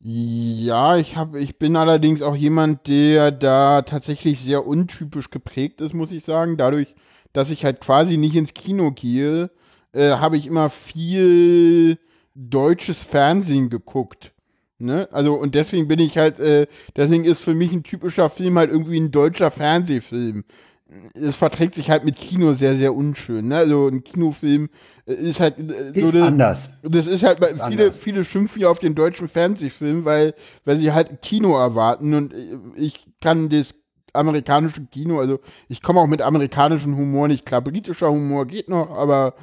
Ja, 0.00 0.98
ich 0.98 1.16
habe, 1.16 1.40
ich 1.40 1.58
bin 1.58 1.76
allerdings 1.76 2.20
auch 2.20 2.36
jemand, 2.36 2.86
der 2.88 3.30
da 3.30 3.80
tatsächlich 3.82 4.38
sehr 4.40 4.66
untypisch 4.66 5.30
geprägt 5.30 5.80
ist, 5.80 5.94
muss 5.94 6.12
ich 6.12 6.24
sagen. 6.24 6.58
Dadurch, 6.58 6.94
dass 7.32 7.48
ich 7.48 7.64
halt 7.64 7.80
quasi 7.80 8.18
nicht 8.18 8.36
ins 8.36 8.52
Kino 8.52 8.90
gehe, 8.90 9.50
äh, 9.92 10.10
habe 10.10 10.36
ich 10.36 10.46
immer 10.46 10.68
viel 10.68 11.98
deutsches 12.34 13.02
Fernsehen 13.02 13.70
geguckt. 13.70 14.32
Ne? 14.78 15.08
Also, 15.10 15.34
und 15.34 15.54
deswegen 15.54 15.88
bin 15.88 16.00
ich 16.00 16.18
halt, 16.18 16.38
äh, 16.38 16.66
deswegen 16.96 17.24
ist 17.24 17.40
für 17.40 17.54
mich 17.54 17.72
ein 17.72 17.82
typischer 17.82 18.28
Film 18.28 18.58
halt 18.58 18.70
irgendwie 18.70 19.00
ein 19.00 19.10
deutscher 19.10 19.50
Fernsehfilm 19.50 20.44
es 21.14 21.36
verträgt 21.36 21.74
sich 21.74 21.90
halt 21.90 22.04
mit 22.04 22.16
Kino 22.16 22.52
sehr, 22.54 22.76
sehr 22.76 22.94
unschön. 22.94 23.48
Ne? 23.48 23.56
Also 23.56 23.88
ein 23.88 24.04
Kinofilm 24.04 24.68
äh, 25.06 25.12
ist 25.12 25.40
halt 25.40 25.58
äh, 25.58 25.92
so 26.00 26.06
ist 26.06 26.14
das, 26.14 26.22
anders. 26.22 26.70
Das 26.82 27.06
ist 27.06 27.22
halt 27.22 27.40
ist 27.40 27.62
viele, 27.66 27.84
anders. 27.84 27.96
viele 27.96 28.24
schimpfen 28.24 28.62
ja 28.62 28.68
auf 28.68 28.78
den 28.78 28.94
deutschen 28.94 29.28
Fernsehfilm, 29.28 30.04
weil, 30.04 30.34
weil 30.64 30.78
sie 30.78 30.92
halt 30.92 31.22
Kino 31.22 31.56
erwarten 31.56 32.14
und 32.14 32.34
äh, 32.34 32.58
ich 32.76 33.06
kann 33.20 33.48
das 33.48 33.74
amerikanische 34.12 34.84
Kino, 34.86 35.18
also 35.18 35.40
ich 35.68 35.82
komme 35.82 36.00
auch 36.00 36.06
mit 36.06 36.22
amerikanischem 36.22 36.96
Humor 36.96 37.28
nicht 37.28 37.44
klar. 37.44 37.60
Britischer 37.60 38.10
Humor 38.10 38.46
geht 38.46 38.70
noch, 38.70 38.90
aber 38.90 39.34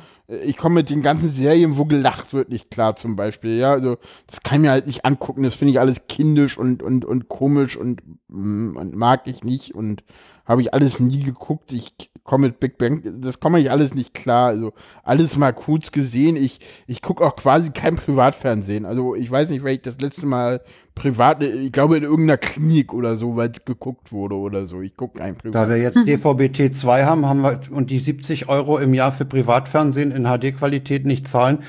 ich 0.46 0.56
komme 0.56 0.76
mit 0.76 0.90
den 0.90 1.02
ganzen 1.02 1.32
Serien, 1.32 1.78
wo 1.78 1.86
gelacht 1.86 2.34
wird, 2.34 2.50
nicht 2.50 2.72
klar 2.72 2.96
zum 2.96 3.16
Beispiel. 3.16 3.58
Ja, 3.58 3.72
also 3.72 3.98
das 4.28 4.42
kann 4.42 4.58
ich 4.58 4.62
mir 4.62 4.72
halt 4.72 4.88
nicht 4.88 5.04
angucken. 5.04 5.44
Das 5.44 5.56
finde 5.56 5.74
ich 5.74 5.80
alles 5.80 6.08
kindisch 6.08 6.58
und, 6.58 6.82
und, 6.82 7.04
und 7.04 7.28
komisch 7.28 7.76
und, 7.76 8.02
mm, 8.30 8.78
und 8.78 8.96
mag 8.96 9.24
ich 9.26 9.44
nicht 9.44 9.76
und 9.76 10.04
habe 10.52 10.62
ich 10.62 10.74
alles 10.74 11.00
nie 11.00 11.24
geguckt. 11.24 11.72
Ich 11.72 12.12
komme 12.24 12.48
mit 12.48 12.60
Big 12.60 12.78
Bang, 12.78 13.22
das 13.22 13.40
komme 13.40 13.60
ich 13.60 13.72
alles 13.72 13.94
nicht 13.94 14.14
klar. 14.14 14.48
Also 14.50 14.74
alles 15.04 15.38
mal 15.38 15.54
kurz 15.54 15.92
gesehen. 15.92 16.36
Ich, 16.36 16.60
ich 16.88 17.02
gucke 17.02 17.26
auch 17.26 17.36
quasi 17.36 17.72
kein 17.72 17.96
Privatfernsehen. 17.96 18.86
Also 18.86 19.16
ich 19.16 19.30
weiß 19.30 19.50
nicht, 19.50 19.64
weil 19.64 19.76
ich 19.76 19.82
das 19.82 20.00
letzte 20.00 20.28
Mal 20.28 20.62
privat, 21.02 21.42
ich 21.42 21.72
glaube 21.72 21.98
in 21.98 22.04
irgendeiner 22.04 22.38
Klinik 22.38 22.94
oder 22.94 23.16
so, 23.16 23.36
weil 23.36 23.50
es 23.50 23.66
geguckt 23.66 24.12
wurde 24.12 24.36
oder 24.36 24.68
so. 24.68 24.82
Ich 24.82 24.96
gucke 24.96 25.18
kein 25.18 25.36
Privat. 25.36 25.56
Da 25.56 25.70
wir 25.70 25.78
jetzt 25.78 25.98
DVB-T 25.98 26.74
2 26.74 27.06
haben, 27.06 27.26
haben 27.26 27.42
wir 27.42 27.60
und 27.72 27.90
die 27.90 27.98
70 27.98 28.50
Euro 28.50 28.78
im 28.78 28.94
Jahr 28.94 29.12
für 29.12 29.26
Privatfernsehen 29.26 30.12
in 30.12 30.26
HD-Qualität 30.26 31.08
nicht 31.08 31.28
zahlen, 31.28 31.64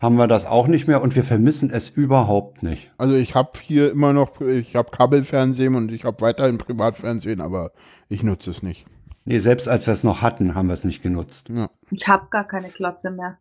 haben 0.00 0.16
wir 0.16 0.26
das 0.26 0.46
auch 0.46 0.68
nicht 0.68 0.88
mehr 0.88 1.02
und 1.02 1.14
wir 1.14 1.24
vermissen 1.24 1.70
es 1.70 1.90
überhaupt 1.90 2.62
nicht. 2.62 2.90
Also 2.96 3.14
ich 3.14 3.34
habe 3.34 3.50
hier 3.60 3.90
immer 3.90 4.14
noch, 4.14 4.40
ich 4.40 4.74
habe 4.74 4.90
Kabelfernsehen 4.90 5.74
und 5.74 5.92
ich 5.92 6.06
habe 6.06 6.22
weiterhin 6.22 6.56
Privatfernsehen, 6.56 7.42
aber 7.42 7.72
ich 8.08 8.22
nutze 8.22 8.50
es 8.50 8.62
nicht. 8.62 8.86
Nee, 9.26 9.40
selbst 9.40 9.68
als 9.68 9.86
wir 9.86 9.92
es 9.92 10.02
noch 10.02 10.22
hatten, 10.22 10.54
haben 10.54 10.68
wir 10.68 10.74
es 10.74 10.84
nicht 10.84 11.02
genutzt. 11.02 11.50
Ja. 11.50 11.68
Ich 11.90 12.08
habe 12.08 12.28
gar 12.30 12.44
keine 12.44 12.70
Klotze 12.70 13.10
mehr. 13.10 13.36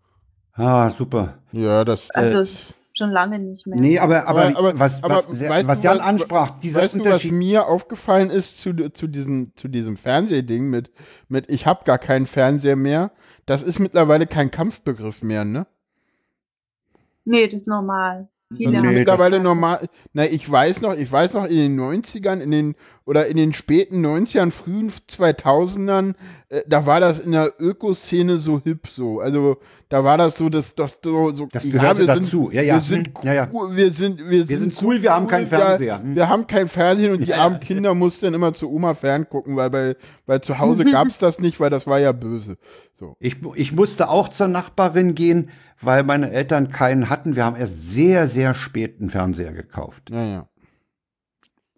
Ah, 0.55 0.89
super. 0.89 1.37
Ja, 1.53 1.85
das. 1.85 2.11
Also 2.11 2.41
äh, 2.41 2.73
schon 2.97 3.11
lange 3.11 3.39
nicht 3.39 3.67
mehr. 3.67 3.79
Nee, 3.79 3.99
aber, 3.99 4.27
aber, 4.27 4.47
aber, 4.47 4.57
aber 4.57 4.79
was, 4.79 5.03
aber, 5.03 5.15
was, 5.15 5.29
was 5.29 5.83
Jan 5.83 5.97
was, 5.97 6.05
ansprach, 6.05 6.59
dieser 6.59 6.81
weißt 6.81 6.95
Unterschied. 6.95 7.31
Du, 7.31 7.35
was 7.35 7.39
mir 7.39 7.65
aufgefallen 7.67 8.29
ist 8.29 8.59
zu, 8.61 8.73
zu, 8.91 9.07
diesem, 9.07 9.55
zu 9.55 9.67
diesem 9.67 9.97
Fernsehding 9.97 10.69
mit, 10.69 10.91
mit 11.27 11.49
ich 11.49 11.65
habe 11.65 11.83
gar 11.85 11.97
keinen 11.99 12.25
Fernseher 12.25 12.75
mehr, 12.75 13.11
das 13.45 13.63
ist 13.63 13.79
mittlerweile 13.79 14.27
kein 14.27 14.51
Kampfbegriff 14.51 15.21
mehr, 15.21 15.45
ne? 15.45 15.67
Nee, 17.25 17.47
das 17.47 17.61
ist 17.61 17.67
normal. 17.67 18.29
Viele 18.55 18.81
nee, 18.81 18.87
mittlerweile 18.99 19.41
normal. 19.41 19.89
Na, 20.13 20.25
ich 20.25 20.49
weiß 20.49 20.79
noch, 20.79 20.95
ich 20.95 21.11
weiß 21.11 21.33
noch 21.33 21.45
in 21.45 21.57
den 21.57 21.79
90ern, 21.79 22.39
in 22.39 22.51
den 22.51 22.75
oder 23.03 23.27
in 23.27 23.35
den 23.35 23.53
späten 23.53 24.05
90ern, 24.05 24.51
frühen 24.51 24.89
2000ern, 24.89 26.13
äh, 26.47 26.61
da 26.65 26.85
war 26.85 27.01
das 27.01 27.19
in 27.19 27.33
der 27.33 27.53
Ökoszene 27.59 28.39
so 28.39 28.61
hip 28.63 28.87
so. 28.87 29.19
Also, 29.19 29.57
da 29.89 30.05
war 30.05 30.17
das 30.17 30.37
so, 30.37 30.47
dass 30.47 30.73
das 30.75 30.99
so, 31.03 31.31
so 31.31 31.47
das 31.51 31.63
gehörte 31.63 32.03
ja, 32.03 32.15
dazu. 32.15 32.49
Ja, 32.51 32.61
ja. 32.61 32.75
Wir 32.75 32.81
sind 32.81 33.11
ja, 33.23 33.33
ja. 33.33 33.49
wir 33.51 33.91
sind 33.91 34.19
wir, 34.19 34.47
wir 34.47 34.57
sind, 34.57 34.75
sind 34.75 34.81
cool, 34.81 35.01
wir 35.01 35.13
haben 35.13 35.27
keinen 35.27 35.47
Fernseher. 35.47 36.01
Wir, 36.01 36.15
wir 36.15 36.29
haben 36.29 36.47
kein 36.47 36.69
Fernsehen 36.69 37.13
und 37.13 37.21
die 37.21 37.31
ja, 37.31 37.39
armen 37.39 37.59
Kinder 37.59 37.93
mussten 37.93 38.25
dann 38.25 38.33
immer 38.33 38.53
zu 38.53 38.71
Oma 38.71 38.93
ferngucken, 38.93 39.57
weil 39.57 39.69
bei 39.69 39.95
weil 40.25 40.39
zu 40.39 40.57
Hause 40.57 40.85
gab's 40.91 41.17
das 41.17 41.39
nicht, 41.39 41.59
weil 41.59 41.69
das 41.69 41.85
war 41.85 41.99
ja 41.99 42.13
böse. 42.13 42.57
So. 42.93 43.17
Ich, 43.19 43.35
ich 43.55 43.73
musste 43.73 44.09
auch 44.09 44.29
zur 44.29 44.47
Nachbarin 44.47 45.15
gehen, 45.15 45.49
weil 45.81 46.03
meine 46.03 46.31
Eltern 46.31 46.69
keinen 46.69 47.09
hatten. 47.09 47.35
Wir 47.35 47.45
haben 47.45 47.55
erst 47.55 47.89
sehr, 47.89 48.27
sehr 48.27 48.53
spät 48.53 48.99
einen 48.99 49.09
Fernseher 49.09 49.53
gekauft. 49.53 50.09
Ja, 50.09 50.23
ja. 50.23 50.47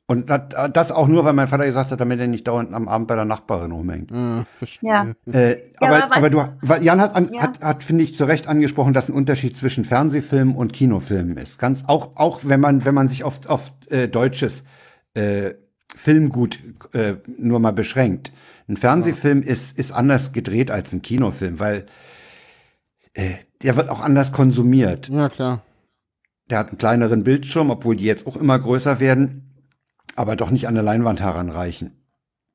Und 0.10 0.28
das 0.74 0.92
auch 0.92 1.08
nur, 1.08 1.24
weil 1.24 1.34
mein 1.34 1.48
Vater 1.48 1.68
gesagt 1.68 1.92
hat, 1.92 2.02
damit 2.02 2.20
er 2.20 2.26
nicht 2.26 2.48
dauernd 2.48 2.74
am 2.74 2.88
Abend 2.88 3.08
bei 3.08 3.14
der 3.14 3.26
Nachbarin 3.26 3.72
rumhängt. 3.72 4.10
Ja. 4.10 4.44
ja. 4.82 5.14
Äh, 5.32 5.64
aber, 5.80 6.06
aber, 6.06 6.16
aber, 6.16 6.30
du, 6.32 6.84
Jan 6.84 7.00
hat, 7.00 7.16
an, 7.16 7.32
ja. 7.32 7.44
hat, 7.44 7.64
hat 7.64 7.84
finde 7.84 8.04
ich, 8.04 8.16
zu 8.16 8.26
Recht 8.26 8.48
angesprochen, 8.48 8.94
dass 8.94 9.08
ein 9.08 9.14
Unterschied 9.14 9.56
zwischen 9.56 9.86
Fernsehfilmen 9.86 10.56
und 10.56 10.74
Kinofilmen 10.74 11.38
ist. 11.38 11.60
Ganz 11.60 11.84
auch, 11.86 12.14
auch 12.16 12.40
wenn 12.42 12.60
man, 12.60 12.86
wenn 12.86 12.96
man 12.96 13.08
sich 13.08 13.24
auf, 13.24 13.48
auf 13.48 13.72
äh, 13.92 14.08
deutsches 14.08 14.64
äh, 15.14 15.52
Filmgut 15.96 16.58
äh, 16.94 17.18
nur 17.38 17.60
mal 17.60 17.74
beschränkt. 17.74 18.32
Ein 18.68 18.78
Fernsehfilm 18.78 19.44
ja. 19.44 19.50
ist, 19.50 19.78
ist 19.78 19.92
anders 19.92 20.32
gedreht 20.32 20.72
als 20.72 20.92
ein 20.92 21.04
Kinofilm, 21.04 21.60
weil 21.60 21.86
äh, 23.14 23.36
der 23.64 23.76
wird 23.76 23.90
auch 23.90 24.02
anders 24.02 24.32
konsumiert. 24.32 25.10
Ja, 25.10 25.30
klar. 25.30 25.62
Der 26.50 26.60
hat 26.60 26.70
einen 26.70 26.78
kleineren 26.78 27.24
Bildschirm, 27.24 27.70
obwohl 27.70 27.96
die 27.96 28.06
jetzt 28.06 28.26
auch 28.26 28.36
immer 28.36 28.58
größer 28.58 29.00
werden 29.00 29.50
aber 30.20 30.36
doch 30.36 30.52
nicht 30.52 30.68
an 30.68 30.74
der 30.74 30.84
Leinwand 30.84 31.22
heranreichen. 31.22 31.96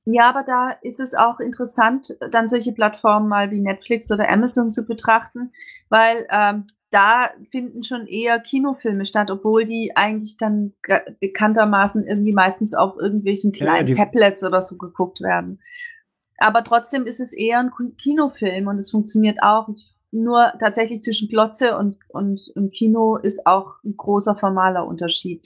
Ja, 0.05 0.29
aber 0.29 0.45
da 0.45 0.69
ist 0.83 1.01
es 1.01 1.15
auch 1.15 1.41
interessant, 1.41 2.15
dann 2.31 2.47
solche 2.47 2.73
Plattformen 2.73 3.27
mal 3.27 3.51
wie 3.51 3.61
Netflix 3.61 4.11
oder 4.11 4.29
Amazon 4.29 4.71
zu 4.71 4.85
betrachten, 4.87 5.51
weil 5.89 6.27
ähm, 6.31 6.67
da 6.91 7.31
finden 7.51 7.83
schon 7.83 8.07
eher 8.07 8.39
Kinofilme 8.39 9.07
statt, 9.07 9.31
obwohl 9.31 9.65
die 9.65 9.93
eigentlich 9.95 10.37
dann 10.37 10.75
bekanntermaßen 11.21 12.07
irgendwie 12.07 12.35
meistens 12.35 12.75
auf 12.75 12.99
irgendwelchen 12.99 13.53
kleinen 13.53 13.89
ja, 13.89 13.97
Tablets 13.97 14.45
oder 14.45 14.61
so 14.61 14.77
geguckt 14.77 15.23
werden. 15.23 15.63
Aber 16.37 16.65
trotzdem 16.65 17.07
ist 17.07 17.21
es 17.21 17.33
eher 17.33 17.61
ein 17.61 17.71
Kinofilm 17.97 18.67
und 18.67 18.77
es 18.77 18.91
funktioniert 18.91 19.43
auch. 19.43 19.71
Nur 20.15 20.53
tatsächlich 20.61 21.03
zwischen 21.03 21.29
Glotze 21.29 21.77
und, 21.77 21.99
und, 22.09 22.41
und 22.55 22.73
Kino 22.73 23.17
ist 23.17 23.47
auch 23.47 23.83
ein 23.85 23.97
großer 23.97 24.37
formaler 24.37 24.87
Unterschied. 24.87 25.45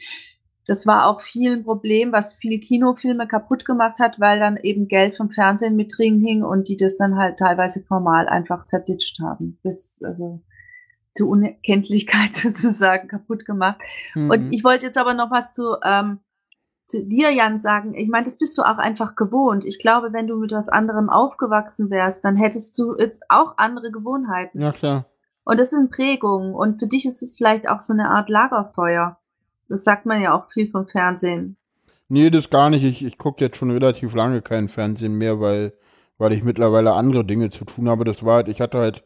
Das 0.67 0.87
war 0.87 1.07
auch 1.07 1.23
viel 1.23 1.55
ein 1.55 1.65
Problem, 1.65 2.13
was 2.13 2.35
viele 2.35 2.59
Kinofilme 2.61 3.27
kaputt 3.27 3.65
gemacht 3.65 3.99
hat, 3.99 4.21
weil 4.21 4.39
dann 4.39 4.59
eben 4.59 4.87
Geld 4.87 5.17
vom 5.17 5.31
Fernsehen 5.31 5.77
mit 5.77 5.95
drin 5.97 6.21
hing 6.21 6.43
und 6.43 6.69
die 6.69 6.77
das 6.77 6.99
dann 6.99 7.17
halt 7.17 7.39
teilweise 7.39 7.83
formal 7.83 8.29
einfach 8.29 8.67
zerditscht 8.67 9.21
haben. 9.21 9.59
Bis, 9.63 10.03
also 10.03 10.43
zur 11.17 11.31
Unkenntlichkeit 11.31 12.35
sozusagen 12.37 13.09
kaputt 13.09 13.47
gemacht. 13.47 13.81
Mhm. 14.15 14.31
Und 14.31 14.53
ich 14.53 14.65
wollte 14.65 14.85
jetzt 14.85 14.99
aber 14.99 15.15
noch 15.15 15.31
was 15.31 15.55
zu, 15.55 15.77
ähm, 15.83 16.21
zu 16.89 17.05
dir, 17.05 17.31
Jan, 17.31 17.59
sagen. 17.59 17.95
Ich 17.95 18.09
meine, 18.09 18.25
das 18.25 18.39
bist 18.39 18.57
du 18.57 18.63
auch 18.63 18.79
einfach 18.79 19.15
gewohnt. 19.15 19.65
Ich 19.67 19.79
glaube, 19.79 20.13
wenn 20.13 20.27
du 20.27 20.37
mit 20.37 20.53
was 20.53 20.71
anderem 20.71 21.11
aufgewachsen 21.11 21.91
wärst, 21.91 22.25
dann 22.25 22.37
hättest 22.37 22.79
du 22.79 22.97
jetzt 22.97 23.25
auch 23.29 23.59
andere 23.59 23.93
Gewohnheiten. 23.93 24.61
Ja, 24.61 24.73
klar. 24.73 25.05
Und 25.45 25.61
das 25.61 25.71
sind 25.71 25.91
Prägungen. 25.91 26.55
Und 26.55 26.79
für 26.79 26.87
dich 26.87 27.05
ist 27.05 27.23
es 27.23 27.37
vielleicht 27.37 27.69
auch 27.69 27.81
so 27.81 27.93
eine 27.93 28.09
Art 28.09 28.31
Lagerfeuer. 28.31 29.19
Das 29.69 29.85
sagt 29.85 30.07
man 30.07 30.23
ja 30.23 30.35
auch 30.35 30.51
viel 30.51 30.71
vom 30.71 30.87
Fernsehen. 30.87 31.59
Nee, 32.09 32.31
das 32.31 32.49
gar 32.49 32.71
nicht. 32.71 32.85
Ich, 32.85 33.05
ich 33.05 33.19
gucke 33.19 33.45
jetzt 33.45 33.59
schon 33.59 33.71
relativ 33.71 34.15
lange 34.15 34.41
kein 34.41 34.71
Fernsehen 34.71 35.19
mehr, 35.19 35.41
weil, 35.41 35.75
weil 36.17 36.33
ich 36.33 36.43
mittlerweile 36.43 36.95
andere 36.95 37.23
Dinge 37.23 37.51
zu 37.51 37.67
tun 37.67 37.91
habe. 37.91 38.05
Das 38.05 38.25
war 38.25 38.37
halt, 38.37 38.49
ich 38.49 38.63
hatte 38.63 38.79
halt, 38.79 39.05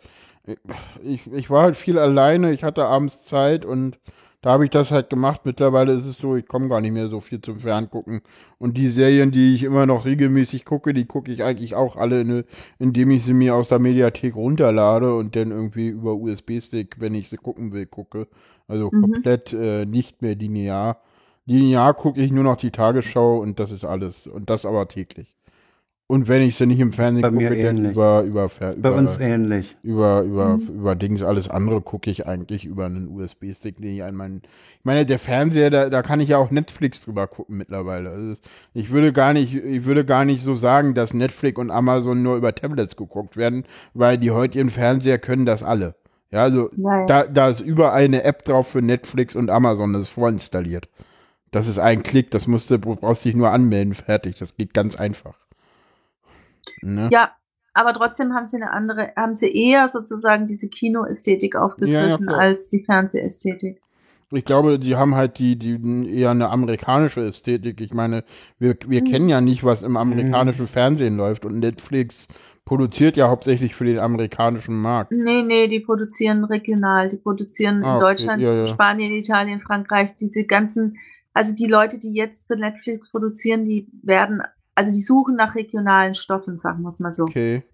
ich, 1.03 1.26
ich 1.33 1.51
war 1.51 1.62
halt 1.64 1.76
viel 1.76 1.99
alleine, 1.99 2.53
ich 2.53 2.62
hatte 2.62 2.85
abends 2.85 3.24
Zeit 3.24 3.64
und 3.64 3.99
da 4.43 4.51
habe 4.51 4.64
ich 4.64 4.70
das 4.70 4.90
halt 4.90 5.09
gemacht. 5.09 5.43
Mittlerweile 5.45 5.93
ist 5.93 6.05
es 6.05 6.18
so, 6.18 6.34
ich 6.34 6.47
komme 6.47 6.68
gar 6.68 6.80
nicht 6.80 6.93
mehr 6.93 7.09
so 7.09 7.20
viel 7.20 7.40
zum 7.40 7.61
Ferngucken. 7.61 8.22
Und 8.59 8.76
die 8.76 8.88
Serien, 8.88 9.30
die 9.30 9.55
ich 9.55 9.62
immer 9.62 9.86
noch 9.86 10.05
regelmäßig 10.05 10.64
gucke, 10.64 10.93
die 10.93 11.07
gucke 11.07 11.30
ich 11.32 11.45
eigentlich 11.45 11.76
auch 11.76 11.95
alle, 11.95 12.20
in, 12.20 12.45
indem 12.80 13.12
ich 13.12 13.24
sie 13.24 13.34
mir 13.34 13.55
aus 13.55 13.68
der 13.68 13.78
Mediathek 13.78 14.34
runterlade 14.34 15.14
und 15.16 15.36
dann 15.36 15.53
irgendwie 15.53 15.88
über 15.88 16.16
USB-Stick, 16.16 16.97
wenn 16.99 17.14
ich 17.14 17.28
sie 17.28 17.36
gucken 17.36 17.72
will, 17.72 17.86
gucke. 17.86 18.26
Also 18.66 18.90
mhm. 18.93 19.03
komplett 19.03 19.53
äh, 19.53 19.86
nicht 19.86 20.22
mehr 20.22 20.34
linear. 20.34 21.01
Linear 21.47 21.95
gucke 21.95 22.20
ich 22.20 22.32
nur 22.32 22.45
noch 22.45 22.57
die 22.57 22.72
Tagesschau 22.72 23.38
und 23.38 23.61
das 23.61 23.70
ist 23.70 23.84
alles. 23.84 24.26
Und 24.26 24.51
das 24.51 24.66
aber 24.66 24.88
täglich. 24.88 25.36
Und 26.13 26.29
wenn 26.29 26.43
ich 26.43 26.57
sie 26.57 26.67
nicht 26.67 26.79
im 26.79 26.93
Fernsehen 26.93 27.23
Bei 27.23 27.31
gucke, 27.31 27.63
dann 27.63 27.87
über, 27.87 28.23
über, 28.23 28.51
über, 28.61 28.75
Bei 28.77 28.91
uns 28.91 29.19
ähnlich. 29.19 29.79
Über, 29.83 30.21
über, 30.21 30.59
mhm. 30.59 30.69
über 30.69 30.95
Dings, 30.95 31.23
alles 31.23 31.49
andere 31.49 31.81
gucke 31.81 32.11
ich 32.11 32.27
eigentlich 32.27 32.67
über 32.67 32.85
einen 32.85 33.09
USB-Stick, 33.09 33.79
den 33.79 33.95
ich 33.95 34.05
an 34.05 34.15
meinen. 34.15 34.43
Ich 34.79 34.85
meine, 34.85 35.07
der 35.07 35.19
Fernseher, 35.19 35.71
da, 35.71 35.89
da 35.89 36.03
kann 36.03 36.21
ich 36.21 36.29
ja 36.29 36.37
auch 36.37 36.51
Netflix 36.51 37.01
drüber 37.01 37.27
gucken 37.29 37.57
mittlerweile. 37.57 38.11
Also 38.11 38.35
ich 38.75 38.91
würde 38.91 39.15
gar 39.15 39.33
nicht, 39.33 39.55
ich 39.55 39.87
würde 39.87 40.05
gar 40.05 40.27
nicht 40.27 40.45
so 40.45 40.55
sagen, 40.55 40.93
dass 40.93 41.15
Netflix 41.15 41.59
und 41.59 41.71
Amazon 41.71 42.23
nur 42.23 42.37
über 42.37 42.55
Tablets 42.55 42.95
geguckt 42.97 43.39
werden, 43.39 43.65
weil 43.95 44.19
die 44.19 44.33
heutigen 44.33 44.69
Fernseher 44.69 45.17
können 45.19 45.47
das 45.47 45.63
alle. 45.63 45.95
Ja, 46.31 46.43
also 46.43 46.69
Nein. 46.77 47.07
da, 47.07 47.27
da 47.27 47.49
ist 47.49 47.61
überall 47.61 48.05
eine 48.05 48.25
App 48.25 48.45
drauf 48.45 48.69
für 48.69 48.83
Netflix 48.83 49.35
und 49.35 49.49
Amazon, 49.49 49.95
das 49.95 50.03
ist 50.03 50.11
vorinstalliert. 50.11 50.91
Das 51.53 51.69
ist 51.69 51.79
ein 51.79 52.03
Klick, 52.03 52.31
das 52.33 52.47
musst 52.47 52.71
du, 52.71 52.79
brauchst 52.79 53.25
dich 53.25 53.35
nur 53.35 53.51
anmelden, 53.51 53.95
fertig. 53.95 54.37
Das 54.39 54.59
geht 54.59 54.75
ganz 54.75 54.95
einfach. 54.97 55.41
Ne? 56.81 57.09
Ja, 57.13 57.33
aber 57.75 57.95
trotzdem 57.95 58.35
haben 58.35 58.47
sie 58.47 58.57
eine 58.57 58.71
andere, 58.73 59.13
haben 59.17 59.37
sie 59.37 59.51
eher 59.51 59.89
sozusagen 59.89 60.47
diese 60.47 60.69
Kinoästhetik 60.69 61.57
aufgegriffen 61.57 62.27
ja, 62.27 62.33
ja, 62.33 62.39
als 62.39 62.69
die 62.69 62.85
Fernsehästhetik. 62.85 63.81
Ich 64.35 64.45
glaube, 64.47 64.79
die 64.79 64.97
haben 64.97 65.15
halt 65.15 65.39
die, 65.39 65.59
die 65.59 66.19
eher 66.19 66.31
eine 66.31 66.49
amerikanische 66.49 67.21
Ästhetik. 67.21 67.81
Ich 67.81 67.93
meine, 67.93 68.25
wir, 68.59 68.77
wir 68.87 69.03
mhm. 69.03 69.05
kennen 69.05 69.29
ja 69.29 69.41
nicht, 69.41 69.63
was 69.63 69.83
im 69.83 69.97
amerikanischen 69.97 70.67
Fernsehen 70.67 71.17
läuft 71.17 71.45
und 71.45 71.59
Netflix 71.59 72.29
produziert 72.65 73.17
ja 73.17 73.29
hauptsächlich 73.29 73.75
für 73.75 73.85
den 73.85 73.99
amerikanischen 73.99 74.81
Markt. 74.81 75.13
Nee, 75.13 75.43
nee, 75.43 75.69
die 75.69 75.81
produzieren 75.81 76.45
regional. 76.45 77.11
Die 77.11 77.17
produzieren 77.17 77.85
ah, 77.85 77.95
in 77.95 78.01
Deutschland, 78.01 78.43
ja, 78.43 78.55
ja. 78.55 78.69
Spanien, 78.69 79.13
Italien, 79.13 79.61
Frankreich. 79.61 80.17
Diese 80.17 80.45
ganzen, 80.45 80.97
also 81.35 81.55
die 81.55 81.67
Leute, 81.67 81.99
die 81.99 82.15
jetzt 82.15 82.47
für 82.47 82.57
Netflix 82.57 83.11
produzieren, 83.11 83.67
die 83.67 83.87
werden 84.03 84.43
also 84.75 84.91
die 84.91 85.03
suchen 85.03 85.37
nach 85.37 85.55
regionalen 85.55 86.14
Stoffen, 86.14 86.59
sagen 86.59 86.83
wir 86.83 86.89
es 86.89 86.99
mal 86.99 87.12
so. 87.12 87.25
Okay. 87.25 87.64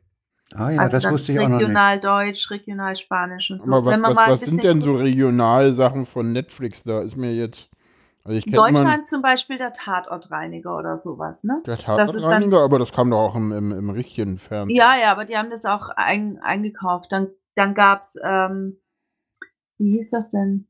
Ah 0.55 0.71
ja, 0.71 0.81
also 0.81 0.99
das 0.99 1.13
wusste 1.13 1.33
ich 1.33 1.39
auch 1.39 1.49
noch 1.49 1.59
nicht. 1.59 1.67
Regional 1.67 2.01
Deutsch, 2.01 2.51
regional 2.51 2.97
Spanisch 2.97 3.51
und 3.51 3.63
so. 3.63 3.71
Aber 3.71 3.85
was, 3.85 4.17
was, 4.17 4.17
was 4.17 4.41
sind 4.41 4.65
denn 4.65 4.81
so 4.81 4.95
regional 4.95 5.75
Sachen 5.75 6.07
von 6.07 6.33
Netflix 6.33 6.85
da? 6.85 7.03
Ist 7.03 7.17
mir 7.17 7.35
jetzt. 7.35 7.71
Also 8.25 8.39
ich 8.39 8.47
Deutschland 8.47 9.07
zum 9.07 9.23
Beispiel 9.23 9.59
der 9.59 9.73
Tatortreiniger 9.73 10.77
oder 10.77 10.99
sowas, 10.99 11.45
ne? 11.45 11.63
Der 11.67 11.79
Tatortreiniger, 11.79 12.61
aber 12.61 12.79
das 12.79 12.93
kam 12.93 13.11
doch 13.11 13.19
auch 13.19 13.37
im, 13.37 13.53
im, 13.53 13.73
im 13.73 13.91
richtigen 13.91 14.39
Fernsehen. 14.39 14.77
Ja, 14.77 14.97
ja, 14.97 15.13
aber 15.13 15.25
die 15.25 15.37
haben 15.37 15.51
das 15.51 15.65
auch 15.65 15.89
ein, 15.91 16.39
eingekauft. 16.39 17.11
Dann, 17.11 17.29
dann 17.55 17.75
gab's, 17.75 18.19
ähm, 18.23 18.81
wie 19.79 19.93
hieß 19.93 20.11
das 20.11 20.31
denn? 20.31 20.68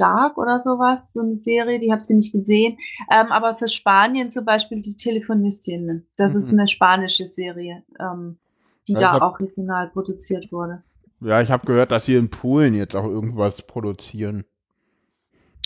Dark 0.00 0.38
oder 0.38 0.60
sowas, 0.60 1.12
so 1.12 1.20
eine 1.20 1.36
Serie, 1.36 1.78
die 1.78 1.92
habe 1.92 2.00
sie 2.00 2.16
nicht 2.16 2.32
gesehen. 2.32 2.78
Ähm, 3.10 3.26
aber 3.30 3.56
für 3.56 3.68
Spanien 3.68 4.30
zum 4.30 4.44
Beispiel 4.44 4.80
die 4.80 4.96
Telefonistin, 4.96 6.06
das 6.16 6.32
mhm. 6.32 6.38
ist 6.38 6.52
eine 6.52 6.68
spanische 6.68 7.26
Serie, 7.26 7.82
ähm, 7.98 8.38
die 8.88 8.94
ja, 8.94 9.00
da 9.00 9.12
hab, 9.12 9.22
auch 9.22 9.40
regional 9.40 9.90
produziert 9.90 10.50
wurde. 10.50 10.82
Ja, 11.20 11.42
ich 11.42 11.50
habe 11.50 11.66
gehört, 11.66 11.92
dass 11.92 12.06
sie 12.06 12.14
in 12.14 12.30
Polen 12.30 12.74
jetzt 12.74 12.96
auch 12.96 13.06
irgendwas 13.06 13.62
produzieren. 13.62 14.44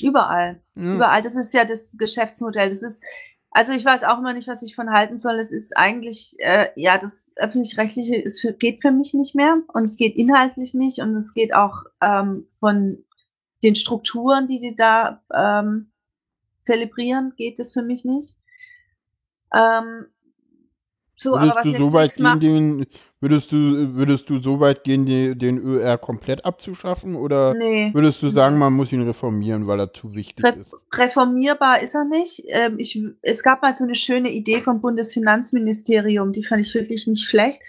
Überall. 0.01 0.61
Mhm. 0.75 0.97
Überall. 0.97 1.23
Das 1.23 1.37
ist 1.37 1.55
ja 1.55 1.65
das 1.65 1.97
Geschäftsmodell. 1.97 2.71
Das 2.71 2.83
ist, 2.83 3.05
also 3.51 3.73
ich 3.73 3.85
weiß 3.85 4.03
auch 4.03 4.19
immer 4.19 4.33
nicht, 4.33 4.49
was 4.49 4.63
ich 4.63 4.75
von 4.75 4.91
halten 4.91 5.17
soll. 5.17 5.37
Es 5.39 5.53
ist 5.53 5.77
eigentlich, 5.77 6.35
äh, 6.39 6.69
ja, 6.75 6.99
das 6.99 7.33
öffentlich-rechtliche 7.37 8.25
geht 8.59 8.83
für 8.83 8.91
mich 8.91 9.15
nicht 9.15 9.37
mehr 9.37 9.59
und 9.73 9.85
es 9.85 9.97
geht 9.97 10.17
inhaltlich 10.17 10.75
nicht 10.75 10.99
und 10.99 11.15
es 11.15 11.35
geht 11.35 11.55
auch 11.55 11.85
ähm, 12.01 12.49
von 12.59 13.05
den 13.65 13.74
Strukturen, 13.77 14.47
die 14.47 14.61
die 14.61 14.77
da 14.77 15.23
ähm, 15.35 15.91
zelebrieren, 16.62 17.32
geht 17.36 17.59
es 17.59 17.73
für 17.73 17.82
mich 17.82 18.05
nicht. 18.05 18.36
Ähm, 19.53 20.07
so, 21.16 21.32
würdest 21.32 21.53
aber 21.53 21.61
was 21.61 21.73
du 21.73 21.78
so 21.78 21.93
weit 21.93 22.15
gehen, 22.16 22.41
den, 22.41 22.86
würdest 23.20 23.53
du, 23.53 23.95
würdest 23.95 24.28
du 24.28 24.39
so 24.39 24.59
weit 24.61 24.82
gehen, 24.85 25.07
den, 25.07 25.39
den 25.39 25.59
ÖR 25.59 25.97
komplett 25.97 26.45
abzuschaffen? 26.45 27.15
Oder 27.15 27.55
nee. 27.55 27.91
würdest 27.95 28.20
du 28.20 28.31
sagen, 28.31 28.59
man 28.59 28.73
muss 28.73 28.93
ihn 28.93 29.03
reformieren, 29.03 29.66
weil 29.66 29.78
er 29.81 29.93
zu 29.93 30.15
wichtig 30.15 30.45
Re 30.45 30.51
ist? 30.51 30.74
Reformierbar 30.93 31.81
ist 31.81 31.95
er 31.95 32.05
nicht. 32.05 32.43
Ähm, 32.49 32.78
ich, 32.78 33.01
es 33.23 33.43
gab 33.43 33.62
mal 33.62 33.77
so 33.77 33.85
eine 33.85 33.95
schöne 33.95 34.32
Idee 34.32 34.61
vom 34.61 34.81
Bundesfinanzministerium, 34.81 36.32
die 36.32 36.45
fand 36.45 36.66
ich 36.66 36.74
wirklich 36.74 37.07
nicht 37.07 37.24
schlecht. 37.24 37.62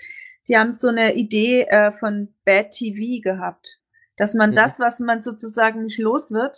Die 0.47 0.57
haben 0.57 0.73
so 0.73 0.89
eine 0.89 1.15
Idee 1.15 1.61
äh, 1.69 1.91
von 1.91 2.29
Bad 2.45 2.71
TV 2.71 3.21
gehabt 3.21 3.79
dass 4.17 4.33
man 4.33 4.53
ja. 4.53 4.63
das, 4.63 4.79
was 4.79 4.99
man 4.99 5.21
sozusagen 5.21 5.83
nicht 5.83 5.99
los 5.99 6.31
wird, 6.31 6.57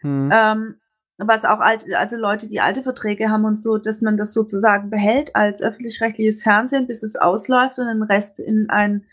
hm. 0.00 0.30
ähm, 0.32 0.76
was 1.18 1.44
auch 1.44 1.60
alte, 1.60 1.96
also 1.96 2.16
Leute, 2.16 2.48
die 2.48 2.60
alte 2.60 2.82
Verträge 2.82 3.30
haben 3.30 3.44
und 3.44 3.60
so, 3.60 3.78
dass 3.78 4.02
man 4.02 4.16
das 4.16 4.32
sozusagen 4.34 4.90
behält 4.90 5.36
als 5.36 5.62
öffentlich-rechtliches 5.62 6.42
Fernsehen, 6.42 6.86
bis 6.86 7.02
es 7.02 7.16
ausläuft 7.16 7.78
und 7.78 7.86
den 7.86 8.02
Rest 8.02 8.40
in 8.40 8.68
ein 8.68 9.04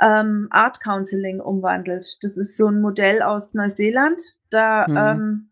ähm, 0.00 0.48
Art 0.50 0.80
Counseling 0.80 1.40
umwandelt. 1.40 2.18
Das 2.22 2.36
ist 2.36 2.56
so 2.56 2.68
ein 2.68 2.80
Modell 2.80 3.22
aus 3.22 3.54
Neuseeland. 3.54 4.20
Da, 4.50 4.86
hm. 4.86 4.96
ähm, 4.96 5.50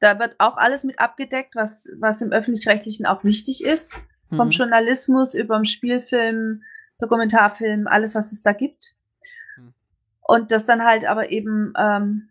da 0.00 0.18
wird 0.18 0.36
auch 0.38 0.56
alles 0.56 0.84
mit 0.84 0.98
abgedeckt, 1.00 1.54
was, 1.56 1.92
was 1.98 2.20
im 2.20 2.32
öffentlich-rechtlichen 2.32 3.06
auch 3.06 3.24
wichtig 3.24 3.64
ist. 3.64 3.94
Hm. 4.28 4.38
Vom 4.38 4.50
Journalismus 4.50 5.34
über 5.34 5.56
den 5.56 5.64
Spielfilm, 5.64 6.62
Dokumentarfilm, 6.98 7.86
alles, 7.86 8.14
was 8.14 8.32
es 8.32 8.42
da 8.42 8.52
gibt. 8.52 8.95
Und 10.26 10.50
das 10.50 10.66
dann 10.66 10.84
halt 10.84 11.08
aber 11.08 11.30
eben 11.30 11.72
ähm, 11.78 12.28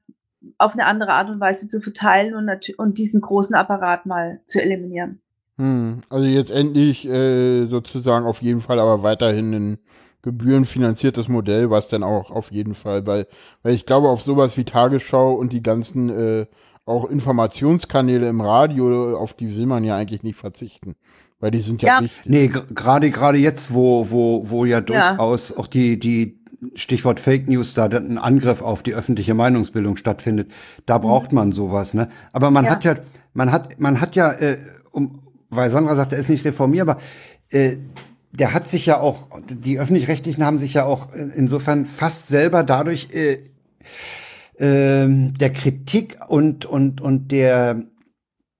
auf 0.57 0.73
eine 0.73 0.85
andere 0.85 1.13
Art 1.13 1.29
und 1.29 1.39
Weise 1.39 1.67
zu 1.67 1.81
verteilen 1.81 2.35
und, 2.35 2.49
und 2.77 2.97
diesen 2.97 3.21
großen 3.21 3.55
Apparat 3.55 4.05
mal 4.05 4.41
zu 4.47 4.61
eliminieren. 4.61 5.21
Hm, 5.57 6.01
also 6.09 6.25
jetzt 6.25 6.51
endlich 6.51 7.07
äh, 7.07 7.67
sozusagen 7.67 8.25
auf 8.25 8.41
jeden 8.41 8.59
Fall 8.59 8.79
aber 8.79 9.03
weiterhin 9.03 9.53
ein 9.53 9.77
gebührenfinanziertes 10.21 11.29
Modell, 11.29 11.69
was 11.69 11.87
dann 11.87 12.03
auch 12.03 12.31
auf 12.31 12.51
jeden 12.51 12.73
Fall, 12.73 13.05
weil, 13.05 13.27
weil 13.63 13.73
ich 13.73 13.85
glaube, 13.85 14.09
auf 14.09 14.23
sowas 14.23 14.57
wie 14.57 14.65
Tagesschau 14.65 15.33
und 15.33 15.53
die 15.53 15.61
ganzen 15.61 16.09
äh, 16.09 16.45
auch 16.85 17.05
Informationskanäle 17.05 18.27
im 18.27 18.41
Radio, 18.41 19.17
auf 19.17 19.33
die 19.33 19.55
will 19.55 19.65
man 19.65 19.83
ja 19.83 19.95
eigentlich 19.95 20.23
nicht 20.23 20.37
verzichten. 20.37 20.95
Weil 21.39 21.51
die 21.51 21.61
sind 21.61 21.81
ja, 21.81 21.97
ja. 21.97 22.03
wichtig. 22.03 22.25
Nee, 22.25 22.47
gerade 22.47 23.11
gerade 23.11 23.37
jetzt, 23.37 23.73
wo, 23.73 24.09
wo, 24.09 24.49
wo 24.49 24.65
ja 24.65 24.81
durchaus 24.81 25.49
ja. 25.49 25.57
auch 25.57 25.67
die, 25.67 25.99
die 25.99 26.44
Stichwort 26.75 27.19
Fake 27.19 27.47
News, 27.47 27.73
da 27.73 27.85
ein 27.85 28.17
Angriff 28.17 28.61
auf 28.61 28.83
die 28.83 28.93
öffentliche 28.93 29.33
Meinungsbildung 29.33 29.97
stattfindet, 29.97 30.51
da 30.85 30.97
braucht 30.97 31.31
man 31.31 31.51
sowas, 31.51 31.93
ne? 31.93 32.09
Aber 32.33 32.51
man 32.51 32.65
ja. 32.65 32.71
hat 32.71 32.83
ja, 32.83 32.95
man 33.33 33.51
hat, 33.51 33.79
man 33.79 34.01
hat 34.01 34.15
ja, 34.15 34.31
äh, 34.31 34.57
um, 34.91 35.19
weil 35.49 35.69
Sandra 35.69 35.95
sagt, 35.95 36.13
er 36.13 36.19
ist 36.19 36.29
nicht 36.29 36.45
reformierbar, 36.45 36.99
äh, 37.49 37.77
der 38.31 38.53
hat 38.53 38.67
sich 38.67 38.85
ja 38.85 38.99
auch, 38.99 39.27
die 39.49 39.79
öffentlich-rechtlichen 39.79 40.43
haben 40.43 40.57
sich 40.57 40.73
ja 40.73 40.85
auch 40.85 41.13
äh, 41.13 41.29
insofern 41.35 41.85
fast 41.85 42.27
selber 42.27 42.63
dadurch 42.63 43.09
äh, 43.13 43.43
äh, 44.57 45.31
der 45.31 45.53
Kritik 45.53 46.17
und 46.27 46.65
und 46.65 47.01
und 47.01 47.31
der 47.31 47.83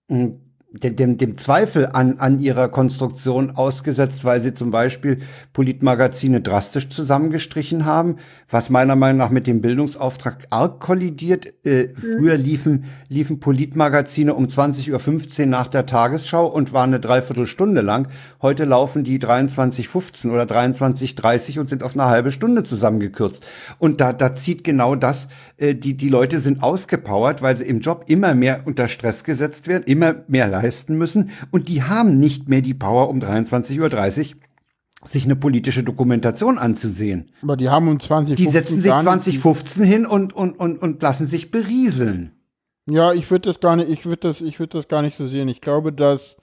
hm, 0.10 0.45
dem, 0.80 1.18
dem 1.18 1.38
Zweifel 1.38 1.88
an, 1.94 2.20
an 2.20 2.40
ihrer 2.40 2.68
Konstruktion 2.70 3.52
ausgesetzt, 3.52 4.24
weil 4.24 4.42
sie 4.42 4.54
zum 4.54 4.72
Beispiel 4.72 5.20
Politmagazine 5.54 6.42
drastisch 6.42 6.90
zusammengestrichen 6.90 7.86
haben, 7.86 8.18
was 8.50 8.70
meiner 8.70 8.96
Meinung 8.96 9.18
nach 9.18 9.30
mit 9.30 9.48
dem 9.48 9.62
Bildungsauftrag 9.62 10.48
arg 10.50 10.80
kollidiert. 10.80 11.54
Äh, 11.66 11.88
mhm. 11.88 11.96
Früher 11.96 12.38
liefen, 12.38 12.86
liefen 13.10 13.40
Politmagazine 13.40 14.34
um 14.34 14.48
20.15 14.48 15.42
Uhr 15.42 15.46
nach 15.46 15.68
der 15.68 15.86
Tagesschau 15.86 16.46
und 16.46 16.74
waren 16.74 16.90
eine 16.90 17.00
Dreiviertelstunde 17.00 17.82
lang. 17.82 18.10
Heute 18.42 18.66
laufen 18.66 19.04
die 19.04 19.20
23.15 19.20 20.32
oder 20.32 20.44
23.30 20.44 21.60
und 21.60 21.70
sind 21.70 21.84
auf 21.84 21.94
eine 21.94 22.06
halbe 22.06 22.32
Stunde 22.32 22.64
zusammengekürzt. 22.64 23.46
Und 23.80 24.02
da, 24.02 24.14
da 24.14 24.36
zieht 24.36 24.64
genau 24.64 24.96
das, 24.96 25.28
äh, 25.58 25.76
die, 25.76 25.96
die 25.96 26.10
Leute 26.10 26.40
sind 26.40 26.64
ausgepowert, 26.64 27.42
weil 27.42 27.56
sie 27.56 27.66
im 27.66 27.80
Job 27.80 28.06
immer 28.08 28.36
mehr 28.36 28.64
unter 28.66 28.88
Stress 28.88 29.24
gesetzt 29.24 29.68
werden, 29.68 29.84
immer 29.86 30.24
mehr 30.28 30.48
leisten 30.48 30.98
müssen 30.98 31.32
und 31.52 31.70
die 31.70 31.84
haben 31.84 32.20
nicht 32.20 32.50
mehr 32.50 32.62
die 32.62 32.74
Power 32.74 33.10
um 33.10 33.20
23.30 33.20 33.80
Uhr 33.80 34.36
sich 35.08 35.26
eine 35.26 35.36
politische 35.36 35.84
Dokumentation 35.84 36.58
anzusehen. 36.58 37.32
Aber 37.42 37.58
die 37.58 37.70
haben 37.70 37.88
um 37.88 38.00
2015 38.00 38.44
Die 38.44 38.52
setzen 38.52 38.82
sich 38.82 38.92
2015 38.92 39.84
hin 39.84 40.06
und, 40.06 40.34
und, 40.34 40.60
und, 40.60 40.82
und 40.82 41.02
lassen 41.02 41.28
sich 41.28 41.52
berieseln. 41.52 42.32
Ja, 42.88 43.14
ich 43.14 43.30
würde 43.32 43.50
das 43.50 43.60
gar 43.60 43.76
nicht, 43.76 43.90
ich 43.90 44.06
würde 44.06 44.28
das, 44.28 44.42
ich 44.42 44.60
würde 44.60 44.78
das 44.78 44.88
gar 44.88 45.02
nicht 45.02 45.16
so 45.16 45.28
sehen. 45.28 45.48
Ich 45.48 45.62
glaube, 45.62 45.92
dass, 45.92 46.38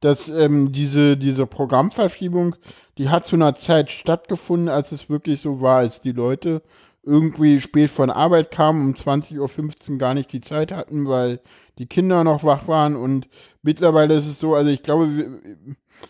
dass 0.00 0.28
ähm, 0.28 0.72
diese, 0.72 1.16
diese 1.16 1.46
Programmverschiebung, 1.46 2.56
die 2.98 3.08
hat 3.08 3.26
zu 3.26 3.36
einer 3.36 3.54
Zeit 3.54 3.90
stattgefunden, 3.90 4.68
als 4.68 4.92
es 4.92 5.10
wirklich 5.10 5.40
so 5.40 5.60
war, 5.60 5.78
als 5.78 6.00
die 6.00 6.12
Leute 6.12 6.62
irgendwie 7.08 7.60
spät 7.60 7.90
von 7.90 8.10
Arbeit 8.10 8.50
kamen, 8.50 8.86
um 8.86 8.94
20.15 8.94 9.92
Uhr 9.92 9.98
gar 9.98 10.14
nicht 10.14 10.32
die 10.32 10.42
Zeit 10.42 10.72
hatten, 10.72 11.08
weil 11.08 11.40
die 11.78 11.86
Kinder 11.86 12.22
noch 12.22 12.44
wach 12.44 12.68
waren 12.68 12.96
und 12.96 13.28
mittlerweile 13.62 14.14
ist 14.14 14.26
es 14.26 14.38
so, 14.38 14.54
also 14.54 14.70
ich 14.70 14.82
glaube, 14.82 15.40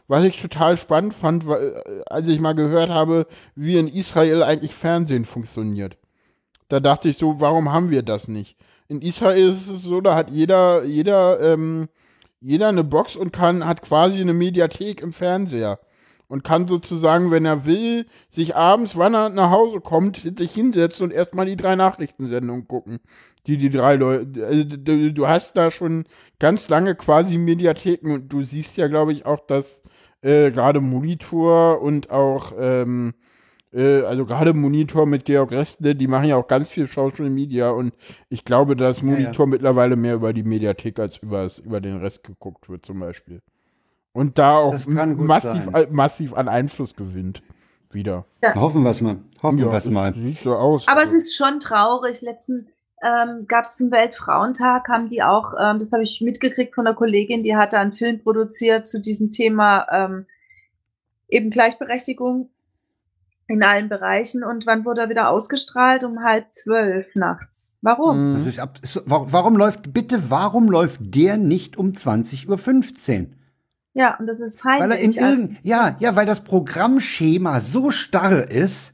was 0.08 0.24
ich 0.24 0.40
total 0.40 0.76
spannend 0.76 1.14
fand, 1.14 1.46
als 2.06 2.26
ich 2.26 2.40
mal 2.40 2.54
gehört 2.54 2.90
habe, 2.90 3.26
wie 3.54 3.76
in 3.76 3.86
Israel 3.86 4.42
eigentlich 4.42 4.74
Fernsehen 4.74 5.24
funktioniert. 5.24 5.96
Da 6.68 6.80
dachte 6.80 7.08
ich 7.08 7.16
so, 7.16 7.40
warum 7.40 7.72
haben 7.72 7.90
wir 7.90 8.02
das 8.02 8.28
nicht? 8.28 8.56
In 8.88 9.00
Israel 9.00 9.50
ist 9.50 9.68
es 9.68 9.82
so, 9.82 10.00
da 10.00 10.14
hat 10.14 10.30
jeder, 10.30 10.84
jeder, 10.84 11.40
ähm, 11.40 11.88
jeder 12.40 12.68
eine 12.68 12.84
Box 12.84 13.16
und 13.16 13.32
kann, 13.32 13.64
hat 13.64 13.82
quasi 13.82 14.20
eine 14.20 14.34
Mediathek 14.34 15.00
im 15.00 15.12
Fernseher 15.12 15.78
und 16.28 16.44
kann 16.44 16.68
sozusagen, 16.68 17.30
wenn 17.30 17.44
er 17.44 17.64
will, 17.64 18.06
sich 18.30 18.54
abends, 18.54 18.96
wann 18.96 19.14
er 19.14 19.30
nach 19.30 19.50
Hause 19.50 19.80
kommt, 19.80 20.16
sich 20.16 20.52
hinsetzen 20.52 21.04
und 21.04 21.12
erstmal 21.12 21.46
die 21.46 21.56
drei 21.56 21.74
Nachrichtensendungen 21.74 22.68
gucken. 22.68 23.00
Die, 23.46 23.56
die 23.56 23.70
drei 23.70 23.96
Leute, 23.96 24.46
also, 24.46 24.64
du, 24.64 25.12
du 25.12 25.26
hast 25.26 25.56
da 25.56 25.70
schon 25.70 26.04
ganz 26.38 26.68
lange 26.68 26.94
quasi 26.94 27.38
Mediatheken 27.38 28.12
und 28.12 28.32
du 28.32 28.42
siehst 28.42 28.76
ja, 28.76 28.88
glaube 28.88 29.12
ich, 29.12 29.24
auch, 29.24 29.40
dass 29.46 29.82
äh, 30.20 30.50
gerade 30.50 30.82
Monitor 30.82 31.80
und 31.80 32.10
auch, 32.10 32.52
ähm, 32.58 33.14
äh, 33.72 34.02
also 34.02 34.26
gerade 34.26 34.52
Monitor 34.52 35.06
mit 35.06 35.24
Georg 35.24 35.52
Restle, 35.52 35.94
die 35.94 36.08
machen 36.08 36.28
ja 36.28 36.36
auch 36.36 36.46
ganz 36.46 36.68
viel 36.68 36.88
Social 36.88 37.30
Media 37.30 37.70
und 37.70 37.94
ich 38.28 38.44
glaube, 38.44 38.76
dass 38.76 39.02
Monitor 39.02 39.32
ja, 39.32 39.40
ja. 39.44 39.46
mittlerweile 39.46 39.96
mehr 39.96 40.16
über 40.16 40.34
die 40.34 40.42
Mediathek 40.42 40.98
als 40.98 41.16
übers, 41.18 41.58
über 41.58 41.80
den 41.80 41.96
Rest 41.96 42.24
geguckt 42.24 42.68
wird, 42.68 42.84
zum 42.84 43.00
Beispiel. 43.00 43.40
Und 44.12 44.38
da 44.38 44.56
auch 44.56 44.86
massiv, 44.86 45.68
massiv 45.90 46.34
an 46.34 46.48
Einfluss 46.48 46.96
gewinnt. 46.96 47.42
Wieder. 47.90 48.26
Ja. 48.42 48.54
Hoffen 48.54 48.82
wir 48.82 48.90
es 48.90 49.00
mal. 49.00 49.18
Hoffen 49.42 49.58
ja, 49.58 49.66
wir 49.66 49.72
es 49.72 49.88
mal. 49.88 50.14
Sieht 50.14 50.40
so 50.40 50.54
aus. 50.54 50.86
Aber 50.88 51.02
es 51.02 51.12
ist 51.12 51.34
schon 51.34 51.58
traurig. 51.60 52.20
Letzten 52.20 52.68
ähm, 53.02 53.46
gab 53.46 53.64
es 53.64 53.76
zum 53.76 53.90
Weltfrauentag, 53.90 54.88
haben 54.88 55.08
die 55.08 55.22
auch, 55.22 55.54
ähm, 55.58 55.78
das 55.78 55.92
habe 55.92 56.02
ich 56.02 56.20
mitgekriegt 56.20 56.74
von 56.74 56.84
der 56.84 56.94
Kollegin, 56.94 57.44
die 57.44 57.56
hatte 57.56 57.78
einen 57.78 57.92
Film 57.92 58.20
produziert 58.22 58.86
zu 58.86 59.00
diesem 59.00 59.30
Thema 59.30 59.86
ähm, 59.90 60.26
eben 61.28 61.50
Gleichberechtigung 61.50 62.50
in 63.46 63.62
allen 63.62 63.88
Bereichen. 63.88 64.44
Und 64.44 64.66
wann 64.66 64.84
wurde 64.84 65.02
er 65.02 65.08
wieder 65.08 65.30
ausgestrahlt? 65.30 66.04
Um 66.04 66.22
halb 66.22 66.52
zwölf 66.52 67.14
nachts. 67.14 67.78
Warum? 67.82 68.46
Ist 68.46 68.60
ab, 68.60 68.78
ist, 68.82 69.02
warum 69.06 69.56
läuft, 69.56 69.92
bitte, 69.94 70.30
warum 70.30 70.68
läuft 70.68 71.00
der 71.00 71.38
nicht 71.38 71.76
um 71.76 71.92
20.15 71.92 72.48
Uhr? 72.48 73.26
Ja, 73.98 74.14
und 74.16 74.26
das 74.26 74.38
ist 74.38 74.60
peinlich. 74.60 74.82
Weil 74.84 74.92
er 74.92 75.00
in 75.00 75.12
irgend, 75.12 75.58
ja, 75.64 75.96
ja, 75.98 76.14
weil 76.14 76.24
das 76.24 76.42
Programmschema 76.42 77.58
so 77.58 77.90
starr 77.90 78.48
ist, 78.48 78.92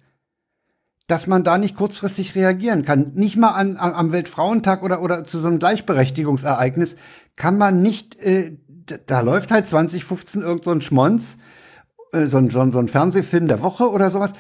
dass 1.09 1.27
man 1.27 1.45
da 1.45 1.59
nicht 1.59 1.77
kurzfristig 1.77 2.35
reagieren 2.35 2.87
kann. 2.87 3.13
Nicht 3.13 3.37
mal 3.37 3.51
an, 3.51 3.77
an, 3.77 3.93
am 3.93 4.13
Weltfrauentag 4.13 4.83
oder, 4.83 5.03
oder 5.03 5.25
zu 5.25 5.39
so 5.39 5.49
einem 5.49 5.59
Gleichberechtigungsereignis 5.59 6.97
kann 7.37 7.59
man 7.59 7.83
nicht, 7.83 8.19
äh, 8.21 8.57
da 9.07 9.21
läuft 9.21 9.51
halt 9.51 9.69
2015 9.69 10.41
irgend 10.41 10.65
so 10.65 10.71
ein 10.71 10.81
Schmonz, 10.81 11.37
äh, 12.13 12.25
so, 12.25 12.39
ein, 12.39 12.49
so, 12.49 12.61
ein, 12.61 12.73
so 12.73 12.79
ein 12.79 12.89
Fernsehfilm 12.89 13.47
der 13.47 13.61
Woche 13.61 13.91
oder 13.91 14.11
sowas. 14.11 14.33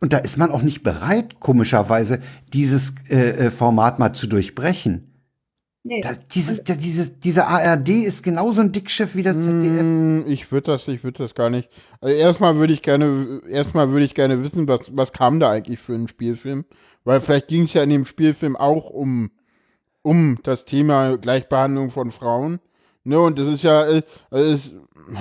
Und 0.00 0.12
da 0.12 0.18
ist 0.18 0.38
man 0.38 0.50
auch 0.50 0.62
nicht 0.62 0.82
bereit, 0.82 1.38
komischerweise, 1.38 2.18
dieses 2.52 2.94
äh, 3.10 3.46
äh 3.46 3.50
Format 3.52 4.00
mal 4.00 4.12
zu 4.12 4.26
durchbrechen. 4.26 5.07
Nee. 5.84 6.00
Da, 6.00 6.10
dieses, 6.34 6.64
da, 6.64 6.74
dieses, 6.74 7.18
diese 7.20 7.46
ARD 7.46 7.88
ist 7.88 8.22
genauso 8.22 8.60
ein 8.60 8.72
Dickschiff 8.72 9.14
wie 9.14 9.22
das 9.22 9.36
ZDF. 9.36 9.82
Mm, 9.82 10.22
ich 10.26 10.50
würde 10.50 10.72
das, 10.72 10.88
ich 10.88 11.04
würde 11.04 11.18
das 11.18 11.34
gar 11.34 11.50
nicht. 11.50 11.70
Also 12.00 12.14
erstmal 12.14 12.56
würde 12.56 12.72
ich 12.72 12.82
gerne, 12.82 13.40
erstmal 13.48 13.90
würde 13.90 14.04
ich 14.04 14.14
gerne 14.14 14.42
wissen, 14.42 14.68
was, 14.68 14.96
was 14.96 15.12
kam 15.12 15.40
da 15.40 15.50
eigentlich 15.50 15.78
für 15.78 15.94
ein 15.94 16.08
Spielfilm? 16.08 16.64
Weil 17.04 17.20
vielleicht 17.20 17.48
ging 17.48 17.62
es 17.62 17.72
ja 17.72 17.82
in 17.82 17.90
dem 17.90 18.04
Spielfilm 18.04 18.56
auch 18.56 18.90
um, 18.90 19.30
um 20.02 20.38
das 20.42 20.64
Thema 20.64 21.16
Gleichbehandlung 21.16 21.90
von 21.90 22.10
Frauen. 22.10 22.60
Ne, 23.08 23.18
und 23.18 23.38
das 23.38 23.48
ist 23.48 23.62
ja, 23.62 23.88
äh, 23.88 24.02
also 24.30 24.58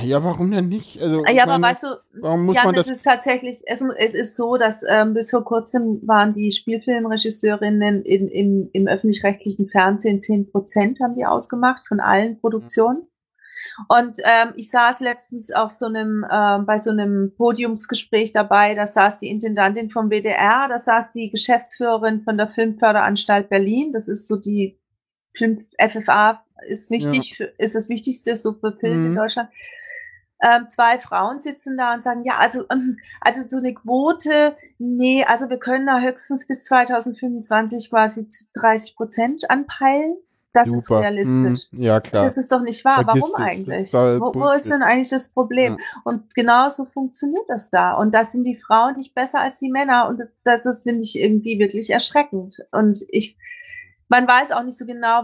ja, 0.04 0.22
warum 0.22 0.52
denn 0.52 0.68
nicht? 0.68 1.02
Also, 1.02 1.24
ja, 1.26 1.44
aber 1.44 1.62
weißt 1.62 1.84
du, 1.84 1.88
warum 2.20 2.46
muss 2.46 2.58
ja, 2.58 2.66
man 2.66 2.76
das? 2.76 2.90
ist 2.90 3.04
tatsächlich, 3.04 3.62
es, 3.66 3.82
es 3.98 4.14
ist 4.14 4.36
so, 4.36 4.58
dass 4.58 4.84
ähm, 4.86 5.14
bis 5.14 5.32
vor 5.32 5.46
kurzem 5.46 6.06
waren 6.06 6.34
die 6.34 6.52
Spielfilmregisseurinnen 6.52 8.04
in, 8.04 8.28
in, 8.28 8.70
im 8.74 8.88
öffentlich-rechtlichen 8.90 9.70
Fernsehen 9.70 10.20
10 10.20 10.52
Prozent 10.52 11.00
haben 11.00 11.16
die 11.16 11.26
ausgemacht 11.26 11.88
von 11.88 12.02
allen 12.02 12.42
Produktionen. 12.42 13.08
Und 13.88 14.18
ähm, 14.26 14.52
ich 14.58 14.70
saß 14.70 15.00
letztens 15.00 15.54
auf 15.54 15.72
so 15.72 15.86
einem, 15.86 16.26
äh, 16.30 16.60
bei 16.66 16.80
so 16.80 16.92
einem 16.92 17.32
Podiumsgespräch 17.38 18.34
dabei, 18.34 18.76
da 18.76 18.86
saß 18.86 19.20
die 19.20 19.30
Intendantin 19.30 19.92
vom 19.92 20.10
WDR, 20.10 20.68
da 20.68 20.78
saß 20.78 21.14
die 21.14 21.32
Geschäftsführerin 21.32 22.24
von 22.24 22.38
der 22.38 22.50
Filmförderanstalt 22.50 23.48
Berlin, 23.48 23.94
das 23.94 24.10
ist 24.10 24.28
so 24.28 24.36
die 24.36 24.78
Film 25.38 25.58
FFA 25.80 26.44
ist 26.68 26.92
wichtig, 26.92 27.38
ja. 27.40 27.46
ist 27.58 27.76
das 27.76 27.90
Wichtigste 27.90 28.38
so 28.38 28.54
für 28.54 28.74
Film 28.74 29.02
mhm. 29.02 29.08
in 29.08 29.16
Deutschland. 29.16 29.50
Ähm, 30.40 30.70
zwei 30.70 31.00
Frauen 31.00 31.40
sitzen 31.40 31.78
da 31.78 31.94
und 31.96 32.04
sagen, 32.04 32.24
ja, 32.24 32.38
also, 32.38 32.66
ähm, 32.72 32.98
also 33.22 33.42
so 33.48 33.58
eine 33.58 33.74
Quote, 33.74 34.56
nee, 34.78 35.24
also 35.24 35.50
wir 35.50 35.58
können 35.58 35.88
da 35.88 36.00
höchstens 36.00 36.46
bis 36.46 36.66
2025 36.66 37.90
quasi 37.90 38.28
30 38.54 38.96
Prozent 38.96 39.50
anpeilen. 39.50 40.18
Das 40.54 40.68
Super. 40.68 40.78
ist 40.78 40.92
realistisch. 40.92 41.72
Mm, 41.72 41.82
ja, 41.82 42.00
klar. 42.00 42.26
Das 42.26 42.38
ist 42.38 42.52
doch 42.52 42.62
nicht 42.62 42.84
wahr. 42.84 43.04
Vergiss 43.04 43.22
Warum 43.22 43.36
eigentlich? 43.36 43.94
Wo, 43.94 44.34
wo, 44.34 44.50
ist 44.52 44.70
denn 44.72 44.82
eigentlich 44.82 45.10
das 45.10 45.30
Problem? 45.30 45.74
Ja. 45.74 46.02
Und 46.04 46.34
genauso 46.34 46.86
funktioniert 46.86 47.46
das 47.48 47.70
da. 47.70 47.94
Und 47.94 48.12
da 48.14 48.26
sind 48.26 48.44
die 48.44 48.56
Frauen 48.56 48.96
nicht 48.96 49.14
besser 49.14 49.42
als 49.42 49.60
die 49.60 49.70
Männer. 49.70 50.08
Und 50.08 50.22
das, 50.44 50.64
das 50.64 50.84
finde 50.84 51.04
ich 51.04 51.20
irgendwie 51.20 51.60
wirklich 51.60 51.92
erschreckend. 51.92 52.56
Und 52.72 53.06
ich, 53.10 53.38
man 54.08 54.28
weiß 54.28 54.52
auch 54.52 54.64
nicht 54.64 54.78
so 54.78 54.86
genau, 54.86 55.24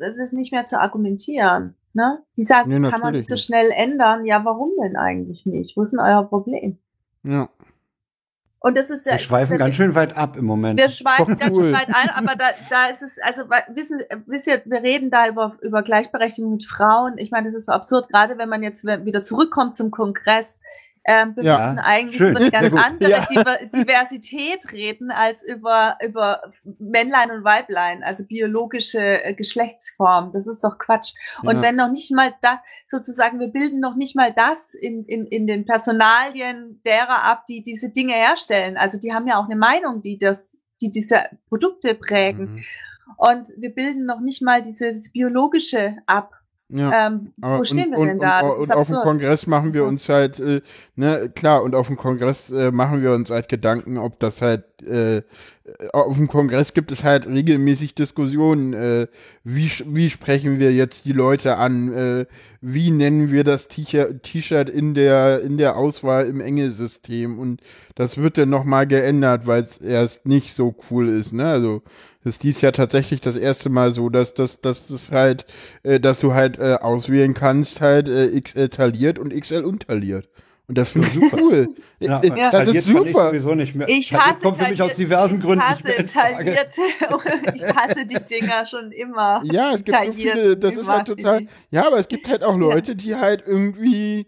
es 0.00 0.18
ist 0.18 0.32
nicht 0.32 0.52
mehr 0.52 0.64
zu 0.64 0.80
argumentieren. 0.80 1.76
Ne? 1.94 2.22
Die 2.36 2.44
sagen, 2.44 2.70
nee, 2.70 2.90
kann 2.90 3.00
man 3.00 3.14
nicht 3.14 3.28
so 3.28 3.36
schnell 3.36 3.70
ändern. 3.70 4.24
Ja, 4.24 4.44
warum 4.44 4.70
denn 4.80 4.96
eigentlich 4.96 5.46
nicht? 5.46 5.76
Wo 5.76 5.82
ist 5.82 5.92
denn 5.92 6.00
euer 6.00 6.24
Problem? 6.28 6.78
Ja. 7.22 7.48
Und 8.60 8.76
das 8.76 8.90
ist 8.90 9.06
ja. 9.06 9.12
Wir 9.12 9.18
schweifen 9.20 9.58
ganz 9.58 9.76
schön 9.76 9.94
weit 9.94 10.16
ab 10.16 10.36
im 10.36 10.44
Moment. 10.44 10.78
Wir 10.78 10.90
schweifen 10.90 11.34
Doch, 11.34 11.38
ganz 11.38 11.56
cool. 11.56 11.64
schön 11.64 11.74
weit 11.74 11.88
ein, 11.88 12.10
aber 12.10 12.34
da, 12.36 12.46
da 12.68 12.86
ist 12.86 13.02
es, 13.02 13.18
also 13.22 13.42
wissen, 13.72 14.00
wisst 14.26 14.48
ihr, 14.48 14.62
wir 14.64 14.82
reden 14.82 15.10
da 15.10 15.28
über, 15.28 15.56
über 15.62 15.82
Gleichberechtigung 15.82 16.52
mit 16.52 16.64
Frauen. 16.64 17.18
Ich 17.18 17.30
meine, 17.30 17.46
das 17.46 17.54
ist 17.54 17.66
so 17.66 17.72
absurd, 17.72 18.08
gerade 18.08 18.36
wenn 18.36 18.48
man 18.48 18.62
jetzt 18.62 18.84
wieder 18.84 19.22
zurückkommt 19.22 19.76
zum 19.76 19.90
Kongress. 19.90 20.60
Ähm, 21.10 21.34
wir 21.36 21.42
Ja, 21.42 21.52
müssen 21.56 21.78
eigentlich 21.78 22.16
schön. 22.18 22.30
über 22.32 22.40
eine 22.40 22.50
ganz 22.50 22.74
andere 22.74 23.10
Ja. 23.10 23.26
Diver 23.30 23.58
Diversität 23.74 24.70
reden 24.72 25.10
als 25.10 25.42
über, 25.42 25.96
über 26.04 26.52
Männlein 26.78 27.30
und 27.30 27.44
Weiblein, 27.44 28.02
also 28.02 28.26
biologische 28.26 29.24
äh, 29.24 29.32
Geschlechtsform. 29.32 30.32
Das 30.34 30.46
ist 30.46 30.62
doch 30.62 30.76
Quatsch. 30.76 31.14
Und 31.42 31.56
Ja. 31.56 31.62
wenn 31.62 31.76
noch 31.76 31.90
nicht 31.90 32.12
mal 32.14 32.34
da, 32.42 32.62
sozusagen, 32.86 33.40
wir 33.40 33.48
bilden 33.48 33.80
noch 33.80 33.96
nicht 33.96 34.16
mal 34.16 34.34
das 34.34 34.74
in, 34.74 35.06
in, 35.06 35.26
in 35.26 35.46
den 35.46 35.64
Personalien 35.64 36.82
derer 36.84 37.22
ab, 37.22 37.46
die 37.46 37.62
diese 37.62 37.88
Dinge 37.90 38.12
herstellen. 38.12 38.76
Also 38.76 38.98
die 39.00 39.14
haben 39.14 39.26
ja 39.26 39.40
auch 39.40 39.46
eine 39.46 39.56
Meinung, 39.56 40.02
die 40.02 40.18
das, 40.18 40.60
die 40.82 40.90
diese 40.90 41.24
Produkte 41.48 41.94
prägen. 41.94 42.56
Mhm. 42.56 42.64
Und 43.16 43.48
wir 43.56 43.74
bilden 43.74 44.04
noch 44.04 44.20
nicht 44.20 44.42
mal 44.42 44.62
dieses 44.62 45.10
biologische 45.10 45.96
ab. 46.04 46.34
Ja. 46.70 47.06
Ähm, 47.06 47.32
wo 47.38 47.64
stehen 47.64 47.90
wir 47.92 47.98
und, 47.98 48.06
denn 48.06 48.16
und, 48.16 48.22
da? 48.22 48.40
Und, 48.40 48.48
Das 48.48 48.58
ist 48.58 48.70
und 48.70 48.76
auf 48.76 48.86
dem. 48.88 48.96
Kongress 49.10 49.46
machen 49.46 49.72
wir 49.72 49.84
uns 49.84 50.08
halt, 50.08 50.38
äh, 50.38 50.60
ne, 50.96 51.32
klar, 51.34 51.62
und 51.62 51.74
auf 51.74 51.86
dem 51.86 51.96
Kongress 51.96 52.50
äh, 52.50 52.70
machen 52.70 53.02
wir 53.02 53.12
uns 53.12 53.30
halt 53.30 53.48
Gedanken, 53.48 53.96
ob 53.96 54.20
das 54.20 54.42
halt, 54.42 54.64
äh, 54.82 55.22
auf 55.92 56.16
dem 56.16 56.28
Kongress 56.28 56.72
gibt 56.72 56.92
es 56.92 57.04
halt 57.04 57.26
regelmäßig 57.26 57.94
Diskussionen, 57.94 58.72
äh, 58.72 59.06
wie, 59.44 59.70
wie 59.86 60.10
sprechen 60.10 60.58
wir 60.58 60.72
jetzt 60.72 61.04
die 61.04 61.12
Leute 61.12 61.56
an, 61.56 61.92
äh, 61.92 62.26
wie 62.60 62.90
nennen 62.90 63.30
wir 63.30 63.44
das 63.44 63.68
T-Shirt 63.68 64.70
in 64.70 64.94
der, 64.94 65.42
in 65.42 65.58
der 65.58 65.76
Auswahl 65.76 66.26
im 66.26 66.40
Engelsystem 66.40 67.38
und 67.38 67.60
das 67.94 68.16
wird 68.16 68.38
dann 68.38 68.50
nochmal 68.50 68.86
geändert, 68.86 69.46
weil 69.46 69.64
es 69.64 69.78
erst 69.78 70.26
nicht 70.26 70.54
so 70.54 70.74
cool 70.90 71.08
ist, 71.08 71.32
ne, 71.32 71.46
also, 71.46 71.82
ist 72.24 72.42
dies 72.42 72.60
Jahr 72.60 72.72
tatsächlich 72.72 73.20
das 73.20 73.36
erste 73.36 73.70
Mal 73.70 73.92
so, 73.92 74.08
dass 74.08 74.34
das, 74.34 74.60
dass 74.60 74.86
das 74.86 75.10
halt, 75.10 75.46
äh, 75.82 75.98
dass 75.98 76.20
du 76.20 76.34
halt 76.34 76.58
äh, 76.58 76.74
auswählen 76.74 77.34
kannst, 77.34 77.80
halt 77.80 78.08
äh, 78.08 78.40
XL 78.40 78.68
taliert 78.68 79.18
und 79.18 79.32
XL 79.32 79.64
unterliert. 79.64 80.28
Und 80.68 80.76
das 80.76 80.90
finde 80.90 81.08
ich 81.08 81.14
super 81.14 81.38
cool. 81.42 81.68
Ja, 81.98 82.20
Äh, 82.20 82.28
Ja. 82.28 82.50
Das 82.50 82.66
Taliert 82.66 82.76
ist 82.76 82.88
ich 82.88 82.96
super. 82.96 83.28
sowieso 83.30 83.54
nicht 83.54 83.74
mehr. 83.74 83.88
Ich 83.88 84.12
hasse, 84.14 84.40
kommt 84.42 84.58
für 84.58 84.68
mich 84.70 84.82
aus 84.82 84.94
diversen 84.94 85.40
Gründen 85.40 85.64
ich 85.66 85.70
hasse 85.72 86.04
taillierte, 86.04 86.80
ich 87.54 87.64
hasse 87.64 88.04
die 88.04 88.18
Dinger 88.30 88.66
schon 88.66 88.92
immer. 88.92 89.40
Ja, 89.44 89.72
es 89.74 89.82
gibt 89.82 90.04
so 90.04 90.12
viele, 90.12 90.56
das 90.56 90.76
ist 90.76 90.86
halt 90.88 91.06
total. 91.06 91.46
Ja, 91.70 91.86
aber 91.86 91.98
es 91.98 92.08
gibt 92.08 92.28
halt 92.28 92.44
auch 92.44 92.56
Leute, 92.56 92.94
die 92.96 93.16
halt 93.16 93.42
irgendwie 93.46 94.26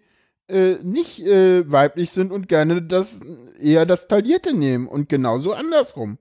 äh, 0.49 0.77
nicht 0.83 1.21
äh, 1.25 1.71
weiblich 1.71 2.11
sind 2.11 2.33
und 2.33 2.49
gerne 2.49 2.83
das 2.83 3.21
eher 3.61 3.85
das 3.87 4.09
Taillierte 4.09 4.55
nehmen 4.55 4.89
und 4.89 5.09
genauso 5.09 5.53
andersrum. 5.53 6.19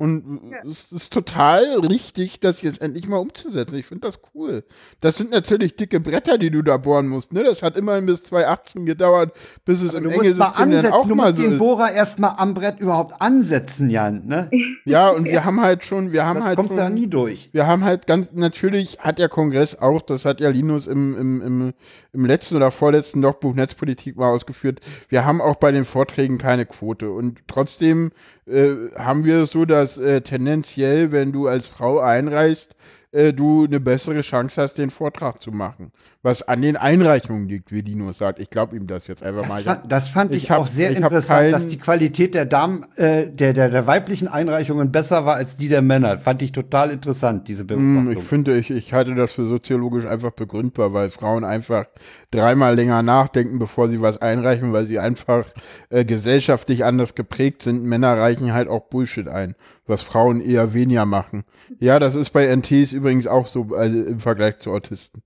Und 0.00 0.52
Ja. 0.52 0.58
es 0.70 0.92
ist 0.92 1.12
total 1.12 1.64
richtig, 1.80 2.38
das 2.38 2.62
jetzt 2.62 2.80
endlich 2.80 3.08
mal 3.08 3.16
umzusetzen. 3.16 3.74
Ich 3.76 3.86
finde 3.86 4.06
das 4.06 4.20
cool. 4.32 4.62
Das 5.00 5.16
sind 5.16 5.32
natürlich 5.32 5.74
dicke 5.74 5.98
Bretter, 5.98 6.38
die 6.38 6.50
du 6.52 6.62
da 6.62 6.76
bohren 6.76 7.08
musst. 7.08 7.32
Ne? 7.32 7.42
Das 7.42 7.64
hat 7.64 7.76
immerhin 7.76 8.06
bis 8.06 8.22
2018 8.22 8.86
gedauert, 8.86 9.32
bis 9.64 9.82
es 9.82 9.94
im 9.94 10.04
Du 10.04 10.10
musst 10.10 10.22
mal 10.22 10.22
Engelsystem 10.22 10.38
dann 10.38 10.72
ansetzen, 10.72 10.92
auch 10.92 11.08
du 11.08 11.14
mal 11.16 11.30
musst 11.32 11.42
so 11.42 11.48
den. 11.50 11.58
Bohrer 11.58 11.90
erstmal 11.92 12.34
am 12.38 12.54
Brett 12.54 12.78
überhaupt 12.78 13.20
ansetzen, 13.20 13.90
Jan. 13.90 14.24
Ne? 14.26 14.48
Ja, 14.84 15.10
und 15.10 15.26
wir 15.28 15.44
haben 15.44 15.60
halt 15.60 15.84
schon, 15.84 16.12
wir 16.12 16.24
haben 16.24 16.38
Da 16.40 16.44
halt 16.46 16.56
kommst 16.56 16.72
du 16.74 16.78
schon, 16.78 16.84
da 16.84 16.90
nie 16.90 17.08
durch. 17.08 17.50
wir 17.52 17.66
haben 17.66 17.84
halt 17.84 18.06
ganz, 18.06 18.28
natürlich 18.32 19.00
hat 19.00 19.18
der 19.18 19.28
Kongress 19.28 19.74
auch, 19.78 20.00
das 20.02 20.24
hat 20.24 20.40
ja 20.40 20.48
Linus 20.48 20.86
im, 20.86 21.14
im, 21.18 21.42
im, 21.42 21.74
im 22.12 22.24
letzten 22.24 22.54
oder 22.56 22.70
vorletzten 22.70 23.20
Logbuch 23.20 23.54
Netzpolitik 23.54 24.16
mal 24.16 24.30
ausgeführt, 24.30 24.80
wir 25.08 25.24
haben 25.24 25.40
auch 25.40 25.56
bei 25.56 25.72
den 25.72 25.84
Vorträgen 25.84 26.38
keine 26.38 26.64
Quote. 26.66 27.10
Und 27.10 27.40
trotzdem 27.48 28.12
äh, 28.48 28.90
haben 28.96 29.24
wir 29.24 29.46
so, 29.46 29.64
dass 29.64 29.98
äh, 29.98 30.20
tendenziell, 30.22 31.12
wenn 31.12 31.32
du 31.32 31.48
als 31.48 31.66
Frau 31.66 32.00
einreist, 32.00 32.74
äh, 33.12 33.32
du 33.32 33.64
eine 33.64 33.80
bessere 33.80 34.20
Chance 34.22 34.60
hast, 34.62 34.74
den 34.74 34.90
Vortrag 34.90 35.42
zu 35.42 35.50
machen. 35.50 35.92
Was 36.22 36.42
an 36.46 36.60
den 36.62 36.76
Einreichungen 36.76 37.48
liegt, 37.48 37.72
wie 37.72 37.80
Linus 37.80 38.18
sagt. 38.18 38.38
Ich 38.40 38.50
glaube 38.50 38.76
ihm 38.76 38.86
das 38.86 39.06
jetzt 39.06 39.22
einfach 39.22 39.46
mal. 39.48 39.62
Das, 39.62 39.64
fand, 39.64 39.92
das 39.92 40.08
fand 40.08 40.32
ich, 40.34 40.44
Ich 40.44 40.50
hab- 40.50 40.58
auch 40.60 40.66
sehr 40.66 40.90
ich 40.90 40.96
interessant, 40.98 41.40
kein- 41.40 41.52
dass 41.52 41.68
die 41.68 41.78
Qualität 41.78 42.34
der 42.34 42.44
Damen, 42.44 42.84
äh, 42.96 43.28
der, 43.30 43.52
der, 43.52 43.68
der 43.70 43.86
weiblichen 43.86 44.28
Einreichungen 44.28 44.90
besser 44.92 45.24
war 45.24 45.36
als 45.36 45.56
die 45.56 45.68
der 45.68 45.80
Männer. 45.82 46.18
Fand 46.18 46.42
ich 46.42 46.52
total 46.52 46.90
interessant, 46.90 47.48
diese 47.48 47.62
Hm, 47.62 47.66
Beobachtung. 47.66 48.12
Ich 48.22 48.24
finde, 48.28 48.56
ich, 48.58 48.70
ich 48.70 48.92
halte 48.92 49.14
das 49.14 49.32
für 49.32 49.44
soziologisch 49.44 50.04
einfach 50.06 50.32
begründbar, 50.32 50.92
weil 50.92 51.10
Frauen 51.10 51.44
einfach 51.44 51.86
dreimal 52.30 52.74
länger 52.74 53.02
nachdenken, 53.02 53.58
bevor 53.58 53.88
sie 53.88 54.00
was 54.00 54.20
einreichen, 54.20 54.72
weil 54.72 54.86
sie 54.86 54.98
einfach 54.98 55.46
äh, 55.90 56.04
gesellschaftlich 56.04 56.84
anders 56.84 57.14
geprägt 57.14 57.62
sind. 57.62 57.84
Männer 57.84 58.18
reichen 58.18 58.52
halt 58.52 58.68
auch 58.68 58.88
Bullshit 58.88 59.28
ein, 59.28 59.54
was 59.88 60.02
Frauen 60.02 60.40
eher 60.40 60.74
weniger 60.74 61.06
machen. 61.06 61.44
Ja, 61.80 61.98
das 61.98 62.14
ist 62.14 62.30
bei 62.30 62.46
NTs 62.54 62.92
übrigens 62.92 63.26
auch 63.26 63.46
so 63.46 63.74
also 63.74 64.02
im 64.02 64.20
Vergleich 64.20 64.58
zu 64.58 64.70
Autisten. 64.72 65.22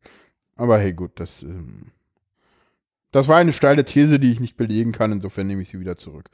Aber 0.57 0.79
hey, 0.79 0.93
gut, 0.93 1.13
das, 1.17 1.43
ähm, 1.43 1.93
das 3.11 3.29
war 3.29 3.39
eine 3.39 3.53
steile 3.53 3.85
These, 3.85 4.19
die 4.19 4.31
ich 4.33 4.41
nicht 4.41 4.57
belegen 4.57 4.93
kann, 4.93 5.13
insofern 5.13 5.47
nehme 5.47 5.63
ich 5.63 5.69
sie 5.69 5.81
wieder 5.81 5.97
zurück. 5.97 6.31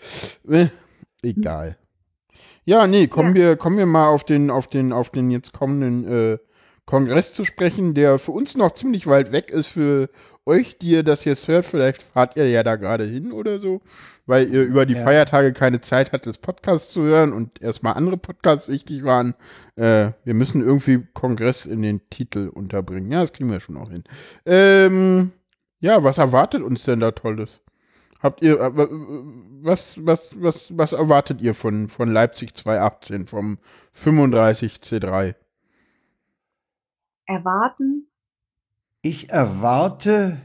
Äh, 0.49 0.67
egal. 1.23 1.77
Ja, 2.65 2.87
nee, 2.87 3.07
kommen 3.09 3.35
Ja. 3.35 3.43
wir, 3.43 3.57
kommen 3.57 3.79
wir 3.79 3.87
mal 3.87 4.09
auf 4.09 4.25
den, 4.25 4.51
auf 4.51 4.69
den, 4.69 4.93
auf 4.93 5.11
den 5.11 5.31
jetzt 5.31 5.53
kommenden 5.53 6.05
äh, 6.05 6.39
Kongress 6.85 7.33
zu 7.33 7.45
sprechen, 7.45 7.95
der 7.95 8.19
für 8.19 8.33
uns 8.33 8.57
noch 8.57 8.75
ziemlich 8.75 9.07
weit 9.07 9.33
weg 9.33 9.51
ist. 9.51 9.69
Für 9.69 10.09
euch, 10.47 10.79
die 10.79 10.91
ihr 10.91 11.03
das 11.03 11.25
jetzt 11.25 11.49
hört, 11.49 11.65
vielleicht 11.67 12.03
fahrt 12.03 12.37
ihr 12.37 12.49
ja 12.49 12.63
da 12.63 12.77
gerade 12.77 13.05
hin 13.05 13.33
oder 13.33 13.59
so, 13.59 13.81
weil 14.29 14.49
ihr 14.49 14.63
über 14.63 14.87
die 14.87 14.95
Ja. 14.95 15.03
Feiertage 15.03 15.53
keine 15.53 15.81
Zeit 15.81 16.13
hattet, 16.13 16.41
Podcasts 16.43 16.93
zu 16.93 17.03
hören 17.03 17.33
und 17.33 17.61
erstmal 17.63 17.95
andere 17.95 18.17
Podcasts 18.19 18.69
wichtig 18.69 19.03
waren. 19.03 19.35
Äh, 19.77 20.13
wir 20.25 20.35
müssen 20.35 20.63
irgendwie 20.63 21.07
Kongress 21.15 21.67
in 21.67 21.83
den 21.83 22.09
Titel 22.11 22.49
unterbringen. 22.53 23.11
Ja, 23.11 23.23
das 23.23 23.33
kriegen 23.33 23.51
wir 23.51 23.61
schon 23.61 23.77
auch 23.77 23.91
hin. 23.91 24.05
Ähm, 24.45 25.33
ja, 25.81 26.05
was 26.05 26.19
erwartet 26.19 26.63
uns 26.63 26.85
denn 26.85 27.01
da 27.01 27.11
Tolles? 27.11 27.61
Habt 28.21 28.43
ihr, 28.43 28.61
äh, 28.61 28.71
was, 29.63 29.95
was, 29.97 30.35
was, 30.37 30.77
was 30.77 30.93
erwartet 30.93 31.41
ihr 31.41 31.55
von, 31.55 31.89
von 31.89 32.13
Leipzig 32.13 32.55
2018, 32.55 33.27
vom 33.29 33.59
35 33.93 34.77
C3? 34.83 35.35
Erwarten? 37.27 38.09
Ich 39.03 39.31
erwarte, 39.31 40.39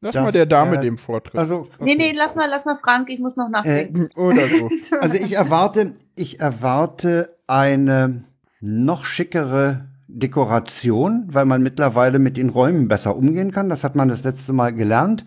Lass 0.00 0.14
Das, 0.14 0.24
mal 0.24 0.32
der 0.32 0.46
Dame 0.46 0.76
äh, 0.76 0.80
dem 0.80 0.96
Vortritt. 0.98 1.36
also, 1.36 1.68
Nee, 1.80 1.94
okay. 1.94 1.96
nee, 1.96 2.12
lass 2.16 2.36
mal, 2.36 2.48
lass 2.48 2.64
mal 2.64 2.78
Frank, 2.82 3.10
ich 3.10 3.18
muss 3.18 3.36
noch 3.36 3.48
nachdenken. 3.48 4.08
Oder 4.16 4.46
so. 4.48 4.70
also 5.00 5.14
ich 5.14 5.36
erwarte, 5.36 5.94
ich 6.14 6.40
erwarte 6.40 7.36
eine 7.46 8.24
noch 8.60 9.04
schickere 9.04 9.86
Dekoration, 10.06 11.26
weil 11.28 11.44
man 11.44 11.62
mittlerweile 11.62 12.18
mit 12.18 12.36
den 12.36 12.48
Räumen 12.48 12.88
besser 12.88 13.16
umgehen 13.16 13.50
kann. 13.52 13.68
Das 13.68 13.84
hat 13.84 13.94
man 13.96 14.08
das 14.08 14.24
letzte 14.24 14.52
Mal 14.52 14.72
gelernt. 14.72 15.24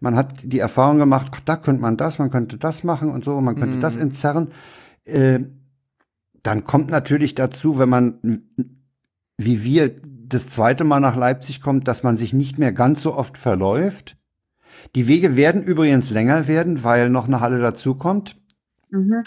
Man 0.00 0.16
hat 0.16 0.34
die 0.44 0.58
Erfahrung 0.60 0.98
gemacht, 0.98 1.32
ach, 1.34 1.40
da 1.40 1.56
könnte 1.56 1.82
man 1.82 1.96
das, 1.96 2.18
man 2.18 2.30
könnte 2.30 2.56
das 2.56 2.84
machen 2.84 3.10
und 3.10 3.24
so, 3.24 3.40
man 3.40 3.56
könnte 3.56 3.80
das 3.80 3.96
entzerren. 3.96 4.48
Äh, 5.04 5.40
dann 6.42 6.64
kommt 6.64 6.90
natürlich 6.90 7.34
dazu, 7.34 7.78
wenn 7.78 7.88
man, 7.88 8.42
wie 9.36 9.64
wir, 9.64 9.90
das 10.28 10.48
zweite 10.48 10.84
Mal 10.84 11.00
nach 11.00 11.16
Leipzig 11.16 11.60
kommt, 11.60 11.88
dass 11.88 12.02
man 12.02 12.16
sich 12.16 12.32
nicht 12.32 12.58
mehr 12.58 12.72
ganz 12.72 13.02
so 13.02 13.14
oft 13.14 13.38
verläuft. 13.38 14.16
Die 14.94 15.06
Wege 15.06 15.36
werden 15.36 15.62
übrigens 15.62 16.10
länger 16.10 16.46
werden, 16.48 16.84
weil 16.84 17.10
noch 17.10 17.26
eine 17.26 17.40
Halle 17.40 17.60
dazukommt. 17.60 18.36
Mhm. 18.90 19.22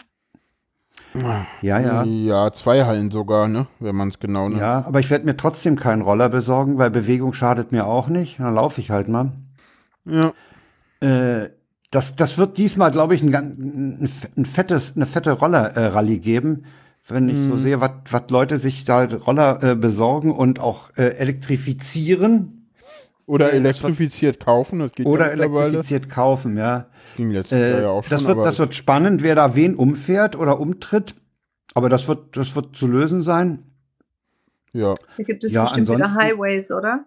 Ja, 1.61 1.79
ja. 1.79 2.03
Ja, 2.03 2.53
zwei 2.53 2.85
Hallen 2.85 3.11
sogar, 3.11 3.47
ne? 3.47 3.67
Wenn 3.79 3.95
man 3.95 4.09
es 4.09 4.19
genau 4.19 4.47
nimmt. 4.47 4.61
Ja, 4.61 4.85
aber 4.85 4.99
ich 4.99 5.09
werde 5.09 5.25
mir 5.25 5.35
trotzdem 5.35 5.77
keinen 5.77 6.01
Roller 6.01 6.29
besorgen, 6.29 6.77
weil 6.77 6.89
Bewegung 6.89 7.33
schadet 7.33 7.71
mir 7.71 7.85
auch 7.85 8.07
nicht. 8.07 8.39
Dann 8.39 8.55
laufe 8.55 8.79
ich 8.79 8.91
halt 8.91 9.09
mal. 9.09 9.33
Ja. 10.05 10.31
Äh, 11.01 11.49
das, 11.91 12.15
das 12.15 12.37
wird 12.37 12.57
diesmal, 12.57 12.91
glaube 12.91 13.15
ich, 13.15 13.21
ein, 13.21 13.33
ein, 13.35 14.09
ein 14.37 14.45
fettes, 14.45 14.93
eine 14.95 15.05
fette 15.05 15.31
Roller-Rallye 15.31 16.19
geben. 16.19 16.63
Wenn 17.13 17.29
ich 17.29 17.47
so 17.47 17.57
sehe, 17.57 17.79
was 17.81 17.91
Leute 18.29 18.57
sich 18.57 18.83
da 18.85 19.03
Roller 19.05 19.61
äh, 19.63 19.75
besorgen 19.75 20.31
und 20.31 20.59
auch 20.59 20.89
äh, 20.97 21.15
elektrifizieren 21.17 22.69
Oder 23.25 23.45
das 23.47 23.55
elektrifiziert 23.55 24.39
kaufen, 24.39 24.79
das 24.79 24.91
geht 24.93 25.05
oder 25.05 25.25
ja 25.27 25.31
elektrifiziert 25.31 26.09
kaufen, 26.09 26.57
ja. 26.57 26.87
Ging 27.15 27.31
letztes 27.31 27.59
Jahr 27.59 27.79
Äh, 27.79 27.81
ja 27.83 27.89
auch 27.89 28.03
schon. 28.03 28.09
das, 28.09 28.25
wird, 28.25 28.37
aber 28.37 28.45
das 28.45 28.59
wird 28.59 28.75
spannend, 28.75 29.23
wer 29.23 29.35
da 29.35 29.55
wen 29.55 29.75
umfährt 29.75 30.35
oder 30.35 30.59
umtritt. 30.59 31.15
Aber 31.73 31.89
das 31.89 32.07
wird, 32.07 32.35
das 32.37 32.55
wird 32.55 32.75
zu 32.75 32.87
lösen 32.87 33.21
sein. 33.21 33.63
ja. 34.73 34.95
Da 35.17 35.23
gibt 35.23 35.43
es 35.43 35.53
Ja, 35.53 35.63
bestimmt 35.63 35.87
wieder 35.89 36.13
Highways, 36.15 36.71
oder? 36.71 37.05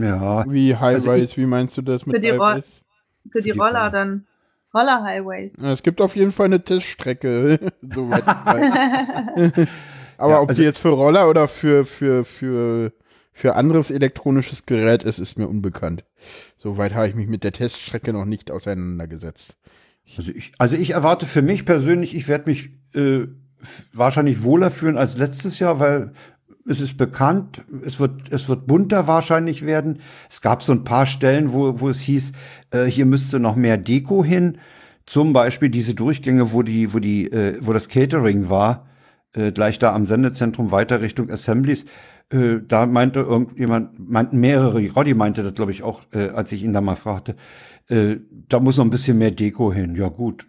Ja, 0.00 0.44
Wie 0.48 0.74
Also 0.74 1.10
Highways, 1.10 1.36
wie 1.36 1.46
meinst 1.46 1.76
du 1.76 1.82
das 1.82 2.06
mit 2.06 2.16
Für 2.16 2.20
die 2.20 2.32
Highways? 2.32 2.84
Für 3.30 3.42
die 3.42 3.52
die 3.52 3.58
Roller 3.58 3.80
Roller. 3.80 3.90
dann. 3.90 4.26
Roller-Highways. 4.74 5.56
Ja, 5.60 5.72
Es 5.72 5.82
gibt 5.82 6.00
auf 6.00 6.14
jeden 6.16 6.32
Fall 6.32 6.46
eine 6.46 6.62
Teststrecke, 6.62 7.58
soweit 7.82 8.20
ich 8.22 8.26
weiß. 8.26 9.68
Aber 10.18 10.32
Ja, 10.32 10.40
ob 10.40 10.48
also- 10.48 10.60
die 10.60 10.64
jetzt 10.66 10.78
für 10.78 10.88
Roller 10.90 11.28
oder 11.30 11.48
für, 11.48 11.84
für, 11.84 12.24
für, 12.24 12.92
für 13.32 13.54
anderes 13.56 13.90
elektronisches 13.90 14.66
Gerät 14.66 15.04
ist, 15.04 15.18
ist 15.18 15.38
mir 15.38 15.46
unbekannt. 15.48 16.04
Soweit 16.56 16.94
habe 16.94 17.08
ich 17.08 17.14
mich 17.14 17.28
mit 17.28 17.44
der 17.44 17.52
Teststrecke 17.52 18.12
noch 18.12 18.24
nicht 18.24 18.50
auseinandergesetzt. 18.50 19.56
Also 20.16 20.32
ich, 20.32 20.52
also 20.58 20.74
ich 20.76 20.90
erwarte 20.90 21.26
für 21.26 21.42
mich 21.42 21.64
persönlich, 21.64 22.16
ich 22.16 22.28
werde 22.28 22.48
mich 22.50 22.70
äh, 22.94 23.26
wahrscheinlich 23.92 24.42
wohler 24.42 24.70
fühlen 24.70 24.96
als 24.98 25.16
letztes 25.16 25.58
Jahr, 25.58 25.78
weil 25.80 26.12
es 26.68 26.80
ist 26.80 26.96
bekannt, 26.96 27.64
es 27.84 27.98
wird, 27.98 28.30
es 28.30 28.48
wird 28.48 28.66
bunter 28.66 29.06
wahrscheinlich 29.06 29.64
werden. 29.64 30.00
Es 30.30 30.40
gab 30.40 30.62
so 30.62 30.72
ein 30.72 30.84
paar 30.84 31.06
Stellen, 31.06 31.52
wo, 31.52 31.80
wo 31.80 31.88
es 31.88 32.00
hieß, 32.00 32.32
äh, 32.72 32.84
hier 32.84 33.06
müsste 33.06 33.40
noch 33.40 33.56
mehr 33.56 33.78
Deko 33.78 34.22
hin. 34.22 34.58
Zum 35.06 35.32
Beispiel 35.32 35.70
diese 35.70 35.94
Durchgänge, 35.94 36.52
wo 36.52 36.62
die, 36.62 36.92
wo 36.92 36.98
die, 36.98 37.32
äh, 37.32 37.58
wo 37.60 37.72
das 37.72 37.88
Catering 37.88 38.50
war, 38.50 38.86
äh, 39.32 39.52
gleich 39.52 39.78
da 39.78 39.94
am 39.94 40.04
Sendezentrum 40.04 40.70
weiter 40.70 41.00
Richtung 41.00 41.30
Assemblies. 41.30 41.86
Äh, 42.30 42.58
da 42.66 42.86
meinte 42.86 43.20
irgendjemand, 43.20 43.98
meinten 43.98 44.38
mehrere, 44.38 44.86
Roddy 44.90 45.14
meinte 45.14 45.42
das, 45.42 45.54
glaube 45.54 45.72
ich, 45.72 45.82
auch, 45.82 46.02
äh, 46.12 46.28
als 46.28 46.52
ich 46.52 46.62
ihn 46.62 46.74
da 46.74 46.82
mal 46.82 46.96
fragte, 46.96 47.36
äh, 47.88 48.16
da 48.48 48.60
muss 48.60 48.76
noch 48.76 48.84
ein 48.84 48.90
bisschen 48.90 49.16
mehr 49.16 49.30
Deko 49.30 49.72
hin. 49.72 49.94
Ja, 49.96 50.08
gut. 50.08 50.46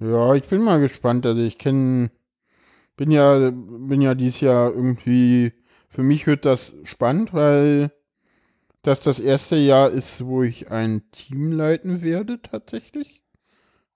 Ja, 0.00 0.34
ich 0.34 0.44
bin 0.44 0.62
mal 0.62 0.80
gespannt. 0.80 1.26
Also 1.26 1.42
ich 1.42 1.58
kenne 1.58 2.10
bin 3.00 3.12
ja, 3.12 3.50
bin 3.50 4.02
ja 4.02 4.14
dieses 4.14 4.42
Jahr 4.42 4.74
irgendwie, 4.74 5.54
für 5.88 6.02
mich 6.02 6.26
wird 6.26 6.44
das 6.44 6.74
spannend, 6.84 7.32
weil 7.32 7.92
das 8.82 9.00
das 9.00 9.18
erste 9.18 9.56
Jahr 9.56 9.88
ist, 9.88 10.22
wo 10.26 10.42
ich 10.42 10.70
ein 10.70 11.10
Team 11.10 11.50
leiten 11.50 12.02
werde, 12.02 12.42
tatsächlich. 12.42 13.22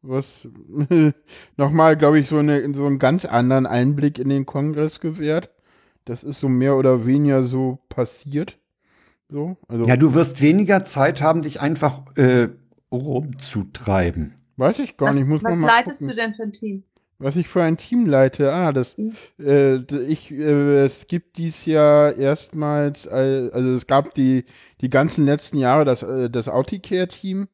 Was 0.01 0.49
nochmal, 1.59 1.99
glaube 1.99 2.19
ich, 2.19 2.31
so, 2.31 2.39
eine, 2.39 2.73
so 2.73 2.87
einen 2.87 2.99
ganz 2.99 3.27
anderen 3.27 3.67
Einblick 3.67 4.19
in 4.19 4.31
den 4.31 4.47
Kongress 4.47 5.01
gewährt. 5.01 5.51
Das 6.07 6.25
ist 6.25 6.41
so 6.41 6.49
mehr 6.49 6.75
oder 6.79 7.05
weniger 7.05 7.45
so 7.45 7.81
passiert. 7.91 8.57
So, 9.29 9.59
also 9.69 9.85
ja, 9.87 9.99
du 9.99 10.15
wirst 10.15 10.41
weniger 10.41 10.87
Zeit 10.87 11.21
haben, 11.21 11.43
dich 11.43 11.61
einfach 11.61 12.05
äh, 12.17 12.49
rumzutreiben. 12.91 14.33
Weiß 14.57 14.79
ich 14.79 14.97
gar 14.97 15.11
was, 15.11 15.17
nicht. 15.17 15.27
Muss 15.27 15.45
was 15.45 15.59
mal 15.59 15.67
leitest 15.67 16.01
gucken. 16.01 16.17
du 16.17 16.23
denn 16.23 16.35
für 16.35 16.45
ein 16.45 16.53
Team? 16.55 16.85
Was 17.19 17.37
ich 17.37 17.49
für 17.49 17.63
ein 17.63 17.77
Team 17.77 18.07
leite, 18.07 18.53
ah, 18.53 18.73
das, 18.73 18.99
Mhm. 18.99 19.13
äh, 19.39 19.77
ich, 20.03 20.33
äh, 20.33 20.85
es 20.85 21.07
gibt 21.07 21.37
dies 21.39 21.65
Jahr 21.65 22.17
erstmals, 22.17 23.07
also 23.09 23.75
es 23.77 23.87
gab 23.87 24.15
die, 24.15 24.45
die 24.81 24.91
ganzen 24.91 25.25
letzten 25.25 25.59
Jahre 25.59 25.85
das, 25.85 26.03
äh, 26.03 26.29
das 26.29 26.49
Auticare-Team, 26.49 27.49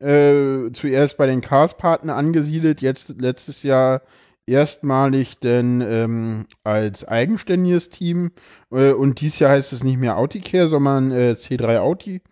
äh, 0.00 0.72
zuerst 0.72 1.16
bei 1.16 1.26
den 1.26 1.40
Cars-Partner 1.42 2.16
angesiedelt, 2.16 2.80
jetzt 2.82 3.20
letztes 3.20 3.62
Jahr 3.62 4.02
erstmalig 4.46 5.38
denn 5.38 5.80
ähm, 5.80 6.46
als 6.64 7.06
eigenständiges 7.06 7.90
Team 7.90 8.32
äh, 8.72 8.92
und 8.92 9.20
dieses 9.20 9.38
Jahr 9.38 9.52
heißt 9.52 9.72
es 9.72 9.84
nicht 9.84 9.98
mehr 10.00 10.16
Auticare, 10.18 10.68
sondern 10.68 11.12
äh, 11.12 11.36
C3 11.38 11.78
Audi. 11.78 12.22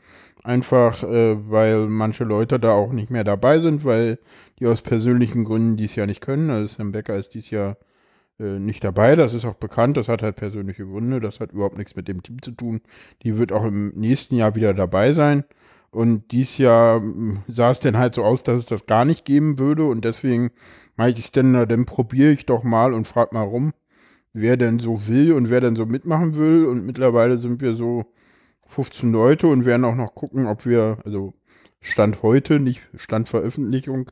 Einfach, 0.42 1.02
äh, 1.04 1.36
weil 1.50 1.86
manche 1.88 2.24
Leute 2.24 2.58
da 2.58 2.72
auch 2.72 2.92
nicht 2.92 3.10
mehr 3.10 3.24
dabei 3.24 3.58
sind, 3.60 3.84
weil 3.84 4.18
die 4.60 4.66
aus 4.66 4.82
persönlichen 4.82 5.44
Gründen 5.44 5.76
dies 5.76 5.96
Jahr 5.96 6.06
nicht 6.06 6.20
können. 6.20 6.50
Also 6.50 6.76
Sam 6.76 6.92
Becker 6.92 7.16
ist 7.16 7.34
dies 7.34 7.50
Jahr 7.50 7.78
äh, 8.38 8.58
nicht 8.58 8.84
dabei. 8.84 9.16
Das 9.16 9.34
ist 9.34 9.44
auch 9.44 9.54
bekannt. 9.54 9.96
Das 9.96 10.08
hat 10.08 10.22
halt 10.22 10.36
persönliche 10.36 10.84
Gründe. 10.84 11.20
Das 11.20 11.40
hat 11.40 11.52
überhaupt 11.52 11.78
nichts 11.78 11.96
mit 11.96 12.08
dem 12.08 12.22
Team 12.22 12.42
zu 12.42 12.52
tun. 12.52 12.80
Die 13.22 13.38
wird 13.38 13.52
auch 13.52 13.64
im 13.64 13.90
nächsten 13.90 14.36
Jahr 14.36 14.54
wieder 14.54 14.74
dabei 14.74 15.12
sein. 15.12 15.44
Und 15.90 16.30
dies 16.30 16.58
Jahr 16.58 17.00
mh, 17.00 17.44
sah 17.48 17.70
es 17.70 17.80
denn 17.80 17.98
halt 17.98 18.14
so 18.14 18.24
aus, 18.24 18.42
dass 18.42 18.58
es 18.58 18.66
das 18.66 18.86
gar 18.86 19.04
nicht 19.04 19.24
geben 19.24 19.58
würde. 19.58 19.86
Und 19.86 20.04
deswegen 20.04 20.50
meinte 20.96 21.20
ich 21.20 21.32
dann, 21.32 21.52
na, 21.52 21.66
dann 21.66 21.86
probiere 21.86 22.30
ich 22.30 22.46
doch 22.46 22.62
mal 22.62 22.92
und 22.94 23.08
frag 23.08 23.32
mal 23.32 23.42
rum, 23.42 23.72
wer 24.32 24.56
denn 24.56 24.78
so 24.78 25.08
will 25.08 25.32
und 25.32 25.50
wer 25.50 25.60
denn 25.60 25.76
so 25.76 25.86
mitmachen 25.86 26.36
will. 26.36 26.66
Und 26.66 26.84
mittlerweile 26.86 27.38
sind 27.38 27.60
wir 27.60 27.74
so 27.74 28.06
15 28.68 29.10
Leute 29.10 29.48
und 29.48 29.64
werden 29.64 29.84
auch 29.84 29.96
noch 29.96 30.14
gucken, 30.14 30.46
ob 30.46 30.66
wir, 30.66 30.98
also 31.04 31.34
Stand 31.80 32.22
heute, 32.22 32.60
nicht 32.60 32.82
Stand 32.94 33.28
Veröffentlichung, 33.28 34.10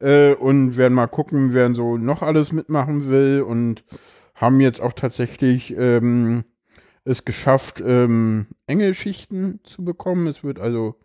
äh, 0.00 0.34
und 0.34 0.76
werden 0.76 0.94
mal 0.94 1.06
gucken, 1.06 1.52
wer 1.52 1.74
so 1.74 1.96
noch 1.96 2.22
alles 2.22 2.52
mitmachen 2.52 3.08
will 3.08 3.42
und 3.42 3.84
haben 4.34 4.60
jetzt 4.60 4.80
auch 4.80 4.94
tatsächlich 4.94 5.76
ähm, 5.76 6.44
es 7.04 7.24
geschafft, 7.24 7.82
ähm, 7.84 8.46
Engelschichten 8.66 9.60
zu 9.64 9.84
bekommen. 9.84 10.26
Es 10.26 10.42
wird 10.42 10.58
also 10.58 10.96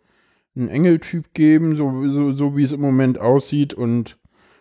einen 0.56 0.68
Engeltyp 0.68 1.34
geben, 1.34 1.76
so, 1.76 2.08
so, 2.08 2.30
so 2.32 2.56
wie 2.56 2.64
es 2.64 2.72
im 2.72 2.80
Moment 2.80 3.18
aussieht 3.18 3.74
und 3.74 4.18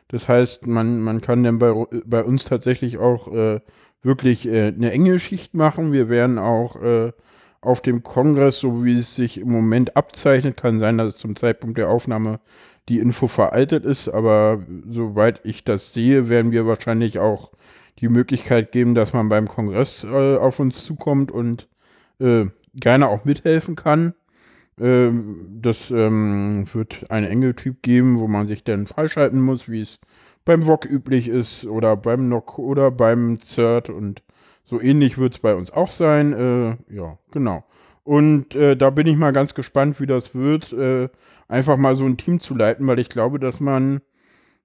das 0.10 0.28
heißt, 0.28 0.68
man, 0.68 1.02
man 1.02 1.22
kann 1.22 1.44
dann 1.44 1.58
bei, 1.60 1.74
bei 2.06 2.24
uns 2.24 2.46
tatsächlich 2.46 2.98
auch 2.98 3.32
äh, 3.34 3.60
wirklich 4.04 4.48
äh, 4.48 4.68
eine 4.68 4.92
Engelschicht 4.92 5.56
machen. 5.56 5.92
Wir 5.92 6.10
werden 6.10 6.38
auch 6.38 6.82
äh, 6.82 7.12
auf 7.66 7.82
dem 7.82 8.04
Kongress, 8.04 8.60
so 8.60 8.84
wie 8.84 9.00
es 9.00 9.16
sich 9.16 9.40
im 9.40 9.52
Moment 9.52 9.98
abzeichnet, 9.98 10.58
kann 10.58 10.80
sein, 10.80 10.98
dass 10.98 11.18
zum 11.18 11.36
Zeitpunkt 11.36 11.78
der 11.78 11.90
Aufnahme 11.90 12.40
die 12.90 13.00
Info 13.00 13.28
veraltet 13.28 13.86
ist, 13.86 14.10
aber 14.10 14.64
soweit 14.88 15.42
ich 15.44 15.64
das 15.64 15.94
sehe, 15.94 16.30
werden 16.30 16.52
wir 16.52 16.68
wahrscheinlich 16.68 17.20
auch 17.20 17.52
die 18.00 18.10
Möglichkeit 18.10 18.72
geben, 18.72 18.94
dass 18.94 19.14
man 19.14 19.30
beim 19.30 19.48
Kongress 19.48 20.04
äh, 20.04 20.38
auf 20.38 20.60
uns 20.60 20.86
zukommt 20.86 21.32
und 21.32 21.68
äh, 22.20 22.46
gerne 22.76 23.08
auch 23.08 23.26
mithelfen 23.26 23.76
kann. 23.76 24.14
Ähm, 24.80 25.60
das 25.62 25.90
ähm, 25.92 26.66
wird 26.74 27.10
einen 27.10 27.28
Engeltyp 27.28 27.82
geben, 27.82 28.20
wo 28.20 28.28
man 28.28 28.48
sich 28.48 28.64
dann 28.64 28.88
freischalten 28.88 29.42
muss, 29.42 29.70
wie 29.70 29.82
es 29.82 30.00
beim 30.44 30.64
VOG 30.64 30.86
üblich 30.86 31.28
ist 31.28 31.66
oder 31.66 31.96
beim 31.96 32.30
NOC 32.30 32.60
oder 32.60 32.92
beim 32.92 33.40
CERT 33.42 33.90
und 33.90 34.22
so 34.66 34.82
ähnlich 34.82 35.18
wird 35.18 35.36
es 35.36 35.40
bei 35.40 35.56
uns 35.56 35.72
auch 35.72 35.92
sein. 35.92 36.34
Äh, 36.34 36.94
ja, 36.94 37.18
genau. 37.32 37.64
Und 38.04 38.56
äh, 38.56 38.76
da 38.76 38.90
bin 38.90 39.08
ich 39.08 39.16
mal 39.16 39.34
ganz 39.34 39.56
gespannt, 39.56 40.00
wie 40.00 40.06
das 40.06 40.36
wird, 40.36 40.74
äh, 40.74 41.10
einfach 41.48 41.78
mal 41.78 41.96
so 41.96 42.06
ein 42.06 42.18
Team 42.18 42.40
zu 42.40 42.56
leiten, 42.56 42.86
weil 42.86 43.00
ich 43.00 43.10
glaube, 43.10 43.40
dass 43.40 43.60
man, 43.60 44.02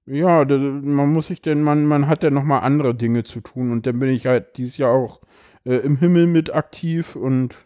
ja, 0.05 0.45
da, 0.45 0.57
man 0.57 1.11
muss 1.11 1.27
sich 1.27 1.41
denn, 1.41 1.63
man, 1.63 1.85
man 1.85 2.07
hat 2.07 2.23
ja 2.23 2.29
noch 2.29 2.43
mal 2.43 2.59
andere 2.59 2.93
Dinge 2.93 3.23
zu 3.23 3.41
tun 3.41 3.71
und 3.71 3.87
dann 3.87 3.99
bin 3.99 4.09
ich 4.09 4.27
halt 4.27 4.57
dieses 4.57 4.77
Jahr 4.77 4.91
auch 4.91 5.21
äh, 5.65 5.77
im 5.77 5.97
Himmel 5.97 6.27
mit 6.27 6.53
aktiv 6.53 7.15
und 7.15 7.57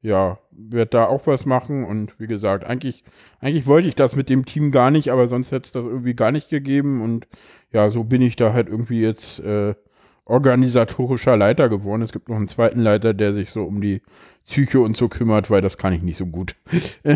ja, 0.00 0.38
werde 0.50 0.90
da 0.90 1.06
auch 1.06 1.28
was 1.28 1.46
machen 1.46 1.84
und 1.84 2.18
wie 2.18 2.26
gesagt, 2.26 2.64
eigentlich, 2.64 3.04
eigentlich 3.38 3.66
wollte 3.66 3.86
ich 3.86 3.94
das 3.94 4.16
mit 4.16 4.28
dem 4.28 4.44
Team 4.44 4.72
gar 4.72 4.90
nicht, 4.90 5.10
aber 5.10 5.28
sonst 5.28 5.52
hätte 5.52 5.66
es 5.66 5.72
das 5.72 5.84
irgendwie 5.84 6.14
gar 6.14 6.32
nicht 6.32 6.48
gegeben 6.48 7.00
und 7.00 7.28
ja, 7.70 7.90
so 7.90 8.02
bin 8.02 8.22
ich 8.22 8.34
da 8.34 8.52
halt 8.52 8.68
irgendwie 8.68 9.00
jetzt 9.00 9.38
äh, 9.38 9.74
organisatorischer 10.24 11.36
Leiter 11.36 11.68
geworden. 11.68 12.02
Es 12.02 12.12
gibt 12.12 12.28
noch 12.28 12.36
einen 12.36 12.48
zweiten 12.48 12.80
Leiter, 12.80 13.14
der 13.14 13.32
sich 13.32 13.50
so 13.50 13.64
um 13.64 13.80
die 13.80 14.02
Psyche 14.46 14.80
und 14.80 14.96
so 14.96 15.08
kümmert, 15.08 15.50
weil 15.50 15.60
das 15.60 15.78
kann 15.78 15.92
ich 15.92 16.02
nicht 16.02 16.18
so 16.18 16.26
gut. 16.26 16.56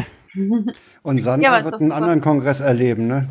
Und 1.03 1.23
Sandra 1.23 1.59
Ja, 1.61 1.65
wird 1.65 1.81
einen 1.81 1.93
anderen 1.93 2.21
Kongress 2.21 2.61
erleben, 2.61 3.07
ne? 3.07 3.27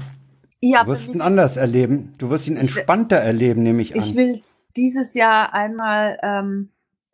Ja, 0.59 0.83
Du 0.83 0.89
wirst 0.91 1.09
ihn 1.09 1.21
anders 1.21 1.55
erleben. 1.55 2.13
Du 2.17 2.31
wirst 2.31 2.47
ihn 2.47 2.55
Ich 2.55 2.61
entspannter 2.61 3.17
erleben, 3.17 3.61
nehme 3.61 3.81
ich 3.83 3.93
an. 3.93 3.99
Ich 3.99 4.15
will 4.15 4.41
dieses 4.75 5.13
Jahr 5.13 5.53
einmal 5.53 6.17
ähm, 6.23 6.69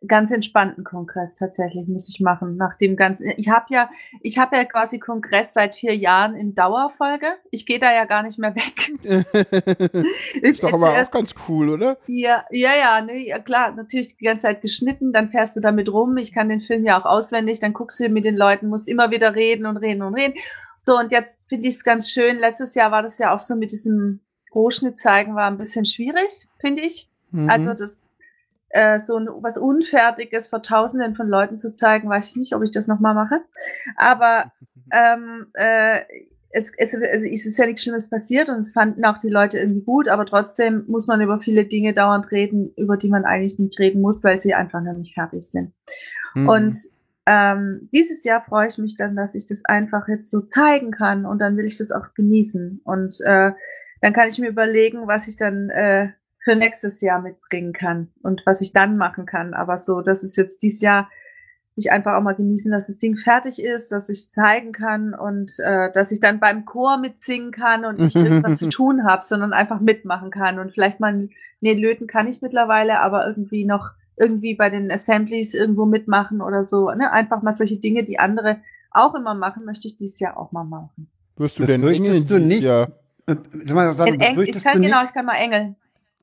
ganz 0.06 0.30
entspannten 0.30 0.84
Kongress 0.84 1.36
tatsächlich 1.36 1.86
muss 1.86 2.08
ich 2.08 2.20
machen 2.20 2.56
nach 2.56 2.76
dem 2.76 2.96
ganzen. 2.96 3.32
Ich 3.36 3.48
habe 3.48 3.66
ja, 3.70 3.90
ich 4.20 4.38
habe 4.38 4.56
ja 4.56 4.64
quasi 4.64 4.98
Kongress 4.98 5.52
seit 5.52 5.74
vier 5.74 5.96
Jahren 5.96 6.34
in 6.34 6.54
Dauerfolge. 6.54 7.26
Ich 7.50 7.66
gehe 7.66 7.78
da 7.78 7.92
ja 7.92 8.04
gar 8.04 8.22
nicht 8.22 8.38
mehr 8.38 8.54
weg. 8.54 8.92
Ist 10.42 10.62
doch 10.62 10.72
aber 10.72 11.00
auch 11.00 11.10
ganz 11.10 11.34
cool, 11.48 11.70
oder? 11.70 11.98
Ja, 12.06 12.44
ja, 12.50 12.74
ja, 12.74 13.00
ne, 13.00 13.26
ja, 13.26 13.38
klar, 13.38 13.72
natürlich 13.72 14.16
die 14.16 14.24
ganze 14.24 14.42
Zeit 14.42 14.62
geschnitten, 14.62 15.12
dann 15.12 15.30
fährst 15.30 15.56
du 15.56 15.60
damit 15.60 15.92
rum. 15.92 16.16
Ich 16.16 16.32
kann 16.32 16.48
den 16.48 16.60
Film 16.60 16.84
ja 16.84 17.00
auch 17.00 17.04
auswendig, 17.04 17.60
dann 17.60 17.72
guckst 17.72 18.00
du 18.00 18.08
mit 18.08 18.24
den 18.24 18.36
Leuten, 18.36 18.68
musst 18.68 18.88
immer 18.88 19.10
wieder 19.10 19.34
reden 19.34 19.66
und 19.66 19.76
reden 19.76 20.02
und 20.02 20.14
reden. 20.14 20.34
So, 20.80 20.98
und 20.98 21.12
jetzt 21.12 21.48
finde 21.48 21.68
ich 21.68 21.76
es 21.76 21.84
ganz 21.84 22.10
schön. 22.10 22.38
Letztes 22.38 22.74
Jahr 22.74 22.90
war 22.90 23.02
das 23.02 23.18
ja 23.18 23.32
auch 23.32 23.38
so 23.38 23.54
mit 23.54 23.70
diesem 23.70 24.20
Rohschnitt 24.52 24.98
zeigen, 24.98 25.36
war 25.36 25.46
ein 25.46 25.58
bisschen 25.58 25.84
schwierig, 25.84 26.48
finde 26.58 26.82
ich. 26.82 27.08
Mhm. 27.30 27.48
Also 27.48 27.74
das 27.74 28.04
äh, 28.72 29.00
so 29.00 29.16
ein, 29.16 29.28
was 29.40 29.58
Unfertiges 29.58 30.48
vor 30.48 30.62
Tausenden 30.62 31.14
von 31.14 31.28
Leuten 31.28 31.58
zu 31.58 31.72
zeigen, 31.72 32.08
weiß 32.08 32.30
ich 32.30 32.36
nicht, 32.36 32.54
ob 32.54 32.62
ich 32.62 32.70
das 32.70 32.88
nochmal 32.88 33.14
mache. 33.14 33.40
Aber 33.96 34.52
ähm, 34.92 35.46
äh, 35.54 36.00
es, 36.50 36.72
es, 36.76 36.94
es 36.94 37.46
ist 37.46 37.58
ja 37.58 37.66
nichts 37.66 37.82
Schlimmes 37.82 38.10
passiert 38.10 38.48
und 38.48 38.58
es 38.58 38.72
fanden 38.72 39.04
auch 39.04 39.18
die 39.18 39.30
Leute 39.30 39.58
irgendwie 39.58 39.84
gut, 39.84 40.08
aber 40.08 40.26
trotzdem 40.26 40.84
muss 40.86 41.06
man 41.06 41.20
über 41.20 41.40
viele 41.40 41.64
Dinge 41.64 41.94
dauernd 41.94 42.30
reden, 42.30 42.72
über 42.76 42.96
die 42.96 43.08
man 43.08 43.24
eigentlich 43.24 43.58
nicht 43.58 43.78
reden 43.78 44.02
muss, 44.02 44.22
weil 44.22 44.40
sie 44.40 44.54
einfach 44.54 44.82
noch 44.82 44.96
nicht 44.96 45.14
fertig 45.14 45.50
sind. 45.50 45.72
Mhm. 46.34 46.48
Und 46.48 46.78
ähm, 47.24 47.88
dieses 47.92 48.24
Jahr 48.24 48.42
freue 48.42 48.68
ich 48.68 48.78
mich 48.78 48.96
dann, 48.96 49.16
dass 49.16 49.34
ich 49.34 49.46
das 49.46 49.64
einfach 49.64 50.08
jetzt 50.08 50.30
so 50.30 50.40
zeigen 50.40 50.90
kann 50.90 51.24
und 51.24 51.40
dann 51.40 51.56
will 51.56 51.64
ich 51.64 51.78
das 51.78 51.92
auch 51.92 52.14
genießen. 52.14 52.80
Und 52.84 53.20
äh, 53.24 53.52
dann 54.00 54.12
kann 54.12 54.28
ich 54.28 54.38
mir 54.38 54.48
überlegen, 54.48 55.06
was 55.06 55.28
ich 55.28 55.36
dann 55.36 55.70
äh, 55.70 56.10
für 56.44 56.56
nächstes 56.56 57.00
Jahr 57.00 57.20
mitbringen 57.20 57.72
kann 57.72 58.08
und 58.22 58.42
was 58.44 58.60
ich 58.60 58.72
dann 58.72 58.96
machen 58.96 59.26
kann. 59.26 59.54
Aber 59.54 59.78
so, 59.78 60.00
das 60.00 60.22
ist 60.22 60.36
jetzt 60.36 60.62
dieses 60.62 60.80
Jahr 60.80 61.08
ich 61.74 61.90
einfach 61.90 62.14
auch 62.14 62.22
mal 62.22 62.34
genießen, 62.34 62.70
dass 62.70 62.88
das 62.88 62.98
Ding 62.98 63.16
fertig 63.16 63.62
ist, 63.62 63.92
dass 63.92 64.08
ich 64.10 64.28
zeigen 64.28 64.72
kann 64.72 65.14
und 65.14 65.58
äh, 65.58 65.90
dass 65.92 66.12
ich 66.12 66.20
dann 66.20 66.38
beim 66.38 66.64
Chor 66.66 66.98
mitsingen 66.98 67.50
kann 67.50 67.84
und 67.86 67.98
nicht 67.98 68.14
irgendwas 68.16 68.58
zu 68.58 68.68
tun 68.70 69.04
habe, 69.04 69.24
sondern 69.24 69.52
einfach 69.54 69.80
mitmachen 69.80 70.30
kann 70.30 70.58
und 70.58 70.72
vielleicht 70.72 71.00
mal, 71.00 71.30
nee, 71.60 71.72
löten 71.74 72.06
kann 72.06 72.28
ich 72.28 72.42
mittlerweile, 72.42 73.00
aber 73.00 73.26
irgendwie 73.26 73.64
noch 73.64 73.92
irgendwie 74.16 74.54
bei 74.54 74.68
den 74.68 74.92
Assemblies 74.92 75.54
irgendwo 75.54 75.86
mitmachen 75.86 76.42
oder 76.42 76.62
so, 76.62 76.90
ne? 76.90 77.10
Einfach 77.10 77.40
mal 77.40 77.54
solche 77.54 77.76
Dinge, 77.76 78.04
die 78.04 78.18
andere 78.18 78.58
auch 78.90 79.14
immer 79.14 79.34
machen, 79.34 79.64
möchte 79.64 79.88
ich 79.88 79.96
dieses 79.96 80.20
Jahr 80.20 80.36
auch 80.36 80.52
mal 80.52 80.64
machen. 80.64 81.08
Wirst 81.36 81.58
du 81.58 81.64
denn 81.64 81.80
Befürchtest 81.80 82.30
Engel 82.30 82.40
du 82.40 82.46
nicht- 82.46 82.62
Jahr? 82.62 82.88
Äh, 83.26 83.36
sag 83.64 83.74
mal, 83.74 83.94
Sandra, 83.94 84.14
In 84.14 84.20
Eng, 84.20 84.40
ich 84.42 84.62
kann, 84.62 84.74
du 84.74 84.80
nicht, 84.80 84.90
genau, 84.90 85.04
ich 85.04 85.14
kann 85.14 85.24
mal 85.24 85.36
engeln. 85.36 85.76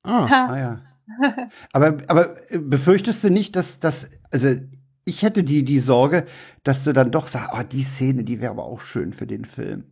Ah, 0.04 0.48
Ah, 0.48 0.58
ja. 0.58 0.82
aber, 1.74 1.98
aber 2.08 2.36
äh, 2.52 2.60
befürchtest 2.60 3.24
du 3.24 3.30
nicht, 3.30 3.56
dass 3.56 3.80
das, 3.80 4.10
also 4.32 4.48
ich 5.06 5.24
hätte 5.24 5.44
die, 5.44 5.66
die 5.66 5.80
Sorge, 5.80 6.26
dass 6.64 6.84
du 6.84 6.94
dann 6.94 7.12
doch 7.12 7.28
sagst, 7.28 7.50
oh, 7.54 7.64
die 7.70 7.84
Szene, 7.84 8.24
die 8.24 8.40
wäre 8.42 8.52
aber 8.52 8.66
auch 8.66 8.80
schön 8.82 9.12
für 9.14 9.26
den 9.28 9.44
Film. 9.46 9.86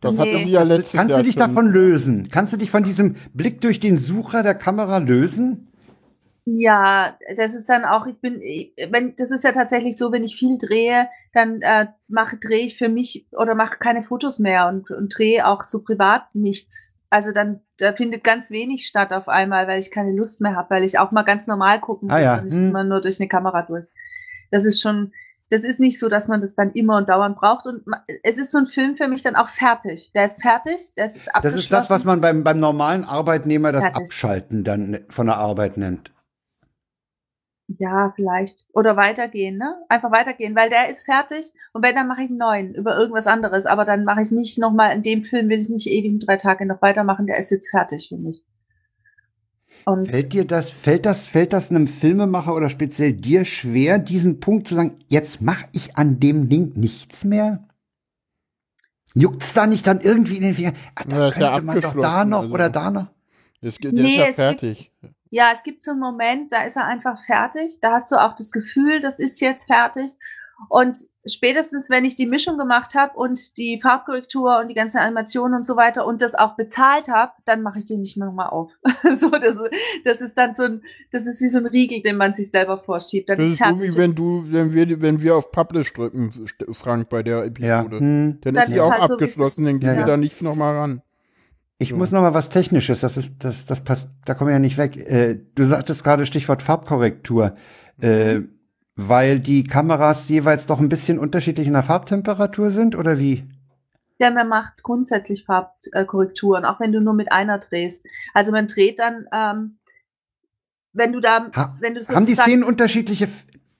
das 0.00 0.14
Nee. 0.16 0.20
hatten 0.20 0.44
sie 0.44 0.50
ja 0.50 0.58
Kannst 0.60 0.70
du- 0.72 0.76
letztes 0.76 0.92
Kannst 0.92 1.10
Jahr 1.10 1.18
du 1.20 1.24
dich 1.24 1.34
schon. 1.34 1.40
davon 1.40 1.66
lösen? 1.70 2.28
Kannst 2.30 2.52
du 2.52 2.56
dich 2.56 2.70
von 2.70 2.82
diesem 2.82 3.16
Blick 3.34 3.60
durch 3.60 3.78
den 3.80 3.98
Sucher 3.98 4.42
der 4.42 4.54
Kamera 4.56 4.98
lösen? 4.98 5.68
Ja, 6.44 7.16
das 7.36 7.54
ist 7.54 7.68
dann 7.68 7.84
auch, 7.84 8.06
ich 8.08 8.20
bin, 8.20 8.42
ich- 8.42 8.74
wenn, 8.90 9.14
das 9.14 9.30
ist 9.30 9.44
ja 9.44 9.52
tatsächlich 9.52 9.96
so, 9.96 10.10
wenn 10.10 10.24
ich 10.24 10.34
viel 10.36 10.58
drehe, 10.58 11.06
dann 11.32 11.62
äh, 11.62 11.86
mache, 12.08 12.36
drehe 12.38 12.66
ich 12.66 12.76
für 12.78 12.88
mich 12.88 13.28
oder 13.30 13.54
mache 13.54 13.78
keine 13.78 14.02
Fotos 14.02 14.40
mehr 14.40 14.66
und, 14.68 14.90
und 14.90 15.16
drehe 15.16 15.46
auch 15.46 15.62
so 15.62 15.84
privat 15.84 16.34
nichts. 16.34 16.91
Also 17.12 17.30
dann, 17.30 17.60
da 17.76 17.92
findet 17.92 18.24
ganz 18.24 18.50
wenig 18.50 18.86
statt 18.86 19.12
auf 19.12 19.28
einmal, 19.28 19.68
weil 19.68 19.78
ich 19.78 19.90
keine 19.90 20.12
Lust 20.12 20.40
mehr 20.40 20.56
habe, 20.56 20.70
weil 20.70 20.82
ich 20.82 20.98
auch 20.98 21.10
mal 21.10 21.24
ganz 21.24 21.46
normal 21.46 21.78
gucken 21.78 22.10
Ah 22.10 22.18
ja, 22.18 22.38
und 22.38 22.44
nicht 22.46 22.54
hm. 22.54 22.68
immer 22.70 22.84
nur 22.84 23.02
durch 23.02 23.20
eine 23.20 23.28
Kamera 23.28 23.60
durch. 23.60 23.86
Das 24.50 24.64
ist 24.64 24.80
schon, 24.80 25.12
das 25.50 25.62
ist 25.62 25.78
nicht 25.78 25.98
so, 25.98 26.08
dass 26.08 26.28
man 26.28 26.40
das 26.40 26.54
dann 26.54 26.72
immer 26.72 26.96
und 26.96 27.10
dauernd 27.10 27.36
braucht. 27.36 27.66
Und 27.66 27.82
es 28.22 28.38
ist 28.38 28.50
so 28.50 28.56
ein 28.56 28.66
Film 28.66 28.96
für 28.96 29.08
mich 29.08 29.20
dann 29.20 29.36
auch 29.36 29.50
fertig. 29.50 30.10
Der 30.14 30.24
ist 30.24 30.40
fertig, 30.40 30.94
der 30.96 31.08
ist 31.08 31.18
Das 31.18 31.28
abgeschlossen. 31.28 31.58
ist 31.58 31.72
das, 31.72 31.90
was 31.90 32.04
man 32.04 32.22
beim, 32.22 32.44
beim 32.44 32.58
normalen 32.58 33.04
Arbeitnehmer 33.04 33.72
das 33.72 33.82
Fertig. 33.82 34.04
Abschalten 34.04 34.64
dann 34.64 35.00
von 35.10 35.26
der 35.26 35.36
Arbeit 35.36 35.76
nennt. 35.76 36.11
Ja, 37.78 38.12
vielleicht. 38.16 38.66
Oder 38.72 38.96
weitergehen, 38.96 39.56
ne? 39.58 39.74
Einfach 39.88 40.10
weitergehen, 40.12 40.54
weil 40.56 40.68
der 40.70 40.88
ist 40.90 41.04
fertig 41.04 41.52
und 41.72 41.82
wenn, 41.82 41.94
dann 41.94 42.08
mache 42.08 42.22
ich 42.22 42.28
einen 42.30 42.38
neuen 42.38 42.74
über 42.74 42.96
irgendwas 42.98 43.26
anderes. 43.26 43.66
Aber 43.66 43.84
dann 43.84 44.04
mache 44.04 44.22
ich 44.22 44.30
nicht 44.30 44.58
nochmal, 44.58 44.94
in 44.96 45.02
dem 45.02 45.24
Film 45.24 45.48
will 45.48 45.60
ich 45.60 45.68
nicht 45.68 45.86
ewig 45.86 46.20
drei 46.24 46.36
Tage 46.36 46.66
noch 46.66 46.82
weitermachen, 46.82 47.26
der 47.26 47.38
ist 47.38 47.50
jetzt 47.50 47.70
fertig 47.70 48.08
für 48.08 48.16
mich. 48.16 48.44
Und 49.84 50.10
Fällt 50.10 50.32
dir 50.32 50.44
das, 50.46 50.70
fällt 50.70 51.06
das, 51.06 51.26
fällt 51.26 51.52
das 51.52 51.70
einem 51.70 51.88
Filmemacher 51.88 52.54
oder 52.54 52.70
speziell 52.70 53.12
dir 53.12 53.44
schwer, 53.44 53.98
diesen 53.98 54.38
Punkt 54.38 54.68
zu 54.68 54.74
sagen, 54.76 54.94
jetzt 55.08 55.40
mache 55.42 55.66
ich 55.72 55.96
an 55.96 56.20
dem 56.20 56.48
Ding 56.48 56.72
nichts 56.76 57.24
mehr? 57.24 57.66
Juckt's 59.14 59.52
da 59.54 59.66
nicht 59.66 59.86
dann 59.86 60.00
irgendwie 60.00 60.36
in 60.36 60.42
den 60.42 60.54
Finger? 60.54 60.72
Ah, 60.94 61.02
da 61.08 61.16
Ja, 61.18 61.28
ist 61.28 61.38
ja 61.40 61.50
könnte 61.52 61.66
man 61.66 61.80
doch 61.80 62.00
da 62.00 62.24
noch 62.24 62.42
also. 62.42 62.54
oder 62.54 62.70
da 62.70 62.90
noch. 62.90 63.06
Es 63.60 63.78
geht, 63.78 63.92
der 63.96 64.02
Nee, 64.04 64.28
ist 64.28 64.38
ja 64.38 64.50
es 64.52 64.60
gibt- 64.60 64.60
fertig. 64.60 64.92
Ja, 65.34 65.50
es 65.50 65.62
gibt 65.62 65.82
so 65.82 65.92
einen 65.92 66.00
Moment, 66.00 66.52
da 66.52 66.62
ist 66.64 66.76
er 66.76 66.84
einfach 66.84 67.24
fertig. 67.24 67.78
Da 67.80 67.92
hast 67.92 68.12
du 68.12 68.16
auch 68.16 68.34
das 68.34 68.52
Gefühl, 68.52 69.00
das 69.00 69.18
ist 69.18 69.40
jetzt 69.40 69.64
fertig. 69.64 70.18
Und 70.68 70.98
spätestens, 71.26 71.88
wenn 71.88 72.04
ich 72.04 72.16
die 72.16 72.26
Mischung 72.26 72.58
gemacht 72.58 72.94
habe 72.94 73.16
und 73.18 73.56
die 73.56 73.80
Farbkorrektur 73.82 74.58
und 74.58 74.68
die 74.68 74.74
ganze 74.74 75.00
Animation 75.00 75.54
und 75.54 75.64
so 75.64 75.74
weiter 75.74 76.06
und 76.06 76.20
das 76.20 76.34
auch 76.34 76.54
bezahlt 76.54 77.08
habe, 77.08 77.32
dann 77.46 77.62
mache 77.62 77.78
ich 77.78 77.86
den 77.86 78.00
nicht 78.00 78.18
mehr 78.18 78.26
nochmal 78.26 78.50
auf. 78.50 78.72
so, 79.18 79.30
das, 79.30 79.56
das 80.04 80.20
ist 80.20 80.36
dann 80.36 80.54
so 80.54 80.64
ein, 80.64 80.82
das 81.12 81.24
ist 81.24 81.40
wie 81.40 81.48
so 81.48 81.58
ein 81.58 81.66
Riegel, 81.66 82.02
den 82.02 82.16
man 82.18 82.34
sich 82.34 82.50
selber 82.50 82.76
vorschiebt. 82.78 83.30
Dann 83.30 83.38
Das 83.38 83.48
ist 83.48 83.54
ist 83.60 83.66
so 83.66 83.80
wie 83.80 83.96
wenn 83.96 84.14
du, 84.14 84.44
wenn 84.48 84.72
wir, 84.74 85.00
wenn 85.00 85.22
wir 85.22 85.34
auf 85.34 85.50
Publish 85.50 85.94
drücken, 85.94 86.30
Frank, 86.72 87.08
bei 87.08 87.22
der 87.22 87.38
Ja. 87.58 87.80
Episode. 87.80 87.98
Hm. 88.00 88.38
Dann, 88.42 88.54
Dann 88.54 88.64
ist 88.64 88.70
die 88.70 88.76
ist 88.76 88.80
auch 88.82 88.90
halt 88.92 89.08
so, 89.08 89.14
abgeschlossen, 89.14 89.66
ist. 89.66 89.72
dann 89.72 89.80
gehen 89.80 89.88
Ja, 89.88 89.94
wir 89.94 90.00
ja. 90.02 90.06
da 90.06 90.16
nicht 90.18 90.42
nochmal 90.42 90.76
ran. 90.76 91.02
Ich 91.82 91.90
So. 91.90 91.96
muss 91.96 92.12
noch 92.12 92.22
mal 92.22 92.32
was 92.32 92.48
Technisches, 92.48 93.00
das 93.00 93.16
ist, 93.16 93.44
das, 93.44 93.66
das 93.66 93.82
passt, 93.82 94.08
da 94.24 94.34
kommen 94.34 94.48
wir 94.48 94.54
ja 94.54 94.60
nicht 94.60 94.78
weg. 94.78 94.96
Äh, 94.96 95.40
du 95.54 95.66
sagtest 95.66 96.04
gerade 96.04 96.26
Stichwort 96.26 96.62
Farbkorrektur, 96.62 97.56
äh, 98.00 98.40
weil 98.94 99.40
die 99.40 99.64
Kameras 99.64 100.28
jeweils 100.28 100.66
doch 100.66 100.78
ein 100.78 100.88
bisschen 100.88 101.18
unterschiedlich 101.18 101.66
in 101.66 101.72
der 101.72 101.82
Farbtemperatur 101.82 102.70
sind, 102.70 102.94
oder 102.96 103.18
wie? 103.18 103.44
der 104.20 104.30
mir 104.30 104.44
macht 104.44 104.84
grundsätzlich 104.84 105.44
Farbkorrekturen, 105.44 106.64
auch 106.64 106.78
wenn 106.78 106.92
du 106.92 107.00
nur 107.00 107.12
mit 107.14 107.32
einer 107.32 107.58
drehst. 107.58 108.06
Also 108.34 108.52
man 108.52 108.68
dreht 108.68 109.00
dann, 109.00 109.26
ähm, 109.32 109.78
wenn 110.92 111.12
du 111.12 111.18
da, 111.20 111.50
Ha 111.56 111.76
wenn 111.80 111.94
du 111.96 112.00
haben 112.02 112.26
die 112.26 112.36
Szenen 112.36 112.62
unterschiedliche 112.62 113.28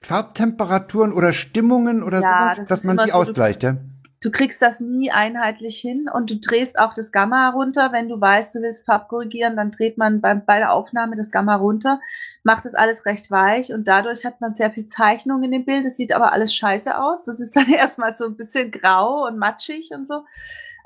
Farbtemperaturen 0.01 1.12
oder 1.12 1.33
Stimmungen 1.33 2.03
oder 2.03 2.20
Ja, 2.20 2.29
sowas, 2.29 2.57
das 2.57 2.69
dass 2.69 2.85
man 2.85 2.99
die 2.99 3.11
so, 3.11 3.19
ausgleicht, 3.19 3.62
ja? 3.62 3.77
Du 4.23 4.31
kriegst 4.31 4.62
das 4.62 4.81
nie 4.81 5.11
einheitlich 5.11 5.78
hin 5.78 6.09
und 6.12 6.31
du 6.31 6.36
drehst 6.36 6.78
auch 6.78 6.94
das 6.94 7.11
Gamma 7.11 7.51
runter. 7.51 7.93
Wenn 7.93 8.09
du 8.09 8.20
weißt, 8.20 8.55
du 8.55 8.61
willst 8.61 8.86
Farb 8.86 9.09
korrigieren, 9.09 9.57
dann 9.57 9.73
dreht 9.73 9.99
man 9.99 10.20
beim, 10.20 10.44
bei 10.44 10.59
der 10.59 10.73
Aufnahme 10.73 11.16
das 11.16 11.32
Gamma 11.32 11.57
runter, 11.57 12.01
macht 12.44 12.65
das 12.65 12.74
alles 12.74 13.05
recht 13.05 13.31
weich 13.31 13.73
und 13.73 13.89
dadurch 13.89 14.24
hat 14.24 14.40
man 14.40 14.55
sehr 14.55 14.70
viel 14.70 14.86
Zeichnung 14.86 15.43
in 15.43 15.51
dem 15.51 15.65
Bild. 15.65 15.85
Es 15.85 15.97
sieht 15.97 16.12
aber 16.12 16.32
alles 16.32 16.55
scheiße 16.55 16.97
aus. 16.97 17.24
Das 17.24 17.40
ist 17.40 17.57
dann 17.57 17.69
erstmal 17.73 18.15
so 18.15 18.27
ein 18.27 18.36
bisschen 18.36 18.70
grau 18.70 19.27
und 19.27 19.39
matschig 19.39 19.90
und 19.93 20.07
so. 20.07 20.24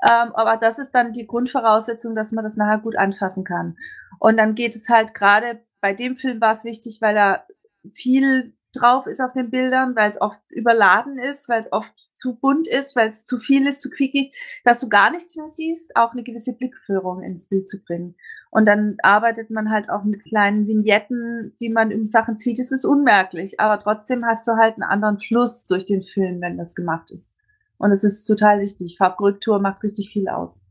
Ähm, 0.03 0.33
aber 0.33 0.57
das 0.57 0.79
ist 0.79 0.91
dann 0.91 1.13
die 1.13 1.27
Grundvoraussetzung, 1.27 2.15
dass 2.15 2.31
man 2.31 2.43
das 2.43 2.57
nachher 2.57 2.79
gut 2.79 2.97
anfassen 2.97 3.43
kann. 3.43 3.77
Und 4.19 4.37
dann 4.37 4.55
geht 4.55 4.75
es 4.75 4.89
halt 4.89 5.13
gerade 5.13 5.61
bei 5.79 5.93
dem 5.93 6.17
Film 6.17 6.41
war 6.41 6.55
es 6.55 6.63
wichtig, 6.63 6.99
weil 7.01 7.15
er 7.15 7.45
viel 7.93 8.56
drauf 8.79 9.07
ist 9.07 9.19
auf 9.21 9.33
den 9.33 9.49
Bildern, 9.49 9.95
weil 9.95 10.09
es 10.09 10.19
oft 10.21 10.39
überladen 10.51 11.17
ist, 11.17 11.49
weil 11.49 11.59
es 11.61 11.71
oft 11.71 11.91
zu 12.15 12.35
bunt 12.35 12.67
ist, 12.67 12.95
weil 12.95 13.07
es 13.07 13.25
zu 13.25 13.39
viel 13.39 13.67
ist, 13.67 13.81
zu 13.81 13.89
quickig, 13.89 14.33
dass 14.63 14.79
du 14.79 14.89
gar 14.89 15.11
nichts 15.11 15.35
mehr 15.35 15.49
siehst, 15.49 15.95
auch 15.95 16.11
eine 16.13 16.23
gewisse 16.23 16.53
Blickführung 16.53 17.21
ins 17.23 17.45
Bild 17.45 17.67
zu 17.67 17.83
bringen. 17.83 18.15
Und 18.49 18.65
dann 18.65 18.95
arbeitet 19.03 19.49
man 19.49 19.69
halt 19.69 19.89
auch 19.89 20.03
mit 20.03 20.23
kleinen 20.23 20.67
Vignetten, 20.67 21.53
die 21.59 21.69
man 21.69 21.93
um 21.93 22.05
Sachen 22.05 22.37
zieht. 22.37 22.59
Es 22.59 22.71
ist 22.71 22.85
unmerklich, 22.85 23.59
aber 23.59 23.79
trotzdem 23.81 24.25
hast 24.25 24.47
du 24.47 24.53
halt 24.53 24.75
einen 24.75 24.83
anderen 24.83 25.19
Fluss 25.19 25.67
durch 25.67 25.85
den 25.85 26.01
Film, 26.03 26.39
wenn 26.41 26.57
das 26.57 26.73
gemacht 26.75 27.11
ist. 27.11 27.33
Und 27.77 27.91
es 27.91 28.03
ist 28.03 28.25
total 28.25 28.61
wichtig. 28.61 28.97
Farbkorrektur 28.97 29.59
macht 29.59 29.83
richtig 29.83 30.09
viel 30.11 30.29
aus. 30.29 30.65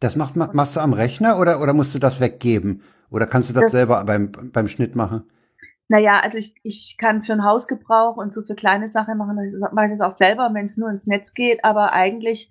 Das 0.00 0.16
macht, 0.16 0.36
ma- 0.36 0.50
machst 0.52 0.76
du 0.76 0.80
am 0.80 0.92
Rechner 0.92 1.38
oder, 1.38 1.60
oder 1.60 1.72
musst 1.74 1.94
du 1.94 1.98
das 1.98 2.20
weggeben? 2.20 2.82
Oder 3.10 3.26
kannst 3.26 3.50
du 3.50 3.54
das, 3.54 3.64
Das- 3.64 3.72
selber 3.72 4.02
beim, 4.04 4.32
beim 4.32 4.68
Schnitt 4.68 4.96
machen? 4.96 5.24
Naja, 5.92 6.20
also 6.20 6.38
ich, 6.38 6.54
ich 6.62 6.96
kann 6.96 7.22
für 7.22 7.32
einen 7.32 7.44
Hausgebrauch 7.44 8.16
und 8.16 8.32
so 8.32 8.40
für 8.40 8.54
kleine 8.54 8.88
Sachen 8.88 9.18
machen, 9.18 9.36
das 9.36 9.60
mache 9.72 9.84
ich 9.84 9.92
das 9.92 10.00
auch 10.00 10.10
selber, 10.10 10.48
wenn 10.54 10.64
es 10.64 10.78
nur 10.78 10.88
ins 10.88 11.06
Netz 11.06 11.34
geht, 11.34 11.66
aber 11.66 11.92
eigentlich, 11.92 12.48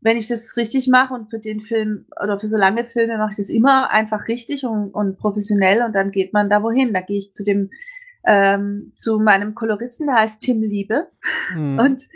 wenn 0.00 0.16
ich 0.16 0.26
das 0.26 0.56
richtig 0.56 0.88
mache 0.88 1.12
und 1.12 1.28
für 1.28 1.38
den 1.38 1.60
Film 1.60 2.06
oder 2.18 2.38
für 2.38 2.48
so 2.48 2.56
lange 2.56 2.84
Filme 2.84 3.18
mache 3.18 3.32
ich 3.32 3.36
das 3.36 3.50
immer 3.50 3.90
einfach 3.90 4.26
richtig 4.26 4.64
und, 4.64 4.88
und 4.92 5.18
professionell 5.18 5.82
und 5.82 5.94
dann 5.94 6.10
geht 6.10 6.32
man 6.32 6.48
da 6.48 6.62
wohin. 6.62 6.94
Da 6.94 7.02
gehe 7.02 7.18
ich 7.18 7.34
zu 7.34 7.44
dem, 7.44 7.68
ähm, 8.24 8.92
zu 8.94 9.18
meinem 9.18 9.54
Koloristen, 9.54 10.06
der 10.06 10.16
heißt 10.16 10.40
Tim 10.40 10.62
Liebe 10.62 11.08
Hm. 11.52 11.78
und, 11.78 12.08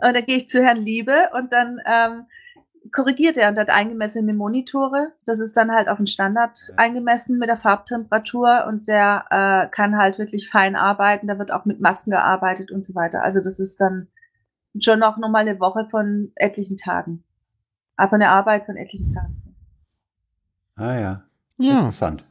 und 0.00 0.14
da 0.14 0.20
gehe 0.20 0.36
ich 0.36 0.46
zu 0.46 0.62
Herrn 0.62 0.84
Liebe 0.84 1.30
und 1.36 1.52
dann 1.52 1.80
ähm, 1.84 2.26
korrigiert 2.92 3.36
er 3.36 3.50
und 3.50 3.58
hat 3.58 3.70
eingemessene 3.70 4.34
Monitore. 4.34 5.12
Das 5.24 5.40
ist 5.40 5.56
dann 5.56 5.72
halt 5.72 5.88
auf 5.88 5.98
den 5.98 6.06
Standard 6.06 6.72
eingemessen 6.76 7.38
mit 7.38 7.48
der 7.48 7.56
Farbtemperatur 7.56 8.66
und 8.68 8.88
der 8.88 9.24
äh, 9.30 9.70
kann 9.74 9.96
halt 9.96 10.18
wirklich 10.18 10.48
fein 10.48 10.76
arbeiten. 10.76 11.26
Da 11.26 11.38
wird 11.38 11.52
auch 11.52 11.64
mit 11.64 11.80
Masken 11.80 12.10
gearbeitet 12.10 12.70
und 12.70 12.84
so 12.84 12.94
weiter. 12.94 13.22
Also 13.22 13.40
das 13.40 13.60
ist 13.60 13.80
dann 13.80 14.08
schon 14.80 14.98
noch 14.98 15.16
nochmal 15.16 15.42
eine 15.42 15.60
Woche 15.60 15.86
von 15.90 16.32
etlichen 16.34 16.76
Tagen. 16.76 17.24
Also 17.96 18.14
eine 18.14 18.28
Arbeit 18.28 18.66
von 18.66 18.76
etlichen 18.76 19.12
Tagen. 19.12 19.42
Ah 20.76 20.94
ja, 20.94 21.22
ja. 21.56 21.78
interessant. 21.78 22.24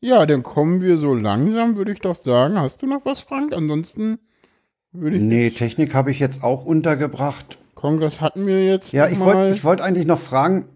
ja, 0.00 0.26
dann 0.26 0.42
kommen 0.42 0.80
wir 0.80 0.98
so 0.98 1.14
langsam, 1.14 1.76
würde 1.76 1.92
ich 1.92 2.00
doch 2.00 2.16
sagen. 2.16 2.58
Hast 2.58 2.82
du 2.82 2.86
noch 2.86 3.04
was, 3.04 3.20
Frank? 3.20 3.52
Ansonsten 3.52 4.18
würde 4.92 5.16
ich. 5.16 5.22
Nee, 5.22 5.50
Technik 5.50 5.94
habe 5.94 6.10
ich 6.10 6.18
jetzt 6.18 6.42
auch 6.42 6.64
untergebracht. 6.64 7.58
Kongress 7.80 8.20
hatten 8.20 8.46
wir 8.46 8.62
jetzt. 8.64 8.92
Ja, 8.92 9.08
ich 9.08 9.18
wollte 9.18 9.64
wollt 9.64 9.80
eigentlich 9.80 10.06
noch 10.06 10.18
fragen, 10.18 10.68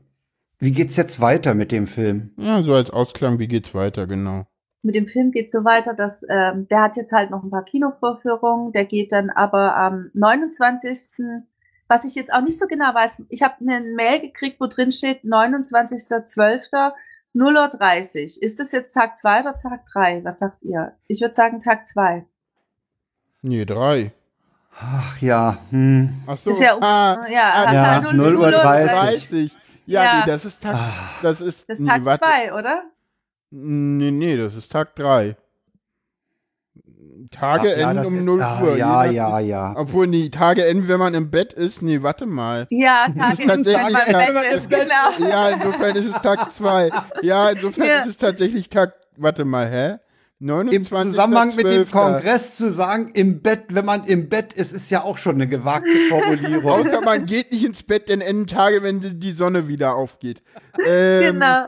wie 0.59 0.73
geht's 0.73 0.97
jetzt 0.97 1.21
weiter 1.21 1.55
mit 1.55 1.71
dem 1.71 1.87
Film? 1.87 2.31
Ja, 2.39 2.63
so 2.63 2.73
als 2.73 2.91
Ausklang, 2.91 3.39
wie 3.39 3.47
geht's 3.47 3.75
weiter, 3.75 4.07
genau. 4.07 4.47
mit 4.83 4.95
dem 4.95 5.07
Film 5.07 5.31
geht 5.31 5.51
so 5.51 5.65
weiter, 5.65 5.93
dass 5.93 6.25
ähm, 6.31 6.67
der 6.69 6.81
hat 6.81 6.97
jetzt 6.97 7.13
halt 7.13 7.31
noch 7.31 7.43
ein 7.43 7.51
paar 7.51 7.65
Kinovorführungen, 7.65 8.73
der 8.73 8.87
geht 8.87 9.13
dann 9.13 9.29
aber 9.29 9.77
am 9.77 10.11
29. 10.15 11.19
Was 11.89 12.07
ich 12.07 12.15
jetzt 12.15 12.33
auch 12.33 12.41
nicht 12.41 12.59
so 12.59 12.67
genau 12.67 12.95
weiß, 12.95 13.27
ich 13.29 13.43
habe 13.43 13.55
eine 13.61 13.83
Mail 13.83 14.21
gekriegt, 14.21 14.59
wo 14.59 14.67
drin 14.67 14.91
steht 14.91 15.25
29.12. 15.25 16.93
0.30 17.35 18.37
Uhr. 18.37 18.43
Ist 18.43 18.61
das 18.61 18.73
jetzt 18.73 18.95
Tag 18.95 19.19
2 19.19 19.41
oder 19.41 19.55
Tag 19.57 19.85
3? 19.93 20.25
Was 20.25 20.39
sagt 20.39 20.63
ihr? 20.63 20.93
Ich 21.09 21.21
würde 21.21 21.35
sagen 21.35 21.61
Tag 21.61 21.87
2. 21.87 22.25
Nee, 23.43 23.65
drei. 23.65 24.13
Ach 24.81 25.21
ja, 25.23 25.59
hm. 25.71 26.23
Ach 26.27 26.37
so. 26.39 26.51
Ist 26.51 26.61
ja, 26.61 26.75
um, 26.75 26.83
ah, 26.83 27.27
ja, 27.29 27.65
ah, 27.67 27.73
ja, 27.73 28.01
0 28.13 28.15
0 28.15 28.37
Uhr 28.37 28.51
30. 28.51 28.93
30. 29.29 29.53
Ja, 29.87 30.03
Ja. 30.05 30.21
nee, 30.21 30.33
das 30.33 30.45
ist 30.45 30.63
Tag. 30.63 30.75
Ah. 30.75 30.91
Das 31.23 31.41
ist. 31.41 31.69
Das 31.69 31.79
ist 31.79 31.85
nee, 31.85 31.89
Tag 31.91 32.05
warte. 32.05 32.25
2, 32.25 32.55
oder? 32.55 32.83
Nee, 33.51 34.11
nee, 34.11 34.37
das 34.37 34.55
ist 34.55 34.73
Tag 34.73 34.95
3. 34.97 35.37
Tage 37.31 37.73
Ach, 37.75 37.79
ja, 37.79 37.91
enden 37.91 38.07
um 38.07 38.17
ist- 38.19 38.25
0 38.25 38.43
ah, 38.43 38.63
Uhr. 38.63 38.77
Ja, 38.77 39.05
je 39.05 39.17
ja, 39.17 39.29
nachdem- 39.31 39.49
ja. 39.49 39.75
Obwohl, 39.77 40.07
die 40.09 40.31
Tage 40.31 40.67
enden, 40.67 40.89
wenn 40.89 40.99
man 40.99 41.15
im 41.15 41.31
Bett 41.31 41.53
ist. 41.53 41.83
Nee, 41.83 42.03
warte 42.03 42.27
mal. 42.27 42.67
Ja, 42.71 43.07
ist 43.09 43.17
Tage, 43.17 43.47
tatsächlich 43.47 43.97
wenn 44.07 44.35
man 44.35 44.35
im 44.35 44.35
Bett 44.35 44.53
ist, 44.53 44.71
genau. 44.71 45.29
Ja, 45.31 45.49
insofern 45.51 45.97
ist 45.97 46.07
es 46.17 46.23
Tag 46.23 46.51
2. 46.53 46.91
Ja, 47.23 47.51
insofern 47.51 47.87
Ja. 47.87 47.99
ist 48.01 48.09
es 48.09 48.17
tatsächlich 48.19 48.69
Tag. 48.69 48.95
Warte 49.17 49.45
mal, 49.45 49.69
hä? 49.71 49.97
Im 50.41 50.83
Zusammenhang 50.83 51.55
mit 51.55 51.65
dem 51.65 51.91
Kongress 51.91 52.55
zu 52.57 52.71
sagen, 52.71 53.13
im 53.15 53.41
Bett, 53.41 53.67
wenn 53.69 53.85
man 53.85 54.05
im 54.05 54.29
Bett 54.29 54.53
ist, 54.53 54.73
ist 54.73 54.91
ja 54.91 55.03
auch 55.03 55.17
schon 55.17 55.37
eine 55.37 55.49
gewagte 55.49 55.97
Formulierung. 56.11 56.71
Außer 56.89 57.01
man 57.01 57.25
geht 57.25 57.53
nicht 57.53 57.65
ins 57.65 57.83
Bett, 57.83 58.09
denn 58.09 58.21
Ende 58.21 58.47
Tage, 58.47 58.83
wenn 58.83 59.21
die 59.21 59.33
Sonne 59.33 59.69
wieder 59.69 59.95
aufgeht. 59.95 60.43
Ähm, 60.85 61.35
genau. 61.35 61.67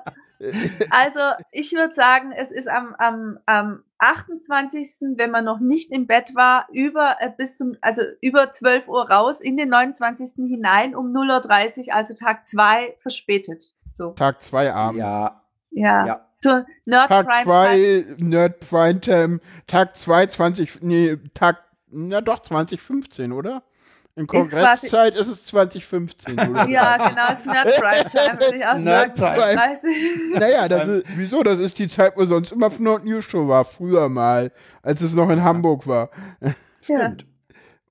Also 0.90 1.20
ich 1.52 1.72
würde 1.72 1.94
sagen, 1.94 2.32
es 2.32 2.50
ist 2.50 2.68
am, 2.68 2.94
am, 2.98 3.38
am 3.46 3.82
28., 3.98 5.16
wenn 5.16 5.30
man 5.30 5.44
noch 5.44 5.60
nicht 5.60 5.92
im 5.92 6.06
Bett 6.06 6.34
war, 6.34 6.66
über 6.70 7.16
äh, 7.20 7.30
bis 7.36 7.56
zum, 7.56 7.76
also 7.80 8.02
über 8.20 8.50
12 8.50 8.88
Uhr 8.88 9.10
raus, 9.10 9.40
in 9.40 9.56
den 9.56 9.70
29. 9.70 10.32
hinein 10.48 10.94
um 10.94 11.06
0.30 11.14 11.86
Uhr, 11.88 11.94
also 11.94 12.14
Tag 12.14 12.46
2 12.46 12.96
verspätet. 12.98 13.72
So. 13.90 14.10
Tag 14.10 14.42
2 14.42 14.74
abends. 14.74 15.00
Ja. 15.00 15.42
Ja. 15.70 16.06
Ja. 16.06 16.25
Zur 16.46 16.66
Nerd 16.84 17.08
Tag 17.08 17.26
Prime 17.26 17.44
2, 17.44 18.04
Nerd 18.18 18.60
Prime 18.60 19.00
Time, 19.00 19.40
Tag 19.66 19.96
2, 19.96 20.26
20, 20.26 20.82
nee, 20.82 21.16
Tag, 21.34 21.58
na 21.90 22.20
doch, 22.20 22.40
2015, 22.40 23.32
oder? 23.32 23.62
In 24.14 24.26
Kongresszeit 24.26 25.14
ist, 25.14 25.28
es 25.28 25.44
2015, 25.44 26.38
oder? 26.38 26.66
Ja, 26.68 26.96
genau, 26.96 27.32
es 27.32 27.40
ist 27.40 27.46
Nerd 27.46 27.76
Prime 27.76 28.04
Time, 28.04 28.40
würde 28.40 28.56
ich 28.56 28.66
auch 28.66 28.78
Nerd 28.78 29.16
sagen. 29.16 29.40
Prime. 29.40 29.54
30. 29.56 29.96
Naja, 30.40 30.68
das 30.68 30.88
ist, 30.88 31.04
wieso? 31.16 31.42
Das 31.42 31.58
ist 31.58 31.78
die 31.78 31.88
Zeit, 31.88 32.16
wo 32.16 32.24
sonst 32.24 32.52
immer 32.52 32.70
Nord 32.78 33.04
News 33.04 33.24
Show 33.24 33.48
war, 33.48 33.64
früher 33.64 34.08
mal, 34.08 34.52
als 34.82 35.02
es 35.02 35.12
noch 35.12 35.28
in 35.28 35.42
Hamburg 35.42 35.86
war. 35.86 36.10
Ja. 36.86 37.12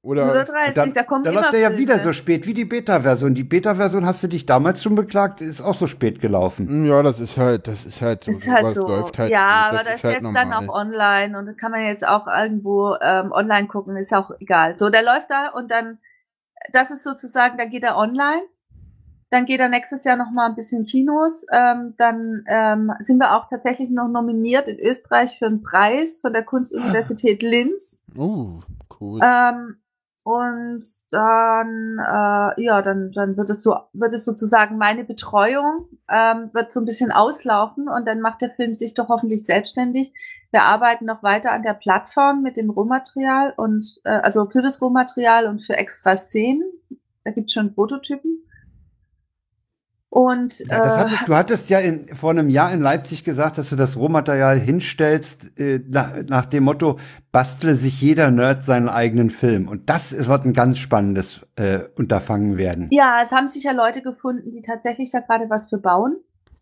Oder, 0.05 0.25
130, 0.25 0.75
Dann, 0.75 0.93
da 0.93 1.01
kommt 1.01 1.25
dann 1.25 1.33
immer 1.33 1.41
läuft 1.41 1.55
er 1.55 1.61
ja 1.61 1.67
Filme. 1.69 1.81
wieder 1.81 1.99
so 1.99 2.13
spät 2.13 2.45
wie 2.45 2.53
die 2.53 2.65
Beta-Version. 2.65 3.33
Die 3.33 3.43
Beta-Version 3.43 4.05
hast 4.05 4.21
du 4.21 4.27
dich 4.27 4.45
damals 4.45 4.83
schon 4.83 4.93
beklagt, 4.93 5.41
ist 5.41 5.61
auch 5.61 5.73
so 5.73 5.87
spät 5.87 6.21
gelaufen. 6.21 6.67
Hm, 6.67 6.85
ja, 6.85 7.01
das 7.01 7.19
ist 7.19 7.37
halt, 7.37 7.67
das 7.67 7.87
ist 7.87 8.03
halt 8.03 8.23
so. 8.23 8.29
Ist 8.29 8.47
halt 8.47 8.71
so. 8.71 8.87
Läuft 8.87 9.17
halt 9.17 9.31
ja, 9.31 9.67
aber 9.69 9.79
das 9.79 9.87
ist 9.87 9.93
ist 9.95 10.03
halt 10.03 10.21
jetzt 10.21 10.35
dann 10.35 10.49
normal. 10.49 10.69
auch 10.69 10.75
online 10.75 11.39
und 11.39 11.47
das 11.47 11.57
kann 11.57 11.71
man 11.71 11.81
jetzt 11.81 12.07
auch 12.07 12.27
irgendwo 12.27 12.95
ähm, 13.01 13.31
online 13.31 13.65
gucken, 13.67 13.97
ist 13.97 14.13
auch 14.13 14.29
egal. 14.39 14.77
So, 14.77 14.91
der 14.91 15.01
läuft 15.01 15.31
da 15.31 15.47
und 15.47 15.71
dann, 15.71 15.97
das 16.71 16.91
ist 16.91 17.03
sozusagen, 17.03 17.57
dann 17.57 17.71
geht 17.71 17.83
er 17.83 17.97
online. 17.97 18.43
Dann 19.31 19.45
geht 19.45 19.59
er 19.59 19.69
nächstes 19.69 20.03
Jahr 20.03 20.17
noch 20.17 20.29
mal 20.29 20.45
ein 20.45 20.55
bisschen 20.55 20.85
Kinos. 20.85 21.47
Ähm, 21.51 21.95
dann 21.97 22.43
ähm, 22.47 22.91
sind 22.99 23.17
wir 23.17 23.35
auch 23.35 23.49
tatsächlich 23.49 23.89
noch 23.89 24.07
nominiert 24.07 24.67
in 24.67 24.79
Österreich 24.79 25.39
für 25.39 25.47
einen 25.47 25.63
Preis 25.63 26.19
von 26.21 26.31
der 26.31 26.43
Kunstuniversität 26.43 27.41
Linz. 27.41 28.03
Oh, 28.15 28.59
cool. 29.01 29.19
Ähm, 29.23 29.77
und 30.25 30.83
dann, 31.11 31.99
äh, 31.99 32.63
ja, 32.63 32.81
dann, 32.81 33.11
dann 33.11 33.37
wird 33.37 33.47
es 33.51 33.61
so, 33.61 33.77
wird 33.93 34.11
es 34.11 34.25
sozusagen 34.25 34.79
meine 34.79 35.03
Betreuung, 35.03 35.87
ähm, 36.09 36.49
wird 36.51 36.71
so 36.71 36.79
ein 36.79 36.87
bisschen 36.87 37.11
auslaufen 37.11 37.87
und 37.87 38.07
dann 38.07 38.21
macht 38.21 38.41
der 38.41 38.49
Film 38.49 38.73
sich 38.73 38.95
doch 38.95 39.07
hoffentlich 39.07 39.45
selbstständig. 39.45 40.15
Wir 40.49 40.63
arbeiten 40.63 41.05
noch 41.05 41.21
weiter 41.21 41.51
an 41.51 41.61
der 41.61 41.75
Plattform 41.75 42.41
mit 42.41 42.57
dem 42.57 42.71
Rohmaterial 42.71 43.53
und, 43.55 44.01
äh, 44.03 44.09
also 44.09 44.49
für 44.49 44.63
das 44.63 44.81
Rohmaterial 44.81 45.45
und 45.45 45.61
für 45.61 45.77
extra 45.77 46.17
Szenen. 46.17 46.63
Da 47.23 47.29
gibt's 47.29 47.53
schon 47.53 47.75
Prototypen. 47.75 48.44
Und 50.15 50.59
Ja, 50.59 50.79
das 50.79 50.95
äh, 50.95 50.99
hattest, 50.99 51.27
du 51.27 51.35
hattest 51.35 51.69
ja 51.69 51.79
in, 51.79 52.07
vor 52.15 52.29
einem 52.29 52.49
Jahr 52.49 52.71
in 52.71 52.79
Leipzig 52.79 53.25
gesagt, 53.25 53.57
dass 53.57 53.69
du 53.69 53.75
das 53.75 53.97
Rohmaterial 53.97 54.57
hinstellst, 54.57 55.59
äh, 55.59 55.81
nach, 55.89 56.13
nach 56.27 56.45
dem 56.45 56.63
Motto, 56.63 56.97
bastle 57.33 57.75
sich 57.75 57.99
jeder 58.01 58.31
Nerd 58.31 58.63
seinen 58.63 58.87
eigenen 58.87 59.29
Film. 59.29 59.67
Und 59.67 59.89
das 59.89 60.13
ist- 60.13 60.29
wird 60.29 60.45
ein 60.45 60.53
ganz 60.53 60.77
spannendes 60.77 61.45
äh, 61.57 61.79
Unterfangen 61.97 62.55
werden. 62.55 62.87
ja, 62.91 63.23
es 63.25 63.33
haben 63.33 63.49
sich 63.49 63.63
ja 63.63 63.73
Leute 63.73 64.01
gefunden, 64.01 64.51
die 64.51 64.61
tatsächlich 64.61 65.11
da 65.11 65.19
gerade 65.19 65.49
was 65.49 65.67
für 65.67 65.79
bauen. 65.79 66.15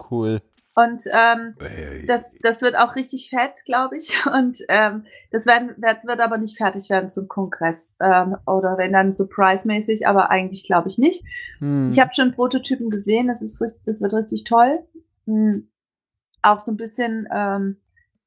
Cool. 0.09 0.41
Und 0.75 1.01
ähm, 1.11 1.55
Äh, 1.59 2.05
Das, 2.07 2.35
das 2.41 2.61
wird 2.61 2.75
auch 2.75 2.95
richtig 2.95 3.29
fett, 3.29 3.63
glaube 3.65 3.97
ich. 3.97 4.25
Und 4.25 4.57
ähm, 4.69 5.05
das 5.31 5.45
werden, 5.45 5.75
wird, 5.77 6.03
wird 6.03 6.19
aber 6.19 6.37
nicht 6.37 6.57
fertig 6.57 6.89
werden 6.89 7.09
zum 7.09 7.27
Kongress. 7.27 7.97
Ähm, 8.01 8.35
oder 8.47 8.77
wenn 8.77 8.93
dann 8.93 9.13
surprise-mäßig, 9.13 10.07
aber 10.07 10.31
eigentlich 10.31 10.65
glaube 10.65 10.89
ich 10.89 10.97
nicht. 10.97 11.23
Hm. 11.59 11.91
Ich 11.93 11.99
habe 11.99 12.11
schon 12.15 12.33
Prototypen 12.33 12.89
gesehen, 12.89 13.27
das, 13.27 13.41
ist, 13.41 13.61
richtig- 13.61 13.83
das 13.85 14.01
wird 14.01 14.13
richtig 14.13 14.45
toll. 14.45 14.79
Hm. 15.25 15.69
Auch 16.41 16.59
so 16.59 16.71
ein 16.71 16.77
bisschen, 16.77 17.27
ähm, 17.31 17.77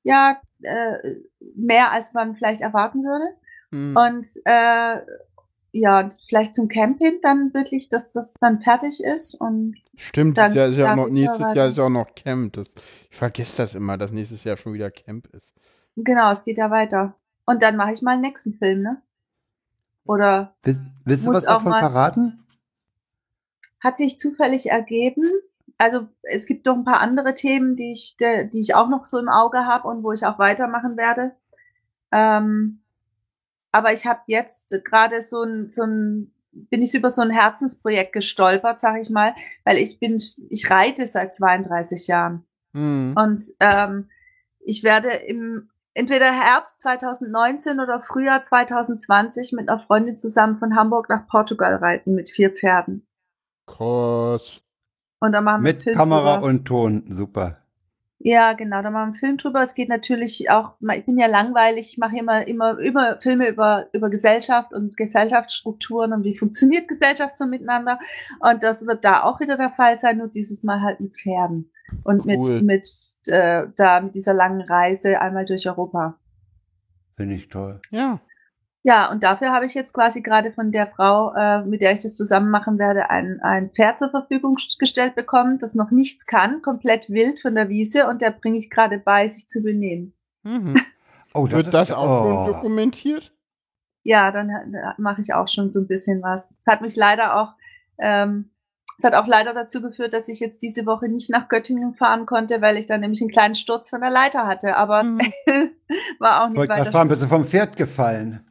ja, 0.05 0.41
äh, 0.63 1.17
mehr 1.57 1.91
als 1.91 2.15
man 2.15 2.37
vielleicht 2.37 2.61
erwarten 2.61 3.03
würde. 3.03 3.27
Hm. 3.73 3.97
Und 3.97 4.27
äh, 4.45 5.01
ja, 5.73 5.99
und 6.01 6.15
vielleicht 6.29 6.55
zum 6.55 6.69
Camping 6.69 7.19
dann 7.23 7.53
wirklich, 7.53 7.89
dass 7.91 8.13
das 8.13 8.35
dann 8.41 8.61
fertig 8.63 9.03
ist. 9.03 9.35
Und 9.35 9.75
Stimmt, 9.97 10.37
dann 10.39 10.51
das 10.51 10.57
Jahr 10.57 10.67
ist 10.69 10.77
ja 10.77 10.97
noch, 10.97 11.09
nächstes 11.09 11.41
weiter. 11.41 11.55
Jahr 11.55 11.69
ist 11.69 11.79
ja 11.79 11.85
auch 11.85 11.89
noch 11.91 12.15
Camp. 12.15 12.53
Das, 12.53 12.67
ich 13.11 13.17
vergesse 13.17 13.57
das 13.57 13.75
immer, 13.75 13.97
dass 13.99 14.13
nächstes 14.13 14.45
Jahr 14.45 14.57
schon 14.57 14.73
wieder 14.75 14.91
Camp 14.91 15.27
ist. 15.35 15.55
genau, 15.97 16.31
es 16.33 16.45
geht 16.45 16.59
ja 16.59 16.71
weiter. 16.71 17.15
Und 17.47 17.63
dann 17.63 17.77
mache 17.77 17.93
ich 17.93 18.03
mal 18.03 18.13
einen 18.13 18.23
nächsten 18.23 18.55
Film, 18.55 18.83
ne? 18.83 19.03
Oder 20.05 20.55
Willst, 20.63 20.83
willst 21.05 21.27
du 21.27 21.33
was 21.33 21.47
auch 21.47 21.55
davon 21.59 21.71
mal- 21.71 21.81
verraten? 21.81 22.43
hat 23.81 23.99
sich 23.99 24.19
zufällig 24.19 24.71
ergeben. 24.71 25.31
Also 25.79 26.09
es 26.23 26.47
gibt 26.47 26.67
noch 26.67 26.75
ein 26.75 26.85
paar 26.85 27.01
andere 27.01 27.35
Themen, 27.35 27.77
die 27.77 27.93
ich, 27.93 28.17
de, 28.17 28.49
die 28.49 28.61
ich 28.61 28.75
auch 28.75 28.89
noch 28.89 29.05
so 29.07 29.19
im 29.19 29.29
Auge 29.29 29.65
habe 29.67 29.87
und 29.87 30.03
wo 30.03 30.13
ich 30.13 30.25
auch 30.27 30.39
weitermachen 30.39 30.97
werde. 30.97 31.37
Ähm, 32.11 32.81
aber 33.73 33.93
ich 33.93 34.07
habe 34.07 34.21
jetzt 34.27 34.75
gerade 34.85 35.23
so 35.23 35.43
ein, 35.43 35.69
so 35.69 35.83
ein, 35.83 36.33
bin 36.71 36.83
ich 36.83 36.95
über 36.95 37.11
so 37.11 37.23
ein 37.23 37.31
Herzensprojekt 37.31 38.13
gestolpert, 38.13 38.81
sag 38.81 39.01
ich 39.01 39.11
mal, 39.11 39.35
weil 39.65 39.79
ich 39.79 39.99
bin, 39.99 40.17
ich 40.17 40.71
reite 40.71 41.07
seit 41.07 41.35
32 41.35 42.07
Jahren. 42.07 42.45
Hm. 42.73 43.15
Und 43.17 43.43
ähm, 43.61 44.09
ich 44.61 44.83
werde 44.83 45.09
im 45.11 45.71
entweder 45.95 46.31
Herbst 46.33 46.81
2019 46.81 47.81
oder 47.81 48.01
Frühjahr 48.01 48.43
2020 48.43 49.53
mit 49.53 49.69
einer 49.69 49.81
Freundin 49.81 50.19
zusammen 50.19 50.59
von 50.59 50.77
Hamburg 50.77 51.09
nach 51.09 51.27
Portugal 51.27 51.77
reiten 51.77 52.15
mit 52.15 52.31
vier 52.31 52.51
Pferden. 52.51 53.07
Krass. 53.67 54.61
Und 55.21 55.33
da 55.33 55.41
machen 55.41 55.65
wir 55.65 55.73
Mit 55.73 55.85
Kamera 55.95 56.37
und 56.37 56.67
Ton, 56.67 57.05
super. 57.09 57.66
Ja, 58.29 58.55
genau, 58.55 58.83
da 58.83 58.91
machen 58.91 58.93
wir 58.93 59.03
einen 59.03 59.15
Film 59.15 59.37
drüber. 59.37 59.63
Es 59.63 59.77
geht 59.77 59.89
natürlich 59.89 60.51
auch, 60.51 60.73
ich 60.81 61.07
bin 61.07 61.17
ja 61.17 61.29
langweilig, 61.29 61.91
ich 61.93 61.97
mache 61.97 62.19
immer, 62.19 62.45
immer, 62.45 62.77
immer 62.81 63.21
Filme 63.21 63.49
über, 63.49 63.87
über 63.93 64.11
Gesellschaft 64.11 64.75
und 64.75 64.97
Gesellschaftsstrukturen 64.97 66.13
und 66.13 66.25
wie 66.25 66.37
funktioniert 66.37 66.89
Gesellschaft 66.89 67.39
so 67.39 67.47
miteinander. 67.47 68.01
Und 68.41 68.65
das 68.65 68.85
wird 68.85 69.05
da 69.05 69.23
auch 69.23 69.39
wieder 69.39 69.57
der 69.57 69.71
Fall 69.71 70.01
sein, 70.01 70.19
nur 70.19 70.27
dieses 70.27 70.65
Mal 70.65 70.81
halt 70.81 70.99
mit 70.99 71.15
Pferden. 71.15 71.71
Und 72.03 72.27
Cool. 72.27 72.63
mit, 72.63 72.63
mit, 72.65 72.89
äh, 73.33 73.69
da, 73.77 74.01
mit 74.01 74.17
dieser 74.17 74.35
langen 74.35 74.63
Reise 74.63 75.21
einmal 75.21 75.45
durch 75.45 75.69
Europa. 75.69 76.19
Finde 77.17 77.37
ich 77.37 77.49
toll. 77.49 77.81
Ja. 77.93 78.19
Ja, 78.87 79.11
und 79.11 79.25
dafür 79.25 79.51
habe 79.51 79.67
ich 79.67 79.75
jetzt 79.75 79.95
quasi 79.95 80.23
gerade 80.23 80.53
von 80.53 80.71
der 80.71 80.87
Frau, 80.87 81.35
äh, 81.35 81.65
mit 81.65 81.81
der 81.81 81.93
ich 81.93 81.99
das 81.99 82.17
zusammen 82.17 82.53
machen 82.53 82.79
werde, 82.79 83.11
ein, 83.11 83.41
ein 83.43 83.71
Pferd 83.71 83.99
zur 83.99 84.11
Verfügung 84.11 84.59
gestellt 84.79 85.17
bekommen, 85.17 85.59
das 85.59 85.75
noch 85.75 85.91
nichts 85.91 86.25
kann, 86.25 86.63
komplett 86.63 87.11
wild 87.11 87.41
von 87.41 87.57
der 87.57 87.69
Wiese 87.69 88.07
und 88.07 88.21
der 88.23 88.31
bringe 88.31 88.59
ich 88.59 88.71
gerade 88.71 88.99
bei, 88.99 89.27
sich 89.27 89.49
zu 89.49 89.61
benehmen. 89.63 90.15
Mhm. 90.45 90.77
Oh, 91.35 91.51
Wird 91.51 91.75
das 91.75 91.91
auch 91.91 92.23
schon 92.23 92.33
oh. 92.33 92.47
dokumentiert? 92.47 93.35
Ja, 94.05 94.31
dann 94.31 94.49
äh, 94.49 94.95
mache 94.97 95.21
ich 95.21 95.35
auch 95.35 95.49
schon 95.49 95.69
so 95.69 95.81
ein 95.81 95.87
bisschen 95.87 96.23
was. 96.23 96.57
Es 96.59 96.67
hat 96.67 96.81
mich 96.81 96.97
leider 96.97 97.37
auch, 97.39 97.53
ähm, 97.99 98.53
es 98.97 99.05
hat 99.05 99.13
auch 99.13 99.27
leider 99.27 99.53
dazu 99.53 99.83
geführt, 99.83 100.15
dass 100.15 100.29
ich 100.29 100.41
jetzt 100.41 100.63
diese 100.63 100.87
Woche 100.87 101.09
nicht 101.11 101.29
nach 101.29 101.49
Göttingen 101.49 101.93
fahren 101.93 102.25
konnte, 102.25 102.63
weil 102.63 102.79
ich 102.79 102.87
dann 102.87 103.01
nämlich 103.01 103.21
einen 103.21 103.31
kleinen 103.31 103.55
Sturz 103.55 103.91
von 103.91 104.01
der 104.01 104.09
Leiter 104.09 104.47
hatte. 104.47 104.77
Aber 104.77 105.03
Mhm. 105.03 105.21
war 106.21 106.45
auch 106.45 106.49
nicht 106.49 106.57
Wollte 106.57 106.71
weiter. 106.71 106.83
gerade 106.85 106.97
fragen, 106.97 107.09
bist 107.11 107.23
du 107.23 107.27
vom 107.27 107.45
Pferd 107.45 107.77
gefallen? 107.77 108.47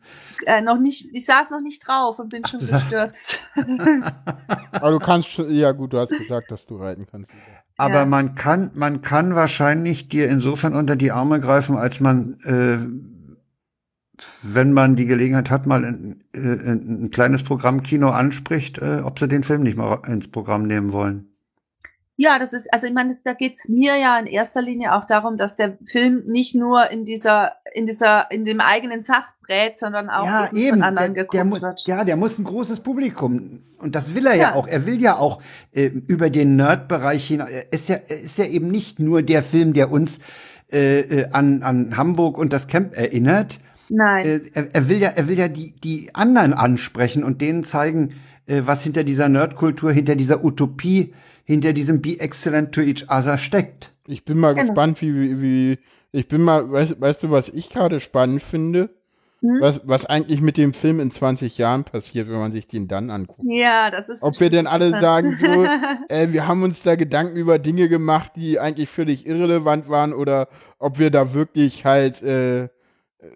Äh, 0.46 0.62
noch 0.62 0.80
nicht, 0.80 1.10
ich 1.14 1.26
saß 1.26 1.50
noch 1.52 1.62
nicht 1.62 1.86
drauf 1.88 2.20
und 2.20 2.30
bin 2.30 2.46
schon 2.46 2.60
du 2.60 2.66
sagst- 2.66 2.90
gestürzt. 2.90 3.40
Aber 4.72 4.92
du 4.92 5.00
kannst 5.00 5.30
schon, 5.30 5.52
ja 5.54 5.72
gut, 5.72 5.94
du 5.94 6.00
hast 6.00 6.10
gesagt, 6.10 6.52
dass 6.52 6.66
du 6.66 6.78
reiten 6.78 7.06
kannst. 7.10 7.32
Aber 7.78 8.00
Ja. 8.00 8.06
man 8.06 8.36
kann, 8.36 8.72
man 8.74 9.02
kann 9.02 9.36
wahrscheinlich 9.36 10.08
dir 10.10 10.30
insofern 10.30 10.74
unter 10.76 10.96
die 10.96 11.12
Arme 11.12 11.40
greifen, 11.40 11.76
als 11.78 12.00
man, 12.00 12.40
äh, 12.44 12.78
wenn 14.44 14.72
man 14.72 14.96
die 14.96 15.06
Gelegenheit 15.06 15.50
hat, 15.52 15.66
mal 15.66 15.84
in, 15.84 16.24
äh, 16.34 16.40
in 16.40 17.06
ein 17.06 17.10
kleines 17.10 17.44
Programmkino 17.44 18.10
anspricht, 18.10 18.78
äh, 18.78 19.02
ob 19.04 19.20
sie 19.20 19.28
den 19.28 19.44
Film 19.44 19.64
nicht 19.64 19.78
mal 19.78 20.00
ins 20.08 20.30
Programm 20.30 20.68
nehmen 20.68 20.94
wollen. 20.94 21.35
Ja, 22.18 22.40
das 22.40 22.54
ist, 22.54 22.74
also 22.74 22.88
ich 22.88 22.94
meine, 22.94 23.10
es- 23.12 23.24
da 23.24 23.34
geht's 23.34 23.68
mir 23.68 23.98
ja 23.98 24.18
in 24.18 24.26
erster 24.26 24.62
Linie 24.62 24.94
auch 24.96 25.04
darum, 25.06 25.36
dass 25.38 25.58
der 25.58 25.78
Film 25.86 26.24
nicht 26.28 26.56
nur 26.56 26.90
in 26.90 27.04
dieser, 27.04 27.54
in 27.74 27.86
dieser, 27.88 28.32
in 28.32 28.46
dem 28.46 28.62
eigenen 28.62 29.02
Saft 29.02 29.34
brät, 29.46 29.78
sondern 29.78 30.10
auch 30.10 30.26
ja, 30.26 30.50
eben 30.54 30.70
von 30.70 30.80
Der, 30.80 30.88
anderen 30.88 31.14
der, 31.14 31.24
geguckt 31.26 31.46
mu- 31.46 31.62
wird. 31.62 31.84
ja, 31.88 32.04
der 32.06 32.16
muss 32.16 32.40
ein 32.40 32.46
großes 32.46 32.80
Publikum. 32.80 33.64
Und 33.80 33.96
das 33.96 34.16
will 34.16 34.26
er 34.28 34.36
ja, 34.36 34.42
Ja. 34.52 34.56
auch. 34.56 34.66
Er 34.68 34.86
will 34.86 35.02
ja 35.02 35.18
auch 35.18 35.42
äh, 35.74 35.88
über 36.08 36.30
den 36.30 36.56
Nerd-Bereich 36.56 37.28
hinaus. 37.28 37.50
Er 37.50 37.74
ist 37.74 37.90
ja, 37.90 37.96
ist 37.96 38.38
ja 38.38 38.46
eben 38.46 38.70
nicht 38.70 39.00
nur 39.00 39.22
der 39.22 39.44
Film, 39.44 39.74
der 39.74 39.92
uns 39.92 40.20
äh, 40.72 41.00
äh, 41.02 41.30
an, 41.32 41.64
an 41.64 41.98
Hamburg 41.98 42.38
und 42.38 42.54
das 42.54 42.68
Camp 42.68 42.98
erinnert. 42.98 43.60
Nein. 43.90 44.26
Äh, 44.26 44.40
er, 44.54 44.74
er 44.74 44.88
will 44.90 44.98
ja, 45.00 45.10
er 45.10 45.28
will 45.28 45.38
ja 45.38 45.48
die, 45.50 45.74
die 45.82 46.10
anderen 46.16 46.54
ansprechen 46.54 47.24
und 47.26 47.42
denen 47.42 47.64
zeigen, 47.66 48.14
äh, 48.48 48.62
was 48.66 48.82
hinter 48.84 49.04
dieser 49.04 49.28
Nerdkultur, 49.30 49.92
hinter 49.92 50.16
dieser 50.16 50.44
Utopie 50.46 51.14
hinter 51.46 51.74
diesem 51.74 52.02
Be 52.02 52.20
Excellent 52.20 52.74
to 52.74 52.82
Each 52.82 53.08
Other 53.10 53.38
steckt. 53.38 53.94
Ich 54.08 54.26
bin 54.26 54.38
mal 54.38 54.54
genau. 54.54 54.68
gespannt, 54.68 55.02
wie, 55.02 55.16
wie, 55.16 55.42
wie, 55.42 55.80
ich 56.12 56.28
bin 56.28 56.42
mal, 56.42 56.70
weißt, 56.70 57.00
weißt 57.00 57.24
du, 57.24 57.32
was 57.32 57.50
ich 57.50 57.70
gerade 57.70 58.00
spannend 58.00 58.42
finde? 58.42 58.90
Hm? 59.42 59.58
Was, 59.62 59.82
was 59.84 60.06
eigentlich 60.06 60.42
mit 60.42 60.58
dem 60.58 60.74
Film 60.74 61.00
in 61.00 61.12
20 61.12 61.58
Jahren 61.58 61.84
passiert, 61.84 62.30
wenn 62.30 62.40
man 62.40 62.52
sich 62.52 62.68
den 62.68 62.88
dann 62.88 63.10
anguckt. 63.10 63.48
Ja, 63.50 63.92
das 63.92 64.10
ist. 64.10 64.24
Ob 64.24 64.40
wir 64.40 64.50
denn 64.50 64.68
alle 64.68 64.90
sagen 64.90 65.36
so, 65.36 65.46
äh, 66.10 66.32
wir 66.32 66.48
haben 66.48 66.64
uns 66.64 66.82
da 66.84 66.96
Gedanken 66.96 67.38
über 67.38 67.60
Dinge 67.60 67.90
gemacht, 67.90 68.34
die 68.36 68.60
eigentlich 68.60 68.90
völlig 68.90 69.26
irrelevant 69.26 69.90
waren, 69.90 70.14
oder 70.14 70.48
ob 70.80 71.00
wir 71.00 71.12
da 71.12 71.34
wirklich 71.34 71.86
halt 71.86 72.22
äh, 72.24 72.70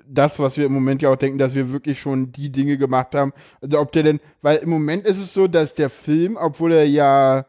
das, 0.07 0.39
was 0.39 0.57
wir 0.57 0.65
im 0.65 0.73
Moment 0.73 1.01
ja 1.01 1.09
auch 1.09 1.15
denken, 1.15 1.37
dass 1.37 1.55
wir 1.55 1.71
wirklich 1.71 1.99
schon 1.99 2.31
die 2.31 2.51
Dinge 2.51 2.77
gemacht 2.77 3.15
haben. 3.15 3.33
Also 3.61 3.79
ob 3.79 3.91
der 3.91 4.03
denn, 4.03 4.19
weil 4.41 4.57
im 4.57 4.69
Moment 4.69 5.05
ist 5.05 5.17
es 5.17 5.33
so, 5.33 5.47
dass 5.47 5.73
der 5.73 5.89
Film, 5.89 6.37
obwohl 6.39 6.73
er 6.73 6.87
ja 6.87 7.45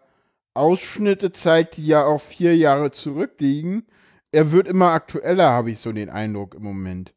Ausschnitte 0.54 1.32
zeigt, 1.32 1.76
die 1.76 1.86
ja 1.86 2.04
auch 2.04 2.20
vier 2.20 2.56
Jahre 2.56 2.90
zurückliegen, 2.90 3.86
er 4.32 4.52
wird 4.52 4.68
immer 4.68 4.90
aktueller, 4.92 5.50
habe 5.50 5.70
ich 5.70 5.80
so 5.80 5.92
den 5.92 6.10
Eindruck 6.10 6.54
im 6.54 6.62
Moment. 6.62 7.14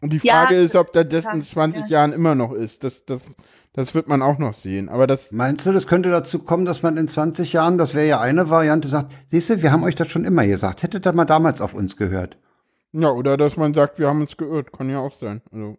Und 0.00 0.12
die 0.12 0.20
Frage 0.20 0.56
ja, 0.56 0.62
ist, 0.62 0.76
ob 0.76 0.92
der 0.92 1.04
das 1.04 1.26
in 1.32 1.42
20 1.42 1.82
ja. 1.82 1.88
Jahren 1.88 2.12
immer 2.12 2.34
noch 2.34 2.52
ist. 2.52 2.84
Das, 2.84 3.04
das, 3.04 3.22
das 3.72 3.94
wird 3.94 4.08
man 4.08 4.22
auch 4.22 4.38
noch 4.38 4.54
sehen. 4.54 4.88
Aber 4.88 5.06
das 5.06 5.30
Meinst 5.30 5.66
du, 5.66 5.72
das 5.72 5.86
könnte 5.86 6.10
dazu 6.10 6.38
kommen, 6.38 6.64
dass 6.64 6.82
man 6.82 6.96
in 6.96 7.06
20 7.06 7.52
Jahren, 7.52 7.76
das 7.76 7.94
wäre 7.94 8.06
ja 8.06 8.20
eine 8.20 8.48
Variante, 8.48 8.88
sagt, 8.88 9.12
siehst 9.28 9.50
du, 9.50 9.62
wir 9.62 9.72
haben 9.72 9.84
euch 9.84 9.94
das 9.94 10.08
schon 10.08 10.24
immer 10.24 10.46
gesagt. 10.46 10.82
Hättet 10.82 11.06
ihr 11.06 11.12
mal 11.12 11.26
damals 11.26 11.60
auf 11.60 11.74
uns 11.74 11.96
gehört? 11.96 12.38
Ja, 12.92 13.10
oder 13.10 13.36
dass 13.36 13.56
man 13.56 13.74
sagt, 13.74 13.98
wir 13.98 14.08
haben 14.08 14.22
uns 14.22 14.36
geirrt. 14.36 14.72
Kann 14.72 14.90
ja 14.90 14.98
auch 15.00 15.14
sein. 15.14 15.42
Also. 15.52 15.76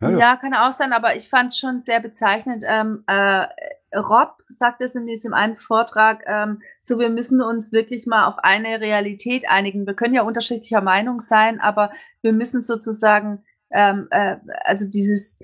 Ja, 0.00 0.10
ja. 0.10 0.18
ja, 0.18 0.36
kann 0.36 0.54
auch 0.54 0.72
sein, 0.72 0.92
aber 0.92 1.16
ich 1.16 1.28
fand 1.28 1.52
es 1.52 1.58
schon 1.58 1.82
sehr 1.82 2.00
bezeichnend. 2.00 2.64
Ähm, 2.66 3.04
äh, 3.06 3.46
Rob 3.94 4.36
sagt 4.48 4.80
es 4.80 4.94
in 4.94 5.06
diesem 5.06 5.34
einen 5.34 5.56
Vortrag, 5.56 6.24
ähm, 6.26 6.62
so 6.80 6.98
wir 6.98 7.10
müssen 7.10 7.42
uns 7.42 7.72
wirklich 7.72 8.06
mal 8.06 8.26
auf 8.26 8.38
eine 8.38 8.80
Realität 8.80 9.48
einigen. 9.48 9.86
Wir 9.86 9.94
können 9.94 10.14
ja 10.14 10.22
unterschiedlicher 10.22 10.80
Meinung 10.80 11.20
sein, 11.20 11.60
aber 11.60 11.90
wir 12.22 12.32
müssen 12.32 12.62
sozusagen, 12.62 13.44
ähm, 13.70 14.08
äh, 14.10 14.36
also 14.64 14.88
dieses, 14.88 15.40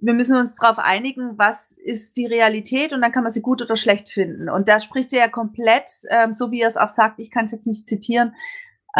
wir 0.00 0.14
müssen 0.14 0.36
uns 0.36 0.56
darauf 0.56 0.78
einigen, 0.78 1.38
was 1.38 1.72
ist 1.72 2.16
die 2.16 2.26
Realität 2.26 2.92
und 2.92 3.00
dann 3.00 3.12
kann 3.12 3.22
man 3.22 3.32
sie 3.32 3.42
gut 3.42 3.62
oder 3.62 3.76
schlecht 3.76 4.10
finden. 4.10 4.48
Und 4.48 4.68
da 4.68 4.80
spricht 4.80 5.12
er 5.12 5.20
ja 5.20 5.28
komplett, 5.28 5.90
ähm, 6.10 6.32
so 6.32 6.50
wie 6.50 6.60
er 6.60 6.68
es 6.68 6.76
auch 6.76 6.88
sagt, 6.88 7.18
ich 7.18 7.30
kann 7.30 7.46
es 7.46 7.52
jetzt 7.52 7.66
nicht 7.66 7.86
zitieren, 7.86 8.34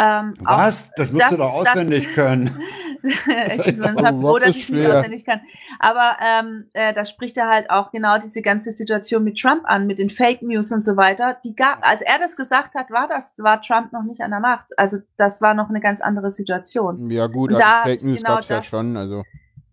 ähm, 0.01 0.33
Was? 0.39 0.89
das 0.95 1.11
musst 1.11 1.23
das, 1.23 1.31
du 1.31 1.37
doch 1.37 1.53
auswendig 1.53 2.05
das, 2.05 2.15
können. 2.15 2.61
ich 3.03 3.63
bin 3.65 3.81
total 3.81 4.19
froh, 4.19 4.39
dass 4.39 4.55
ich 4.55 4.63
es 4.63 4.69
nicht 4.69 4.87
auswendig 4.87 5.25
kann. 5.25 5.41
Aber 5.79 6.17
ähm, 6.21 6.65
äh, 6.73 6.93
da 6.93 7.05
spricht 7.05 7.37
er 7.37 7.47
halt 7.47 7.69
auch 7.69 7.91
genau 7.91 8.19
diese 8.19 8.41
ganze 8.41 8.71
Situation 8.71 9.23
mit 9.23 9.39
Trump 9.39 9.63
an, 9.65 9.87
mit 9.87 9.99
den 9.99 10.09
Fake 10.09 10.41
News 10.41 10.71
und 10.71 10.83
so 10.83 10.97
weiter. 10.97 11.37
Die 11.43 11.55
gab, 11.55 11.79
als 11.81 12.01
er 12.01 12.19
das 12.19 12.35
gesagt 12.35 12.75
hat, 12.75 12.91
war 12.91 13.07
das, 13.07 13.35
war 13.39 13.61
Trump 13.61 13.93
noch 13.93 14.03
nicht 14.03 14.21
an 14.21 14.31
der 14.31 14.39
Macht. 14.39 14.77
Also 14.77 14.97
das 15.17 15.41
war 15.41 15.53
noch 15.53 15.69
eine 15.69 15.81
ganz 15.81 16.01
andere 16.01 16.31
Situation. 16.31 17.09
Ja 17.09 17.27
gut, 17.27 17.51
da 17.51 17.83
Fake 17.83 18.03
News 18.03 18.17
genau 18.17 18.35
gab's 18.35 18.49
ja 18.49 18.61
schon. 18.61 18.97
Also. 18.97 19.23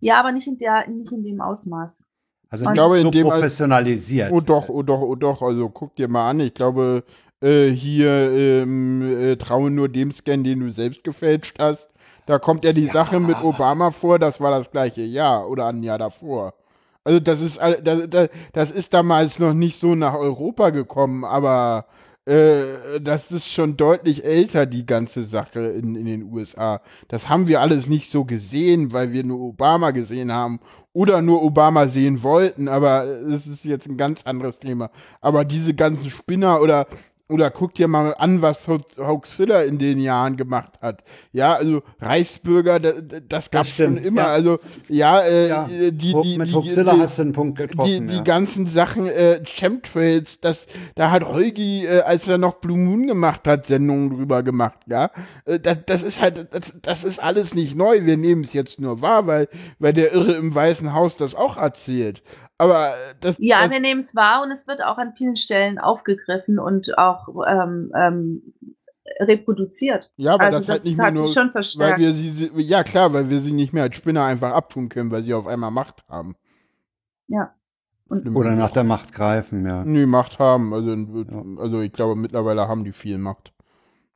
Ja, 0.01 0.21
aber 0.21 0.33
nicht 0.33 0.47
in 0.47 0.59
der, 0.59 0.89
nicht 0.89 1.13
in 1.13 1.23
dem 1.23 1.41
Ausmaß. 1.41 2.07
Also 2.49 2.65
ich 2.65 2.73
glaube, 2.73 2.99
in 2.99 3.05
so 3.05 3.11
dem 3.11 3.29
professionalisiert. 3.29 4.31
Oh 4.31 4.41
doch, 4.41 4.69
oh 4.69 4.83
doch, 4.83 5.01
oh 5.01 5.17
doch. 5.17 5.43
Also 5.43 5.69
guck 5.69 5.97
dir 5.97 6.09
mal 6.09 6.31
an. 6.31 6.41
Ich 6.41 6.55
glaube, 6.55 7.05
äh, 7.43 7.69
hier 7.69 8.09
ähm, 8.33 9.03
äh, 9.03 9.37
traue 9.37 9.71
nur 9.71 9.89
dem 9.89 10.13
Scan, 10.13 10.45
den 10.45 10.61
du 10.61 10.71
selbst 10.71 11.05
gefälscht 11.05 11.57
hast. 11.59 11.89
Da 12.27 12.39
kommt 12.39 12.65
ja 12.65 12.73
die 12.73 12.87
ja. 12.87 12.93
Sache 12.93 13.21
mit 13.21 13.43
Obama 13.43 13.91
vor, 13.91 14.19
das 14.19 14.41
war 14.41 14.51
das 14.51 14.71
gleiche 14.71 15.03
Jahr 15.03 15.49
oder 15.49 15.67
ein 15.67 15.83
Jahr 15.83 15.99
davor. 15.99 16.55
Also 17.05 17.21
das 17.21 17.41
ist 17.41 17.59
das, 17.59 18.29
das 18.53 18.71
ist 18.73 18.93
damals 18.93 19.39
noch 19.39 19.55
nicht 19.55 19.79
so 19.79 19.95
nach 19.95 20.17
Europa 20.17 20.71
gekommen, 20.71 21.25
aber 21.25 21.87
äh, 22.27 23.01
das 23.01 23.31
ist 23.31 23.47
schon 23.47 23.77
deutlich 23.77 24.25
älter, 24.25 24.67
die 24.67 24.85
ganze 24.85 25.23
Sache 25.23 25.61
in, 25.61 25.95
in 25.95 26.07
den 26.07 26.25
USA. 26.25 26.81
Das 27.07 27.29
haben 27.29 27.47
wir 27.47 27.61
alles 27.61 27.87
nicht 27.87 28.11
so 28.11 28.25
gesehen, 28.25 28.93
weil 28.93 29.13
wir 29.13 29.23
nur 29.23 29.41
Obama 29.41 29.93
gesehen 29.93 30.33
haben 30.33 30.59
oder 30.93 31.23
nur 31.23 31.45
Obama 31.45 31.87
sehen 31.87 32.25
wollten, 32.25 32.67
aber 32.67 33.05
es 33.05 33.47
ist 33.47 33.65
jetzt 33.65 33.87
ein 33.87 33.97
ganz 33.97 34.23
anderes 34.25 34.59
Thema. 34.59 34.91
Aber 35.21 35.45
diese 35.45 35.75
ganzen 35.75 36.11
Spinner 36.11 36.61
oder 36.61 36.89
oder 37.29 37.51
guck 37.51 37.75
dir 37.75 37.89
mal 37.89 38.15
an, 38.19 38.41
was 38.41 38.69
Hoaxilla 38.69 39.63
in 39.63 39.79
den 39.79 40.01
Jahren 40.01 40.37
gemacht 40.37 40.75
hat. 40.81 41.03
Ja, 41.33 41.55
also 41.55 41.83
Reichsbürger, 42.01 42.79
das, 42.79 42.95
das 43.29 43.51
gab 43.51 43.65
es 43.65 43.71
schon 43.71 43.97
immer. 43.97 44.23
Ja. 44.23 44.29
Also 44.29 44.59
ja, 44.89 45.21
äh, 45.23 45.49
ja. 45.49 45.69
die, 45.69 45.91
die, 45.91 46.39
mit 46.39 46.55
Hoaxilla 46.55 46.95
die, 46.95 47.01
hast 47.01 47.19
du 47.19 47.23
einen 47.23 47.33
Punkt 47.33 47.59
getroffen. 47.59 48.07
Die, 48.07 48.13
ja. 48.13 48.19
die 48.19 48.25
ganzen 48.25 48.67
Sachen, 48.67 49.09
äh, 49.09 49.43
Chemtrails, 49.45 50.41
das, 50.41 50.67
da 50.95 51.11
hat 51.11 51.25
Holgi, 51.25 51.85
äh, 51.87 52.03
als 52.03 52.29
er 52.29 52.39
noch 52.39 52.55
Blue 52.55 52.79
Moon 52.79 53.09
gemacht 53.09 53.49
hat, 53.49 53.67
Sendungen 53.67 54.11
drüber 54.11 54.45
gemacht. 54.45 54.79
Ja, 54.87 55.11
äh, 55.47 55.59
das, 55.59 55.79
das 55.85 56.03
ist 56.05 56.21
halt, 56.21 56.49
das, 56.53 56.75
das 56.81 57.03
ist 57.03 57.21
alles 57.21 57.55
nicht 57.55 57.75
neu. 57.75 58.05
Wir 58.05 58.17
nehmen 58.17 58.45
es 58.45 58.53
jetzt 58.53 58.81
nur 58.81 59.03
wahr, 59.03 59.27
weil, 59.27 59.49
weil 59.81 59.93
der 59.93 60.13
Irre 60.13 60.35
im 60.35 60.55
Weißen 60.55 60.93
Haus 60.93 61.17
das 61.17 61.35
auch 61.35 61.57
erzählt. 61.57 62.23
Aber 62.59 62.95
das. 63.21 63.37
Ja, 63.39 63.63
das, 63.63 63.71
wir 63.71 63.81
nehmen 63.81 64.01
es 64.01 64.15
wahr 64.15 64.43
und 64.43 64.51
es 64.51 64.67
wird 64.67 64.83
auch 64.83 64.99
an 64.99 65.13
vielen 65.17 65.37
Stellen 65.37 65.79
aufgegriffen 65.79 66.59
und 66.59 66.97
auch 66.99 67.29
ähm, 67.47 67.93
ähm, 67.95 68.55
reproduziert. 69.21 70.11
Ja, 70.17 70.35
aber 70.35 70.45
also 70.45 70.59
das, 70.59 70.67
das 70.67 70.75
halt 70.75 70.85
nicht 70.85 70.99
hat 70.99 71.15
nur, 71.15 71.27
sich 71.27 71.35
schon 71.35 71.51
verstärkt. 71.51 71.99
Weil 71.99 72.07
wir 72.07 72.15
sie, 72.15 72.51
ja 72.63 72.83
klar, 72.83 73.13
weil 73.13 73.29
wir 73.29 73.41
sie 73.41 73.53
nicht 73.53 73.73
mehr 73.73 73.85
als 73.85 73.97
Spinner 73.97 74.25
einfach 74.25 74.53
abtun 74.53 74.89
können, 74.89 75.11
weil 75.11 75.23
sie 75.23 75.35
auf 75.35 75.47
einmal 75.47 75.71
Macht 75.71 76.05
haben. 76.09 76.37
Ja. 77.29 77.53
Und 78.09 78.37
Oder 78.37 78.53
nach 78.53 78.71
der 78.71 78.85
Macht 78.85 79.13
greifen, 79.13 79.67
ja. 79.67 79.85
Nee, 79.85 80.07
Macht 80.07 80.39
haben. 80.39 80.73
Also, 80.73 81.61
also 81.61 81.81
ich 81.81 81.93
glaube, 81.93 82.15
mittlerweile 82.15 82.69
haben 82.69 82.85
die 82.85 82.93
viel 82.93 83.19
Macht. 83.19 83.53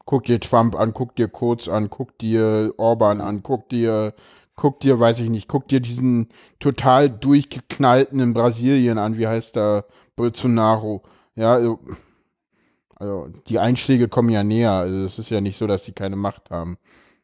Guck 0.04 0.24
dir 0.24 0.38
Trump 0.40 0.76
an, 0.76 0.94
guck 0.94 1.16
dir 1.16 1.28
Kurz 1.28 1.68
an, 1.68 1.90
guck 1.90 2.16
dir 2.18 2.72
Orban 2.78 3.20
an, 3.20 3.42
guck 3.42 3.68
dir 3.68 4.14
guck 4.60 4.78
dir, 4.80 5.00
weiß 5.00 5.20
ich 5.20 5.30
nicht, 5.30 5.48
guck 5.48 5.68
dir 5.68 5.80
diesen 5.80 6.28
total 6.60 7.08
durchgeknallten 7.08 8.20
in 8.20 8.34
Brasilien 8.34 8.98
an, 8.98 9.16
wie 9.16 9.26
heißt 9.26 9.56
der 9.56 9.86
Bolsonaro. 10.16 11.02
Ja, 11.34 11.54
also, 11.54 11.80
also 12.94 13.28
die 13.48 13.58
Einschläge 13.58 14.06
kommen 14.08 14.28
ja 14.28 14.44
näher. 14.44 14.72
Also 14.72 15.06
es 15.06 15.18
ist 15.18 15.30
ja 15.30 15.40
nicht 15.40 15.56
so, 15.56 15.66
dass 15.66 15.86
sie 15.86 15.92
keine 15.92 16.16
Macht 16.16 16.50
haben. 16.50 16.76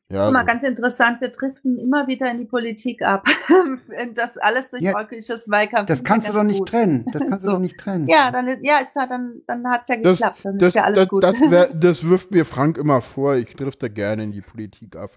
Ja, 0.08 0.30
Mal 0.30 0.44
ganz 0.44 0.62
interessant, 0.62 1.20
wir 1.20 1.30
driften 1.30 1.80
immer 1.80 2.06
wieder 2.06 2.30
in 2.30 2.38
die 2.38 2.44
Politik 2.44 3.02
ab. 3.02 3.26
das 4.14 4.38
alles 4.38 4.70
durch 4.70 4.82
ja, 4.82 4.92
volkliches 4.92 5.50
Wahlkampf. 5.50 5.88
Das 5.88 6.04
kannst 6.04 6.28
du 6.28 6.32
doch 6.32 6.44
nicht 6.44 6.60
gut. 6.60 6.68
trennen. 6.68 7.06
Das 7.12 7.22
kannst 7.28 7.42
so. 7.42 7.48
du 7.48 7.54
doch 7.54 7.60
nicht 7.60 7.76
trennen. 7.76 8.06
Ja, 8.06 8.30
dann, 8.30 8.46
ja, 8.62 8.78
ist 8.78 8.94
halt, 8.94 9.10
dann, 9.10 9.42
dann 9.48 9.66
hat's 9.68 9.88
ja 9.88 9.96
geklappt. 9.96 10.38
Dann 10.44 10.58
das, 10.58 10.68
ist 10.68 10.74
ja 10.74 10.84
alles 10.84 10.98
das, 11.00 11.08
gut. 11.08 11.24
Das, 11.24 11.40
wär, 11.40 11.68
das, 11.74 12.08
wirft 12.08 12.30
mir 12.30 12.44
Frank 12.44 12.78
immer 12.78 13.00
vor. 13.00 13.34
Ich 13.34 13.52
drifte 13.56 13.90
gerne 13.90 14.22
in 14.22 14.30
die 14.32 14.42
Politik 14.42 14.94
ab. 14.94 15.10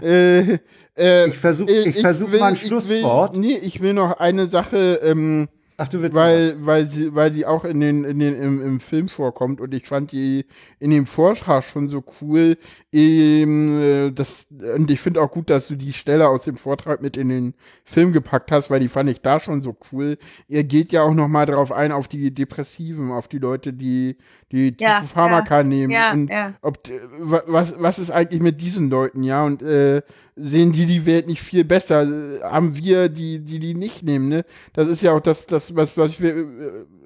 äh, 0.00 0.58
äh, 0.96 1.26
ich 1.26 1.36
versuche 1.36 1.72
ich, 1.72 1.86
ich 1.88 2.00
versuch 2.00 2.30
mal 2.38 2.50
ein 2.50 2.56
Schlusswort. 2.56 3.34
Ich 3.34 3.40
will, 3.40 3.48
nee, 3.48 3.58
ich 3.58 3.80
will 3.80 3.94
noch 3.94 4.20
eine 4.20 4.46
Sache 4.46 5.00
ähm, 5.02 5.48
Ach, 5.78 5.88
du 5.88 6.00
willst 6.00 6.14
weil, 6.14 6.56
weil 6.58 6.88
sie, 6.88 7.14
weil 7.14 7.30
die 7.30 7.44
auch 7.44 7.64
in 7.64 7.80
den, 7.80 8.04
in 8.04 8.18
den, 8.18 8.34
im, 8.34 8.62
im 8.62 8.80
Film 8.80 9.08
vorkommt 9.08 9.60
und 9.60 9.74
ich 9.74 9.86
fand 9.86 10.10
die 10.10 10.46
in 10.78 10.90
dem 10.90 11.04
Vortrag 11.04 11.64
schon 11.64 11.90
so 11.90 12.02
cool. 12.20 12.56
Ähm, 12.92 13.78
äh, 13.80 14.10
das, 14.10 14.46
und 14.50 14.90
ich 14.90 15.00
finde 15.00 15.20
auch 15.20 15.30
gut, 15.30 15.50
dass 15.50 15.68
du 15.68 15.76
die 15.76 15.92
Stelle 15.92 16.28
aus 16.28 16.42
dem 16.42 16.56
Vortrag 16.56 17.02
mit 17.02 17.18
in 17.18 17.28
den 17.28 17.54
Film 17.84 18.12
gepackt 18.12 18.52
hast, 18.52 18.70
weil 18.70 18.80
die 18.80 18.88
fand 18.88 19.10
ich 19.10 19.20
da 19.20 19.38
schon 19.38 19.60
so 19.60 19.76
cool. 19.92 20.16
Er 20.48 20.64
geht 20.64 20.92
ja 20.92 21.02
auch 21.02 21.14
noch 21.14 21.28
mal 21.28 21.44
darauf 21.44 21.72
ein, 21.72 21.92
auf 21.92 22.08
die 22.08 22.32
Depressiven, 22.32 23.12
auf 23.12 23.28
die 23.28 23.38
Leute, 23.38 23.74
die 23.74 24.16
die 24.52 24.76
ja, 24.78 25.02
Pharmaka 25.02 25.58
ja, 25.58 25.62
nehmen. 25.64 25.92
Ja, 25.92 26.12
und 26.12 26.30
ja. 26.30 26.54
Ob, 26.62 26.78
was, 27.20 27.74
was 27.78 27.98
ist 27.98 28.10
eigentlich 28.10 28.40
mit 28.40 28.60
diesen 28.60 28.90
Leuten, 28.90 29.24
ja? 29.24 29.44
Und 29.44 29.62
äh, 29.62 30.02
sehen 30.36 30.70
die 30.70 30.86
die 30.86 31.04
Welt 31.04 31.26
nicht 31.26 31.42
viel 31.42 31.64
besser? 31.64 32.06
Haben 32.44 32.76
wir 32.76 33.08
die, 33.08 33.40
die 33.40 33.58
die 33.58 33.74
nicht 33.74 34.04
nehmen, 34.04 34.28
ne? 34.28 34.44
Das 34.72 34.88
ist 34.88 35.02
ja 35.02 35.12
auch 35.12 35.20
das, 35.20 35.46
das 35.46 35.65
was, 35.74 35.96
was 35.96 36.12
ich, 36.12 36.20
äh, 36.20 36.44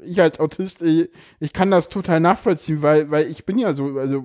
ich 0.02 0.20
als 0.20 0.40
Autist, 0.40 0.82
ich, 0.82 1.10
ich 1.38 1.52
kann 1.52 1.70
das 1.70 1.88
total 1.88 2.20
nachvollziehen, 2.20 2.82
weil, 2.82 3.10
weil 3.10 3.26
ich 3.26 3.46
bin 3.46 3.58
ja 3.58 3.72
so, 3.72 3.98
also 3.98 4.24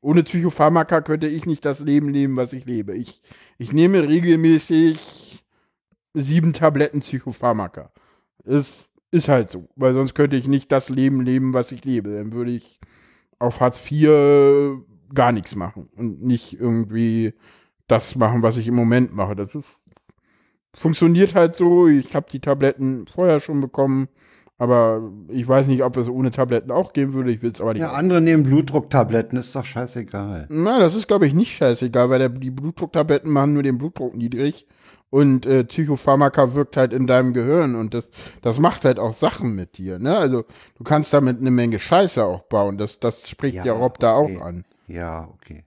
ohne 0.00 0.22
Psychopharmaka 0.22 1.02
könnte 1.02 1.28
ich 1.28 1.46
nicht 1.46 1.64
das 1.64 1.80
Leben 1.80 2.08
leben, 2.08 2.36
was 2.36 2.52
ich 2.52 2.64
lebe. 2.64 2.96
Ich, 2.96 3.22
ich 3.58 3.72
nehme 3.72 4.08
regelmäßig 4.08 5.44
sieben 6.14 6.52
Tabletten 6.52 7.00
Psychopharmaka. 7.00 7.92
Das 8.44 8.86
ist 9.10 9.28
halt 9.28 9.50
so, 9.50 9.68
weil 9.76 9.92
sonst 9.92 10.14
könnte 10.14 10.36
ich 10.36 10.48
nicht 10.48 10.72
das 10.72 10.88
Leben 10.88 11.20
leben, 11.20 11.52
was 11.52 11.72
ich 11.72 11.84
lebe. 11.84 12.14
Dann 12.14 12.32
würde 12.32 12.52
ich 12.52 12.80
auf 13.38 13.60
Hartz 13.60 13.90
IV 13.90 14.82
gar 15.14 15.32
nichts 15.32 15.54
machen 15.54 15.88
und 15.96 16.22
nicht 16.22 16.58
irgendwie 16.58 17.34
das 17.88 18.14
machen, 18.14 18.42
was 18.42 18.56
ich 18.56 18.68
im 18.68 18.74
Moment 18.74 19.12
mache. 19.12 19.34
Das 19.34 19.54
ist, 19.54 19.66
funktioniert 20.74 21.34
halt 21.34 21.56
so. 21.56 21.88
Ich 21.88 22.14
habe 22.14 22.26
die 22.30 22.40
Tabletten 22.40 23.06
vorher 23.06 23.40
schon 23.40 23.60
bekommen, 23.60 24.08
aber 24.58 25.02
ich 25.28 25.46
weiß 25.48 25.66
nicht, 25.66 25.82
ob 25.82 25.96
es 25.96 26.08
ohne 26.08 26.30
Tabletten 26.30 26.70
auch 26.70 26.92
gehen 26.92 27.12
würde. 27.14 27.30
Ich 27.30 27.42
will 27.42 27.52
es 27.54 27.60
aber 27.60 27.72
nicht. 27.72 27.82
Ja, 27.82 27.92
andere 27.92 28.20
nehmen 28.20 28.42
Blutdrucktabletten, 28.44 29.38
ist 29.38 29.54
doch 29.56 29.64
scheißegal. 29.64 30.46
Na, 30.50 30.78
das 30.78 30.94
ist, 30.94 31.08
glaube 31.08 31.26
ich, 31.26 31.34
nicht 31.34 31.56
scheißegal, 31.56 32.10
weil 32.10 32.18
der, 32.18 32.28
die 32.28 32.50
Blutdrucktabletten 32.50 33.30
machen 33.32 33.54
nur 33.54 33.62
den 33.62 33.78
Blutdruck 33.78 34.14
niedrig 34.16 34.66
Und 35.12 35.44
äh, 35.46 35.64
Psychopharmaka 35.64 36.54
wirkt 36.54 36.76
halt 36.76 36.92
in 36.92 37.06
deinem 37.08 37.32
Gehirn 37.32 37.74
und 37.74 37.94
das, 37.94 38.10
das 38.42 38.60
macht 38.60 38.84
halt 38.84 39.00
auch 39.00 39.12
Sachen 39.14 39.56
mit 39.56 39.76
dir. 39.76 39.98
Ne? 39.98 40.16
Also 40.16 40.44
du 40.76 40.84
kannst 40.84 41.12
damit 41.12 41.40
eine 41.40 41.50
Menge 41.50 41.80
Scheiße 41.80 42.24
auch 42.24 42.42
bauen. 42.44 42.78
Das, 42.78 43.00
das 43.00 43.28
spricht 43.28 43.64
ja, 43.64 43.64
Ja, 43.64 43.72
Rob 43.72 43.98
da 43.98 44.16
okay. 44.16 44.36
auch 44.36 44.42
an. 44.42 44.64
Ja, 44.86 45.28
okay. 45.34 45.64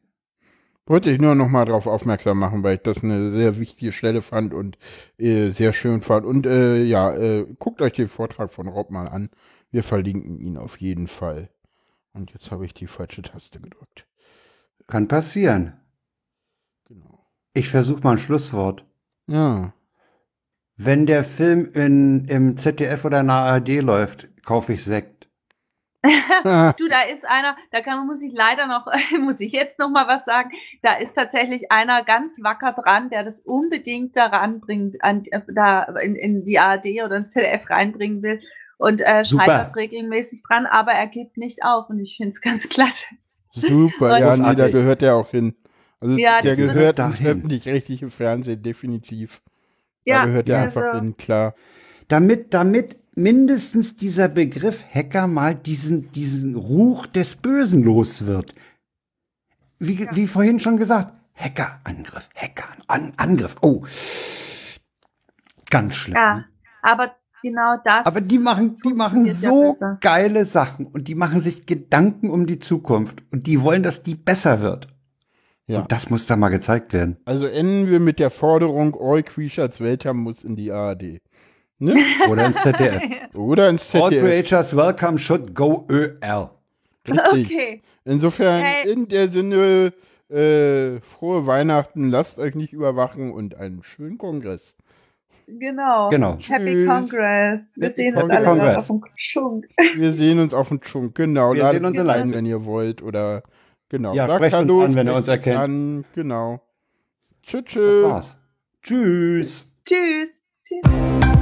Wollte 0.85 1.09
ich 1.09 1.19
nur 1.19 1.33
noch 1.33 1.47
mal 1.47 1.65
darauf 1.65 1.87
aufmerksam 1.87 2.39
machen, 2.39 2.61
weil 2.63 2.75
ich 2.75 2.81
das 2.81 3.03
eine 3.03 3.29
sehr 3.29 3.57
wichtige 3.57 3.93
Stelle 3.93 4.21
fand 4.21 4.53
und 4.53 4.77
äh, 5.17 5.51
sehr 5.51 5.71
schön 5.71 6.01
fand. 6.01 6.25
Und 6.25 6.45
äh, 6.45 6.83
ja, 6.83 7.13
äh, 7.15 7.45
guckt 7.57 7.81
euch 7.81 7.93
den 7.93 8.09
Vortrag 8.09 8.51
von 8.51 8.67
Rob 8.67 8.89
mal 8.91 9.07
an. 9.07 9.29
Wir 9.71 9.83
verlinken 9.83 10.39
ihn 10.39 10.57
auf 10.57 10.81
jeden 10.81 11.07
Fall. 11.07 11.49
Und 12.13 12.31
jetzt 12.31 12.51
habe 12.51 12.65
ich 12.65 12.73
die 12.73 12.87
falsche 12.87 13.21
Taste 13.21 13.61
gedrückt. 13.61 14.05
Kann 14.87 15.07
passieren. 15.07 15.73
Genau. 16.85 17.25
Ich 17.53 17.69
versuche 17.69 18.01
mal 18.01 18.11
ein 18.11 18.17
Schlusswort. 18.17 18.85
Ja. 19.27 19.73
Wenn 20.75 21.05
der 21.05 21.23
Film 21.23 21.71
in, 21.73 22.25
im 22.25 22.57
ZDF 22.57 23.05
oder 23.05 23.21
in 23.21 23.27
der 23.27 23.35
ARD 23.35 23.81
läuft, 23.81 24.27
kaufe 24.43 24.73
ich 24.73 24.83
Sekt. 24.83 25.12
Du, 26.77 26.87
da 26.89 27.03
ist 27.03 27.25
einer, 27.25 27.55
da 27.71 27.81
kann, 27.81 28.05
muss 28.05 28.21
ich 28.21 28.33
leider 28.33 28.67
noch, 28.67 28.85
muss 29.19 29.39
ich 29.39 29.53
jetzt 29.53 29.79
noch 29.79 29.89
mal 29.89 30.07
was 30.07 30.25
sagen. 30.25 30.51
Da 30.81 30.95
ist 30.95 31.13
tatsächlich 31.13 31.71
einer 31.71 32.03
ganz 32.03 32.39
wacker 32.43 32.73
dran, 32.73 33.09
der 33.09 33.23
das 33.23 33.39
unbedingt 33.41 34.15
daran 34.15 34.59
bringt, 34.59 35.01
an, 35.03 35.23
da 35.47 35.83
in, 36.01 36.15
in 36.15 36.45
die 36.45 36.59
ARD 36.59 36.87
oder 37.05 37.17
ins 37.17 37.31
ZDF 37.31 37.69
reinbringen 37.69 38.21
will 38.21 38.39
und 38.77 38.99
äh, 38.99 39.23
scheitert 39.23 39.75
regelmäßig 39.75 40.43
dran, 40.47 40.65
aber 40.65 40.91
er 40.91 41.07
gibt 41.07 41.37
nicht 41.37 41.63
auf 41.63 41.89
und 41.89 41.99
ich 41.99 42.17
finde 42.17 42.33
es 42.33 42.41
ganz 42.41 42.67
klasse. 42.67 43.05
Super, 43.53 44.19
ja, 44.19 44.35
nee, 44.35 44.55
da 44.55 44.69
gehört 44.69 45.01
der 45.01 45.15
auch 45.15 45.29
hin. 45.29 45.55
Also 46.01 46.17
Ja, 46.17 46.41
der 46.41 46.55
gehört 46.55 46.99
ins 46.99 47.21
öffentlich-rechtliche 47.21 48.09
Fernsehen, 48.09 48.61
definitiv. 48.61 49.41
Ja, 50.03 50.21
da 50.21 50.25
gehört 50.25 50.47
der 50.49 50.59
also- 50.59 50.79
einfach 50.81 50.99
hin, 50.99 51.15
klar. 51.15 51.55
Damit, 52.09 52.53
damit 52.53 52.97
mindestens 53.15 53.95
dieser 53.95 54.27
Begriff 54.27 54.83
Hacker 54.93 55.27
mal 55.27 55.55
diesen, 55.55 56.11
diesen 56.11 56.55
Ruch 56.55 57.05
des 57.05 57.35
Bösen 57.35 57.83
los 57.83 58.25
wird. 58.25 58.53
Wie, 59.79 60.07
wie 60.11 60.27
vorhin 60.27 60.59
schon 60.59 60.77
gesagt, 60.77 61.13
Hackerangriff, 61.35 62.29
Hacker, 62.35 62.67
an, 62.87 63.13
Angriff. 63.17 63.55
Oh, 63.61 63.83
ganz 65.69 65.95
schlimm. 65.95 66.15
Ja, 66.15 66.45
aber 66.81 67.15
genau 67.41 67.77
das. 67.83 68.05
Aber 68.05 68.21
die 68.21 68.39
machen, 68.39 68.77
die 68.85 68.93
machen 68.93 69.25
ja 69.25 69.33
so 69.33 69.69
besser. 69.69 69.97
geile 69.99 70.45
Sachen 70.45 70.85
und 70.87 71.07
die 71.07 71.15
machen 71.15 71.41
sich 71.41 71.65
Gedanken 71.65 72.29
um 72.29 72.45
die 72.45 72.59
Zukunft 72.59 73.23
und 73.31 73.47
die 73.47 73.61
wollen, 73.61 73.83
dass 73.83 74.03
die 74.03 74.15
besser 74.15 74.61
wird. 74.61 74.87
Ja. 75.65 75.79
Und 75.79 75.91
das 75.91 76.09
muss 76.09 76.25
da 76.25 76.35
mal 76.35 76.49
gezeigt 76.49 76.93
werden. 76.93 77.17
Also 77.25 77.47
enden 77.47 77.89
wir 77.89 77.99
mit 77.99 78.19
der 78.19 78.29
Forderung, 78.29 78.95
All 78.99 79.23
Creatures 79.23 79.79
Weltham 79.79 80.17
muss 80.17 80.43
in 80.43 80.55
die 80.55 80.71
ARD. 80.71 81.21
Ne? 81.83 81.95
Oder 82.29 82.45
ins 82.47 82.61
ZDF. 82.61 83.01
Oder 83.35 83.69
ins 83.69 83.93
All 83.95 84.09
ZDF. 84.09 84.23
creatures 84.23 84.75
welcome 84.75 85.17
should 85.17 85.53
go 85.53 85.85
ÖR. 85.89 86.51
Richtig. 87.07 87.45
Okay. 87.45 87.81
Insofern, 88.05 88.63
Hey. 88.63 88.91
in 88.91 89.07
der 89.07 89.29
Sinne, 89.31 89.93
äh, 90.29 90.99
frohe 91.01 91.45
Weihnachten, 91.45 92.09
lasst 92.09 92.39
euch 92.39 92.55
nicht 92.55 92.73
überwachen 92.73 93.31
und 93.33 93.55
einen 93.55 93.83
schönen 93.83 94.17
Kongress. 94.17 94.75
Genau. 95.45 96.09
Genau. 96.09 96.37
Happy 96.39 96.73
Tschüss. 96.73 96.87
Congress. 96.87 97.73
Wir 97.75 97.83
Happy 97.87 97.95
sehen 97.95 98.13
uns 98.15 98.21
Congress. 98.21 98.37
alle 98.37 98.45
Congress. 98.45 98.77
auf 98.77 98.87
dem 98.87 99.01
Schunk. 99.15 99.67
Wir 99.97 100.13
sehen 100.13 100.39
uns 100.39 100.53
auf 100.53 100.69
dem 100.69 100.79
Schunk, 100.81 101.15
genau. 101.15 101.53
Wir 101.53 101.63
Ladet 101.63 101.81
sehen 101.81 101.85
uns 101.85 101.97
uns 101.97 102.07
live. 102.07 102.21
ein, 102.21 102.33
wenn 102.33 102.45
ihr 102.45 102.63
wollt. 102.63 103.01
Oder 103.03 103.43
genau. 103.89 104.13
Ja, 104.15 104.27
Sagt 104.27 104.37
sprecht 104.39 104.53
uns 104.55 104.61
Hallo, 104.63 104.83
an, 104.85 104.95
wenn 104.95 105.07
ihr 105.07 105.15
uns 105.15 105.27
erkennt. 105.27 105.57
An. 105.59 106.05
Genau. 106.15 106.61
Tschüss, 107.45 107.63
tschüss. 107.65 108.37
Tschüss. 108.81 109.71
Tschüss. 109.85 110.43
Tschüss. 110.63 111.32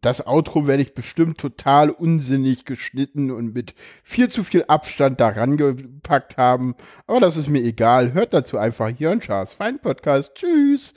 Das 0.00 0.26
Outro 0.26 0.66
werde 0.66 0.82
ich 0.82 0.94
bestimmt 0.94 1.38
total 1.38 1.90
unsinnig 1.90 2.64
geschnitten 2.64 3.30
und 3.30 3.54
mit 3.54 3.74
viel 4.02 4.28
zu 4.28 4.44
viel 4.44 4.64
Abstand 4.68 5.20
daran 5.20 5.56
gepackt 5.56 6.36
haben. 6.36 6.74
Aber 7.06 7.20
das 7.20 7.36
ist 7.36 7.48
mir 7.48 7.62
egal. 7.62 8.12
Hört 8.12 8.32
dazu 8.32 8.58
einfach 8.58 8.88
hier 8.88 9.10
ein 9.10 9.22
Schaas 9.22 9.52
Fein 9.52 9.78
Podcast. 9.78 10.34
Tschüss. 10.34 10.94